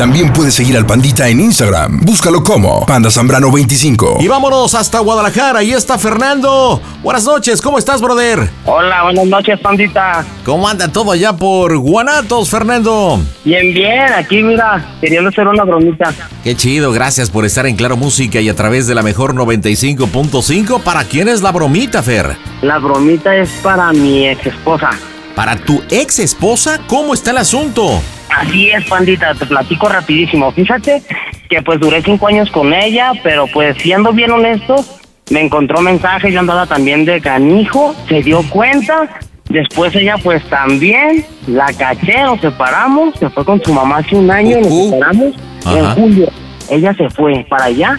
También 0.00 0.32
puedes 0.32 0.54
seguir 0.54 0.78
al 0.78 0.86
Pandita 0.86 1.28
en 1.28 1.40
Instagram. 1.40 2.00
Búscalo 2.00 2.42
como 2.42 2.86
Panda 2.86 3.10
Zambrano 3.10 3.52
25. 3.52 4.16
Y 4.22 4.28
vámonos 4.28 4.74
hasta 4.74 4.98
Guadalajara. 4.98 5.58
Ahí 5.58 5.72
está 5.72 5.98
Fernando. 5.98 6.80
Buenas 7.02 7.26
noches, 7.26 7.60
¿cómo 7.60 7.78
estás, 7.78 8.00
brother? 8.00 8.48
Hola, 8.64 9.02
buenas 9.02 9.26
noches, 9.26 9.60
pandita. 9.60 10.24
¿Cómo 10.42 10.66
anda 10.66 10.88
todo 10.88 11.12
allá 11.12 11.34
por 11.34 11.76
Guanatos, 11.76 12.48
Fernando? 12.48 13.20
Bien, 13.44 13.74
bien, 13.74 14.10
aquí 14.16 14.42
mira, 14.42 14.82
queriendo 15.02 15.28
hacer 15.28 15.46
una 15.46 15.64
bromita. 15.64 16.14
Qué 16.42 16.56
chido, 16.56 16.92
gracias 16.92 17.28
por 17.28 17.44
estar 17.44 17.66
en 17.66 17.76
Claro 17.76 17.98
Música 17.98 18.40
y 18.40 18.48
a 18.48 18.56
través 18.56 18.86
de 18.86 18.94
la 18.94 19.02
mejor 19.02 19.34
95.5. 19.34 20.80
¿Para 20.80 21.04
quién 21.04 21.28
es 21.28 21.42
la 21.42 21.52
bromita, 21.52 22.02
Fer? 22.02 22.36
La 22.62 22.78
bromita 22.78 23.36
es 23.36 23.50
para 23.62 23.92
mi 23.92 24.26
ex 24.26 24.46
esposa. 24.46 24.92
¿Para 25.40 25.56
tu 25.56 25.82
ex 25.88 26.18
esposa? 26.18 26.82
¿Cómo 26.86 27.14
está 27.14 27.30
el 27.30 27.38
asunto? 27.38 28.02
Así 28.28 28.68
es, 28.68 28.84
pandita, 28.84 29.34
te 29.34 29.46
platico 29.46 29.88
rapidísimo. 29.88 30.52
Fíjate 30.52 31.02
que 31.48 31.62
pues 31.62 31.80
duré 31.80 32.02
cinco 32.02 32.26
años 32.26 32.50
con 32.50 32.74
ella, 32.74 33.12
pero 33.22 33.46
pues 33.46 33.74
siendo 33.80 34.12
bien 34.12 34.32
honesto, 34.32 34.84
me 35.30 35.40
encontró 35.40 35.80
mensajes, 35.80 36.30
yo 36.34 36.40
andaba 36.40 36.66
también 36.66 37.06
de 37.06 37.22
canijo, 37.22 37.94
se 38.06 38.20
dio 38.22 38.42
cuenta, 38.50 39.08
después 39.48 39.94
ella 39.96 40.16
pues 40.22 40.44
también, 40.50 41.24
la 41.46 41.72
caché, 41.72 42.22
nos 42.22 42.42
separamos, 42.42 43.14
se 43.18 43.30
fue 43.30 43.42
con 43.42 43.64
su 43.64 43.72
mamá 43.72 43.96
hace 44.00 44.16
un 44.16 44.30
año, 44.30 44.58
nos 44.58 44.66
Ujú. 44.66 44.90
separamos 44.90 45.34
en 45.74 45.84
Ajá. 45.86 45.94
julio. 45.94 46.28
Ella 46.68 46.92
se 46.92 47.08
fue 47.08 47.46
para 47.48 47.64
allá, 47.64 47.98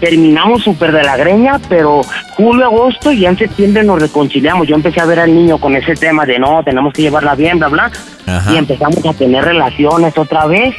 terminamos 0.00 0.62
súper 0.62 0.92
de 0.92 1.02
la 1.02 1.16
greña, 1.16 1.60
pero 1.68 2.02
julio, 2.36 2.66
agosto 2.66 3.12
y 3.12 3.20
ya 3.20 3.30
en 3.30 3.38
septiembre 3.38 3.84
nos 3.84 4.00
reconciliamos. 4.00 4.66
Yo 4.66 4.74
empecé 4.74 5.00
a 5.00 5.06
ver 5.06 5.20
al 5.20 5.34
niño 5.34 5.58
con 5.58 5.74
ese 5.76 5.94
tema 5.94 6.24
de 6.24 6.38
no, 6.38 6.62
tenemos 6.64 6.92
que 6.92 7.02
llevarla 7.02 7.34
bien, 7.34 7.58
bla, 7.58 7.68
bla, 7.68 7.90
Ajá. 8.26 8.52
y 8.52 8.56
empezamos 8.56 9.04
a 9.04 9.12
tener 9.12 9.44
relaciones 9.44 10.16
otra 10.16 10.46
vez. 10.46 10.74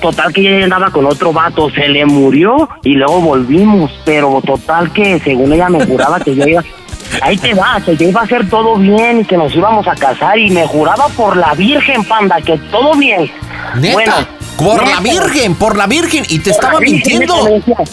Total 0.00 0.32
que 0.32 0.40
ella 0.42 0.64
andaba 0.64 0.90
con 0.90 1.06
otro 1.06 1.32
vato, 1.32 1.68
se 1.70 1.88
le 1.88 2.06
murió 2.06 2.68
y 2.84 2.94
luego 2.94 3.20
volvimos, 3.20 3.90
pero 4.04 4.40
total 4.46 4.92
que 4.92 5.18
según 5.18 5.52
ella 5.52 5.68
me 5.68 5.84
juraba 5.84 6.20
que 6.20 6.36
yo 6.36 6.46
iba, 6.46 6.62
ahí 7.22 7.36
te 7.36 7.52
va, 7.52 7.80
que 7.84 7.96
yo 7.96 8.08
iba 8.08 8.20
a 8.20 8.24
hacer 8.24 8.48
todo 8.48 8.76
bien 8.76 9.20
y 9.20 9.24
que 9.24 9.36
nos 9.36 9.52
íbamos 9.56 9.88
a 9.88 9.96
casar 9.96 10.38
y 10.38 10.50
me 10.50 10.68
juraba 10.68 11.08
por 11.16 11.36
la 11.36 11.54
Virgen 11.54 12.04
Panda 12.04 12.40
que 12.40 12.58
todo 12.70 12.94
bien. 12.94 13.28
¿Neta? 13.74 13.92
Bueno, 13.94 14.14
por 14.56 14.86
la. 14.86 15.00
Virgen, 15.00 15.54
por 15.54 15.76
la 15.76 15.86
Virgen. 15.86 16.24
Y 16.28 16.38
te 16.38 16.50
estaba 16.50 16.80
mintiendo. 16.80 17.34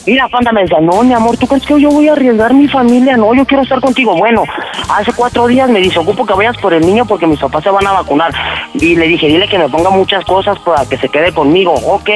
Mira, 0.05 0.27
Panda 0.27 0.51
me 0.51 0.61
decía, 0.61 0.79
no, 0.81 1.03
mi 1.03 1.13
amor, 1.13 1.37
¿tú 1.37 1.47
crees 1.47 1.65
que 1.65 1.79
yo 1.79 1.89
voy 1.89 2.07
a 2.07 2.13
arriesgar 2.13 2.53
mi 2.53 2.67
familia? 2.67 3.17
No, 3.17 3.33
yo 3.33 3.45
quiero 3.45 3.63
estar 3.63 3.79
contigo. 3.79 4.15
Bueno, 4.15 4.43
hace 4.89 5.11
cuatro 5.13 5.47
días 5.47 5.69
me 5.69 5.79
dice, 5.79 5.99
ocupo 5.99 6.25
que 6.25 6.33
vayas 6.33 6.57
por 6.57 6.73
el 6.73 6.85
niño 6.85 7.05
porque 7.05 7.27
mis 7.27 7.39
papás 7.39 7.63
se 7.63 7.69
van 7.69 7.85
a 7.87 7.91
vacunar. 7.91 8.33
Y 8.73 8.95
le 8.95 9.07
dije, 9.07 9.27
dile 9.27 9.47
que 9.47 9.57
me 9.57 9.69
ponga 9.69 9.89
muchas 9.89 10.23
cosas 10.25 10.57
para 10.59 10.85
que 10.85 10.97
se 10.97 11.09
quede 11.09 11.33
conmigo. 11.33 11.73
Ok, 11.73 12.09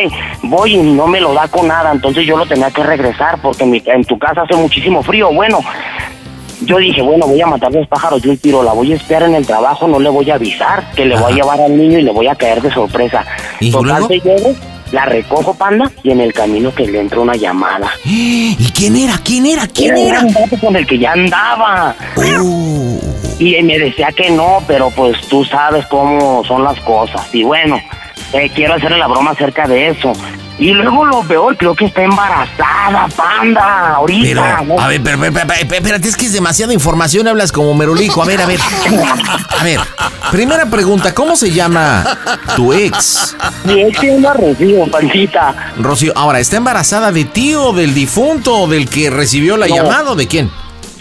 voy 0.43 0.75
y 0.75 0.77
no 0.77 1.07
me 1.07 1.19
lo 1.19 1.33
da 1.33 1.47
con 1.47 1.67
nada. 1.67 1.91
Entonces 1.91 2.25
yo 2.25 2.37
lo 2.37 2.45
tenía 2.45 2.71
que 2.71 2.83
regresar 2.83 3.39
porque 3.41 3.63
en 3.85 4.05
tu 4.05 4.17
casa 4.17 4.41
hace 4.41 4.55
muchísimo 4.55 5.03
frío. 5.03 5.31
Bueno, 5.33 5.59
yo 6.66 6.78
dije, 6.78 7.01
bueno, 7.01 7.28
voy 7.28 7.41
a 7.41 7.47
matar 7.47 7.72
dos 7.72 7.88
pájaros 7.88 8.22
de 8.22 8.29
un 8.31 8.38
tiro, 8.38 8.63
la 8.63 8.74
voy 8.74 8.94
a 8.94 8.96
espiar 8.96 9.24
en 9.24 9.35
el 9.35 9.46
trabajo, 9.46 9.88
no 9.88 10.00
le 10.00 10.09
voy 10.09 10.29
a 10.31 10.35
avisar 10.35 10.91
que 10.96 11.06
le 11.06 11.18
voy 11.18 11.31
a 11.34 11.35
llevar 11.35 11.62
al 11.62 11.78
niño 11.78 12.00
y 12.00 12.03
le 12.03 12.12
voy 12.12 12.28
a 12.28 12.35
caer 12.35 12.62
de 12.62 12.72
sorpresa. 12.74 13.25
¿Y 13.59 13.72
Total 13.72 14.07
llego, 14.07 14.56
la 14.91 15.06
recojo, 15.06 15.53
panda, 15.56 15.91
y 16.03 16.12
en 16.12 16.22
el 16.22 16.34
camino 16.34 16.73
que 16.73 16.85
le 16.85 17.00
entra 17.00 17.19
una 17.19 17.35
llamada. 17.35 17.90
¿Y 18.06 18.56
quién 18.75 18.96
era? 18.96 19.18
¿Quién 19.23 19.46
era? 19.47 19.68
¿Quién 19.68 19.97
Era 19.97 20.19
era? 20.19 20.19
un 20.22 20.34
vato 20.34 20.57
con 20.59 20.75
el 20.75 20.85
que 20.85 21.00
ya 21.00 21.13
andaba. 21.13 21.96
Oh. 22.16 23.00
Y 23.40 23.62
me 23.63 23.79
decía 23.79 24.09
que 24.16 24.29
no, 24.29 24.59
pero 24.68 24.91
pues 24.91 25.19
tú 25.28 25.44
sabes 25.44 25.85
cómo 25.88 26.44
son 26.46 26.63
las 26.63 26.79
cosas. 26.81 27.28
Y 27.34 27.44
bueno, 27.44 27.79
eh, 28.34 28.50
quiero 28.53 28.75
hacerle 28.75 29.00
la 29.00 29.07
broma 29.07 29.31
acerca 29.31 29.68
de 29.68 29.90
eso. 29.90 30.13
Y 30.59 30.72
luego 30.72 31.03
lo 31.06 31.22
peor, 31.24 31.58
creo 31.58 31.75
que 31.75 31.86
está 31.86 32.03
embarazada, 32.03 33.08
panda, 33.16 33.96
ahorita. 33.96 34.24
Pero, 34.59 34.66
¿no? 34.75 34.80
a 34.80 34.88
ver, 34.88 35.02
pero, 35.03 35.19
pero, 35.19 35.34
pero, 35.34 35.47
pero, 35.47 35.75
espérate, 35.75 36.08
es 36.08 36.16
que 36.16 36.25
es 36.28 36.34
demasiada 36.34 36.74
información, 36.74 37.28
hablas 37.28 37.52
como 37.52 37.74
merolico. 37.74 38.22
A 38.22 38.25
ver, 38.25 38.40
a 38.41 38.46
ver. 38.46 38.59
A 39.59 39.64
ver, 39.64 39.80
primera 40.31 40.68
pregunta, 40.68 41.14
¿cómo 41.14 41.36
se 41.36 41.52
llama 41.52 42.06
tu 42.56 42.72
ex? 42.72 43.36
Mi 43.66 43.81
ex 43.81 44.00
tiene 44.00 44.18
una 44.18 44.34
recibo, 44.34 44.88
pandita. 44.90 45.56
Rocío, 45.80 46.14
ahora, 46.16 46.40
¿está 46.40 46.58
embarazada 46.58 47.12
de 47.12 47.25
ti 47.25 47.56
o 47.56 47.74
del 47.74 47.94
difunto 47.96 48.56
o 48.59 48.68
del 48.68 48.88
que 48.88 49.09
recibió 49.09 49.58
la 49.58 49.68
No. 49.68 49.75
llamada 49.75 50.12
o 50.12 50.16
de 50.16 50.28
quién? 50.28 50.52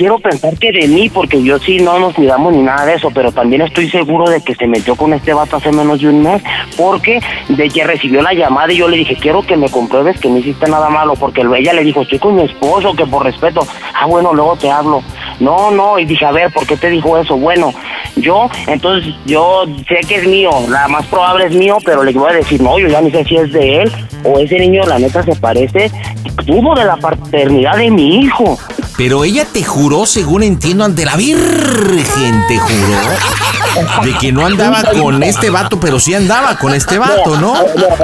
Quiero 0.02 0.18
pensar 0.18 0.58
que 0.58 0.72
de 0.72 0.88
mí, 0.88 1.08
porque 1.10 1.40
yo 1.44 1.60
sí 1.60 1.78
no 1.78 1.96
nos 2.00 2.14
cuidamos 2.14 2.52
ni 2.52 2.60
nada 2.60 2.86
de 2.86 2.94
eso, 2.94 3.12
pero 3.14 3.30
también 3.30 3.62
estoy 3.62 3.88
seguro 3.88 4.28
de 4.28 4.40
que 4.40 4.56
se 4.56 4.66
metió 4.66 4.96
con 4.96 5.12
este 5.12 5.32
vato 5.32 5.58
hace 5.58 5.70
menos 5.70 6.00
de 6.00 6.08
un 6.08 6.24
mes, 6.24 6.42
porque 6.76 7.20
de 7.48 7.68
que 7.68 7.84
recibió 7.84 8.20
la 8.20 8.34
llamada 8.34 8.72
y 8.72 8.78
yo 8.78 8.88
le 8.88 8.96
dije, 8.96 9.14
quiero 9.14 9.42
que 9.42 9.56
me 9.56 9.68
compruebes 9.68 10.18
que 10.18 10.28
no 10.28 10.38
hiciste 10.38 10.68
nada 10.68 10.90
malo, 10.90 11.14
porque 11.14 11.42
ella 11.56 11.72
le 11.72 11.84
dijo, 11.84 12.02
estoy 12.02 12.18
con 12.18 12.34
mi 12.34 12.42
esposo, 12.42 12.94
que 12.94 13.06
por 13.06 13.22
respeto, 13.22 13.64
ah, 13.94 14.06
bueno, 14.06 14.34
luego 14.34 14.56
te 14.56 14.72
hablo. 14.72 15.04
No, 15.38 15.70
no, 15.70 15.96
y 16.00 16.04
dije, 16.04 16.26
a 16.26 16.32
ver, 16.32 16.52
¿por 16.52 16.66
qué 16.66 16.76
te 16.76 16.90
dijo 16.90 17.16
eso? 17.16 17.36
Bueno, 17.36 17.72
yo, 18.16 18.50
entonces, 18.66 19.14
yo 19.24 19.66
sé 19.86 20.00
que 20.08 20.16
es 20.16 20.26
mío, 20.26 20.50
la 20.68 20.88
más 20.88 21.06
probable 21.06 21.46
es 21.46 21.54
mío, 21.54 21.78
pero 21.84 22.02
le 22.02 22.10
voy 22.10 22.28
a 22.28 22.34
decir, 22.34 22.60
no, 22.60 22.76
yo 22.76 22.88
ya 22.88 23.00
no 23.00 23.08
sé 23.10 23.22
si 23.22 23.36
es 23.36 23.52
de 23.52 23.82
él, 23.82 23.92
o 24.24 24.40
ese 24.40 24.58
niño, 24.58 24.82
la 24.84 24.98
neta, 24.98 25.22
se 25.22 25.36
parece, 25.36 25.92
tuvo 26.44 26.74
de 26.74 26.86
la 26.86 26.96
paternidad 26.96 27.76
de 27.76 27.88
mi 27.88 28.16
hijo. 28.22 28.58
Pero 29.02 29.24
ella 29.24 29.44
te 29.52 29.64
juró, 29.64 30.06
según 30.06 30.44
entiendo, 30.44 30.84
ante 30.84 31.04
la 31.04 31.16
Virgen, 31.16 32.46
te 32.46 32.56
juró 32.56 34.04
de 34.04 34.12
que 34.18 34.30
no 34.30 34.46
andaba 34.46 34.84
con 34.84 35.20
este 35.24 35.50
vato, 35.50 35.80
pero 35.80 35.98
sí 35.98 36.14
andaba 36.14 36.56
con 36.56 36.72
este 36.72 37.00
vato, 37.00 37.36
¿no? 37.40 37.52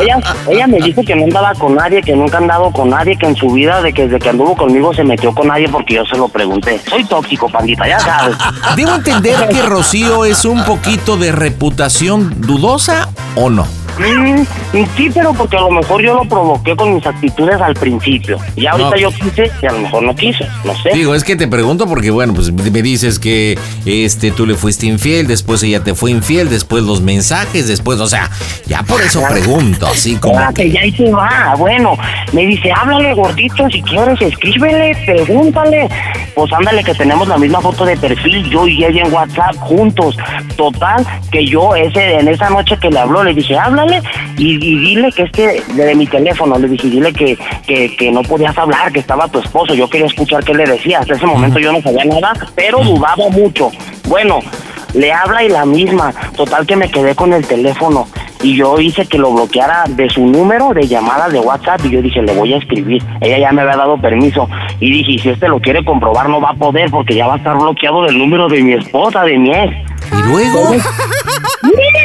Ella, 0.00 0.18
ella 0.50 0.66
me 0.66 0.78
dijo 0.78 1.04
que 1.04 1.14
no 1.14 1.22
andaba 1.22 1.54
con 1.54 1.76
nadie, 1.76 2.02
que 2.02 2.16
nunca 2.16 2.38
ha 2.38 2.40
andado 2.40 2.72
con 2.72 2.90
nadie, 2.90 3.16
que 3.16 3.26
en 3.26 3.36
su 3.36 3.48
vida, 3.52 3.80
de 3.80 3.92
que 3.92 4.06
desde 4.06 4.18
que 4.18 4.30
anduvo 4.30 4.56
conmigo 4.56 4.92
se 4.92 5.04
metió 5.04 5.32
con 5.32 5.46
nadie 5.46 5.68
porque 5.68 5.94
yo 5.94 6.04
se 6.04 6.16
lo 6.16 6.26
pregunté. 6.26 6.80
Soy 6.90 7.04
tóxico, 7.04 7.48
pandita, 7.48 7.86
ya 7.86 8.00
sabes. 8.00 8.36
Debo 8.74 8.96
entender 8.96 9.48
que 9.50 9.62
Rocío 9.62 10.24
es 10.24 10.44
un 10.44 10.64
poquito 10.64 11.16
de 11.16 11.30
reputación 11.30 12.40
dudosa 12.40 13.08
o 13.36 13.50
no. 13.50 13.77
Mm, 13.98 14.44
sí, 14.96 15.10
pero 15.12 15.32
porque 15.34 15.56
a 15.56 15.60
lo 15.60 15.70
mejor 15.70 16.02
yo 16.02 16.14
lo 16.14 16.24
provoqué 16.24 16.76
con 16.76 16.94
mis 16.94 17.06
actitudes 17.06 17.60
al 17.60 17.74
principio. 17.74 18.38
Y 18.56 18.66
ahorita 18.66 18.90
No. 18.90 18.96
yo 18.96 19.10
quise 19.10 19.50
y 19.62 19.66
a 19.66 19.72
lo 19.72 19.78
mejor 19.80 20.02
no 20.04 20.14
quiso, 20.14 20.44
no 20.64 20.74
sé. 20.76 20.90
Digo, 20.94 21.14
es 21.14 21.24
que 21.24 21.36
te 21.36 21.48
pregunto 21.48 21.86
porque, 21.86 22.10
bueno, 22.10 22.34
pues 22.34 22.52
me 22.52 22.82
dices 22.82 23.18
que 23.18 23.58
este 23.86 24.30
tú 24.30 24.46
le 24.46 24.54
fuiste 24.54 24.86
infiel, 24.86 25.26
después 25.26 25.62
ella 25.62 25.82
te 25.82 25.94
fue 25.94 26.10
infiel, 26.10 26.48
después 26.48 26.84
los 26.84 27.00
mensajes, 27.00 27.66
después, 27.66 27.98
o 28.00 28.06
sea, 28.06 28.30
ya 28.66 28.82
por 28.82 29.00
eso 29.02 29.22
pregunto, 29.28 29.86
así 29.86 30.16
como 30.16 30.34
Espérate, 30.34 30.62
que... 30.64 30.70
ya 30.70 30.80
ahí 30.80 30.92
se 30.92 31.10
va. 31.10 31.54
Bueno, 31.58 31.96
me 32.32 32.46
dice, 32.46 32.70
háblale 32.72 33.14
gordito, 33.14 33.68
si 33.70 33.82
quieres, 33.82 34.20
escríbele, 34.20 34.96
pregúntale. 35.06 35.88
Pues 36.34 36.52
ándale, 36.52 36.84
que 36.84 36.94
tenemos 36.94 37.26
la 37.26 37.36
misma 37.36 37.60
foto 37.60 37.84
de 37.84 37.96
perfil, 37.96 38.48
yo 38.48 38.66
y 38.68 38.84
ella 38.84 39.02
en 39.02 39.12
WhatsApp 39.12 39.56
juntos. 39.56 40.16
Total, 40.56 41.04
que 41.32 41.44
yo 41.44 41.74
ese 41.74 42.14
en 42.20 42.28
esa 42.28 42.48
noche 42.50 42.76
que 42.80 42.90
le 42.90 42.98
habló, 43.00 43.24
le 43.24 43.34
dije, 43.34 43.56
háblale 43.58 43.87
y, 44.36 44.54
y 44.54 44.78
dile 44.78 45.10
que 45.12 45.22
este, 45.22 45.62
de 45.74 45.94
mi 45.94 46.06
teléfono, 46.06 46.58
le 46.58 46.68
dije, 46.68 46.88
dile 46.88 47.12
que, 47.12 47.38
que, 47.66 47.96
que 47.96 48.10
no 48.10 48.22
podías 48.22 48.56
hablar, 48.56 48.92
que 48.92 49.00
estaba 49.00 49.28
tu 49.28 49.38
esposo. 49.38 49.74
Yo 49.74 49.88
quería 49.88 50.06
escuchar 50.06 50.44
qué 50.44 50.54
le 50.54 50.64
decía. 50.64 51.00
Hasta 51.00 51.14
ese 51.14 51.26
momento 51.26 51.58
yo 51.58 51.72
no 51.72 51.80
sabía 51.82 52.04
nada, 52.04 52.32
pero 52.54 52.82
dudaba 52.82 53.28
mucho. 53.30 53.70
Bueno, 54.08 54.40
le 54.94 55.12
habla 55.12 55.42
y 55.44 55.48
la 55.48 55.64
misma. 55.64 56.12
Total 56.36 56.66
que 56.66 56.76
me 56.76 56.90
quedé 56.90 57.14
con 57.14 57.32
el 57.32 57.46
teléfono. 57.46 58.06
y 58.40 58.56
yo 58.56 58.78
hice 58.78 59.04
que 59.06 59.18
lo 59.18 59.32
bloqueara 59.32 59.84
de 59.88 60.08
su 60.08 60.24
número 60.24 60.72
de 60.72 60.86
llamadas 60.86 61.32
de 61.32 61.40
WhatsApp 61.40 61.84
y 61.84 61.90
yo 61.90 62.00
dije, 62.02 62.22
le 62.22 62.32
voy 62.34 62.52
a 62.54 62.58
escribir. 62.58 63.02
Ella 63.20 63.38
ya 63.38 63.52
me 63.52 63.62
había 63.62 63.76
dado 63.76 64.00
permiso 64.00 64.48
y 64.80 64.90
dije, 64.92 65.18
si 65.22 65.28
este 65.30 65.48
lo 65.48 65.58
quiere 65.60 65.84
comprobar 65.84 66.28
no 66.28 66.40
va 66.40 66.50
a 66.50 66.54
poder 66.54 66.90
porque 66.90 67.16
ya 67.16 67.26
va 67.26 67.34
a 67.34 67.38
estar 67.38 67.56
bloqueado 67.56 68.04
del 68.04 68.16
número 68.16 68.48
de 68.48 68.62
mi 68.62 68.74
esposa, 68.74 69.24
de 69.24 69.38
mi 69.38 69.50
ex. 69.50 69.74
¿Y 70.12 70.28
luego? 70.28 70.70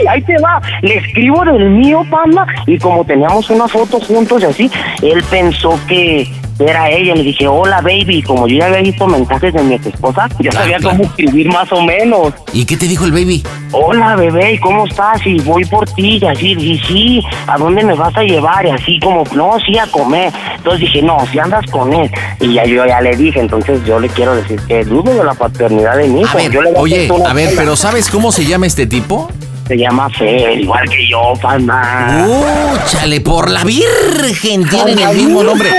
ahí 0.07 0.21
te 0.21 0.37
va. 0.39 0.61
Le 0.81 0.97
escribo 0.97 1.43
del 1.45 1.69
mío, 1.71 2.05
panda, 2.09 2.45
y 2.65 2.77
como 2.77 3.03
teníamos 3.03 3.49
una 3.49 3.67
foto 3.67 3.99
juntos 3.99 4.41
y 4.41 4.45
así, 4.45 4.71
él 5.01 5.23
pensó 5.29 5.79
que 5.87 6.27
era 6.59 6.89
ella. 6.89 7.15
Le 7.15 7.23
dije, 7.23 7.47
hola, 7.47 7.81
baby. 7.81 8.21
Como 8.21 8.47
yo 8.47 8.57
ya 8.57 8.67
había 8.67 8.81
visto 8.81 9.07
mensajes 9.07 9.53
de 9.53 9.63
mi 9.63 9.75
esposa, 9.75 10.29
ya 10.39 10.51
sabía 10.51 10.79
cómo 10.81 11.03
escribir 11.03 11.47
más 11.47 11.71
o 11.71 11.81
menos. 11.81 12.33
¿Y 12.53 12.65
qué 12.65 12.77
te 12.77 12.87
dijo 12.87 13.05
el 13.05 13.11
baby? 13.11 13.43
Hola, 13.71 14.15
bebé, 14.15 14.53
¿y 14.53 14.57
cómo 14.59 14.85
estás? 14.85 15.25
Y 15.25 15.39
voy 15.41 15.65
por 15.65 15.89
ti, 15.89 16.19
y 16.21 16.25
así, 16.25 16.51
y 16.51 16.77
sí, 16.79 17.23
¿a 17.47 17.57
dónde 17.57 17.83
me 17.83 17.95
vas 17.95 18.15
a 18.15 18.23
llevar? 18.23 18.65
Y 18.65 18.69
así 18.69 18.99
como, 18.99 19.23
no, 19.33 19.57
sí, 19.65 19.77
a 19.77 19.87
comer. 19.87 20.31
Entonces 20.55 20.81
dije, 20.81 21.01
no, 21.01 21.17
si 21.31 21.39
andas 21.39 21.65
con 21.71 21.91
él. 21.93 22.09
Y 22.39 22.53
ya 22.53 22.65
yo 22.65 22.85
ya 22.85 23.01
le 23.01 23.15
dije, 23.15 23.39
entonces 23.39 23.83
yo 23.85 23.99
le 23.99 24.09
quiero 24.09 24.35
decir 24.35 24.59
que 24.67 24.83
dudo 24.85 25.15
de 25.15 25.23
la 25.23 25.33
paternidad 25.33 25.97
de 25.97 26.07
mi 26.07 26.21
hijo. 26.21 26.37
A 26.37 26.41
ver, 26.41 26.51
Yo 26.51 26.61
le 26.61 26.71
voy 26.71 26.93
oye, 26.93 27.09
a 27.25 27.33
ver, 27.33 27.49
pero 27.55 27.75
¿sabes 27.75 28.09
cómo 28.09 28.31
se 28.31 28.45
llama 28.45 28.67
este 28.67 28.85
tipo? 28.85 29.29
Se 29.67 29.77
llama 29.77 30.09
Fer, 30.09 30.59
igual 30.59 30.89
que 30.89 31.07
yo, 31.07 31.33
panda. 31.41 32.25
¡Uh, 32.27 32.77
chale, 32.89 33.21
por 33.21 33.49
la 33.49 33.63
Virgen! 33.63 34.67
Tienen 34.67 34.99
el 34.99 35.15
mismo 35.15 35.41
nombre. 35.41 35.69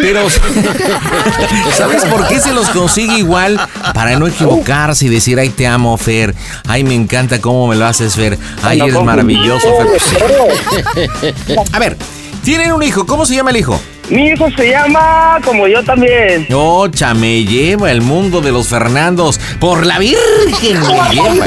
Pero, 0.00 0.28
¿sabes 1.76 2.04
por 2.04 2.28
qué 2.28 2.38
se 2.38 2.52
los 2.52 2.68
consigue 2.70 3.18
igual? 3.18 3.60
Para 3.94 4.16
no 4.16 4.28
equivocarse 4.28 5.06
y 5.06 5.08
decir, 5.08 5.40
ay, 5.40 5.48
te 5.48 5.66
amo, 5.66 5.96
Fer. 5.96 6.34
Ay, 6.68 6.84
me 6.84 6.94
encanta 6.94 7.40
cómo 7.40 7.66
me 7.66 7.74
lo 7.74 7.84
haces, 7.84 8.14
Fer. 8.14 8.38
Ay, 8.62 8.80
eres 8.80 9.02
maravilloso, 9.02 9.68
Fer. 9.98 11.34
A 11.72 11.78
ver, 11.80 11.96
tienen 12.44 12.72
un 12.72 12.82
hijo. 12.82 13.06
¿Cómo 13.06 13.26
se 13.26 13.34
llama 13.34 13.50
el 13.50 13.56
hijo? 13.56 13.80
Mi 14.10 14.26
hijo 14.28 14.50
se 14.56 14.70
llama 14.70 15.38
como 15.44 15.66
yo 15.68 15.82
también. 15.82 16.46
Ocha, 16.52 17.14
me 17.14 17.44
lleva 17.44 17.90
el 17.90 18.02
mundo 18.02 18.40
de 18.40 18.52
los 18.52 18.68
Fernandos. 18.68 19.38
Por 19.58 19.86
la 19.86 19.98
Virgen 19.98 20.80
me 20.80 21.10
lleva. 21.14 21.46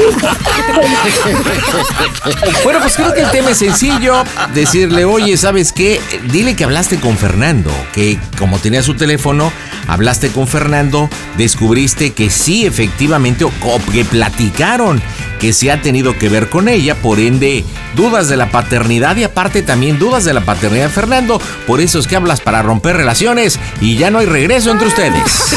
Bueno, 2.64 2.80
pues 2.80 2.96
creo 2.96 3.14
que 3.14 3.20
el 3.20 3.30
tema 3.30 3.50
es 3.50 3.58
sencillo. 3.58 4.24
Decirle, 4.54 5.04
oye, 5.04 5.36
¿sabes 5.36 5.72
qué? 5.72 6.00
Dile 6.30 6.56
que 6.56 6.64
hablaste 6.64 6.98
con 6.98 7.16
Fernando. 7.16 7.70
Que 7.92 8.18
como 8.38 8.58
tenía 8.58 8.82
su 8.82 8.94
teléfono, 8.94 9.52
hablaste 9.86 10.30
con 10.30 10.46
Fernando. 10.46 11.08
Descubriste 11.36 12.12
que 12.12 12.30
sí, 12.30 12.66
efectivamente, 12.66 13.44
o 13.44 13.52
que 13.92 14.04
platicaron. 14.04 15.02
Que 15.40 15.52
sí 15.52 15.68
ha 15.68 15.82
tenido 15.82 16.16
que 16.18 16.28
ver 16.28 16.48
con 16.48 16.68
ella. 16.68 16.94
Por 16.94 17.20
ende, 17.20 17.64
dudas 17.94 18.28
de 18.28 18.36
la 18.36 18.50
paternidad 18.50 19.16
y 19.16 19.24
aparte 19.24 19.62
también 19.62 19.98
dudas 19.98 20.24
de 20.24 20.32
la 20.32 20.40
paternidad 20.40 20.84
de 20.84 20.90
Fernando. 20.90 21.40
Por 21.66 21.80
eso 21.80 21.98
es 21.98 22.06
que 22.06 22.16
hablas 22.16 22.40
para 22.40 22.62
romper 22.62 22.96
relaciones 22.96 23.60
y 23.80 23.96
ya 23.96 24.10
no 24.10 24.18
hay 24.18 24.26
regreso 24.26 24.70
entre 24.70 24.88
ustedes. 24.88 25.56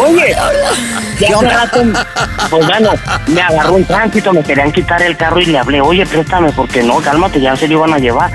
Oye, 0.00 0.34
ya 1.18 1.36
hace 1.36 1.48
rato, 1.48 1.82
pues 2.48 2.66
bueno, 2.66 2.92
me 3.26 3.42
agarró 3.42 3.74
un 3.74 3.84
tránsito, 3.84 4.32
me 4.32 4.42
querían 4.42 4.72
quitar 4.72 5.02
el 5.02 5.16
carro 5.16 5.40
y 5.40 5.46
le 5.46 5.58
hablé, 5.58 5.80
oye, 5.80 6.06
préstame, 6.06 6.52
porque 6.52 6.82
no, 6.82 6.96
cálmate, 7.00 7.40
ya 7.40 7.54
se 7.56 7.68
lo 7.68 7.74
iban 7.74 7.92
a 7.92 7.98
llevar. 7.98 8.30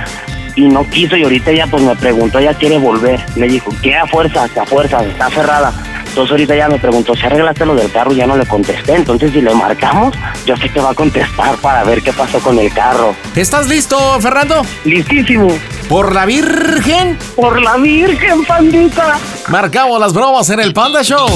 Y 0.56 0.68
no 0.68 0.90
quiso 0.90 1.18
y 1.18 1.24
ahorita 1.24 1.52
ya 1.52 1.68
pues 1.68 1.84
me 1.84 1.96
preguntó, 1.96 2.40
ella 2.40 2.54
quiere 2.54 2.78
volver. 2.78 3.24
Me 3.36 3.48
dijo, 3.48 3.72
¿qué 3.82 3.96
a 3.96 4.06
fuerza? 4.08 4.48
que 4.50 4.60
a 4.60 4.66
fuerza? 4.66 5.04
Está 5.04 5.30
cerrada. 5.30 5.74
Entonces 6.08 6.32
ahorita 6.32 6.56
ya 6.56 6.70
me 6.70 6.80
preguntó, 6.80 7.14
¿se 7.14 7.26
arreglaste 7.26 7.66
lo 7.66 7.76
del 7.76 7.92
carro? 7.92 8.14
Ya 8.14 8.26
no 8.26 8.38
le 8.38 8.46
contesté. 8.46 8.96
Entonces 8.96 9.32
si 9.34 9.42
le 9.42 9.54
marcamos, 9.54 10.16
yo 10.46 10.56
sé 10.56 10.70
que 10.70 10.80
va 10.80 10.92
a 10.92 10.94
contestar 10.94 11.56
para 11.58 11.84
ver 11.84 12.02
qué 12.02 12.14
pasó 12.14 12.40
con 12.40 12.58
el 12.58 12.72
carro. 12.72 13.14
¿Estás 13.36 13.68
listo, 13.68 13.98
Fernando? 14.22 14.62
Listísimo. 14.86 15.50
Por 15.90 16.16
la 16.16 16.26
Virgen, 16.26 17.18
Por 17.36 17.62
la 17.62 17.76
Virgen, 17.76 18.46
pandita. 18.46 19.18
marcamos 19.50 20.00
las 20.00 20.14
bromas 20.14 20.50
en 20.50 20.62
el 20.62 20.72
Panda 20.74 21.04
Show. 21.04 21.28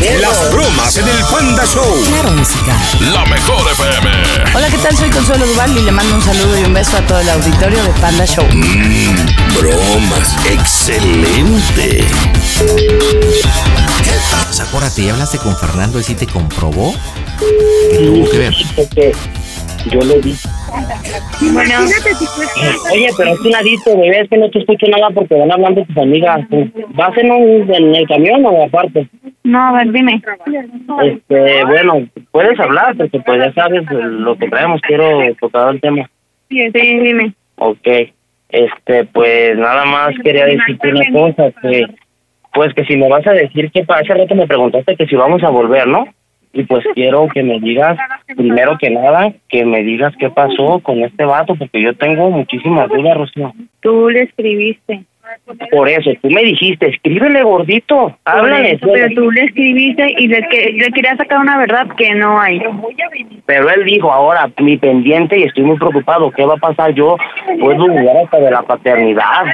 Las 0.00 0.50
bromas 0.50 0.96
en 0.96 1.06
el 1.06 1.24
Panda 1.30 1.62
Show. 1.66 1.84
Claro, 2.08 2.30
música. 2.30 2.74
La 3.12 3.26
mejor 3.26 3.70
FM. 3.70 4.10
Hola, 4.54 4.68
¿qué 4.70 4.78
tal? 4.78 4.96
Soy 4.96 5.10
Consuelo 5.10 5.46
Duval 5.46 5.76
y 5.76 5.82
le 5.82 5.92
mando 5.92 6.14
un 6.14 6.22
saludo 6.22 6.58
y 6.58 6.64
un 6.64 6.72
beso 6.72 6.96
a 6.96 7.06
todo 7.06 7.20
el 7.20 7.28
auditorio 7.28 7.82
de 7.82 7.90
Panda 8.00 8.24
Show. 8.24 8.46
Bromas. 9.58 10.36
Excelente. 10.50 12.02
Pues 14.46 14.60
acuérdate, 14.60 15.04
¿ya 15.04 15.12
hablaste 15.12 15.36
con 15.36 15.54
Fernando 15.54 16.00
y 16.00 16.02
sí 16.02 16.14
te 16.14 16.26
comprobó 16.26 16.94
que 17.38 17.98
tuvo 17.98 18.30
que 18.30 18.38
ver? 18.38 18.54
Yo 19.84 20.00
le 20.00 20.18
di. 20.20 20.34
Bueno, 21.52 21.74
Oye, 22.92 23.08
pero 23.16 23.30
es 23.32 23.40
un 23.40 23.50
ladito, 23.50 23.98
bebé, 23.98 24.20
es 24.20 24.28
que 24.28 24.38
no 24.38 24.50
te 24.50 24.58
escucho 24.60 24.86
nada 24.88 25.10
porque 25.10 25.34
van 25.34 25.52
hablando 25.52 25.84
tus 25.84 25.96
amigas. 25.96 26.40
¿Vas 26.94 27.16
en, 27.18 27.30
un, 27.30 27.74
en 27.74 27.94
el 27.94 28.06
camión 28.06 28.44
o 28.44 28.64
aparte? 28.64 29.08
no, 29.42 29.58
a 29.58 29.72
ver, 29.72 29.92
dime. 29.92 30.22
Este, 31.02 31.64
bueno, 31.64 32.06
puedes 32.30 32.58
hablar 32.60 32.96
porque 32.96 33.20
pues 33.20 33.44
ya 33.44 33.52
sabes 33.54 33.84
lo 33.90 34.36
que 34.36 34.48
traemos, 34.48 34.80
quiero 34.82 35.20
tocar 35.40 35.74
el 35.74 35.80
tema. 35.80 36.08
Sí, 36.48 36.68
dime. 36.72 37.32
Ok, 37.56 37.86
este, 38.48 39.04
pues 39.12 39.56
nada 39.56 39.84
más 39.84 40.10
quería 40.22 40.46
decirte 40.46 40.92
una 40.92 41.12
cosa, 41.12 41.52
que 41.62 41.86
pues 42.52 42.74
que 42.74 42.84
si 42.84 42.96
me 42.96 43.08
vas 43.08 43.26
a 43.26 43.32
decir 43.32 43.70
que 43.70 43.84
hace 43.86 44.14
rato 44.14 44.34
me 44.34 44.46
preguntaste 44.46 44.96
que 44.96 45.06
si 45.06 45.14
vamos 45.14 45.42
a 45.42 45.50
volver, 45.50 45.86
¿no? 45.86 46.06
Y 46.52 46.64
pues 46.64 46.84
quiero 46.94 47.28
que 47.28 47.42
me 47.42 47.60
digas, 47.60 47.96
primero 48.36 48.76
que 48.78 48.90
nada, 48.90 49.32
que 49.48 49.64
me 49.64 49.82
digas 49.84 50.14
qué 50.18 50.30
pasó 50.30 50.80
con 50.80 50.98
este 51.04 51.24
vato, 51.24 51.54
porque 51.54 51.80
yo 51.80 51.94
tengo 51.94 52.30
muchísimas 52.30 52.88
dudas, 52.88 53.16
Rocío. 53.16 53.52
Tú 53.80 54.08
le 54.08 54.22
escribiste. 54.22 55.04
Por 55.70 55.88
eso, 55.88 56.10
tú 56.22 56.30
me 56.30 56.42
dijiste, 56.42 56.88
escríbele 56.88 57.42
gordito, 57.42 58.16
háblale. 58.24 58.72
Eso, 58.72 58.88
Pero 58.92 59.14
tú 59.14 59.30
le 59.30 59.44
escribiste 59.44 60.14
y 60.18 60.28
le, 60.28 60.42
que, 60.48 60.72
le 60.72 60.90
querías 60.92 61.16
sacar 61.16 61.38
una 61.38 61.58
verdad 61.58 61.86
que 61.96 62.14
no 62.14 62.40
hay. 62.40 62.60
Pero 63.46 63.70
él 63.70 63.84
dijo, 63.84 64.12
ahora, 64.12 64.50
mi 64.58 64.76
pendiente 64.76 65.38
y 65.38 65.44
estoy 65.44 65.64
muy 65.64 65.76
preocupado, 65.76 66.30
¿qué 66.30 66.44
va 66.44 66.54
a 66.54 66.58
pasar? 66.58 66.92
Yo 66.94 67.16
puedo 67.60 67.86
dudar 67.86 68.16
hasta 68.24 68.38
de 68.38 68.50
la 68.50 68.62
paternidad. 68.62 69.44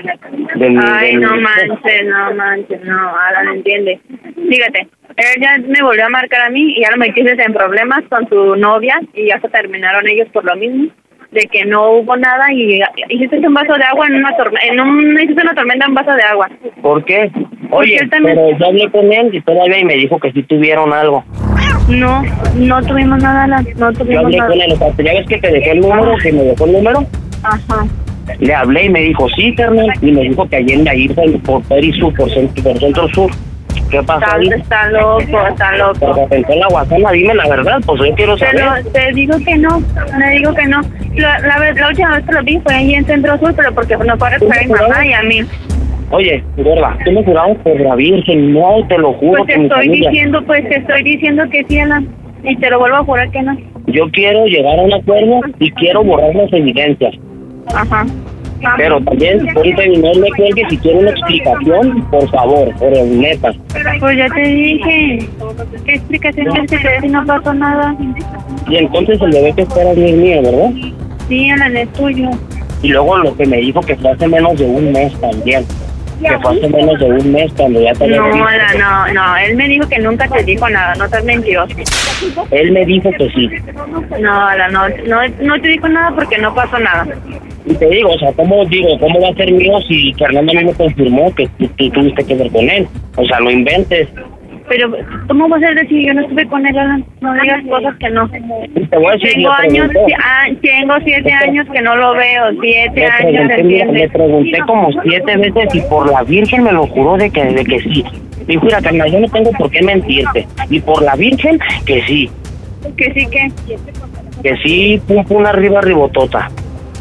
De 0.55 0.70
mi, 0.70 0.78
Ay, 0.82 1.12
de 1.12 1.17
mi- 1.19 1.25
no 1.25 1.37
manches, 1.37 2.06
no 2.06 2.34
manches, 2.34 2.84
no, 2.84 3.17
Alan, 3.17 3.49
entiende. 3.56 4.00
Fíjate, 4.49 4.88
él 5.17 5.40
ya 5.43 5.58
me 5.58 5.82
volvió 5.82 6.06
a 6.06 6.11
marcar 6.11 6.43
a 6.46 6.50
mí 6.50 6.75
y 6.76 6.82
ya 6.82 6.90
lo 6.90 6.99
metiste 6.99 7.43
en 7.43 7.52
problemas 7.55 8.05
con 8.08 8.28
su 8.28 8.56
novia 8.56 9.00
y 9.14 9.26
ya 9.28 9.40
se 9.40 9.49
terminaron 9.49 10.06
ellos 10.08 10.28
por 10.32 10.44
lo 10.44 10.55
mismo, 10.56 10.88
de 11.36 11.46
que 11.48 11.64
no 11.66 11.92
hubo 11.98 12.16
nada 12.16 12.52
y 12.52 12.80
hiciste 13.10 13.46
un 13.46 13.54
vaso 13.54 13.74
de 13.74 13.84
agua 13.84 14.06
en 14.08 14.14
una 14.16 14.36
tormenta, 14.36 14.66
en 14.66 14.80
un, 14.80 15.20
hiciste 15.20 15.42
una 15.42 15.54
tormenta 15.54 15.84
en 15.84 15.90
un 15.90 15.94
vaso 15.94 16.12
de 16.12 16.22
agua. 16.22 16.50
¿Por 16.82 17.04
qué? 17.04 17.30
Oye, 17.70 17.99
también- 18.11 18.37
pero 18.37 18.58
yo 18.58 18.66
hablé 18.66 18.90
con 18.90 19.12
él 19.12 19.30
y 19.32 19.40
todavía 19.42 19.78
y 19.78 19.84
me 19.84 19.94
dijo 19.94 20.18
que 20.18 20.32
sí 20.32 20.42
tuvieron 20.44 20.92
algo. 20.92 21.25
No, 21.88 22.22
no 22.56 22.82
tuvimos 22.82 23.22
nada, 23.22 23.46
no 23.46 23.62
Yo 23.62 23.92
tuvimos 23.99 24.25
hablé 24.25 24.38
nada. 24.38 24.50
con 24.50 24.61
él, 24.61 24.72
o 24.72 24.76
sea, 24.76 24.88
ya 25.04 25.12
ves 25.12 25.26
que 25.28 25.38
te 25.38 25.50
dejé 25.52 25.70
el 25.72 25.80
número, 25.80 26.14
que 26.22 26.32
me 26.32 26.42
dejó 26.42 26.64
el 26.66 26.72
número. 26.72 27.00
Ajá. 27.42 27.84
Le 28.40 28.54
hablé 28.54 28.84
y 28.87 28.88
me 28.88 29.00
dijo, 29.02 29.28
sí, 29.37 29.54
carnal. 29.54 29.87
Y 30.02 30.11
me 30.11 30.22
dijo 30.22 30.49
que 30.49 30.56
allí 30.56 30.72
en 30.72 30.88
ahí 30.88 31.08
por, 31.08 31.40
por 31.42 31.62
Peri 31.68 31.92
Sur, 31.92 32.12
por 32.14 32.28
centro, 32.30 32.62
por 32.64 32.78
centro 32.78 33.08
sur. 33.11 33.30
¿Qué 33.90 34.02
pasó 34.02 34.21
Está, 34.25 34.37
ahí? 34.37 34.49
está 34.49 34.90
loco, 34.90 35.47
está 35.49 35.76
loco. 35.76 35.99
Porque 36.00 36.26
pensé 36.28 36.52
en 36.55 36.61
la 36.61 36.69
guasana, 36.69 37.11
dime 37.12 37.35
la 37.35 37.49
verdad, 37.49 37.78
pues 37.87 38.00
yo 38.02 38.14
quiero 38.14 38.37
saber. 38.37 38.57
Pero 38.83 38.90
te 38.93 39.12
digo 39.12 39.35
que 39.45 39.57
no, 39.57 39.81
te 39.81 40.31
digo 40.37 40.55
que 40.55 40.66
no. 40.66 40.81
La, 41.14 41.38
la, 41.38 41.59
vez- 41.61 41.76
la 41.78 41.88
última 41.88 42.16
vez 42.16 42.26
que 42.26 42.33
lo 42.33 42.43
vi 42.43 42.59
fue 42.64 42.75
ahí 42.75 42.95
en 42.95 43.05
Centro 43.07 43.38
Sur, 43.38 43.55
pero 43.55 43.73
porque 43.73 43.97
nos 43.97 44.19
fue 44.19 44.28
a 44.28 44.31
recoger 44.33 44.59
a 44.59 44.62
mi 44.66 44.73
mamá 44.73 45.07
y 45.07 45.12
a 45.12 45.23
mí. 45.23 45.40
Oye, 46.11 46.45
gorda, 46.57 46.97
tú 47.05 47.11
me 47.12 47.25
jurabas 47.25 47.57
por 47.59 47.81
la 47.81 47.95
Virgen, 47.97 48.52
no, 48.52 48.87
te 48.88 48.97
lo 48.99 49.12
juro 49.14 49.45
Pues 49.45 49.57
te 49.57 49.62
estoy 49.64 49.88
diciendo, 49.88 50.43
pues 50.47 50.69
te 50.69 50.76
estoy 50.78 51.02
diciendo 51.02 51.45
que 51.50 51.64
sí, 51.69 51.78
Alan. 51.81 52.09
Y 52.45 52.55
te 52.57 52.71
lo 52.71 52.78
vuelvo 52.78 52.97
a 52.99 53.05
jurar 53.05 53.31
que 53.31 53.43
no. 53.43 53.57
Yo 53.87 54.09
quiero 54.12 54.47
llegar 54.47 54.78
a 54.78 54.83
un 54.83 54.93
acuerdo 54.93 55.40
y 55.59 55.71
quiero 55.73 56.05
borrar 56.05 56.35
las 56.35 56.52
evidencias. 56.52 57.14
Ajá. 57.75 58.05
Pero 58.76 59.00
también, 59.02 59.48
ahorita 59.56 59.82
no 59.86 60.20
me 60.20 60.28
cuelgues 60.36 60.66
si 60.70 60.78
quiero 60.78 61.00
una 61.00 61.10
explicación, 61.10 62.02
por 62.10 62.28
favor, 62.30 62.75
por 62.76 62.96
el 62.96 63.20
neta. 63.20 63.52
Pues 64.00 64.16
ya 64.16 64.28
te 64.28 64.40
dije. 64.40 65.28
¿Qué 65.84 65.94
explicación 65.94 66.46
tienes 66.52 66.70
que 66.70 66.78
te 66.78 66.88
dé 66.88 67.00
si 67.00 67.08
no 67.08 67.25
pasó 67.26 67.52
nada? 67.54 67.94
Y 68.68 68.76
entonces 68.76 69.20
el 69.20 69.30
bebé 69.30 69.52
que 69.54 69.62
espera 69.62 69.92
no 69.94 70.02
es 70.02 70.14
mío, 70.14 70.42
¿verdad? 70.42 70.70
Sí, 71.28 71.50
Alan, 71.50 71.76
es 71.76 71.92
tuyo. 71.92 72.30
Y 72.82 72.88
luego 72.88 73.18
lo 73.18 73.36
que 73.36 73.46
me 73.46 73.58
dijo 73.58 73.80
que 73.80 73.96
fue 73.96 74.10
hace 74.10 74.28
menos 74.28 74.58
de 74.58 74.64
un 74.64 74.92
mes 74.92 75.12
también. 75.20 75.64
Que 76.20 76.38
fue 76.38 76.56
hace 76.56 76.68
menos 76.68 76.98
de 76.98 77.06
un 77.06 77.32
mes 77.32 77.52
cuando 77.56 77.80
ya 77.80 77.92
te 77.92 78.06
No. 78.08 78.46
Alan, 78.46 78.78
no, 78.78 79.12
no. 79.12 79.36
Él 79.36 79.56
me 79.56 79.68
dijo 79.68 79.88
que 79.88 79.98
nunca 79.98 80.26
te 80.28 80.42
dijo 80.44 80.68
nada. 80.68 80.94
No 80.94 81.08
seas 81.08 81.25
mentiroso. 81.25 81.76
Él 82.50 82.72
me 82.72 82.84
dijo 82.86 83.10
que 83.18 83.28
sí. 83.30 83.50
No, 84.20 84.56
no, 84.70 84.88
no, 84.88 85.28
no 85.42 85.60
te 85.60 85.68
dijo 85.68 85.88
nada 85.88 86.14
porque 86.14 86.38
no 86.38 86.54
pasó 86.54 86.78
nada. 86.78 87.06
Y 87.66 87.75
te 87.75 87.88
digo, 87.88 88.11
o 88.11 88.18
sea, 88.18 88.32
¿cómo 88.32 88.64
digo, 88.66 88.99
cómo 89.00 89.20
va 89.20 89.28
a 89.28 89.35
ser 89.35 89.50
mío 89.50 89.78
si 89.88 90.12
Fernando 90.14 90.52
a 90.52 90.54
mí 90.54 90.64
me 90.64 90.75
confirmó 90.75 91.35
que 91.35 91.49
tú, 91.58 91.66
tú 91.76 91.90
tuviste 91.90 92.25
que 92.25 92.35
ver 92.35 92.50
con 92.50 92.70
él? 92.70 92.87
O 93.16 93.25
sea, 93.25 93.40
no 93.40 93.50
inventes. 93.50 94.08
Pero, 94.68 94.90
¿cómo 95.28 95.49
vas 95.49 95.62
a 95.62 95.75
decir? 95.75 96.06
Yo 96.06 96.14
no 96.14 96.23
estuve 96.23 96.46
con 96.46 96.66
él, 96.66 96.76
Alan. 96.76 97.04
No 97.20 97.32
digas 97.35 97.62
cosas 97.68 97.96
que 97.99 98.11
no. 98.11 98.28
Te 98.28 98.96
voy 98.96 99.06
a 99.06 99.12
decir, 99.12 99.32
Tengo 99.35 99.50
años, 99.50 99.90
ah, 100.23 100.46
tengo 100.61 100.94
siete 101.04 101.32
años 101.32 101.66
que 101.73 101.82
no 101.82 101.96
lo 101.96 102.14
veo. 102.14 102.50
Siete 102.61 103.00
Le 103.00 103.06
años, 103.06 103.46
pregunté, 103.46 103.92
le 103.92 104.08
pregunté 104.08 104.58
como 104.66 104.88
siete 105.02 105.37
veces 105.37 105.75
y 105.75 105.80
por 105.82 106.11
la 106.11 106.23
Virgen 106.25 106.64
me 106.64 106.73
lo 106.73 106.87
juró 106.87 107.16
de 107.16 107.30
que, 107.30 107.44
de 107.44 107.64
que 107.64 107.80
sí. 107.80 108.04
Dijo, 108.46 108.64
mira, 108.64 108.80
carnal, 108.80 109.11
yo 109.11 109.20
no 109.20 109.28
tengo 109.28 109.50
por 109.52 109.70
qué 109.70 109.82
mentirte. 109.82 110.46
Y 110.68 110.80
por 110.80 111.02
la 111.02 111.14
Virgen, 111.14 111.58
que 111.85 112.02
sí. 112.02 112.30
Que 112.96 113.12
sí 113.12 113.26
que. 113.30 113.49
Que 114.42 114.56
sí, 114.62 115.00
pum, 115.06 115.25
pum, 115.25 115.46
arriba, 115.46 115.80
ribotota. 115.80 116.49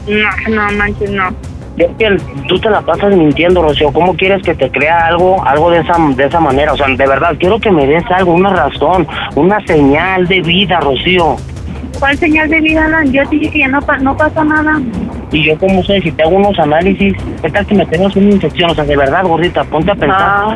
No, 0.07 0.55
no 0.55 0.71
manches, 0.77 1.09
no. 1.11 1.29
Es 1.77 1.89
que 1.97 2.17
tú 2.47 2.57
te 2.59 2.69
la 2.69 2.81
pasas 2.81 3.15
mintiendo, 3.15 3.61
Rocío. 3.61 3.91
¿Cómo 3.91 4.15
quieres 4.15 4.41
que 4.43 4.55
te 4.55 4.71
crea 4.71 5.07
algo 5.07 5.45
algo 5.45 5.71
de 5.71 5.79
esa 5.79 5.95
de 6.15 6.25
esa 6.25 6.39
manera? 6.39 6.71
O 6.71 6.77
sea, 6.77 6.87
de 6.87 7.07
verdad, 7.07 7.35
quiero 7.37 7.59
que 7.59 7.71
me 7.71 7.85
des 7.85 8.03
algo, 8.11 8.33
una 8.33 8.53
razón, 8.53 9.05
una 9.35 9.59
señal 9.65 10.25
de 10.27 10.41
vida, 10.41 10.79
Rocío. 10.79 11.35
¿Cuál 11.99 12.17
señal 12.17 12.49
de 12.49 12.61
vida, 12.61 12.85
Alan? 12.85 13.11
Yo 13.11 13.23
te 13.23 13.37
dije 13.37 13.51
que 13.51 13.59
ya 13.59 13.67
no 13.67 13.81
pasa 13.81 14.43
nada. 14.43 14.79
Y 15.35 15.43
yo, 15.43 15.57
como 15.57 15.83
sé, 15.83 15.99
si 15.99 16.13
te 16.13 16.23
hago 16.23 16.37
unos 16.37 16.57
análisis, 16.57 17.13
¿qué 17.41 17.49
tal 17.49 17.65
que 17.65 17.75
me 17.75 17.85
tengas 17.87 18.15
una 18.15 18.29
infección? 18.29 18.71
O 18.71 18.73
sea, 18.73 18.85
de 18.85 18.95
verdad, 18.95 19.25
gordita, 19.25 19.65
ponte 19.65 19.91
a 19.91 19.95
pensar. 19.95 20.17
Ah, 20.17 20.55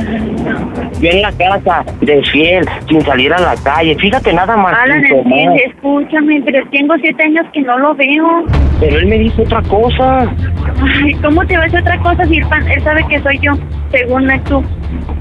Yo 1.02 1.10
en 1.10 1.22
la 1.22 1.34
casa, 1.34 1.84
de 2.00 2.24
fiel, 2.24 2.66
sin 2.88 3.02
salir 3.02 3.34
a 3.34 3.42
la 3.42 3.56
calle. 3.62 3.94
Fíjate 3.96 4.32
nada 4.32 4.56
más. 4.56 4.74
Alan, 4.80 5.04
entiende, 5.04 5.64
escúchame, 5.66 6.42
pero 6.46 6.66
tengo 6.70 6.96
siete 7.02 7.24
años 7.24 7.46
que 7.52 7.60
no 7.60 7.78
lo 7.78 7.94
veo. 7.94 8.46
Pero 8.80 9.00
él 9.00 9.08
me 9.08 9.18
dijo 9.18 9.42
otra 9.42 9.62
cosa. 9.64 10.34
Ay, 10.82 11.14
¿cómo 11.16 11.46
te 11.46 11.58
va 11.58 11.64
a 11.64 11.66
hacer 11.66 11.82
otra 11.82 12.00
cosa 12.00 12.24
si 12.24 12.38
él, 12.38 12.46
sabe 12.82 13.06
que 13.10 13.20
soy 13.20 13.38
yo, 13.40 13.52
según 13.92 14.32
tú? 14.46 14.64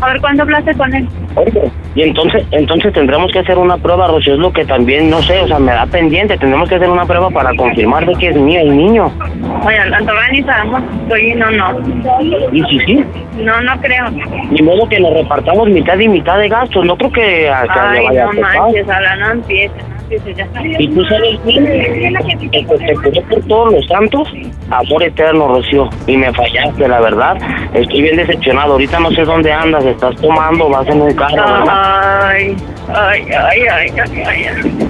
A 0.00 0.12
ver, 0.12 0.20
¿cuándo 0.20 0.44
hablaste 0.44 0.72
con 0.74 0.94
él? 0.94 1.08
Oye, 1.34 1.70
y 1.96 2.02
entonces, 2.02 2.46
entonces 2.52 2.92
tendremos 2.92 3.32
que 3.32 3.40
hacer 3.40 3.58
una 3.58 3.76
prueba, 3.76 4.06
Rocío, 4.06 4.34
es 4.34 4.38
lo 4.38 4.52
que 4.52 4.64
también, 4.64 5.10
no 5.10 5.20
sé, 5.22 5.40
o 5.40 5.48
sea, 5.48 5.58
me 5.58 5.72
da 5.72 5.86
pendiente. 5.86 6.38
Tendremos 6.38 6.68
que 6.68 6.76
hacer 6.76 6.88
una 6.88 7.04
prueba 7.04 7.28
para 7.30 7.52
confirmar 7.54 8.06
de 8.06 8.14
que 8.14 8.28
es 8.28 8.36
mío 8.36 8.60
el 8.60 8.76
niño. 8.76 9.10
Todavía 9.52 10.28
ni 10.32 10.42
sabemos. 10.42 10.82
Oye, 11.10 11.34
no, 11.34 11.50
no. 11.50 11.78
Y 12.52 12.62
si 12.64 12.78
sí, 12.80 13.04
No, 13.38 13.60
no 13.62 13.80
creo. 13.80 14.04
ni 14.50 14.62
modo 14.62 14.88
que 14.88 15.00
nos 15.00 15.12
repartamos 15.14 15.68
mitad 15.68 15.98
y 15.98 16.08
mitad 16.08 16.38
de 16.38 16.48
gastos. 16.48 16.84
No 16.84 16.96
creo 16.96 17.12
que, 17.12 17.48
a- 17.50 17.62
que 17.62 17.78
Ay, 17.80 18.06
vaya 18.06 18.24
no 18.24 18.30
a 18.30 18.32
manches, 18.34 18.86
no 18.86 19.30
empieces, 19.32 19.84
no 19.86 19.90
empieces 20.02 20.36
ya. 20.36 20.46
Y 20.78 20.88
tú 20.88 21.04
sabes 21.04 21.44
bien, 21.44 21.64
que 22.50 22.64
pues, 22.66 22.80
te 22.80 22.94
juré 22.94 23.22
por 23.22 23.40
todos 23.46 23.72
los 23.72 23.86
santos, 23.86 24.28
amor 24.70 25.02
eterno, 25.02 25.48
Rocío. 25.48 25.88
Y 26.06 26.16
me 26.16 26.32
fallaste, 26.32 26.88
la 26.88 27.00
verdad. 27.00 27.36
Estoy 27.74 28.02
bien 28.02 28.16
decepcionado. 28.16 28.72
Ahorita 28.72 29.00
no 29.00 29.10
sé 29.12 29.24
dónde 29.24 29.52
andas. 29.52 29.84
Estás 29.84 30.14
tomando, 30.16 30.68
vas 30.68 30.86
en 30.88 31.00
un 31.02 31.14
carro. 31.14 31.42
Ay, 31.70 32.56
ay, 32.94 33.22
ay, 33.30 33.60
ay, 33.70 33.90
ay, 34.26 34.44
ay. 34.46 34.88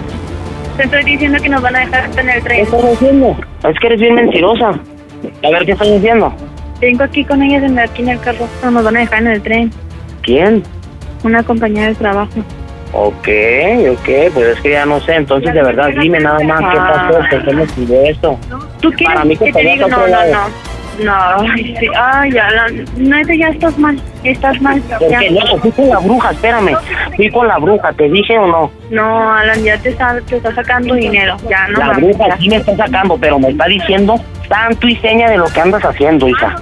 Te 0.78 0.84
estoy 0.84 1.02
diciendo 1.04 1.38
que 1.42 1.48
nos 1.48 1.60
van 1.60 1.74
a 1.76 1.80
dejar 1.80 2.08
en 2.18 2.30
el 2.30 2.34
¿Qué 2.36 2.40
tren. 2.48 2.60
estás 2.60 2.84
haciendo? 2.84 3.36
Es 3.68 3.78
que 3.80 3.86
eres 3.88 4.00
bien 4.00 4.14
mentirosa. 4.14 4.68
A 4.70 5.50
ver, 5.50 5.66
¿qué 5.66 5.72
estás 5.72 5.90
diciendo? 5.92 6.32
Vengo 6.80 7.02
aquí 7.02 7.24
con 7.24 7.42
ellas 7.42 7.64
en- 7.64 7.78
aquí 7.80 8.02
en 8.02 8.10
el 8.10 8.20
carro. 8.20 8.46
No 8.62 8.70
nos 8.70 8.84
van 8.84 8.96
a 8.96 9.00
dejar 9.00 9.22
en 9.22 9.26
el 9.28 9.42
tren. 9.42 9.72
¿Quién? 10.22 10.62
Una 11.24 11.42
compañera 11.42 11.88
de 11.88 11.94
trabajo. 11.96 12.30
Ok, 12.92 13.28
ok, 13.90 14.08
pues 14.32 14.46
es 14.46 14.60
que 14.60 14.70
ya 14.70 14.86
no 14.86 15.00
sé. 15.00 15.16
Entonces, 15.16 15.52
de 15.52 15.62
verdad, 15.62 15.88
dime 16.00 16.20
nada 16.20 16.38
más 16.44 16.60
qué 16.60 16.76
pasó, 16.78 17.44
qué 17.44 17.52
me 17.54 17.66
pidió 17.66 18.00
esto. 18.02 18.38
¿Tú 18.80 18.90
quieres 18.92 19.14
Para 19.16 19.24
mí 19.24 19.36
que 19.36 19.46
que 19.46 19.52
te 19.52 19.60
diga? 19.60 19.88
No, 19.88 19.98
no, 19.98 20.06
no. 20.06 20.68
No, 20.98 21.54
sí. 21.54 21.74
ay, 21.96 22.32
ya, 22.32 22.50
la, 22.50 22.66
no, 22.96 23.32
ya 23.32 23.48
estás 23.48 23.78
mal, 23.78 24.00
estás 24.24 24.60
mal. 24.60 24.82
Ya. 24.88 24.98
Porque 24.98 25.30
no, 25.30 25.58
fui 25.58 25.70
con 25.70 25.88
la 25.88 25.98
bruja, 25.98 26.30
espérame. 26.32 26.76
Fui 27.16 27.30
con 27.30 27.48
la 27.48 27.58
bruja, 27.58 27.92
¿te 27.92 28.08
dije 28.08 28.38
o 28.38 28.46
no? 28.46 28.70
No, 28.90 29.32
Alan, 29.32 29.62
ya 29.62 29.78
te 29.78 29.90
está, 29.90 30.20
te 30.26 30.36
está 30.36 30.54
sacando 30.54 30.94
dinero. 30.94 31.36
Ya, 31.48 31.68
no 31.68 31.78
la 31.78 31.92
bruja 31.92 32.28
ya. 32.28 32.36
sí 32.38 32.48
me 32.48 32.56
está 32.56 32.76
sacando, 32.76 33.16
pero 33.18 33.38
me 33.38 33.50
está 33.50 33.66
diciendo 33.66 34.16
tanto 34.48 34.88
y 34.88 34.96
seña 34.96 35.30
de 35.30 35.36
lo 35.38 35.46
que 35.46 35.60
andas 35.60 35.84
haciendo, 35.84 36.28
hija. 36.28 36.56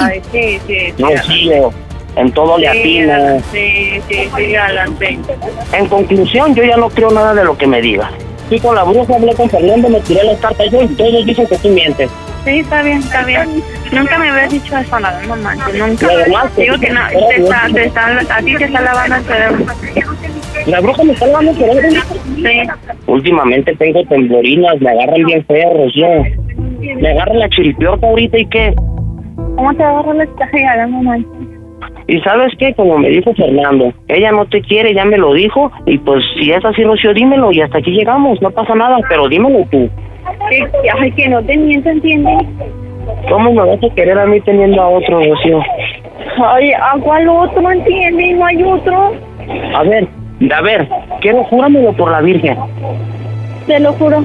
Ay, 0.00 0.20
sí, 0.32 0.58
sí, 0.66 0.92
sí. 0.96 1.02
No, 1.02 1.08
sí, 1.22 1.44
yo 1.46 1.72
en 2.16 2.32
todo 2.32 2.58
le 2.58 2.70
Sí, 2.70 2.78
atino. 2.78 3.14
Alan, 3.14 3.42
sí, 3.52 4.00
sí, 4.08 4.30
sí, 4.36 4.56
Alan, 4.56 4.96
sí. 4.98 5.18
En 5.72 5.86
conclusión, 5.86 6.54
yo 6.54 6.64
ya 6.64 6.76
no 6.76 6.90
creo 6.90 7.10
nada 7.10 7.34
de 7.34 7.44
lo 7.44 7.56
que 7.56 7.66
me 7.66 7.80
digas. 7.80 8.10
Fui 8.48 8.60
con 8.60 8.74
la 8.74 8.84
bruja, 8.84 9.14
hablé 9.14 9.34
con 9.34 9.48
Fernando, 9.48 9.88
me 9.88 10.00
tiré 10.00 10.24
las 10.24 10.38
cartas 10.38 10.70
yo 10.70 10.82
y 10.82 10.88
todos 10.88 11.24
dicen 11.24 11.46
que 11.46 11.56
tú 11.56 11.68
mientes. 11.68 12.10
Sí, 12.44 12.58
está 12.58 12.82
bien, 12.82 12.98
está 12.98 13.24
bien. 13.24 13.62
Nunca 13.92 14.18
me 14.18 14.30
habías 14.30 14.50
dicho 14.50 14.76
eso, 14.76 14.98
nada, 14.98 15.20
no 15.28 15.36
manches, 15.36 15.78
nunca. 15.78 16.08
Digo 16.56 16.78
que 16.78 16.90
no, 16.90 17.00
te 17.08 17.36
está, 17.36 17.68
te 17.72 17.84
está, 17.84 18.36
a 18.36 18.42
ti 18.42 18.54
te 18.56 18.64
está 18.64 18.80
lavando 18.80 19.16
el 19.16 19.22
cerebro. 19.22 19.66
La 20.66 20.80
bruja 20.80 21.04
me 21.04 21.12
está 21.12 21.26
lavando 21.26 21.50
el 21.52 21.56
cerebro. 21.56 22.02
Sí. 22.36 22.62
Últimamente 23.06 23.76
tengo 23.76 24.04
temblorinas, 24.06 24.80
me 24.80 24.90
agarran 24.90 25.24
bien 25.24 25.44
feo, 25.46 25.72
Rocío. 25.74 26.08
Me 26.96 27.10
agarra 27.10 27.34
la 27.34 27.48
chiripiorca 27.50 28.06
ahorita 28.06 28.38
y 28.38 28.46
qué. 28.46 28.74
¿Cómo 29.56 29.74
te 29.74 29.82
agarra 29.84 30.14
la 30.14 30.86
no 30.86 31.02
manches? 31.02 31.31
Y 32.08 32.20
sabes 32.20 32.52
qué, 32.58 32.74
como 32.74 32.98
me 32.98 33.08
dijo 33.08 33.32
Fernando, 33.34 33.92
ella 34.08 34.32
no 34.32 34.44
te 34.46 34.60
quiere, 34.60 34.94
ya 34.94 35.04
me 35.04 35.16
lo 35.16 35.32
dijo, 35.34 35.70
y 35.86 35.98
pues 35.98 36.22
si 36.34 36.50
es 36.50 36.64
así, 36.64 36.82
Rocío, 36.82 37.14
dímelo, 37.14 37.52
y 37.52 37.60
hasta 37.60 37.78
aquí 37.78 37.92
llegamos, 37.92 38.40
no 38.42 38.50
pasa 38.50 38.74
nada, 38.74 38.98
pero 39.08 39.28
dímelo 39.28 39.64
tú. 39.70 39.88
Que, 40.50 40.66
ay, 40.98 41.12
que 41.12 41.28
no 41.28 41.42
te 41.42 41.56
miento, 41.56 41.88
¿entiendes? 41.88 42.46
¿Cómo 43.28 43.52
me 43.52 43.64
vas 43.64 43.78
a 43.82 43.94
querer 43.94 44.18
a 44.18 44.26
mí 44.26 44.40
teniendo 44.40 44.82
a 44.82 44.88
otro, 44.88 45.22
Rocío? 45.22 45.60
Ay, 46.44 46.72
¿a 46.72 46.96
cuál 47.00 47.28
otro, 47.28 47.70
entiendes? 47.70 48.36
No 48.36 48.46
hay 48.46 48.62
otro. 48.62 49.12
A 49.74 49.82
ver, 49.82 50.08
a 50.54 50.60
ver, 50.60 50.88
quiero 51.20 51.44
júramelo 51.44 51.92
por 51.92 52.10
la 52.10 52.20
Virgen. 52.20 52.56
Te 53.66 53.78
lo 53.80 53.92
juro. 53.92 54.24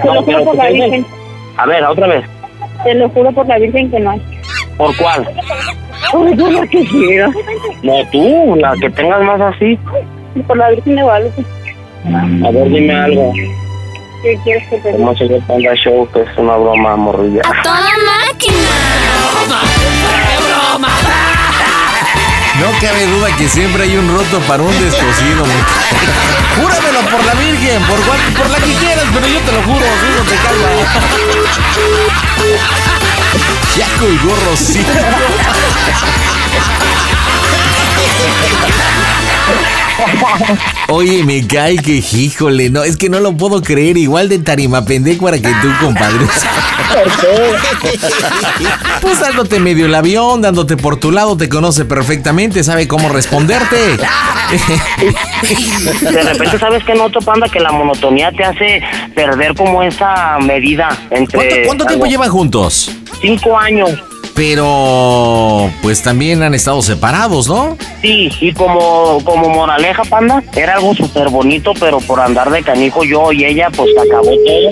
Te 0.00 0.06
No, 0.06 0.14
lo 0.14 0.22
juro 0.22 0.44
por 0.44 0.56
la. 0.56 0.70
Virgen. 0.70 1.04
A 1.56 1.66
ver, 1.66 1.84
otra 1.84 2.06
vez. 2.06 2.24
Te 2.84 2.94
lo 2.94 3.08
juro 3.10 3.32
por 3.32 3.46
la 3.46 3.58
Virgen 3.58 3.90
que 3.90 4.00
no 4.00 4.10
hay. 4.10 4.20
¿Por 4.76 4.96
cuál? 4.96 5.26
Por 6.12 6.52
la 6.52 6.66
que 6.66 6.84
quiera. 6.86 7.30
No, 7.82 7.94
tú, 8.12 8.56
la 8.56 8.74
que 8.80 8.90
tengas 8.90 9.22
más 9.22 9.40
así. 9.40 9.78
Por 10.46 10.56
la 10.56 10.70
Virgen 10.70 10.96
de 10.96 11.02
Guadalupe. 11.02 11.44
A 12.46 12.50
ver, 12.50 12.68
dime 12.70 12.94
algo. 12.94 13.32
¿Qué 14.22 14.38
quieres 14.42 14.68
que 14.68 14.76
te 14.78 14.88
diga? 14.92 14.98
¿Cómo 15.04 15.16
se 15.16 15.24
ve 15.26 15.42
Panda 15.46 15.74
Show? 15.74 16.08
Que 16.12 16.20
es 16.22 16.28
una 16.38 16.56
broma, 16.56 16.96
morrilla. 16.96 17.42
toda 17.62 17.80
No 22.60 22.70
cabe 22.80 23.06
duda 23.06 23.28
que 23.36 23.48
siempre 23.48 23.82
hay 23.82 23.96
un 23.96 24.08
roto 24.16 24.38
para 24.46 24.62
un 24.62 24.72
descosido. 24.80 25.44
Júramelo 26.56 27.00
por 27.10 27.24
la 27.26 27.34
Virgen, 27.34 27.82
por, 27.82 27.98
cual- 28.02 28.20
por 28.36 28.48
la 28.50 28.58
que 28.58 28.72
quieras, 28.74 29.04
pero 29.12 29.26
yo 29.26 29.40
te 29.40 29.52
lo 29.52 29.62
juro, 29.62 29.84
si 30.00 30.06
no 30.16 30.22
te 30.30 30.36
calma. 30.36 30.68
Ya 33.76 33.88
colgó 33.98 34.36
Rocío. 34.46 34.84
Oye, 40.88 41.24
me 41.24 41.46
cae 41.46 41.76
que 41.76 42.02
híjole, 42.12 42.70
no, 42.70 42.82
es 42.84 42.96
que 42.96 43.08
no 43.08 43.20
lo 43.20 43.36
puedo 43.36 43.62
creer, 43.62 43.96
igual 43.96 44.28
de 44.28 44.38
tarima 44.38 44.84
pendecuara 44.84 45.38
que 45.38 45.48
tú, 45.48 45.68
compadre. 45.80 46.26
Pues 49.00 49.20
dándote 49.20 49.58
medio 49.58 49.86
el 49.86 49.94
avión, 49.94 50.42
dándote 50.42 50.76
por 50.76 50.98
tu 50.98 51.10
lado, 51.10 51.36
te 51.36 51.48
conoce 51.48 51.84
perfectamente, 51.84 52.62
sabe 52.64 52.86
cómo 52.88 53.08
responderte. 53.08 53.76
De 56.02 56.22
repente, 56.22 56.58
¿sabes 56.58 56.84
qué 56.84 56.94
noto, 56.94 57.20
Panda? 57.20 57.48
Que 57.48 57.60
la 57.60 57.72
monotonía 57.72 58.30
te 58.32 58.44
hace 58.44 58.82
perder 59.14 59.54
como 59.54 59.82
esa 59.82 60.38
medida 60.38 60.96
entre... 61.10 61.38
¿Cuánto, 61.38 61.54
cuánto 61.66 61.86
tiempo 61.86 62.06
llevan 62.06 62.30
juntos? 62.30 62.90
Cinco 63.20 63.58
años. 63.58 63.90
Pero, 64.34 65.70
pues 65.80 66.02
también 66.02 66.42
han 66.42 66.54
estado 66.54 66.82
separados, 66.82 67.48
¿no? 67.48 67.78
Sí, 68.02 68.28
y 68.40 68.52
como, 68.52 69.22
como 69.24 69.48
moraleja, 69.48 70.02
Panda, 70.04 70.42
era 70.56 70.74
algo 70.74 70.94
súper 70.94 71.28
bonito, 71.28 71.72
pero 71.78 71.98
por 71.98 72.20
andar 72.20 72.50
de 72.50 72.62
canijo 72.62 73.04
yo 73.04 73.30
y 73.32 73.44
ella, 73.44 73.70
pues 73.70 73.90
acabó 73.96 74.30
todo. 74.30 74.70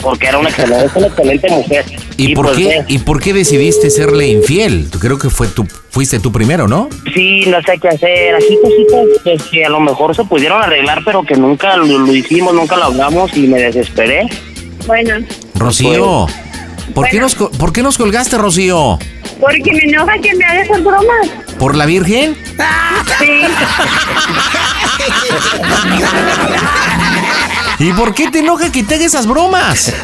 Porque 0.00 0.26
era 0.26 0.38
una 0.38 0.48
excelente, 0.48 0.86
es 0.86 0.96
una 0.96 1.06
excelente 1.06 1.50
mujer. 1.50 1.84
¿Y, 2.16 2.34
por 2.34 2.46
pues, 2.46 2.58
qué? 2.58 2.84
¿Y 2.88 2.98
por 2.98 3.20
qué 3.20 3.32
decidiste 3.32 3.88
serle 3.90 4.26
infiel? 4.28 4.90
Tú 4.90 4.98
Creo 4.98 5.18
que 5.18 5.30
fue 5.30 5.46
tú, 5.46 5.64
fuiste 5.90 6.18
tú 6.18 6.32
primero, 6.32 6.66
¿no? 6.66 6.88
Sí, 7.14 7.44
no 7.46 7.62
sé 7.62 7.78
qué 7.80 7.88
hacer. 7.88 8.34
Así 8.34 8.58
cositas 8.60 9.06
pues, 9.22 9.42
que 9.44 9.64
a 9.64 9.68
lo 9.68 9.78
mejor 9.78 10.16
se 10.16 10.24
pudieron 10.24 10.60
arreglar, 10.60 11.02
pero 11.04 11.22
que 11.22 11.36
nunca 11.36 11.76
lo, 11.76 11.86
lo 11.86 12.14
hicimos, 12.14 12.52
nunca 12.52 12.76
lo 12.76 12.84
hablamos 12.84 13.36
y 13.36 13.46
me 13.46 13.60
desesperé. 13.60 14.26
Bueno, 14.86 15.24
Rocío, 15.54 16.26
¿por 16.94 17.08
qué 17.08 17.20
nos, 17.20 17.34
¿por 17.34 17.72
qué 17.72 17.82
nos 17.82 17.98
colgaste, 17.98 18.38
Rocío? 18.38 18.98
porque 19.42 19.72
me 19.72 19.84
enoja 19.84 20.16
que 20.18 20.34
me 20.36 20.44
hagas 20.44 20.68
esas 20.68 20.84
bromas. 20.84 21.28
¿Por 21.58 21.76
la 21.76 21.84
Virgen? 21.84 22.36
Sí. 23.18 23.42
¿Y 27.82 27.92
por 27.94 28.14
qué 28.14 28.30
te 28.30 28.38
enoja 28.38 28.70
que 28.70 28.84
te 28.84 28.94
haga 28.94 29.04
esas 29.04 29.26
bromas? 29.26 29.92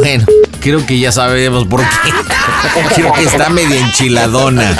Bueno, 0.00 0.24
creo 0.60 0.84
que 0.84 0.98
ya 0.98 1.12
sabemos 1.12 1.66
por 1.66 1.80
qué. 1.80 1.86
Creo 2.94 3.12
que 3.12 3.22
está 3.24 3.48
medio 3.50 3.76
enchiladona. 3.76 4.76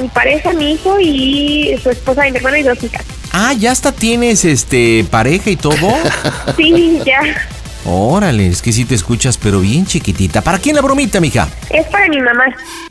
mi 0.01 0.09
pareja, 0.09 0.53
mi 0.53 0.73
hijo 0.73 0.99
y 1.01 1.79
su 1.83 1.91
esposa 1.91 2.27
y 2.27 2.33
mi 2.33 2.39
hermano 2.39 2.57
y 2.57 2.63
dos 2.63 2.83
hijas. 2.83 3.05
Ah, 3.33 3.53
ya 3.53 3.73
hasta 3.73 3.93
tienes 3.93 4.45
este 4.45 5.05
pareja 5.11 5.51
y 5.51 5.57
todo. 5.57 5.89
Sí, 6.57 7.01
ya. 7.05 7.21
Órale, 7.87 8.47
es 8.47 8.63
que 8.63 8.73
sí 8.73 8.85
te 8.85 8.95
escuchas, 8.95 9.37
pero 9.37 9.61
bien 9.61 9.85
chiquitita. 9.87 10.41
¿Para 10.41 10.59
quién 10.59 10.75
la 10.77 10.83
bromita, 10.83 11.21
mija? 11.21 11.49
Es 11.71 11.87
para 11.89 12.09
mi 12.09 12.21
mamá, 12.21 12.45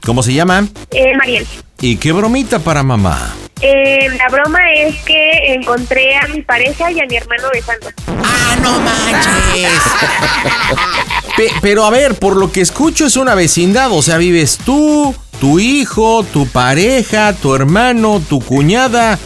¿Cómo 0.05 0.21
se 0.21 0.33
llama? 0.33 0.67
eh, 0.91 1.15
Mariel. 1.17 1.47
¿Y 1.81 1.97
qué 1.97 2.12
bromita 2.12 2.59
para 2.59 2.83
mamá? 2.83 3.33
Eh, 3.62 4.07
la 4.17 4.27
broma 4.29 4.59
es 4.75 4.95
que 5.03 5.53
encontré 5.53 6.15
a 6.17 6.27
mi 6.27 6.41
pareja 6.41 6.91
y 6.91 7.00
a 7.00 7.05
mi 7.05 7.15
hermano 7.15 7.43
besando. 7.53 7.88
¡Ah, 8.23 8.55
no 8.62 8.79
manches! 8.79 9.81
Pe- 11.38 11.51
pero 11.62 11.85
a 11.85 11.89
ver, 11.89 12.15
por 12.15 12.35
lo 12.35 12.51
que 12.51 12.62
escucho 12.62 13.05
es 13.07 13.15
una 13.17 13.33
vecindad, 13.35 13.91
o 13.91 14.01
sea, 14.01 14.17
vives 14.17 14.59
tú, 14.63 15.15
tu 15.39 15.59
hijo, 15.59 16.23
tu 16.31 16.45
pareja, 16.47 17.33
tu 17.33 17.55
hermano, 17.55 18.21
tu 18.27 18.39
cuñada. 18.41 19.17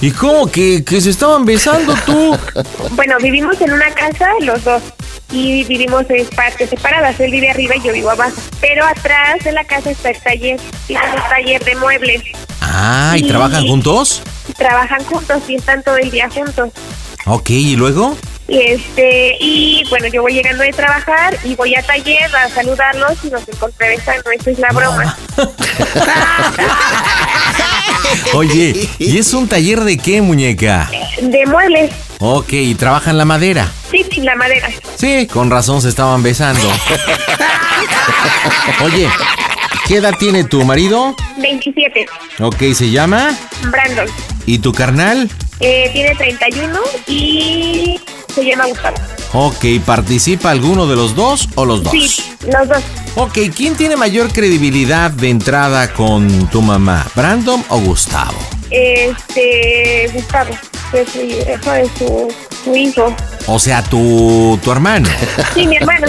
¿Y 0.00 0.12
cómo 0.12 0.46
que, 0.46 0.84
que 0.84 1.00
se 1.00 1.10
estaban 1.10 1.44
besando 1.44 1.94
tú? 2.06 2.36
Bueno, 2.92 3.16
vivimos 3.20 3.60
en 3.60 3.72
una 3.72 3.90
casa 3.90 4.28
los 4.40 4.62
dos 4.64 4.82
y 5.30 5.64
vivimos 5.64 6.04
en 6.08 6.26
partes 6.28 6.70
separadas. 6.70 7.18
Él 7.20 7.30
vive 7.30 7.50
arriba 7.50 7.76
y 7.76 7.82
yo 7.82 7.92
vivo 7.92 8.10
abajo. 8.10 8.40
Pero 8.60 8.86
atrás 8.86 9.44
de 9.44 9.52
la 9.52 9.64
casa 9.64 9.90
está 9.90 10.10
el 10.10 10.20
taller. 10.20 10.60
Es 10.88 10.96
un 10.96 11.28
taller 11.28 11.64
de 11.64 11.74
muebles. 11.76 12.22
Ah, 12.60 13.14
¿y 13.16 13.22
trabajan 13.22 13.66
juntos? 13.66 14.22
Trabajan 14.56 15.04
juntos 15.04 15.42
y 15.48 15.56
están 15.56 15.82
todo 15.82 15.96
el 15.96 16.10
día 16.10 16.28
juntos. 16.30 16.70
Ok, 17.26 17.50
¿y 17.50 17.76
luego? 17.76 18.16
Y 18.48 18.62
este 18.62 19.36
y 19.40 19.84
bueno, 19.90 20.06
yo 20.06 20.22
voy 20.22 20.32
llegando 20.32 20.62
de 20.62 20.70
trabajar 20.70 21.38
y 21.44 21.54
voy 21.54 21.74
a 21.74 21.82
taller 21.82 22.34
a 22.34 22.48
saludarlos 22.48 23.12
y 23.22 23.28
nos 23.28 23.46
encontré 23.46 23.90
besando. 23.90 24.30
Esa 24.30 24.50
es 24.50 24.58
la 24.58 24.70
broma. 24.70 25.18
Oye, 28.34 28.88
¿y 28.98 29.18
es 29.18 29.34
un 29.34 29.48
taller 29.48 29.80
de 29.80 29.98
qué, 29.98 30.22
muñeca? 30.22 30.90
De 31.20 31.44
muebles. 31.44 31.90
Ok, 32.20 32.52
¿y 32.52 32.74
trabajan 32.74 33.18
la 33.18 33.26
madera? 33.26 33.70
Sí, 33.90 33.97
sí, 34.10 34.20
la 34.22 34.36
madera. 34.36 34.68
Sí, 34.96 35.26
con 35.26 35.50
razón 35.50 35.82
se 35.82 35.88
estaban 35.88 36.22
besando. 36.22 36.60
Oye, 38.84 39.08
¿qué 39.86 39.96
edad 39.96 40.14
tiene 40.18 40.44
tu 40.44 40.64
marido? 40.64 41.14
27. 41.38 42.06
Ok, 42.40 42.62
se 42.74 42.90
llama. 42.90 43.36
Brandon. 43.70 44.06
¿Y 44.46 44.58
tu 44.58 44.72
carnal? 44.72 45.28
Eh, 45.60 45.90
tiene 45.92 46.14
31 46.14 46.78
y 47.06 48.00
se 48.34 48.44
llama 48.44 48.66
Gustavo. 48.66 48.96
Ok, 49.32 49.64
¿participa 49.84 50.50
alguno 50.50 50.86
de 50.86 50.96
los 50.96 51.14
dos 51.14 51.48
o 51.54 51.64
los 51.64 51.82
dos? 51.82 51.92
Sí, 51.92 52.22
los 52.46 52.68
dos. 52.68 52.82
Ok, 53.16 53.38
¿quién 53.54 53.74
tiene 53.76 53.96
mayor 53.96 54.32
credibilidad 54.32 55.10
de 55.10 55.28
entrada 55.30 55.92
con 55.92 56.48
tu 56.48 56.62
mamá? 56.62 57.06
¿Brandon 57.14 57.64
o 57.68 57.78
Gustavo? 57.80 58.38
Este, 58.70 60.10
Gustavo, 60.14 60.50
que 60.90 61.02
es 61.02 61.08
su 61.10 61.20
hijo 61.20 61.70
de 61.72 61.90
su, 61.98 62.34
su 62.64 62.76
hijo. 62.76 63.14
O 63.46 63.58
sea, 63.58 63.82
tu, 63.82 64.58
tu 64.62 64.72
hermano. 64.72 65.08
Sí, 65.54 65.66
mi 65.66 65.76
hermano. 65.76 66.06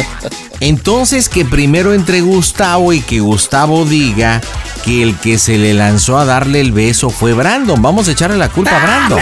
Entonces 0.60 1.30
que 1.30 1.46
primero 1.46 1.94
entre 1.94 2.22
Gustavo 2.22 2.92
y 2.94 3.02
que 3.02 3.22
Gustavo 3.22 3.86
diga 3.86 4.42
que 4.84 5.04
el 5.04 5.18
que 5.18 5.38
se 5.38 5.58
le 5.58 5.74
lanzó 5.74 6.18
a 6.18 6.26
darle 6.26 6.60
el 6.60 6.72
beso 6.74 7.10
fue 7.10 7.34
Brandon. 7.34 7.82
Vamos 7.82 8.08
a 8.08 8.12
echarle 8.12 8.38
la 8.38 8.50
culpa 8.50 8.76
a 8.76 8.80
Brandon. 8.80 9.20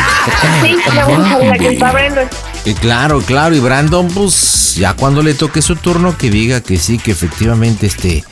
Sí, 0.63 0.75
vamos 0.95 1.19
a 1.19 1.27
echarle 1.27 1.49
la 1.49 1.57
culpa 1.57 1.89
a 1.89 1.91
Brandon. 1.91 2.29
Y 2.65 2.73
claro, 2.73 3.21
claro, 3.21 3.55
y 3.55 3.59
Brandon, 3.59 4.07
pues 4.09 4.75
ya 4.75 4.93
cuando 4.93 5.21
le 5.23 5.33
toque 5.33 5.61
su 5.61 5.75
turno, 5.77 6.17
que 6.17 6.29
diga 6.29 6.61
que 6.61 6.77
sí, 6.77 6.97
que 6.97 7.11
efectivamente 7.11 7.85
este, 7.87 8.25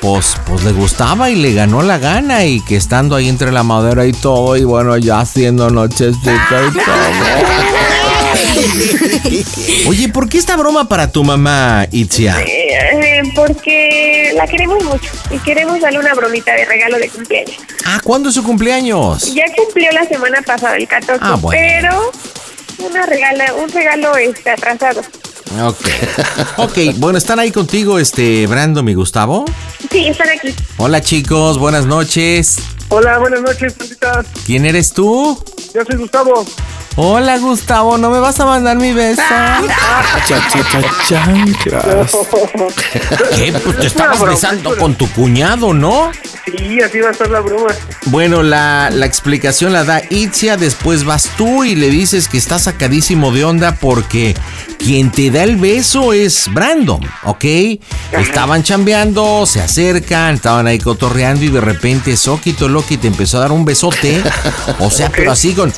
pues, 0.00 0.36
pues 0.46 0.62
le 0.62 0.70
gustaba 0.72 1.30
y 1.30 1.34
le 1.36 1.52
ganó 1.52 1.82
la 1.82 1.98
gana 1.98 2.44
y 2.44 2.60
que 2.64 2.76
estando 2.76 3.16
ahí 3.16 3.28
entre 3.28 3.50
la 3.50 3.64
madera 3.64 4.06
y 4.06 4.12
todo, 4.12 4.56
y 4.56 4.62
bueno, 4.64 4.96
ya 4.98 5.18
haciendo 5.20 5.68
nochecita 5.70 6.30
y 6.68 6.72
todo. 6.74 6.84
Oye, 9.88 10.08
¿por 10.08 10.28
qué 10.28 10.38
esta 10.38 10.56
broma 10.56 10.88
para 10.88 11.10
tu 11.10 11.24
mamá, 11.24 11.86
Itzia? 11.90 12.36
Eh, 12.40 13.22
porque 13.34 14.32
la 14.36 14.46
queremos 14.46 14.82
mucho 14.84 15.10
y 15.30 15.38
queremos 15.38 15.80
darle 15.80 15.98
una 15.98 16.14
bromita 16.14 16.52
de 16.52 16.64
regalo 16.66 16.98
de 16.98 17.08
cumpleaños. 17.08 17.56
Ah, 17.84 18.00
¿cuándo 18.02 18.28
es 18.28 18.34
su 18.36 18.44
cumpleaños? 18.44 19.34
Ya 19.34 19.44
cumplió 19.56 19.90
la 19.92 20.04
semana 20.04 20.40
pasada, 20.42 20.76
el 20.76 20.86
14, 20.86 21.20
Ah, 21.24 21.34
bueno. 21.34 21.58
pero 21.60 22.12
una 22.78 23.06
regala, 23.06 23.54
un 23.54 23.70
regalo 23.70 24.16
este, 24.16 24.50
atrasado. 24.50 25.02
Ok. 25.62 25.86
Ok, 26.56 26.78
bueno, 26.96 27.18
¿están 27.18 27.38
ahí 27.38 27.50
contigo, 27.50 27.98
este, 27.98 28.46
Brandon 28.46 28.88
y 28.88 28.94
Gustavo? 28.94 29.44
Sí, 29.92 30.06
están 30.08 30.28
aquí. 30.30 30.54
Hola 30.78 31.00
chicos, 31.02 31.58
buenas 31.58 31.84
noches. 31.86 32.56
Hola, 32.88 33.18
buenas 33.18 33.42
noches. 33.42 33.74
¿Quién 34.46 34.64
eres 34.66 34.92
tú? 34.92 35.42
Yo 35.74 35.82
soy 35.84 35.96
Gustavo. 35.96 36.44
Hola 36.96 37.38
Gustavo, 37.38 37.96
¿no 37.96 38.10
me 38.10 38.18
vas 38.20 38.38
a 38.40 38.44
mandar 38.44 38.76
mi 38.76 38.92
beso? 38.92 39.22
¿Qué? 43.34 43.52
Pues 43.52 43.78
te 43.78 43.86
estabas 43.86 44.18
broma, 44.18 44.32
besando 44.34 44.70
es 44.70 44.74
una- 44.74 44.80
con 44.82 44.94
tu 44.96 45.08
cuñado, 45.12 45.72
¿no? 45.72 46.10
Sí, 46.44 46.80
así 46.82 47.00
va 47.00 47.08
a 47.08 47.12
estar 47.12 47.30
la 47.30 47.40
broma. 47.40 47.68
Bueno, 48.06 48.42
la, 48.42 48.90
la 48.92 49.06
explicación 49.06 49.72
la 49.72 49.84
da 49.84 50.02
Itzia, 50.10 50.58
después 50.58 51.04
vas 51.04 51.30
tú 51.38 51.64
y 51.64 51.74
le 51.76 51.88
dices 51.88 52.28
que 52.28 52.36
está 52.36 52.58
sacadísimo 52.58 53.32
de 53.32 53.44
onda 53.44 53.76
porque 53.76 54.34
quien 54.78 55.10
te 55.10 55.30
da 55.30 55.44
el 55.44 55.56
beso 55.56 56.12
es 56.12 56.52
Brandon, 56.52 57.00
¿ok? 57.24 57.44
Estaban 58.12 58.62
chambeando, 58.64 59.46
se 59.46 59.62
acercan, 59.82 60.34
estaban 60.36 60.66
ahí 60.66 60.78
cotorreando 60.78 61.44
y 61.44 61.48
de 61.48 61.60
repente 61.60 62.16
Soquito 62.16 62.68
Loki 62.68 62.96
te 62.96 63.08
empezó 63.08 63.38
a 63.38 63.40
dar 63.40 63.52
un 63.52 63.64
besote, 63.64 64.22
o 64.78 64.90
sea, 64.90 65.10
pero 65.10 65.32
así 65.32 65.54
con... 65.54 65.72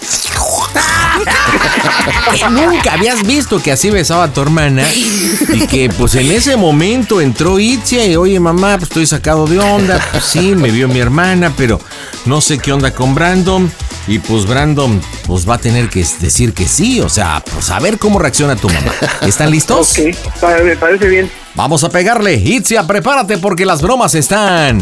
que 2.34 2.50
nunca 2.50 2.92
habías 2.92 3.22
visto 3.22 3.62
que 3.62 3.72
así 3.72 3.90
besaba 3.90 4.24
a 4.24 4.32
tu 4.32 4.42
hermana 4.42 4.82
y 4.92 5.66
que 5.66 5.88
pues 5.88 6.16
en 6.16 6.30
ese 6.30 6.56
momento 6.56 7.20
entró 7.20 7.58
Itzia 7.58 8.04
y 8.06 8.16
oye 8.16 8.38
mamá, 8.40 8.76
pues 8.76 8.90
estoy 8.90 9.06
sacado 9.06 9.46
de 9.46 9.58
onda, 9.58 10.04
pues 10.12 10.24
sí, 10.24 10.54
me 10.54 10.70
vio 10.70 10.88
mi 10.88 10.98
hermana, 10.98 11.52
pero 11.56 11.80
no 12.26 12.40
sé 12.40 12.58
qué 12.58 12.72
onda 12.72 12.92
con 12.92 13.14
Brandon 13.14 13.72
y 14.06 14.18
pues 14.18 14.46
Brandon 14.46 15.00
pues 15.26 15.48
va 15.48 15.54
a 15.54 15.58
tener 15.58 15.88
que 15.88 16.04
decir 16.20 16.52
que 16.52 16.68
sí, 16.68 17.00
o 17.00 17.08
sea, 17.08 17.42
pues 17.52 17.70
a 17.70 17.78
ver 17.80 17.98
cómo 17.98 18.18
reacciona 18.18 18.56
tu 18.56 18.68
mamá. 18.68 18.92
¿Están 19.22 19.50
listos? 19.50 19.98
Ok, 19.98 20.78
parece 20.78 21.08
bien. 21.08 21.43
Vamos 21.54 21.84
a 21.84 21.88
pegarle. 21.88 22.34
Itzia, 22.34 22.86
prepárate 22.86 23.38
porque 23.38 23.64
las 23.64 23.80
bromas 23.80 24.14
están 24.14 24.78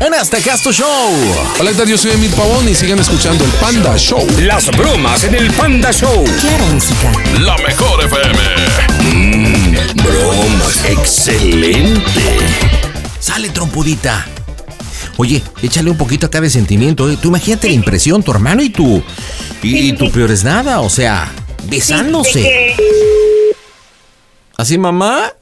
en 0.00 0.14
este 0.14 0.40
Casto 0.40 0.72
Show. 0.72 0.88
Hola, 1.60 1.70
¿qué 1.70 1.76
tal? 1.76 1.88
Yo 1.88 1.98
soy 1.98 2.12
Emil 2.12 2.30
Pavón 2.30 2.66
y 2.68 2.74
sigan 2.74 2.98
escuchando 2.98 3.44
el 3.44 3.50
Panda 3.52 3.96
Show. 3.98 4.26
Las 4.40 4.70
bromas 4.76 5.22
en 5.24 5.34
el 5.34 5.50
Panda 5.52 5.92
Show. 5.92 6.24
Claro, 6.40 6.64
música. 6.66 7.12
La 7.40 7.56
mejor 7.58 8.02
FM. 8.04 8.38
Mmm, 9.14 9.76
bromas. 10.02 10.84
Excelente. 10.86 12.22
Sale, 13.20 13.50
trompudita. 13.50 14.26
Oye, 15.18 15.42
échale 15.62 15.90
un 15.90 15.98
poquito 15.98 16.26
acá 16.26 16.40
de 16.40 16.48
sentimiento. 16.48 17.10
¿eh? 17.10 17.18
Tú 17.20 17.28
imagínate 17.28 17.68
la 17.68 17.74
impresión, 17.74 18.22
tu 18.22 18.30
hermano 18.32 18.62
y 18.62 18.70
tú. 18.70 19.02
Y, 19.62 19.90
y 19.90 19.92
tu 19.92 20.10
peor 20.10 20.30
es 20.30 20.42
nada, 20.42 20.80
o 20.80 20.88
sea, 20.88 21.30
besándose. 21.64 22.74
¿Así, 24.62 24.78
mamá? 24.78 25.32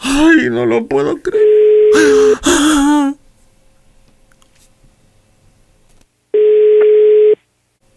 Ay, 0.00 0.50
no 0.50 0.66
lo 0.66 0.86
puedo 0.86 1.16
creer. 1.16 1.42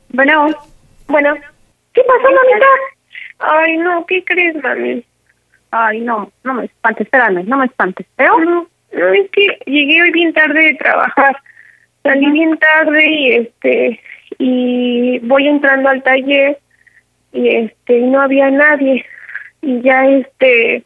Bueno, 0.08 0.48
bueno. 1.10 1.36
¿Qué 1.94 2.02
pasó, 2.02 2.22
mamita? 2.22 2.66
Ay, 3.40 3.78
no, 3.80 4.06
¿qué 4.06 4.24
crees, 4.24 4.56
mami? 4.64 5.04
Ay, 5.72 6.00
no, 6.00 6.32
no 6.46 6.54
me 6.54 6.64
espantes, 6.64 7.08
espérame, 7.08 7.44
no 7.46 7.58
me 7.58 7.66
espantes. 7.66 8.08
¿Pero? 8.16 8.40
No, 8.40 8.70
es 8.94 9.30
que 9.32 9.60
llegué 9.66 10.02
hoy 10.02 10.12
bien 10.12 10.32
tarde 10.32 10.62
de 10.62 10.76
trabajar. 10.76 11.36
Salí 12.04 12.32
bien 12.32 12.58
tarde 12.58 13.06
y 13.06 13.32
este 13.34 14.00
y 14.38 15.20
voy 15.28 15.46
entrando 15.46 15.90
al 15.90 16.02
taller 16.04 16.58
y 17.34 17.50
este 17.50 17.98
y 17.98 18.04
no 18.04 18.22
había 18.22 18.50
nadie 18.50 19.06
y 19.68 19.82
ya 19.82 20.08
este 20.08 20.84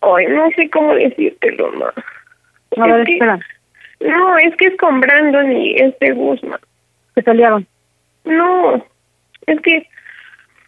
hoy 0.00 0.26
no 0.28 0.48
sé 0.56 0.70
cómo 0.70 0.94
decírtelo 0.94 1.72
ma. 1.72 1.92
A 2.76 2.86
ver, 2.86 3.00
Es 3.00 3.06
que-. 3.06 4.08
No, 4.08 4.38
es 4.38 4.56
que 4.56 4.66
es 4.66 4.76
con 4.78 5.00
Brandon 5.00 5.52
y 5.52 5.74
este 5.74 6.12
Guzmán. 6.12 6.60
Se 7.14 7.22
pelearon. 7.22 7.66
No, 8.24 8.84
es 9.46 9.60
que 9.60 9.86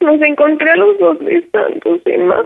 nos 0.01 0.21
encontré 0.21 0.71
a 0.71 0.77
los 0.77 0.99
dos 0.99 1.19
besándose, 1.21 2.19
ma. 2.19 2.43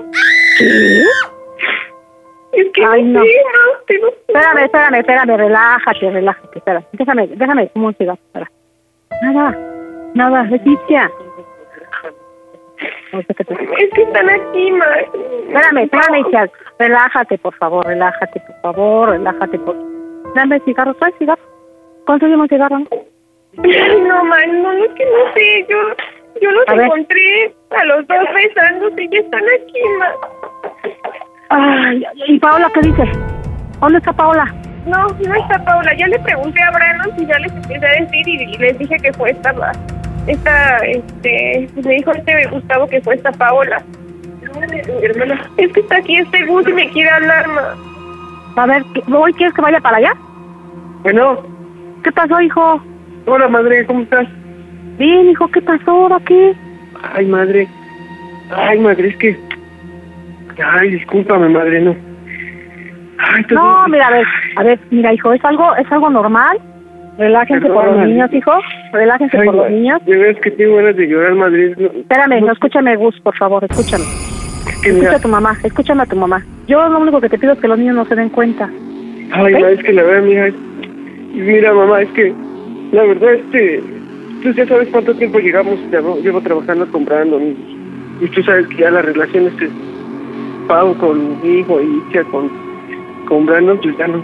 Es 2.53 2.67
que 2.73 2.85
Ay, 2.85 3.03
no. 3.03 3.23
sí, 3.23 3.29
ma, 3.45 3.81
te 3.87 3.95
lo 3.99 4.07
juro. 4.07 4.17
Espérame, 4.29 4.65
espérame, 4.65 4.95
espérame, 5.01 5.37
relájate, 5.37 6.11
relájate, 6.11 6.59
espera. 6.59 6.83
Déjame, 6.93 7.27
déjame 7.29 7.71
un 7.75 7.95
cigarro, 7.95 8.19
espera. 8.27 8.51
Nada, 9.23 9.59
nada, 10.15 10.43
Leticia. 10.45 11.11
Es 13.13 13.91
que 13.95 14.03
están 14.03 14.29
aquí, 14.31 14.71
ma. 14.73 14.85
Espérame, 15.01 15.79
espérame, 15.85 16.19
hija. 16.29 16.47
Relájate, 16.79 17.39
por 17.39 17.55
favor, 17.55 17.87
relájate, 17.87 18.41
por 18.41 18.61
favor, 18.63 19.09
relájate. 19.11 19.59
Por... 19.59 19.77
Dame 20.35 20.61
cigarro, 20.61 20.95
trae 20.95 21.13
cigarro. 21.19 21.43
Conseguimos 22.07 22.49
cigarro, 22.49 22.79
¿no? 22.79 22.87
Ma, 24.25 24.47
no, 24.47 24.73
es 24.73 24.91
que 24.93 25.05
no 25.05 25.33
sé, 25.35 25.67
yo, 25.69 25.77
yo 26.41 26.51
los 26.53 26.69
A 26.69 26.75
ver. 26.75 26.85
encontré 26.85 27.55
a 27.71 27.85
los 27.87 28.07
dos 28.07 28.19
besándose 28.35 29.03
y 29.03 29.09
ya 29.11 29.19
están 29.21 29.43
aquí, 29.43 29.81
ma. 29.99 30.07
Ay, 31.51 32.05
¿y 32.27 32.39
Paola 32.39 32.71
qué 32.75 32.81
dice? 32.81 33.05
¿Dónde 33.81 33.99
está 33.99 34.13
Paola? 34.13 34.45
No, 34.87 35.07
no 35.09 35.35
está 35.35 35.65
Paula. 35.65 35.95
Ya 35.97 36.07
le 36.09 36.19
pregunté 36.21 36.63
a 36.63 36.71
Brandon 36.71 37.19
si 37.19 37.27
ya 37.27 37.39
les 37.39 37.53
empecé 37.53 37.87
a 37.87 38.01
decir 38.03 38.29
y, 38.29 38.59
les 38.59 38.79
dije 38.79 38.97
que 38.99 39.13
fue 39.15 39.31
esta, 39.31 39.53
la- 39.55 39.73
esta, 40.29 40.77
este, 40.79 41.69
me 41.85 41.95
dijo 41.95 42.13
este 42.13 42.47
Gustavo 42.49 42.87
que 42.89 43.01
fue 43.01 43.15
esta 43.15 43.33
Paola. 43.33 43.83
Mi 44.71 45.05
hermana, 45.07 45.41
es 45.57 45.73
que 45.73 45.81
está 45.81 45.97
aquí 45.97 46.17
este 46.17 46.45
Gus 46.47 46.67
y 46.69 46.73
me 46.73 46.89
quiere 46.91 47.11
hablar, 47.11 47.47
ma. 47.49 48.63
A 48.63 48.67
ver, 48.67 48.83
¿qué- 48.95 49.03
¿hoy 49.13 49.33
quieres 49.35 49.55
que 49.55 49.61
vaya 49.63 49.81
para 49.81 49.99
allá? 49.99 50.13
Bueno, 51.03 51.39
¿Qué 52.03 52.13
pasó, 52.13 52.41
hijo? 52.41 52.81
hola 53.27 53.49
madre, 53.49 53.85
¿cómo 53.87 54.01
estás? 54.03 54.27
Bien, 54.99 55.29
hijo, 55.31 55.49
¿qué 55.49 55.61
pasó? 55.61 55.91
¿Ahora 55.91 56.19
qué? 56.25 56.55
Ay, 57.15 57.27
madre. 57.27 57.69
Ay, 58.57 58.79
madre, 58.81 59.09
es 59.09 59.17
que... 59.17 59.39
Ay, 60.65 60.91
discúlpame, 60.91 61.49
madre, 61.51 61.81
no. 61.81 61.95
Ay, 63.19 63.45
No, 63.51 63.87
mira, 63.89 64.07
a 64.09 64.11
ver, 64.13 64.27
a 64.57 64.63
ver, 64.63 64.79
mira, 64.91 65.13
hijo, 65.13 65.33
es 65.33 65.45
algo, 65.45 65.77
es 65.77 65.91
algo 65.93 66.09
normal. 66.11 66.59
Relájense 67.19 67.67
por 67.69 67.85
los 67.85 68.07
niños, 68.07 68.33
hijo. 68.33 68.53
Relájense 68.93 69.37
Ay, 69.39 69.47
por 69.47 69.55
los 69.57 69.71
niños. 69.71 70.05
De 70.07 70.17
veras 70.17 70.41
que 70.41 70.51
tengo 70.53 70.77
ganas 70.77 70.97
de 70.97 71.07
llorar, 71.09 71.35
madre. 71.35 71.75
No, 71.77 71.87
Espérame, 71.89 72.41
no 72.41 72.53
escúchame, 72.53 72.97
Gus, 72.97 73.21
por 73.21 73.37
favor, 73.37 73.65
escúchame. 73.65 74.05
es 74.05 74.65
que 74.83 74.89
Escucha 74.91 74.93
mira, 75.07 75.17
a 75.17 75.21
tu 75.21 75.29
mamá, 75.29 75.57
escúchame 75.65 76.03
a 76.03 76.07
tu 76.07 76.17
mamá. 76.17 76.43
Yo 76.69 76.89
lo 76.89 77.01
único 77.01 77.21
que 77.21 77.29
te 77.29 77.39
pido 77.39 77.53
es 77.55 77.59
que 77.59 77.67
los 77.69 77.79
niños 77.79 77.97
no 77.97 78.05
se 78.05 78.15
den 78.15 78.29
cuenta. 78.29 78.71
Ay, 79.33 79.55
¿Ok? 79.55 79.61
ma, 79.61 79.69
es 79.71 79.83
que 79.83 79.93
la 79.93 80.03
verdad, 80.05 80.23
mira, 80.23 80.47
es- 80.47 80.55
mira, 81.35 81.73
mamá, 81.75 82.03
es 82.03 82.09
que 82.11 82.33
la 82.93 83.03
verdad, 83.03 83.35
este, 83.35 83.83
tú 84.43 84.53
ya 84.53 84.67
sabes 84.67 84.89
cuánto 84.91 85.13
tiempo 85.15 85.39
llegamos, 85.41 85.77
llevo, 85.91 86.19
llevo 86.21 86.41
trabajando 86.41 86.87
con 86.91 87.05
Brandon 87.05 87.57
y, 88.23 88.27
tú 88.29 88.43
sabes 88.45 88.67
que 88.69 88.77
ya 88.77 88.91
la 88.93 89.03
relación 89.03 89.47
este, 89.49 89.69
Pau 90.69 90.95
con 90.99 91.41
mi 91.43 91.59
hijo 91.61 91.81
y 91.81 92.19
con, 92.31 92.49
con 93.27 93.45
Brandon, 93.47 93.79
pues 93.83 93.97
ya 93.99 94.07
no, 94.07 94.23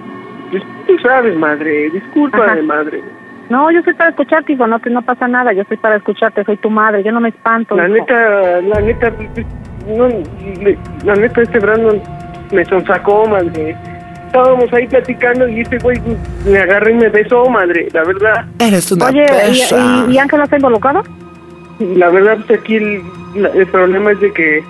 tú 0.87 0.99
sabes, 1.03 1.37
madre, 1.37 1.91
discúlpame, 1.91 2.45
Ajá. 2.53 2.63
madre. 2.63 3.03
No, 3.51 3.71
yo 3.71 3.83
soy 3.83 3.95
para 3.95 4.11
escucharte, 4.11 4.53
hijo, 4.55 4.67
no, 4.67 4.79
te- 4.79 4.91
no 4.91 5.03
pasa 5.03 5.29
nada, 5.29 5.53
yo 5.53 5.65
soy 5.69 5.77
para 5.77 5.97
escucharte, 5.97 6.45
soy 6.45 6.57
tu 6.57 6.71
madre, 6.71 7.03
yo 7.03 7.13
no 7.13 7.21
me 7.21 7.29
espanto. 7.29 7.77
La 7.77 7.87
hijo. 7.87 7.95
neta, 7.97 8.61
la 8.63 8.81
neta, 8.81 9.11
pues, 9.13 9.47
no, 9.97 10.09
la 11.05 11.15
neta, 11.15 11.43
este 11.43 11.59
Brandon 11.59 12.01
me 12.53 12.65
sonsacó, 12.65 13.27
madre. 13.29 13.77
Estábamos 14.27 14.73
ahí 14.73 14.87
platicando 14.89 15.47
y 15.49 15.61
este 15.61 15.79
güey 15.79 15.97
me 16.51 16.59
agarró 16.59 16.91
y 16.91 16.95
me 16.95 17.09
besó, 17.11 17.49
madre, 17.51 17.87
la 17.93 18.03
verdad. 18.05 18.47
Eres 18.59 18.91
una 18.91 19.07
Oye, 19.07 19.25
perra. 19.27 19.47
¿y, 20.07 20.11
y, 20.11 20.15
y 20.15 20.19
Ángela 20.19 20.45
está 20.45 20.57
involucrado? 20.57 21.03
La 21.79 22.09
verdad, 22.09 22.39
pues 22.47 22.59
aquí 22.61 22.77
el, 22.77 23.03
problema 23.71 24.13
es 24.13 24.21
de 24.21 24.33
que 24.33 24.65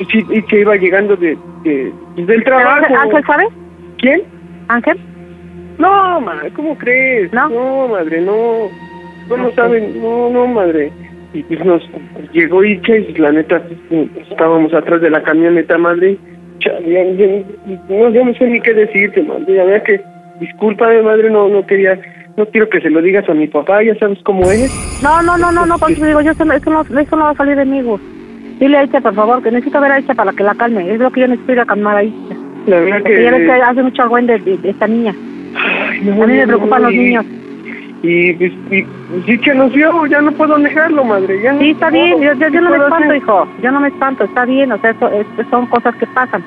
y 0.00 0.40
se 0.42 0.56
iba 0.60 0.74
llegando 0.76 1.14
de, 1.16 1.36
de- 1.62 1.92
pues, 2.14 2.26
del 2.26 2.42
¿Pero 2.42 2.56
trabajo. 2.56 2.78
Ángel, 2.86 2.96
Ángel 2.96 3.24
sabe? 3.26 3.44
¿Quién? 3.98 4.22
¿Ángel? 4.68 4.98
No, 5.78 6.20
madre, 6.20 6.50
¿cómo 6.54 6.76
crees? 6.78 7.32
¿No? 7.32 7.88
madre, 7.88 8.20
no. 8.20 8.68
No, 9.28 9.36
no 9.36 9.50
saben, 9.52 10.00
no, 10.02 10.28
no, 10.30 10.46
madre. 10.46 10.92
Y 11.32 11.42
pues 11.42 11.64
nos 11.64 11.82
llegó 12.32 12.62
Icha 12.62 12.96
y 12.96 13.12
la 13.14 13.32
neta, 13.32 13.60
pues, 13.88 14.08
estábamos 14.30 14.72
atrás 14.74 15.00
de 15.00 15.10
la 15.10 15.22
camioneta, 15.22 15.78
madre. 15.78 16.16
Chale, 16.60 17.16
ya- 17.16 17.26
ya- 17.26 17.78
no, 17.88 18.10
no 18.24 18.34
sé 18.34 18.46
ni 18.46 18.60
qué 18.60 18.72
decirte, 18.74 19.22
madre. 19.22 19.54
La 19.56 19.64
verdad 19.64 19.82
que, 19.84 20.00
discúlpame, 20.40 21.02
madre, 21.02 21.30
no, 21.30 21.48
no 21.48 21.66
quería, 21.66 21.98
no 22.36 22.46
quiero 22.46 22.68
que 22.68 22.80
se 22.80 22.90
lo 22.90 23.02
digas 23.02 23.28
a 23.28 23.34
mi 23.34 23.48
papá, 23.48 23.82
ya 23.82 23.94
sabes 23.96 24.18
cómo 24.24 24.42
es. 24.50 24.70
No, 25.02 25.22
no, 25.22 25.36
no, 25.38 25.50
no, 25.50 25.66
no, 25.66 25.78
te 25.78 25.94
digo, 25.94 26.20
yo 26.20 26.30
eso, 26.30 26.44
no- 26.44 26.52
eso, 26.54 26.70
no, 26.70 26.84
no 26.84 27.16
va 27.24 27.30
a 27.30 27.34
salir 27.34 27.56
de 27.56 27.64
mí. 27.64 27.82
Dile 28.60 28.76
a 28.76 28.80
Aicha, 28.82 29.00
por 29.00 29.14
favor, 29.14 29.42
que 29.42 29.50
necesito 29.50 29.80
ver 29.80 29.90
a 29.90 29.94
Aicha 29.96 30.14
para 30.14 30.32
que 30.32 30.44
la 30.44 30.54
calme. 30.54 30.88
Es 30.92 31.00
lo 31.00 31.10
que 31.10 31.22
yo 31.22 31.26
necesito 31.28 31.52
ir 31.52 31.60
a 31.60 31.66
calmar 31.66 31.96
a 31.96 32.00
Aicha. 32.00 32.36
La 32.66 32.78
verdad 32.78 32.98
Porque 33.00 33.22
ya 33.24 33.30
ves 33.32 33.40
que 33.40 33.46
que... 33.46 33.52
hace 33.52 33.82
mucho 33.82 34.08
de, 34.08 34.38
de 34.58 34.70
esta 34.70 34.86
niña. 34.86 35.14
No, 36.02 36.22
A 36.22 36.26
mí 36.26 36.32
me 36.34 36.40
no, 36.40 36.46
preocupan 36.46 36.82
no, 36.82 36.88
los 36.88 36.94
y- 36.94 36.98
niños. 36.98 37.26
Y, 38.02 38.32
pues, 38.34 38.52
y, 38.70 39.22
sí 39.24 39.40
que 39.40 39.54
nos 39.54 39.72
vio, 39.72 39.90
ya 40.06 40.20
no 40.20 40.32
puedo 40.32 40.58
negarlo, 40.58 41.04
madre. 41.04 41.40
Ya 41.40 41.58
Sí, 41.58 41.70
está 41.70 41.88
bien, 41.90 42.20
yo, 42.20 42.34
yo, 42.34 42.48
yo 42.50 42.60
no 42.60 42.70
me 42.70 42.76
puedo 42.76 42.84
espanto, 42.88 43.04
hacer? 43.06 43.16
hijo. 43.16 43.48
Yo 43.58 43.70
no 43.72 43.80
me 43.80 43.88
espanto, 43.88 44.24
está 44.24 44.44
bien, 44.44 44.72
o 44.72 44.78
sea, 44.78 44.90
eso, 44.90 45.10
es- 45.10 45.46
son 45.48 45.66
cosas 45.66 45.96
que 45.96 46.06
pasan. 46.06 46.44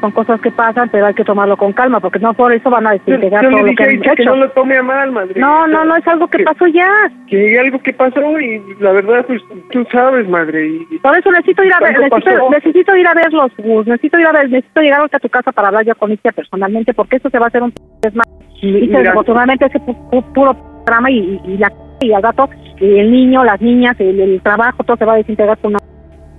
Son 0.00 0.10
cosas 0.12 0.40
que 0.40 0.50
pasan, 0.50 0.88
pero 0.90 1.06
hay 1.06 1.14
que 1.14 1.24
tomarlo 1.24 1.56
con 1.56 1.72
calma, 1.74 2.00
porque 2.00 2.18
no 2.18 2.32
por 2.32 2.52
eso 2.52 2.70
van 2.70 2.86
a 2.86 2.92
desintegrar 2.92 3.42
yo 3.44 3.50
todo 3.50 3.62
le 3.62 3.70
lo 3.72 3.76
que 3.76 3.84
han 3.84 3.94
Icha 3.96 4.14
que 4.16 4.22
hecho. 4.22 4.30
no 4.30 4.36
lo 4.36 4.50
tome 4.52 4.76
a 4.78 4.82
mal, 4.82 5.12
madre. 5.12 5.38
No, 5.38 5.66
no, 5.66 5.84
no, 5.84 5.96
es 5.96 6.06
algo 6.08 6.26
que 6.28 6.42
pasó 6.42 6.66
ya. 6.68 6.88
Que 7.28 7.58
algo 7.60 7.78
que 7.80 7.92
pasó 7.92 8.40
y 8.40 8.62
la 8.80 8.92
verdad, 8.92 9.24
pues 9.26 9.42
tú 9.70 9.84
sabes, 9.92 10.26
madre. 10.28 10.66
Y, 10.90 10.98
Por 10.98 11.16
eso 11.18 11.30
necesito 11.30 11.62
ir 11.64 11.74
a 11.74 11.80
ver, 11.80 11.98
necesito, 12.00 12.50
necesito 12.50 12.96
ir 12.96 13.06
a 13.06 13.14
verlos, 13.14 13.52
Gus, 13.58 13.86
necesito 13.86 14.18
ir 14.18 14.26
a 14.26 14.32
ver, 14.32 14.48
necesito 14.50 14.80
llegar 14.80 15.00
ahorita 15.00 15.18
a 15.18 15.20
tu 15.20 15.28
casa 15.28 15.52
para 15.52 15.68
hablar 15.68 15.84
yo 15.84 15.94
con 15.96 16.10
Icia 16.12 16.32
personalmente, 16.32 16.94
porque 16.94 17.16
eso 17.16 17.28
se 17.28 17.38
va 17.38 17.46
a 17.46 17.48
hacer 17.48 17.62
un 17.62 17.72
desmadre. 18.00 18.30
Y 18.62 18.86
desafortunadamente 18.88 19.66
ese 19.66 19.78
pu- 19.80 20.10
pu- 20.10 20.32
puro 20.32 20.56
drama 20.86 21.10
y, 21.10 21.40
y, 21.44 21.52
y 21.52 21.58
la 21.58 21.70
y 22.02 22.12
al 22.14 22.22
gato, 22.22 22.48
y 22.78 22.98
el 22.98 23.12
niño, 23.12 23.44
las 23.44 23.60
niñas, 23.60 23.94
el, 24.00 24.18
el 24.18 24.40
trabajo, 24.40 24.82
todo 24.84 24.96
se 24.96 25.04
va 25.04 25.12
a 25.12 25.16
desintegrar 25.16 25.58
con 25.58 25.72
una... 25.72 25.78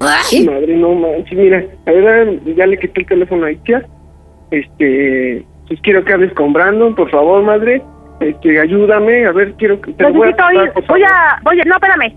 Ay, 0.02 0.46
madre, 0.46 0.76
no 0.76 0.94
manches. 0.96 1.38
Mira, 1.38 1.64
verdad, 1.86 2.34
ya 2.56 2.66
le 2.66 2.78
quité 2.80 3.02
el 3.02 3.08
teléfono 3.08 3.46
a 3.46 3.52
Itia. 3.52 3.86
Este, 4.50 5.46
pues 5.68 5.80
quiero 5.82 6.04
que 6.04 6.14
hables 6.14 6.34
con 6.34 6.54
Brandon, 6.54 6.96
por 6.96 7.10
favor, 7.10 7.44
madre. 7.44 7.82
Este, 8.20 8.60
ayúdame, 8.60 9.26
a 9.26 9.32
ver, 9.32 9.54
quiero 9.54 9.80
que 9.82 9.94
te 9.94 10.04
lo 10.04 10.14
voy 10.14 10.28
a 10.28 10.32
Necesito 10.52 10.64
ir, 10.80 10.86
voy 10.88 11.04
a, 11.04 11.40
oye, 11.46 11.62
no, 11.66 11.76
espérame. 11.76 12.14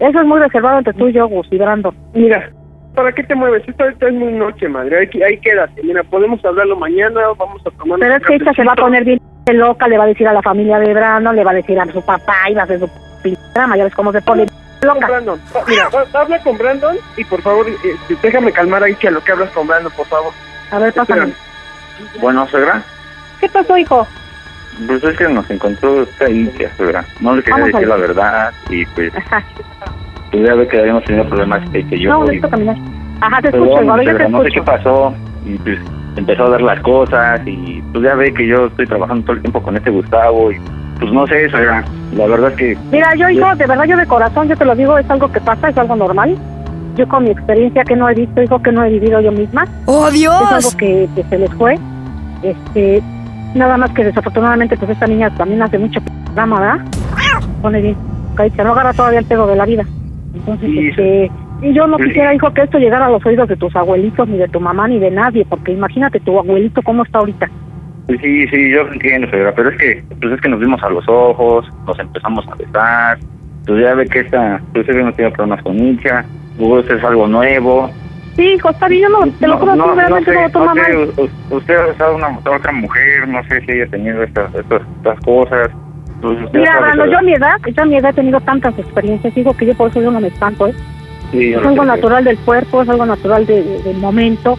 Eso 0.00 0.20
es 0.20 0.26
muy 0.26 0.38
reservado 0.40 0.78
entre 0.78 0.92
tú 0.94 1.08
y 1.08 1.12
yo, 1.12 1.26
Gus 1.28 1.46
y 1.50 1.58
Brandon. 1.58 1.94
Mira, 2.14 2.50
¿para 2.94 3.12
qué 3.12 3.22
te 3.24 3.34
mueves? 3.34 3.62
Esto 3.66 3.82
ahorita 3.84 4.08
es 4.08 4.14
muy 4.14 4.32
noche, 4.32 4.68
madre. 4.68 4.98
Ahí, 5.12 5.22
ahí 5.22 5.38
quédate. 5.40 5.82
Mira, 5.82 6.02
podemos 6.04 6.44
hablarlo 6.44 6.76
mañana, 6.76 7.20
vamos 7.38 7.62
a 7.66 7.70
tomar. 7.70 7.98
Pero 7.98 8.14
es 8.16 8.22
que 8.26 8.34
esta 8.36 8.52
se 8.52 8.64
va 8.64 8.72
a 8.72 8.76
poner 8.76 9.04
bien 9.04 9.20
loca, 9.54 9.88
le 9.88 9.96
va 9.96 10.04
a 10.04 10.08
decir 10.08 10.28
a 10.28 10.32
la 10.32 10.42
familia 10.42 10.78
de 10.78 10.92
Brandon, 10.92 11.34
le 11.34 11.44
va 11.44 11.52
a 11.52 11.54
decir 11.54 11.78
a 11.80 11.86
su 11.86 12.04
papá 12.04 12.34
y 12.50 12.54
va 12.54 12.62
a 12.62 12.64
hacer 12.64 12.80
su 12.80 12.88
p- 13.22 13.34
ya 13.54 13.84
ves 13.84 13.94
cómo 13.94 14.12
se 14.12 14.20
pone. 14.22 14.46
Brandon. 14.80 15.40
Mira, 15.66 15.88
habla 16.14 16.38
con 16.42 16.56
Brandon 16.58 16.96
y 17.16 17.24
por 17.24 17.42
favor, 17.42 17.66
este, 17.68 18.16
déjame 18.22 18.52
calmar 18.52 18.82
a 18.82 18.88
Itia 18.90 19.10
lo 19.10 19.22
que 19.22 19.32
hablas 19.32 19.50
con 19.50 19.66
Brandon, 19.66 19.92
por 19.96 20.06
favor. 20.06 20.32
A 20.70 20.78
ver, 20.78 20.92
pásame. 20.92 21.32
Bueno, 22.20 22.46
suegra, 22.48 22.82
¿Qué 23.40 23.48
pasó, 23.48 23.76
hijo? 23.76 24.06
pues 24.86 25.02
es 25.02 25.16
que 25.18 25.28
nos 25.28 25.48
encontró 25.50 26.02
esta 26.02 26.30
India, 26.30 26.70
suegra. 26.76 27.04
No 27.20 27.34
le 27.34 27.42
quería 27.42 27.56
Vamos 27.56 27.74
a 27.74 27.78
decir 27.78 27.88
la 27.88 27.96
verdad 27.96 28.52
y 28.70 28.84
pues, 28.86 29.12
Ajá. 29.16 29.42
pues 30.30 30.46
ya 30.46 30.54
ve 30.54 30.68
que 30.68 30.78
habíamos 30.78 31.04
tenido 31.04 31.28
problemas 31.28 31.68
que, 31.70 31.84
que 31.86 31.98
yo... 31.98 32.10
No, 32.10 32.18
y- 32.24 32.26
necesito 32.26 32.50
caminar. 32.50 32.76
Ajá, 33.20 33.42
te 33.42 33.50
Perdón, 33.50 33.68
escucho, 33.68 33.82
igual, 33.82 33.98
yo 34.00 34.04
te 34.04 34.10
suegra, 34.10 34.28
no 34.28 34.38
sé 34.38 34.48
qué 34.50 34.58
escucho. 34.60 34.64
pasó 34.64 35.14
y 35.44 35.58
pues 35.58 35.78
empezó 36.16 36.44
a 36.44 36.48
ver 36.50 36.60
las 36.62 36.80
cosas 36.80 37.40
y 37.46 37.82
pues 37.92 38.04
ya 38.04 38.14
ve 38.14 38.32
que 38.32 38.46
yo 38.46 38.66
estoy 38.66 38.86
trabajando 38.86 39.24
todo 39.24 39.32
el 39.36 39.42
tiempo 39.42 39.60
con 39.62 39.76
este 39.76 39.90
Gustavo 39.90 40.52
y 40.52 40.60
pues 41.00 41.12
no 41.12 41.26
sé, 41.26 41.48
suegra. 41.50 41.84
La 42.14 42.26
verdad 42.26 42.52
que 42.54 42.76
Mira, 42.90 43.14
yo, 43.14 43.28
hijo, 43.28 43.54
de 43.56 43.66
verdad, 43.66 43.84
yo 43.84 43.96
de 43.96 44.06
corazón, 44.06 44.48
yo 44.48 44.56
te 44.56 44.64
lo 44.64 44.74
digo, 44.74 44.96
es 44.98 45.08
algo 45.10 45.30
que 45.30 45.40
pasa, 45.40 45.68
es 45.68 45.76
algo 45.78 45.96
normal. 45.96 46.36
Yo 46.96 47.06
con 47.06 47.24
mi 47.24 47.30
experiencia 47.30 47.84
que 47.84 47.94
no 47.94 48.08
he 48.08 48.14
visto, 48.14 48.42
hijo, 48.42 48.60
que 48.62 48.72
no 48.72 48.82
he 48.84 48.90
vivido 48.90 49.20
yo 49.20 49.30
misma, 49.30 49.66
¡Oh, 49.86 50.08
es 50.08 50.14
Dios! 50.14 50.34
algo 50.52 50.70
que, 50.78 51.08
que 51.14 51.22
se 51.24 51.38
les 51.38 51.52
fue. 51.54 51.78
Este, 52.42 53.02
nada 53.54 53.76
más 53.76 53.90
que 53.92 54.04
desafortunadamente, 54.04 54.76
pues 54.76 54.90
esta 54.90 55.06
niña 55.06 55.30
también 55.36 55.62
hace 55.62 55.78
mucho 55.78 56.00
drama, 56.34 56.58
¿verdad? 56.60 56.84
Pone 57.62 57.80
bien, 57.80 57.96
Caicha, 58.34 58.64
no 58.64 58.72
agarra 58.72 58.92
todavía 58.92 59.20
el 59.20 59.26
pedo 59.26 59.46
de 59.46 59.56
la 59.56 59.66
vida. 59.66 59.84
Entonces, 60.34 60.70
Sí. 60.70 60.88
este, 60.88 61.30
y 61.62 61.72
yo 61.72 61.86
no 61.86 61.96
quisiera, 61.98 62.34
hijo, 62.34 62.52
que 62.52 62.62
esto 62.62 62.78
llegara 62.78 63.06
a 63.06 63.10
los 63.10 63.24
oídos 63.26 63.48
de 63.48 63.56
tus 63.56 63.74
abuelitos, 63.74 64.28
ni 64.28 64.38
de 64.38 64.48
tu 64.48 64.60
mamá, 64.60 64.86
ni 64.88 64.98
de 64.98 65.10
nadie, 65.10 65.44
porque 65.48 65.72
imagínate 65.72 66.20
tu 66.20 66.38
abuelito 66.38 66.82
cómo 66.82 67.02
está 67.04 67.18
ahorita. 67.18 67.48
Pues 68.08 68.20
sí, 68.22 68.46
sí, 68.48 68.70
yo 68.72 68.88
entiendo, 68.90 69.28
señora, 69.28 69.52
pero 69.54 69.68
es 69.68 69.76
que, 69.76 70.02
pues 70.18 70.32
es 70.32 70.40
que 70.40 70.48
nos 70.48 70.58
vimos 70.60 70.82
a 70.82 70.88
los 70.88 71.04
ojos, 71.08 71.66
nos 71.86 71.98
empezamos 72.00 72.42
a 72.48 72.54
besar, 72.54 73.18
pues 73.66 73.82
ya 73.82 73.92
ve 73.94 74.06
que 74.06 74.20
esta, 74.20 74.62
pues 74.72 74.88
hemos 74.88 75.14
tenido 75.14 75.34
problemas 75.34 75.62
con 75.62 75.76
Nicha, 75.76 76.26
esto 76.56 76.96
es 76.96 77.04
algo 77.04 77.28
nuevo. 77.28 77.92
Sí, 78.34 78.44
hijo, 78.54 78.70
está 78.70 78.88
bien, 78.88 79.02
yo 79.02 79.08
no, 79.26 79.32
te 79.34 79.46
lo 79.46 79.58
juro, 79.58 79.76
no, 79.76 79.86
no 79.88 79.94
realmente 79.94 80.32
sé, 80.32 80.36
no 80.54 80.60
lo 80.64 80.74
no 80.74 80.74
sé, 80.74 80.94
mal. 80.94 81.14
usted 81.50 81.76
ha 81.76 81.82
besado 81.86 82.16
a 82.16 82.56
otra 82.56 82.72
mujer, 82.72 83.28
no 83.28 83.42
sé 83.44 83.60
si 83.66 83.72
haya 83.72 83.86
tenido 83.88 84.22
estas, 84.22 84.54
estas, 84.54 84.80
estas 84.96 85.20
cosas. 85.20 85.68
Pues 86.22 86.42
usted 86.44 86.60
Mira, 86.60 86.80
Brando, 86.80 87.04
yo 87.04 87.18
a 87.18 87.22
mi 87.22 87.34
edad, 87.34 87.56
yo 87.76 87.82
a 87.82 87.86
mi 87.86 87.96
edad 87.98 88.10
he 88.12 88.14
tenido 88.14 88.40
tantas 88.40 88.78
experiencias, 88.78 89.34
digo 89.34 89.52
que 89.52 89.66
yo 89.66 89.74
por 89.74 89.90
eso 89.90 90.00
yo 90.00 90.10
no 90.10 90.20
me 90.20 90.28
espanto, 90.28 90.66
¿eh? 90.66 90.74
Sí, 91.30 91.52
Es 91.52 91.62
algo 91.62 91.84
natural 91.84 92.24
del 92.24 92.38
cuerpo, 92.38 92.80
es 92.82 92.88
algo 92.88 93.04
natural 93.04 93.44
de- 93.44 93.62
de- 93.62 93.82
del 93.82 93.98
momento, 93.98 94.58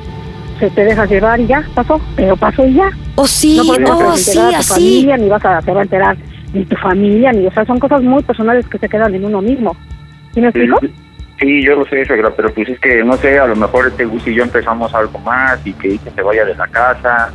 se 0.59 0.69
te 0.69 0.85
dejas 0.85 1.09
llevar 1.09 1.39
y 1.39 1.47
ya, 1.47 1.63
pasó, 1.73 1.99
pero 2.15 2.35
pasó 2.37 2.65
y 2.65 2.73
ya. 2.75 2.89
Oh, 3.15 3.25
sí, 3.27 3.57
no 3.57 3.73
eso 3.75 3.97
oh, 3.97 3.99
vas 4.05 4.13
a 4.13 4.17
sí, 4.17 4.29
enterar 4.31 4.47
a 4.47 4.51
tu 4.51 4.57
así. 4.59 4.71
familia, 4.73 5.17
ni 5.17 5.29
vas 5.29 5.45
a, 5.45 5.61
te 5.61 5.71
va 5.71 5.79
a 5.79 5.83
enterar 5.83 6.17
ni 6.53 6.65
tu 6.65 6.75
familia, 6.77 7.31
ni, 7.31 7.45
o 7.47 7.51
sea, 7.51 7.65
son 7.65 7.79
cosas 7.79 8.01
muy 8.01 8.23
personales 8.23 8.65
que 8.67 8.77
se 8.77 8.89
quedan 8.89 9.13
en 9.15 9.25
uno 9.25 9.41
mismo. 9.41 9.75
¿Sí 10.33 10.41
me 10.41 10.51
Sí, 10.51 10.59
explico? 10.59 10.79
Sí, 11.39 11.63
yo 11.63 11.75
lo 11.75 11.85
sé, 11.85 12.03
suegra, 12.05 12.31
pero 12.35 12.53
pues 12.53 12.67
es 12.69 12.79
que, 12.79 13.03
no 13.03 13.15
sé, 13.17 13.39
a 13.39 13.47
lo 13.47 13.55
mejor 13.55 13.87
este 13.87 14.03
Gus 14.05 14.27
y 14.27 14.33
yo 14.35 14.43
empezamos 14.43 14.93
algo 14.93 15.17
más 15.19 15.59
y 15.65 15.71
que 15.73 15.89
Ike 15.91 16.11
se 16.13 16.21
vaya 16.21 16.43
de 16.43 16.53
la 16.55 16.67
casa. 16.67 17.29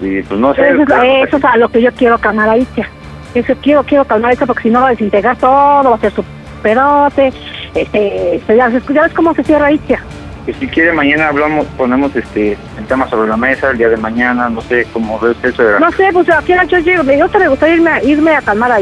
Y 0.00 0.22
pues 0.22 0.40
no 0.40 0.52
sé. 0.54 0.68
Eso, 0.70 0.80
es- 0.80 0.86
claro, 0.86 1.04
eso 1.24 1.36
es 1.36 1.44
a 1.44 1.56
lo 1.56 1.68
que 1.68 1.80
yo 1.82 1.92
quiero 1.92 2.18
calmar 2.18 2.48
a 2.48 2.56
Itzia. 2.58 2.88
Eso 3.34 3.54
quiero, 3.62 3.84
quiero 3.84 4.04
calmar 4.04 4.30
a 4.30 4.34
Itzia 4.34 4.46
porque 4.46 4.62
si 4.64 4.70
no 4.70 4.80
va 4.80 4.88
a 4.88 4.90
desintegrar 4.90 5.36
todo, 5.36 5.90
va 5.90 5.94
a 5.96 6.00
ser 6.00 6.12
su 6.12 6.24
pedote. 6.62 7.32
Este, 7.74 8.36
este, 8.36 8.56
ya, 8.56 8.68
ves- 8.68 8.82
ya 8.92 9.02
ves 9.02 9.12
cómo 9.14 9.32
se 9.34 9.44
cierra 9.44 9.70
Itzia. 9.70 10.02
Que 10.48 10.54
si 10.54 10.66
quiere 10.66 10.94
mañana 10.94 11.28
hablamos, 11.28 11.66
ponemos 11.76 12.16
este 12.16 12.52
el 12.78 12.86
tema 12.86 13.06
sobre 13.10 13.28
la 13.28 13.36
mesa 13.36 13.70
el 13.70 13.76
día 13.76 13.90
de 13.90 13.98
mañana, 13.98 14.48
no 14.48 14.62
sé 14.62 14.86
cómo 14.94 15.20
ves 15.20 15.36
eso. 15.42 15.56
suegra. 15.56 15.78
No 15.78 15.92
sé, 15.92 16.08
pues 16.10 16.26
aquí 16.30 16.54
yo 16.68 16.78
llego, 16.78 17.04
me 17.04 17.20
gusta, 17.22 17.38
me 17.38 17.48
gustaría 17.48 17.74
irme, 17.74 17.90
a- 17.90 18.02
irme 18.02 18.34
a 18.34 18.40
calmar 18.40 18.72
a 18.72 18.80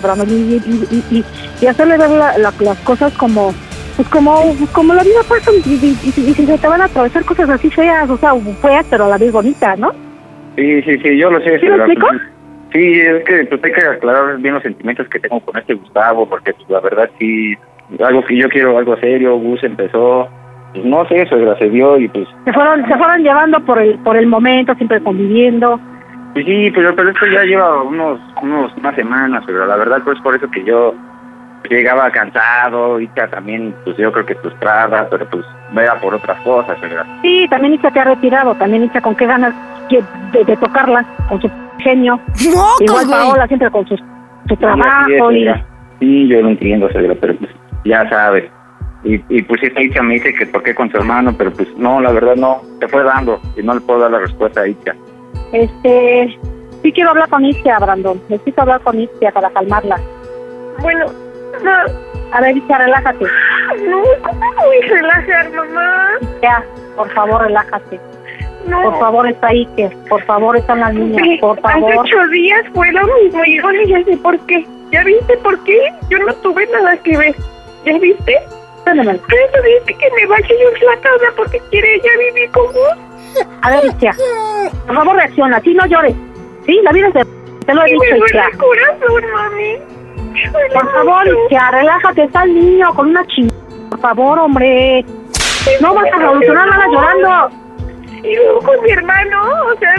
Brandon, 0.00 0.28
y, 0.30 0.62
y, 0.62 1.24
y, 1.60 1.66
hacerle 1.66 1.98
ver 1.98 2.08
la- 2.08 2.38
la- 2.38 2.52
las 2.60 2.78
cosas 2.84 3.12
como, 3.14 3.52
pues 3.96 4.06
como, 4.10 4.54
como 4.70 4.94
la 4.94 5.02
vida 5.02 5.18
pasa, 5.28 5.50
y, 5.66 5.70
y, 5.74 6.10
se 6.46 6.56
te 6.56 6.68
van 6.68 6.82
a 6.82 6.84
atravesar 6.84 7.24
cosas 7.24 7.50
así 7.50 7.68
feas, 7.68 8.08
o 8.08 8.16
sea, 8.18 8.32
feas, 8.60 8.86
pero 8.88 9.06
a 9.06 9.08
la 9.08 9.18
vez 9.18 9.32
bonitas, 9.32 9.76
¿no? 9.80 9.90
Sí, 10.54 10.82
sí, 10.82 10.98
sí, 10.98 11.18
yo 11.18 11.32
lo 11.32 11.40
sé. 11.40 11.46
¿Sí 11.58 11.66
me 11.66 11.78
suegra, 11.78 11.86
explico? 11.86 12.06
pues, 12.10 12.22
Sí, 12.72 13.00
es 13.00 13.24
que 13.24 13.44
pues, 13.46 13.64
hay 13.64 13.72
que 13.72 13.86
aclarar 13.88 14.36
bien 14.38 14.54
los 14.54 14.62
sentimientos 14.62 15.08
que 15.08 15.18
tengo 15.18 15.40
con 15.40 15.58
este 15.58 15.74
Gustavo, 15.74 16.28
porque 16.28 16.54
pues, 16.54 16.70
la 16.70 16.78
verdad 16.78 17.10
sí, 17.18 17.56
algo 17.98 18.24
que 18.24 18.36
yo 18.36 18.48
quiero, 18.48 18.78
algo 18.78 18.96
serio, 18.98 19.36
Gus 19.36 19.64
empezó, 19.64 20.28
pues 20.72 20.84
no 20.84 21.06
sé, 21.06 21.26
suegra, 21.26 21.56
se 21.58 21.68
dio 21.68 21.98
y 21.98 22.08
pues 22.08 22.28
Se 22.44 22.52
fueron, 22.52 22.86
se 22.86 22.96
fueron 22.96 23.22
llevando 23.22 23.60
por 23.60 23.80
el, 23.80 23.98
por 24.00 24.16
el 24.16 24.26
momento, 24.26 24.74
siempre 24.74 25.02
conviviendo. 25.02 25.78
Pues 26.32 26.46
sí, 26.46 26.70
pero, 26.74 26.94
pero 26.94 27.10
esto 27.10 27.26
ya 27.26 27.44
lleva 27.44 27.82
unos, 27.82 28.18
unos 28.42 28.72
unas 28.76 28.94
semanas, 28.94 29.42
pero 29.46 29.66
la 29.66 29.76
verdad 29.76 30.00
pues 30.04 30.18
por 30.20 30.34
eso 30.34 30.50
que 30.50 30.64
yo 30.64 30.94
llegaba 31.68 32.10
cansado, 32.10 33.00
y 33.00 33.06
también, 33.08 33.74
pues 33.84 33.96
yo 33.96 34.12
creo 34.12 34.26
que 34.26 34.34
frustrada, 34.36 35.08
pero 35.10 35.28
pues 35.30 35.44
vea 35.72 35.94
por 36.00 36.14
otras 36.14 36.40
cosas, 36.42 36.80
¿verdad? 36.80 37.06
Sí, 37.22 37.46
también 37.48 37.74
Itzia 37.74 37.90
te 37.90 38.00
ha 38.00 38.04
retirado, 38.04 38.54
también 38.54 38.84
Itzia 38.84 39.00
con 39.00 39.14
qué 39.14 39.26
ganas 39.26 39.54
de, 39.90 40.44
de 40.44 40.56
tocarla, 40.56 41.04
con 41.28 41.40
su 41.40 41.50
genio. 41.78 42.20
Igual 42.40 43.06
güey. 43.06 43.06
Paola 43.10 43.46
siempre 43.46 43.70
con 43.70 43.86
su, 43.86 43.96
su 43.96 44.04
Sí, 44.48 44.56
trabajo 44.56 45.28
así 45.28 45.46
es, 45.46 45.56
y... 45.56 46.04
Sí, 46.04 46.28
yo 46.28 46.42
lo 46.42 46.48
entiendo, 46.48 46.88
pero 46.92 47.36
pues 47.36 47.50
ya 47.84 48.08
sabes. 48.08 48.50
Y, 49.04 49.20
y 49.28 49.42
pues 49.42 49.62
esta 49.62 49.82
Itzia 49.82 50.02
me 50.02 50.14
dice 50.14 50.32
que 50.34 50.46
por 50.46 50.62
qué 50.62 50.74
con 50.74 50.90
su 50.90 50.96
hermano, 50.96 51.34
pero 51.36 51.52
pues 51.52 51.68
no, 51.76 52.00
la 52.00 52.12
verdad 52.12 52.36
no, 52.36 52.62
se 52.78 52.86
fue 52.88 53.02
dando 53.02 53.40
y 53.56 53.62
no 53.62 53.74
le 53.74 53.80
puedo 53.80 54.00
dar 54.00 54.10
la 54.12 54.20
respuesta 54.20 54.60
a 54.60 54.68
Itzia. 54.68 54.94
Este, 55.52 56.38
sí 56.82 56.92
quiero 56.92 57.10
hablar 57.10 57.28
con 57.28 57.44
Itzia, 57.44 57.78
Brandon. 57.78 58.20
Necesito 58.28 58.62
hablar 58.62 58.80
con 58.82 59.00
Itzia 59.00 59.32
para 59.32 59.50
calmarla. 59.50 59.98
Bueno, 60.80 61.06
no. 61.64 61.72
A 62.32 62.40
ver, 62.40 62.56
Itzia, 62.56 62.78
relájate. 62.78 63.24
No, 63.88 64.02
¿cómo 64.22 64.40
me 64.40 64.64
voy 64.64 64.76
a 64.84 64.94
relajar, 64.94 65.50
mamá? 65.52 66.08
Ya, 66.42 66.64
por 66.96 67.10
favor, 67.10 67.42
relájate. 67.42 68.00
No. 68.68 68.80
Por 68.82 68.98
favor, 69.00 69.28
está 69.28 69.48
Ike. 69.48 69.90
Por 70.08 70.22
favor, 70.22 70.56
están 70.56 70.80
las 70.80 70.94
niñas. 70.94 71.20
Sí, 71.24 71.38
Por 71.40 71.58
Hace 71.58 71.80
favor. 71.80 71.94
ocho 71.98 72.28
días 72.28 72.64
fue 72.72 72.90
lo 72.92 73.00
mismo 73.22 73.44
y 73.44 73.58
yo 73.88 74.04
sé 74.04 74.16
por 74.18 74.38
qué. 74.46 74.64
¿Ya 74.92 75.02
viste 75.02 75.36
por 75.38 75.58
qué? 75.64 75.78
Yo 76.08 76.18
no 76.20 76.32
tuve 76.34 76.66
nada 76.72 76.96
que 76.98 77.16
ver. 77.16 77.34
¿Ya 77.84 77.98
viste? 77.98 78.36
Eso 78.84 79.62
dice 79.62 79.94
que 79.98 80.10
me 80.16 80.26
vaya 80.26 80.48
yo 80.48 80.68
a 80.68 80.94
la 80.94 81.00
casa 81.00 81.26
porque 81.36 81.60
quiere 81.70 81.94
ella 81.94 82.10
vivir 82.18 82.50
con 82.50 82.66
vos. 82.72 82.98
A 83.62 83.70
ver, 83.70 83.84
Itzia. 83.86 84.14
Por 84.86 84.94
favor, 84.94 85.16
reacciona. 85.16 85.60
Sí, 85.60 85.74
no 85.74 85.86
llores. 85.86 86.14
Sí, 86.66 86.80
la 86.82 86.92
vida 86.92 87.08
es 87.08 87.14
de... 87.14 87.24
Te 87.64 87.74
lo 87.74 87.82
he 87.82 87.92
dicho, 87.92 88.04
el 88.04 88.58
corazón, 88.58 89.24
mami. 89.32 89.78
Por 90.72 90.92
favor. 90.92 91.26
Itzia, 91.26 91.70
relájate. 91.70 92.24
Está 92.24 92.42
el 92.42 92.54
niño 92.54 92.94
con 92.94 93.10
una 93.10 93.26
chingada. 93.28 93.60
Por 93.90 94.00
favor, 94.00 94.38
hombre. 94.40 95.04
No 95.80 95.94
vas 95.94 96.12
a 96.12 96.18
revolucionar 96.18 96.68
nada 96.68 96.86
llorando. 96.88 97.56
Y 98.24 98.36
luego 98.36 98.60
con 98.60 98.82
mi 98.82 98.90
hermano, 98.90 99.42
o 99.72 99.78
sea... 99.78 99.94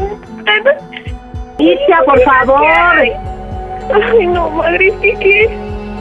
Itzia, 1.57 2.03
por 2.05 2.21
favor. 2.21 2.61
Ay, 2.65 4.27
no, 4.27 4.49
madre, 4.49 4.93
que 5.01 5.13
qué... 5.19 5.49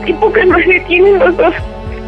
Qué 0.05 0.15
poca 0.15 0.45
madre 0.47 0.81
tienen 0.89 1.19
los 1.21 1.37
dos. 1.37 1.55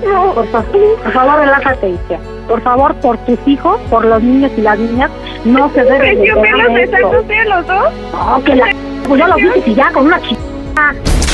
No. 0.04 0.34
Por, 0.34 0.46
fa- 0.48 0.62
por 0.62 1.12
favor, 1.12 1.38
relájate, 1.40 1.88
Itzia. 1.90 2.18
Por 2.48 2.60
favor, 2.62 2.94
por 2.96 3.16
tus 3.18 3.38
hijos, 3.46 3.80
por 3.90 4.04
los 4.04 4.22
niños 4.22 4.52
y 4.56 4.60
las 4.60 4.78
niñas, 4.78 5.10
no 5.44 5.70
se 5.72 5.82
debe 5.84 6.14
de 6.16 6.26
¿Yo 6.26 6.40
me 6.40 6.50
los 6.50 6.60
a 6.60 7.00
los 7.00 7.66
dos? 7.66 7.92
No, 8.12 8.44
que 8.44 8.54
la... 8.56 8.66
Pues 9.08 9.18
ya 9.20 9.28
los 9.28 9.36
dices 9.36 9.62
y 9.68 9.74
ya, 9.74 9.90
con 9.92 10.06
una 10.06 10.20
chica. 10.20 10.40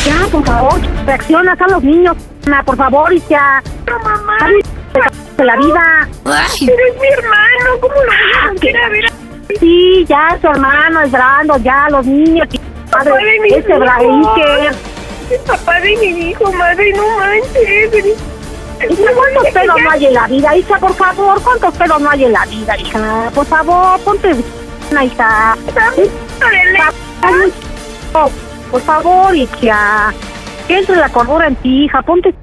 Ya, 0.05 0.27
por 0.33 0.45
favor, 0.45 0.81
reacciona 1.07 1.57
a 1.59 1.69
los 1.69 1.83
niños. 1.83 2.17
Por 2.65 2.77
favor, 2.77 3.13
Itzia. 3.13 3.63
No, 3.87 3.99
mamá. 4.01 4.37
de 5.37 5.45
la 5.45 5.57
vida. 5.57 6.09
Pero 6.25 6.37
es 6.37 7.01
mi 7.01 7.09
hermano, 7.09 7.81
¿cómo 7.81 7.95
lo 7.95 8.01
voy 8.61 8.75
a 8.75 8.89
ver? 8.89 9.05
Sí, 9.59 10.05
ya, 10.09 10.39
su 10.41 10.47
hermano, 10.49 11.01
es 11.03 11.11
Brando, 11.11 11.57
ya, 11.59 11.89
los 11.91 12.07
niños. 12.07 12.49
Padre, 12.91 13.11
Padre, 13.11 13.41
mi 13.41 13.49
ese 13.51 13.59
hijo. 13.61 13.77
Es 15.31 15.39
papá 15.47 15.81
de 15.81 15.97
mi 15.97 16.31
hijo, 16.31 16.53
madre, 16.53 16.93
no 16.93 17.03
manches. 17.19 18.17
Hija, 18.89 19.11
¿cuántos 19.15 19.53
pedos 19.53 19.77
no 19.83 19.91
hay 19.91 20.07
en 20.07 20.15
la 20.15 20.27
vida, 20.27 20.57
hija? 20.57 20.79
Por 20.79 20.95
favor, 20.95 21.43
¿cuántos 21.43 21.77
pedos 21.77 22.01
no 22.01 22.11
hay 22.11 22.25
en 22.25 22.33
la 22.33 22.45
vida, 22.47 22.77
hija? 22.79 23.31
Por 23.35 23.47
favor, 23.47 24.01
ponte 24.01 24.35
una 24.91 25.05
hija. 25.05 25.57
Por 28.71 28.81
favor, 28.83 29.35
hija. 29.37 30.13
Que 30.69 30.79
entre 30.79 30.97
la 30.97 31.09
cordura 31.09 31.47
en 31.49 31.57
ti, 31.57 31.85
hija. 31.85 32.03
Ponte 32.03 32.35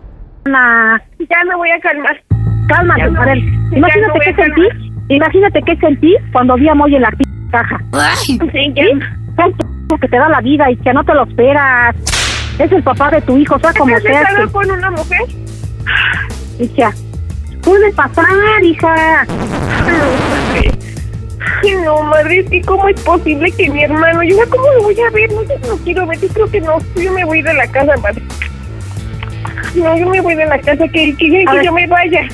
una. 0.45 1.01
Ya 1.19 1.43
me 1.45 1.55
voy 1.55 1.71
a 1.71 1.79
calmar. 1.79 2.21
Cálmate, 2.67 3.09
no- 3.11 3.21
a 3.21 3.25
ver. 3.25 3.37
ya 3.71 3.77
Imagínate 3.77 4.07
no 4.07 4.23
qué 4.23 4.33
sentí. 4.35 4.61
Imagínate 5.09 5.61
qué 5.63 5.75
sentí 5.77 6.15
cuando 6.33 6.55
vi 6.55 6.67
a 6.67 6.75
Moy 6.75 6.95
en 6.95 7.01
la 7.01 7.11
caja. 7.51 7.79
Sí, 8.17 8.37
ya. 8.75 8.83
¿Sí? 8.83 8.89
Son 9.37 9.99
que 9.99 10.07
te 10.09 10.17
da 10.17 10.27
la 10.27 10.41
vida 10.41 10.69
que 10.83 10.93
no 10.93 11.03
te 11.03 11.13
lo 11.13 11.23
esperas. 11.23 11.95
Es 12.59 12.71
el 12.71 12.83
papá 12.83 13.09
de 13.11 13.21
tu 13.21 13.37
hijo, 13.37 13.57
sea 13.59 13.71
como 13.73 13.95
¿Has 13.95 14.03
sea. 14.03 14.47
con 14.51 14.69
una 14.69 14.91
mujer? 14.91 15.21
Hija, 16.59 16.91
puede 17.61 17.91
pasar, 17.93 18.25
hija. 18.63 19.25
Ay, 21.63 21.75
no, 21.83 22.03
madre, 22.03 22.45
sí, 22.49 22.61
¿cómo 22.61 22.87
es 22.87 22.99
posible 23.01 23.51
que 23.51 23.69
mi 23.69 23.83
hermano, 23.83 24.23
yo 24.23 24.37
cómo 24.49 24.63
lo 24.77 24.83
voy 24.83 24.99
a 24.99 25.09
ver? 25.11 25.31
No 25.31 25.41
sé, 25.41 25.57
no 25.67 25.77
quiero 25.77 26.05
ver, 26.07 26.19
yo 26.19 26.27
creo 26.29 26.49
que 26.49 26.61
no, 26.61 26.77
yo 26.95 27.11
me 27.11 27.25
voy 27.25 27.41
de 27.41 27.53
la 27.53 27.67
casa, 27.67 27.95
madre. 28.01 28.21
No, 29.75 29.97
yo 29.97 30.07
me 30.09 30.21
voy 30.21 30.35
de 30.35 30.45
la 30.45 30.59
casa, 30.59 30.87
que, 30.87 31.15
que, 31.15 31.29
que 31.29 31.43
A 31.47 31.53
ver. 31.53 31.65
yo 31.65 31.71
me 31.73 31.87
vaya. 31.87 32.27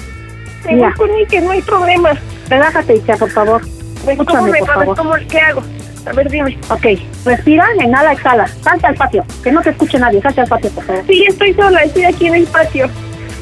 Me 0.65 0.77
voy 0.77 0.93
con 0.93 1.13
mi 1.13 1.25
que 1.25 1.41
no 1.41 1.51
hay 1.51 1.61
problema. 1.61 2.11
Relájate, 2.49 2.95
hija, 2.95 3.17
por 3.17 3.29
favor. 3.29 3.61
Pues, 3.61 4.17
¿Cómo 4.17 4.21
Escúchame, 4.23 4.51
me 4.51 4.59
por 4.59 4.69
va? 4.69 4.73
favor. 4.75 4.97
¿Cómo, 4.97 5.13
¿Qué 5.29 5.39
hago? 5.39 5.63
A 6.05 6.11
ver, 6.13 6.29
dime. 6.29 6.57
Ok, 6.69 6.85
respira, 7.25 7.65
inhala, 7.83 8.13
exhala. 8.13 8.47
Salta 8.47 8.89
al 8.89 8.95
patio, 8.95 9.23
que 9.43 9.51
no 9.51 9.61
te 9.61 9.69
escuche 9.71 9.97
nadie. 9.99 10.21
Salta 10.21 10.41
al 10.43 10.47
patio, 10.49 10.69
por 10.71 10.83
favor. 10.85 11.03
Sí, 11.07 11.25
estoy 11.27 11.53
sola, 11.53 11.79
estoy 11.81 12.05
aquí 12.05 12.27
en 12.27 12.35
el 12.35 12.43
patio. 12.47 12.89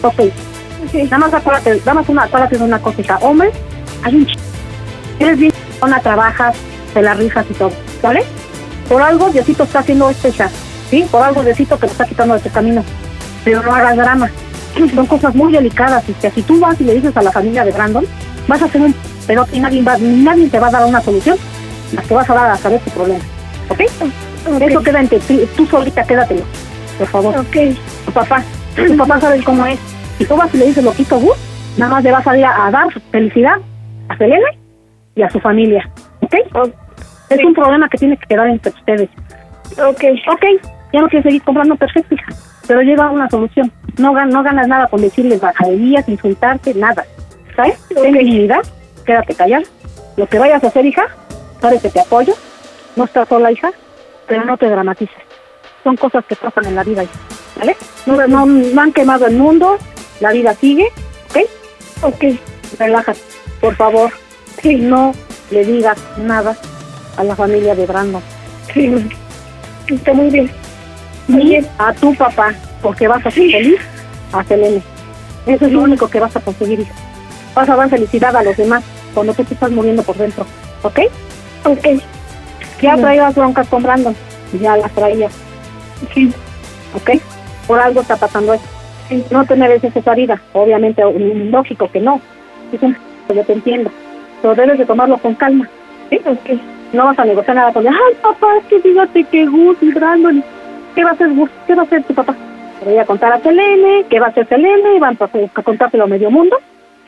Ok, 0.04 0.32
Sí. 0.92 1.04
nada 1.04 1.20
más 1.20 1.34
acuérdate, 1.34 1.78
nada 1.80 1.94
más 1.94 2.10
una, 2.10 2.24
acuérdate 2.24 2.58
de 2.58 2.64
una 2.64 2.80
cosita. 2.80 3.18
Hombre, 3.22 3.52
hay 4.04 4.16
un 4.16 4.26
ch... 4.26 4.38
Eres 5.20 5.38
bien 5.38 5.52
chingona, 5.52 6.00
trabajas, 6.00 6.56
te 6.94 7.02
la 7.02 7.14
rifas 7.14 7.46
y 7.50 7.54
todo, 7.54 7.72
¿vale? 8.02 8.24
Por 8.90 9.02
algo 9.02 9.30
Diosito 9.30 9.64
está 9.64 9.80
haciendo 9.80 10.10
esto, 10.10 10.28
hija. 10.28 10.50
¿Sí? 10.90 11.06
Por 11.10 11.24
algo 11.24 11.44
Diosito 11.44 11.78
te 11.78 11.86
lo 11.86 11.92
está 11.92 12.06
quitando 12.06 12.34
de 12.34 12.42
tu 12.42 12.50
camino. 12.50 12.84
Pero 13.46 13.62
no 13.64 13.74
hagas 13.74 13.96
drama. 13.96 14.30
Son 14.96 15.06
cosas 15.06 15.36
muy 15.36 15.54
delicadas 15.54 16.04
y 16.10 16.14
que 16.14 16.32
si 16.32 16.42
tú 16.42 16.60
vas 16.60 16.80
y 16.82 16.84
le 16.84 16.96
dices 16.96 17.16
a 17.16 17.22
la 17.22 17.32
familia 17.32 17.64
de 17.64 17.72
Brandon, 17.72 18.06
vas 18.48 18.62
a 18.62 18.66
hacer 18.66 18.82
un... 18.82 18.96
Pero 19.28 19.46
que 19.46 19.60
nadie, 19.60 19.84
va, 19.84 19.98
nadie 20.00 20.50
te 20.50 20.60
va 20.60 20.68
a 20.68 20.72
dar 20.72 20.86
una 20.86 21.02
solución. 21.02 21.38
Las 21.94 22.06
que 22.06 22.14
vas 22.14 22.30
a 22.30 22.34
dar 22.34 22.52
a 22.52 22.58
saber 22.58 22.80
tu 22.82 22.90
problema. 22.92 23.24
¿Ok? 23.70 23.82
Eso 24.62 24.82
queda 24.82 25.00
entre 25.00 25.20
ti. 25.20 25.48
Tú 25.56 25.66
solita 25.68 26.04
quédatelo. 26.04 26.44
Por 26.98 27.08
favor. 27.08 27.38
Ok. 27.38 27.56
Tu 28.06 28.12
papá. 28.12 28.44
Tu 28.76 28.98
papá 28.98 29.20
sabe 29.20 29.44
cómo 29.44 29.66
es. 29.66 29.80
Si 30.18 30.26
tú 30.26 30.36
vas 30.36 30.54
y 30.54 30.58
le 30.58 30.68
dices 30.68 30.84
lo 30.84 30.94
quito 30.94 31.20
Gus, 31.20 31.38
nada 31.78 31.94
más 31.94 32.04
le 32.04 32.12
vas 32.12 32.26
a 32.28 32.38
ir 32.38 32.46
a, 32.46 32.68
a 32.68 32.72
dar 32.72 32.88
felicidad 33.12 33.58
a 34.10 34.18
Selene 34.18 34.58
y 35.16 35.22
a 35.24 35.30
su 35.30 35.40
familia. 35.40 35.90
¿Ok? 36.22 36.36
Es 37.30 37.44
un 37.44 37.54
problema 37.54 37.88
que 37.90 37.98
tiene 37.98 38.18
que 38.18 38.28
quedar 38.28 38.48
entre 38.48 38.72
ustedes. 38.72 39.10
Ok. 39.78 40.04
Ok, 40.32 40.44
ya 40.94 41.02
no 41.02 41.08
quieres 41.08 41.24
seguir 41.24 41.42
comprando 41.44 41.76
perfecto, 41.76 42.16
hija. 42.16 42.34
Pero 42.68 42.82
llega 42.82 43.06
a 43.06 43.12
una 43.12 43.30
solución. 43.30 43.72
No, 43.98 44.14
no 44.26 44.44
ganas 44.44 44.68
nada 44.68 44.88
con 44.88 45.02
decirles 45.02 45.42
bajaderías, 45.42 46.08
insultarte, 46.08 46.74
nada. 46.74 47.06
¿Sabes? 47.56 47.80
Ten 47.90 48.14
dignidad, 48.14 48.62
quédate 49.06 49.36
callada. 49.36 49.64
Lo 50.18 50.28
que 50.28 50.40
vayas 50.40 50.64
a 50.64 50.68
hacer, 50.68 50.86
hija, 50.86 51.08
sabes 51.60 51.82
que 51.82 51.90
te 51.90 52.00
apoyo. 52.00 52.34
No 52.96 53.06
estás 53.06 53.28
sola, 53.28 53.52
hija, 53.52 53.72
pero 54.28 54.46
no 54.46 54.58
te 54.58 54.70
dramatices. 54.70 55.31
Son 55.84 55.96
cosas 55.98 56.24
que 56.26 56.36
pasan 56.36 56.66
en 56.66 56.76
la 56.76 56.84
vida. 56.84 57.04
¿Vale? 57.58 57.76
No, 58.06 58.16
no, 58.28 58.46
no 58.46 58.82
han 58.82 58.94
quemado 58.94 59.26
el 59.28 59.36
mundo, 59.36 59.78
la 60.20 60.32
vida 60.32 60.54
sigue, 60.56 60.88
¿ok? 61.30 61.38
Ok, 62.04 62.24
relájate, 62.80 63.20
por 63.60 63.76
favor. 63.76 64.12
Y 64.64 64.76
no 64.76 65.14
le 65.50 65.66
digas 65.66 65.98
nada 66.18 66.56
a 67.18 67.24
la 67.24 67.36
familia 67.36 67.76
de 67.76 67.86
Brandon. 67.86 68.22
Sí, 68.74 68.92
está 69.88 70.14
muy 70.14 70.30
bien. 70.30 70.52
Ni 71.28 71.58
a 71.78 71.94
tu 71.94 72.14
papá, 72.16 72.54
porque 72.82 73.08
vas 73.08 73.20
a 73.26 73.32
ser 73.32 73.52
feliz 73.52 73.80
a 74.34 74.44
Selene. 74.44 74.82
Eso 75.46 75.66
es 75.66 75.72
lo 75.72 75.82
único 75.82 76.08
que 76.08 76.20
vas 76.20 76.36
a 76.36 76.40
conseguir, 76.40 76.80
hija. 76.82 76.94
Vas 77.56 77.70
a 77.70 77.76
dar 77.76 77.90
felicidad 77.90 78.36
a 78.36 78.44
los 78.44 78.56
demás 78.58 78.84
cuando 79.14 79.34
tú 79.34 79.44
te 79.44 79.54
estás 79.56 79.72
muriendo 79.72 80.04
por 80.04 80.16
dentro, 80.18 80.46
¿ok? 80.84 81.00
Ok. 81.66 81.88
Ya 82.82 82.96
Sí. 82.96 83.02
traías 83.02 83.36
broncas 83.36 83.68
con 83.68 83.84
Brandon, 83.84 84.16
ya 84.60 84.78
las 84.78 84.92
traías. 84.94 85.32
Sí. 86.14 86.34
¿ok? 86.94 87.12
Por 87.68 87.80
algo 87.80 88.02
está 88.02 88.18
pasando 88.18 88.54
eso. 88.54 88.66
No 89.30 89.46
te 89.46 89.56
mereces 89.56 89.96
esa 89.96 90.16
vida, 90.16 90.42
obviamente, 90.54 91.04
lógico 91.52 91.90
que 91.92 92.00
no. 92.00 92.22
Un 92.82 92.96
yo 93.34 93.44
te 93.44 93.54
entiendo, 93.54 93.92
pero 94.42 94.56
debes 94.56 94.78
de 94.78 94.86
tomarlo 94.86 95.18
con 95.18 95.36
calma, 95.36 95.70
¿sí? 96.10 96.20
No 96.94 97.06
vas 97.06 97.20
a 97.20 97.26
negociar 97.26 97.56
nada 97.56 97.74
con. 97.74 97.88
Ay, 97.88 98.16
papá, 98.22 98.58
es 98.58 98.66
que 98.66 98.80
fíjate 98.80 99.24
que 99.26 99.46
Gus 99.46 99.78
y. 99.82 99.94
¿Qué 100.96 101.04
va 101.04 101.12
a 101.12 101.14
hacer 101.14 101.30
Gus? 101.34 101.50
¿Qué 101.68 101.76
va 101.76 101.84
a 101.84 101.86
hacer 101.86 102.04
tu 102.04 102.14
papá? 102.14 102.36
Voy 102.84 102.98
a 102.98 103.06
contar 103.06 103.32
a 103.32 103.40
Selene, 103.40 104.06
¿qué 104.10 104.20
va 104.20 104.28
a 104.28 104.30
hacer 104.30 104.48
Selene? 104.48 105.00
Van 105.00 105.18
a, 105.20 105.26
a 105.54 105.64
contárselo 105.64 106.06
a 106.06 106.08
medio 106.08 106.32
mundo. 106.32 106.58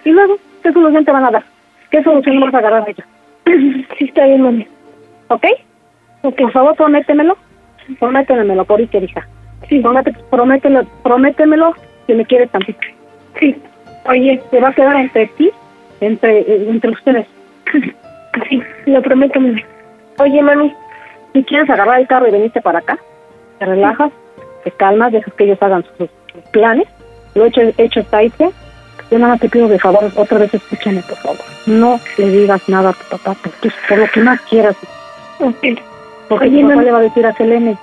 Y 0.06 0.12
luego, 0.12 0.38
¿qué 0.62 0.72
solución 0.72 1.04
te 1.04 1.12
van 1.12 1.26
a 1.26 1.32
dar? 1.32 1.44
¿Qué 1.90 2.04
solución 2.04 2.40
vas 2.40 2.54
a 2.54 2.58
agarrar 2.60 2.86
de 2.86 2.92
ellos? 2.92 3.08
Sí, 3.98 4.06
está 4.06 4.26
bien, 4.26 4.42
mami. 4.42 4.68
¿Ok? 5.30 5.46
Por 6.22 6.52
favor, 6.52 6.76
prométemelo. 6.76 7.38
Prométemelo 8.00 8.66
por 8.66 8.80
hija. 8.82 9.28
Sí, 9.70 9.80
promete- 9.82 10.16
prométemelo, 10.30 10.88
prométemelo 11.04 11.74
que 12.08 12.16
me 12.16 12.26
quieres 12.26 12.50
tantito. 12.52 12.80
Sí. 13.40 13.56
Oye, 14.06 14.42
se 14.52 14.60
va 14.60 14.70
a 14.70 14.74
quedar 14.74 14.96
entre 14.98 15.28
ti, 15.28 15.50
entre, 16.02 16.40
eh, 16.40 16.68
entre 16.70 16.92
ustedes. 16.92 17.28
Sí, 18.50 18.60
lo 18.88 19.00
prometo. 19.04 19.40
Oye, 20.18 20.42
mami, 20.42 20.74
si 21.34 21.44
quieres 21.44 21.70
agarrar 21.70 22.00
el 22.00 22.08
carro 22.08 22.28
y 22.28 22.32
venirte 22.32 22.62
para 22.62 22.80
acá, 22.80 22.98
te 23.60 23.66
relajas, 23.66 24.12
te 24.64 24.72
calmas, 24.72 25.12
dejas 25.12 25.32
que 25.36 25.44
ellos 25.44 25.60
hagan 25.62 25.86
sus, 25.98 26.10
planes. 26.52 26.88
Lo 27.36 27.46
hecho, 27.46 27.62
hecho 27.78 28.00
está. 28.00 28.24
Yo 28.24 28.52
nada 29.20 29.34
más 29.34 29.40
te 29.40 29.50
pido 29.50 29.68
de 29.68 29.78
favor, 29.78 30.12
otra 30.16 30.40
vez 30.40 30.52
escúchame, 30.52 31.04
por 31.04 31.18
favor. 31.20 31.46
No 31.68 32.00
le 32.18 32.30
digas 32.32 32.62
nada 32.68 32.90
a 32.90 32.94
tu 32.94 33.06
papá, 33.18 33.36
por, 33.44 33.52
tu- 33.62 33.70
por 33.88 34.00
lo 34.00 34.08
que 34.08 34.22
más 34.22 34.42
quieras. 34.50 34.76
Ok. 35.40 35.64
Porque 36.34 36.48
Oye, 36.48 36.64
mami. 36.64 36.84
le 36.86 36.92
va 36.92 36.98
a 36.98 37.02
decir 37.02 37.26
a 37.26 37.34
Selene, 37.34 37.78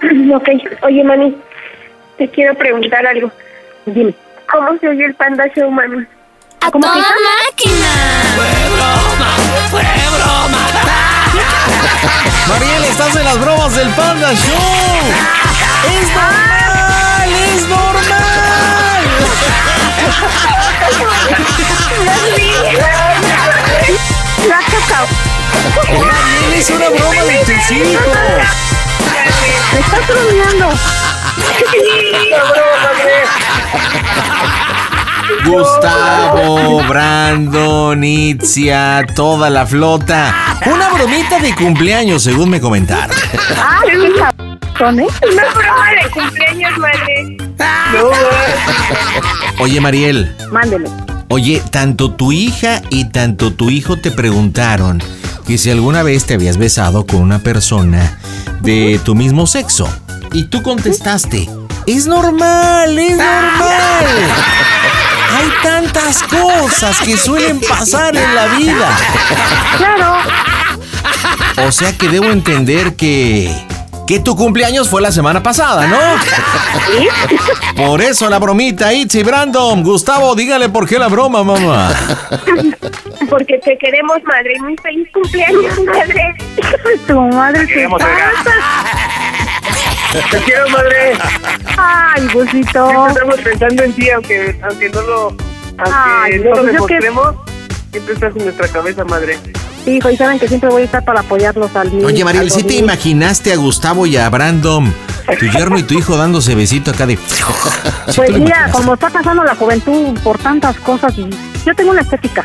Ok. 0.34 0.48
Oye, 0.82 1.04
mami, 1.04 1.36
te 2.16 2.28
quiero 2.28 2.54
preguntar 2.54 3.06
algo. 3.06 3.30
dime, 3.86 4.14
¿Cómo 4.50 4.78
se 4.78 4.88
oye 4.88 5.04
el 5.04 5.14
Panda 5.14 5.44
Show, 5.54 5.70
mami? 5.70 6.06
¿cómo 6.70 6.86
te 6.90 7.00
Mariel, 12.48 12.84
estás 12.84 13.14
en 13.16 13.24
las 13.24 13.38
bromas 13.40 13.74
del 13.76 13.88
Panda 13.90 14.32
Show. 14.34 14.56
¡Es 15.84 16.08
normal! 16.14 17.32
¡Es 17.54 17.68
normal! 17.68 19.04
Mariel, 22.06 22.72
es 26.56 26.70
una 26.70 26.88
broma 26.90 27.22
de 27.24 27.38
tus 27.44 27.70
hijos. 27.70 28.00
Me 29.72 29.80
estás 29.80 30.08
bromeando. 30.08 30.68
Gustavo, 35.44 36.82
Brandon, 36.84 38.04
Itzia, 38.04 39.04
toda 39.14 39.50
la 39.50 39.66
flota. 39.66 40.56
Una 40.66 40.90
bromita 40.90 41.38
de 41.40 41.54
cumpleaños, 41.54 42.22
según 42.22 42.50
me 42.50 42.60
comentaron. 42.60 43.16
Ah, 43.56 43.80
cabrón, 44.76 45.00
¿eh? 45.00 45.06
Una 45.32 45.44
broma 45.52 45.90
de 46.02 46.10
cumpleaños, 46.10 46.78
madre. 46.78 47.36
Oye, 49.58 49.80
Mariel, 49.80 50.34
Mándeme. 50.50 50.88
oye, 51.28 51.62
tanto 51.70 52.12
tu 52.12 52.32
hija 52.32 52.82
y 52.90 53.06
tanto 53.10 53.52
tu 53.52 53.70
hijo 53.70 53.96
te 53.96 54.10
preguntaron 54.10 55.02
que 55.46 55.58
si 55.58 55.70
alguna 55.70 56.02
vez 56.02 56.24
te 56.24 56.34
habías 56.34 56.56
besado 56.56 57.06
con 57.06 57.20
una 57.20 57.40
persona 57.40 58.18
de 58.60 59.00
tu 59.04 59.14
mismo 59.14 59.46
sexo. 59.46 59.88
Y 60.32 60.44
tú 60.44 60.62
contestaste, 60.62 61.48
es 61.86 62.06
normal, 62.06 62.98
es 62.98 63.16
normal. 63.16 64.06
Hay 65.34 65.50
tantas 65.62 66.22
cosas 66.22 66.98
que 67.00 67.16
suelen 67.16 67.60
pasar 67.60 68.16
en 68.16 68.34
la 68.34 68.46
vida. 68.56 68.98
Claro. 69.78 70.16
O 71.66 71.72
sea 71.72 71.96
que 71.96 72.08
debo 72.08 72.30
entender 72.30 72.94
que... 72.96 73.54
Que 74.12 74.20
tu 74.20 74.36
cumpleaños 74.36 74.90
fue 74.90 75.00
la 75.00 75.10
semana 75.10 75.42
pasada, 75.42 75.86
¿no? 75.86 75.96
Por 77.86 78.02
eso 78.02 78.28
la 78.28 78.38
bromita, 78.38 78.92
Itzy, 78.92 79.22
Brandon. 79.22 79.82
Gustavo, 79.82 80.34
dígale 80.34 80.68
por 80.68 80.86
qué 80.86 80.98
la 80.98 81.08
broma, 81.08 81.42
mamá. 81.42 81.90
Porque 83.30 83.56
te 83.64 83.78
queremos, 83.78 84.18
madre. 84.24 84.52
Muy 84.60 84.76
feliz 84.82 85.08
cumpleaños, 85.14 85.64
madre. 85.86 86.34
Tu 87.06 87.18
madre 87.18 87.66
te. 87.66 87.88
Te 90.30 90.38
quiero, 90.44 90.68
madre. 90.68 91.14
Ay, 91.78 92.28
Gusito. 92.34 92.86
Siempre 92.90 93.08
estamos 93.08 93.40
pensando 93.40 93.82
en 93.82 93.92
ti, 93.94 94.10
aunque, 94.10 94.60
aunque 94.68 94.90
no 94.90 95.00
lo, 95.00 95.22
aunque 95.28 95.40
Ay, 95.90 96.38
no 96.40 96.50
lo 96.50 96.50
pues 96.50 96.74
yo 96.76 96.86
que- 96.86 96.94
demostremos. 97.00 97.34
Siempre 97.92 98.12
estás 98.14 98.36
en 98.36 98.44
nuestra 98.44 98.68
cabeza, 98.68 99.04
madre. 99.06 99.38
Hijo, 99.86 100.10
y 100.10 100.16
saben 100.16 100.38
que 100.38 100.46
siempre 100.46 100.70
voy 100.70 100.82
a 100.82 100.84
estar 100.84 101.04
para 101.04 101.20
apoyarlos 101.20 101.74
al 101.74 101.90
niño. 101.92 102.06
Oye, 102.06 102.24
Mariel, 102.24 102.50
¿sí 102.50 102.62
te 102.62 102.74
imaginaste 102.74 103.52
a 103.52 103.56
Gustavo 103.56 104.06
y 104.06 104.16
a 104.16 104.28
Brandon, 104.28 104.94
tu 105.38 105.46
yerno 105.46 105.78
y 105.78 105.82
tu 105.82 105.94
hijo 105.94 106.16
dándose 106.16 106.54
besito 106.54 106.92
acá 106.92 107.06
de... 107.06 107.16
¿Sí 108.08 108.14
Pues 108.16 108.38
mira, 108.38 108.68
como 108.70 108.94
está 108.94 109.10
pasando 109.10 109.42
la 109.42 109.54
juventud 109.54 110.18
por 110.22 110.38
tantas 110.38 110.76
cosas 110.78 111.16
y 111.18 111.28
yo 111.66 111.74
tengo 111.74 111.90
una 111.90 112.02
estética. 112.02 112.44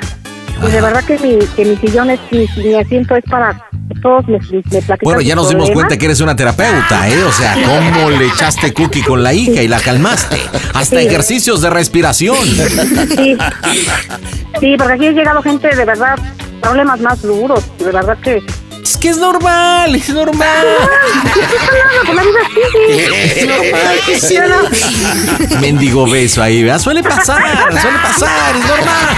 Y 0.68 0.72
de 0.72 0.82
verdad 0.82 1.04
que 1.04 1.20
mi, 1.20 1.38
que 1.56 1.66
mi 1.66 1.78
sillón 1.78 2.10
es, 2.10 2.20
mi, 2.32 2.48
mi 2.64 2.74
asiento 2.74 3.16
es 3.16 3.24
para 3.30 3.68
todos 4.02 4.28
me, 4.28 4.40
Bueno, 5.02 5.22
ya 5.22 5.36
nos 5.36 5.50
dimos 5.50 5.70
cuenta 5.72 5.98
que 5.98 6.06
eres 6.06 6.20
una 6.22 6.36
terapeuta, 6.36 7.08
¿eh? 7.10 7.24
O 7.24 7.32
sea, 7.32 7.56
cómo 7.66 8.10
le 8.10 8.28
echaste 8.28 8.74
cookie 8.74 9.02
con 9.02 9.24
la 9.24 9.34
hija 9.34 9.62
y 9.62 9.68
la 9.68 9.80
calmaste. 9.80 10.38
Hasta 10.74 11.00
Sí. 11.00 11.08
ejercicios 11.08 11.62
de 11.62 11.70
respiración. 11.70 12.38
Sí. 13.16 13.38
sí, 14.60 14.76
porque 14.78 14.94
aquí 14.94 15.08
ha 15.08 15.12
llegado 15.12 15.42
gente 15.42 15.76
de 15.76 15.86
verdad, 15.86 16.18
problemas 16.62 17.00
más 17.00 17.22
duros, 17.22 17.64
de 17.78 17.86
verdad 17.86 18.18
que... 18.24 18.44
Es 18.82 18.96
que 18.96 19.10
es 19.10 19.18
normal, 19.18 19.94
es 19.96 20.10
normal. 20.10 20.68
Es 23.28 23.46
normal 23.46 24.00
sí. 24.22 24.38
Mendigo 25.60 26.10
beso 26.10 26.42
ahí, 26.42 26.64
¿verdad? 26.64 26.80
Suele 26.80 27.04
pasar, 27.04 27.44
suele 27.82 28.00
pasar, 28.00 28.56
es 28.56 28.66
normal. 28.66 29.18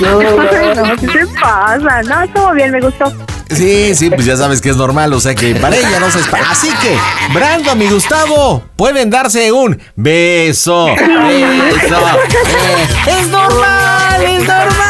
No, 0.00 0.22
no, 0.22 0.96
¿qué 0.96 1.08
te 1.08 1.26
pasa? 1.40 2.02
No, 2.02 2.22
estuvo 2.22 2.52
bien, 2.52 2.70
me 2.70 2.80
gustó. 2.80 3.12
Sí, 3.50 3.94
sí, 3.94 4.10
pues 4.10 4.26
ya 4.26 4.36
sabes 4.36 4.60
que 4.60 4.68
es 4.70 4.76
normal, 4.76 5.12
o 5.12 5.20
sea 5.20 5.34
que 5.34 5.54
para 5.54 5.74
ella 5.74 5.98
no 5.98 6.10
se 6.10 6.20
espera. 6.20 6.50
Así 6.50 6.68
que, 6.82 6.96
Brandon 7.32 7.80
y 7.80 7.88
Gustavo 7.88 8.62
pueden 8.76 9.10
darse 9.10 9.50
un 9.50 9.80
beso. 9.96 10.86
Beso. 10.86 10.88
Eh, 11.30 12.86
es 13.06 13.28
normal, 13.28 14.22
es 14.22 14.46
normal. 14.46 14.87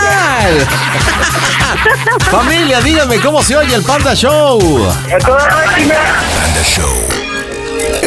Familia, 2.30 2.80
díganme 2.80 3.20
cómo 3.20 3.42
se 3.42 3.56
oye 3.56 3.74
el 3.74 3.82
Panda 3.82 4.14
Show. 4.14 4.58
A 4.88 5.18
toda 5.18 5.48
máquina. 5.48 5.94
Panda 6.40 6.62
Show. 6.62 7.17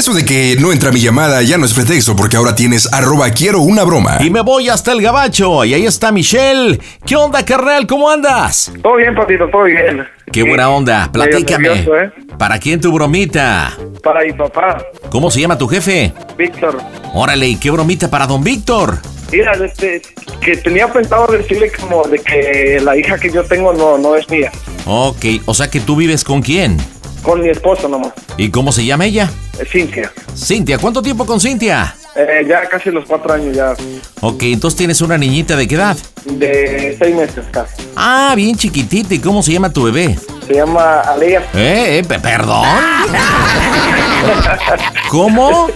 Eso 0.02 0.16
de 0.16 0.26
que 0.26 0.56
no 0.60 0.72
entra 0.72 0.92
mi 0.92 1.00
llamada 1.00 1.44
ya 1.44 1.60
no 1.60 1.66
es 1.66 1.76
pretexto 1.76 2.16
porque 2.16 2.36
ahora 2.36 2.56
tienes 2.56 2.92
arroba 2.92 3.30
quiero 3.30 3.60
una 3.60 3.84
broma. 3.84 4.18
Y 4.20 4.32
me 4.32 4.42
voy 4.42 4.68
hasta 4.68 4.94
el 4.94 5.00
gabacho. 5.00 5.64
Y 5.64 5.76
ahí 5.76 5.86
está 5.86 6.12
Michelle. 6.12 6.80
¿Qué 7.06 7.16
onda, 7.16 7.46
carnal? 7.46 7.86
¿Cómo 7.86 8.10
andas? 8.10 8.74
Todo 8.82 8.96
bien, 8.96 9.14
papito, 9.14 9.48
todo 9.50 9.66
bien. 9.66 10.04
Qué 10.32 10.42
buena 10.42 10.72
onda. 10.72 11.08
Platícame. 11.14 11.70
nervioso, 11.70 11.96
¿eh? 11.98 12.12
¿Para 12.36 12.58
quién 12.58 12.82
tu 12.82 12.92
bromita? 12.92 13.78
Para 14.02 14.24
mi 14.24 14.34
papá, 14.34 14.84
¿Cómo 15.12 15.30
se 15.30 15.40
llama 15.40 15.56
tu 15.56 15.68
jefe? 15.68 16.12
Víctor. 16.36 16.80
Órale, 17.14 17.50
¿y 17.50 17.58
qué 17.58 17.70
bromita 17.70 18.10
para 18.10 18.26
don 18.26 18.44
Víctor? 18.44 18.98
Mira, 19.32 19.52
este, 19.52 20.02
que 20.42 20.58
tenía 20.58 20.92
pensado 20.92 21.28
decirle 21.28 21.72
como 21.80 22.08
de 22.08 22.18
que 22.18 22.82
la 22.84 22.98
hija 22.98 23.20
que 23.20 23.30
yo 23.30 23.44
tengo 23.44 23.72
no, 23.72 24.00
no 24.00 24.16
es 24.16 24.28
mía. 24.32 24.52
Ok, 24.88 25.44
o 25.46 25.54
sea 25.54 25.70
que 25.70 25.80
tú 25.80 25.96
vives 25.96 26.24
con 26.24 26.42
quién? 26.42 26.80
Con 27.24 27.42
mi 27.42 27.50
esposa 27.50 27.88
nomás, 27.88 28.14
¿Y 28.38 28.50
cómo 28.50 28.72
se 28.72 28.86
llama 28.86 29.06
ella? 29.06 29.30
eh, 29.60 29.66
Cintia. 29.70 30.12
Cintia, 30.36 30.78
¿cuánto 30.80 31.02
tiempo 31.02 31.26
con 31.26 31.40
Cintia? 31.40 31.96
Eh, 32.16 32.46
ya 32.48 32.68
casi 32.68 32.90
los 32.92 33.06
cuatro 33.06 33.34
años 33.34 33.56
ya, 33.56 33.74
Ok, 34.22 34.44
entonces 34.44 34.78
tienes 34.78 35.02
una 35.02 35.18
niñita 35.18 35.56
de 35.56 35.68
qué 35.68 35.76
edad? 35.76 35.98
de 36.26 36.96
seis 37.00 37.16
meses 37.16 37.46
casi. 37.52 37.84
Ah, 37.96 38.34
bien 38.36 38.56
chiquitita. 38.56 39.14
¿Y 39.16 39.20
cómo 39.20 39.42
se 39.42 39.54
llama 39.54 39.72
tu 39.72 39.84
bebé? 39.86 40.16
Se 40.48 40.54
llama 40.54 41.02
Alea. 41.02 41.40
¿Eh? 41.56 42.00
eh, 42.00 42.04
pe- 42.08 42.20
¿Perdón? 42.20 42.66
¿Cómo? 45.10 45.68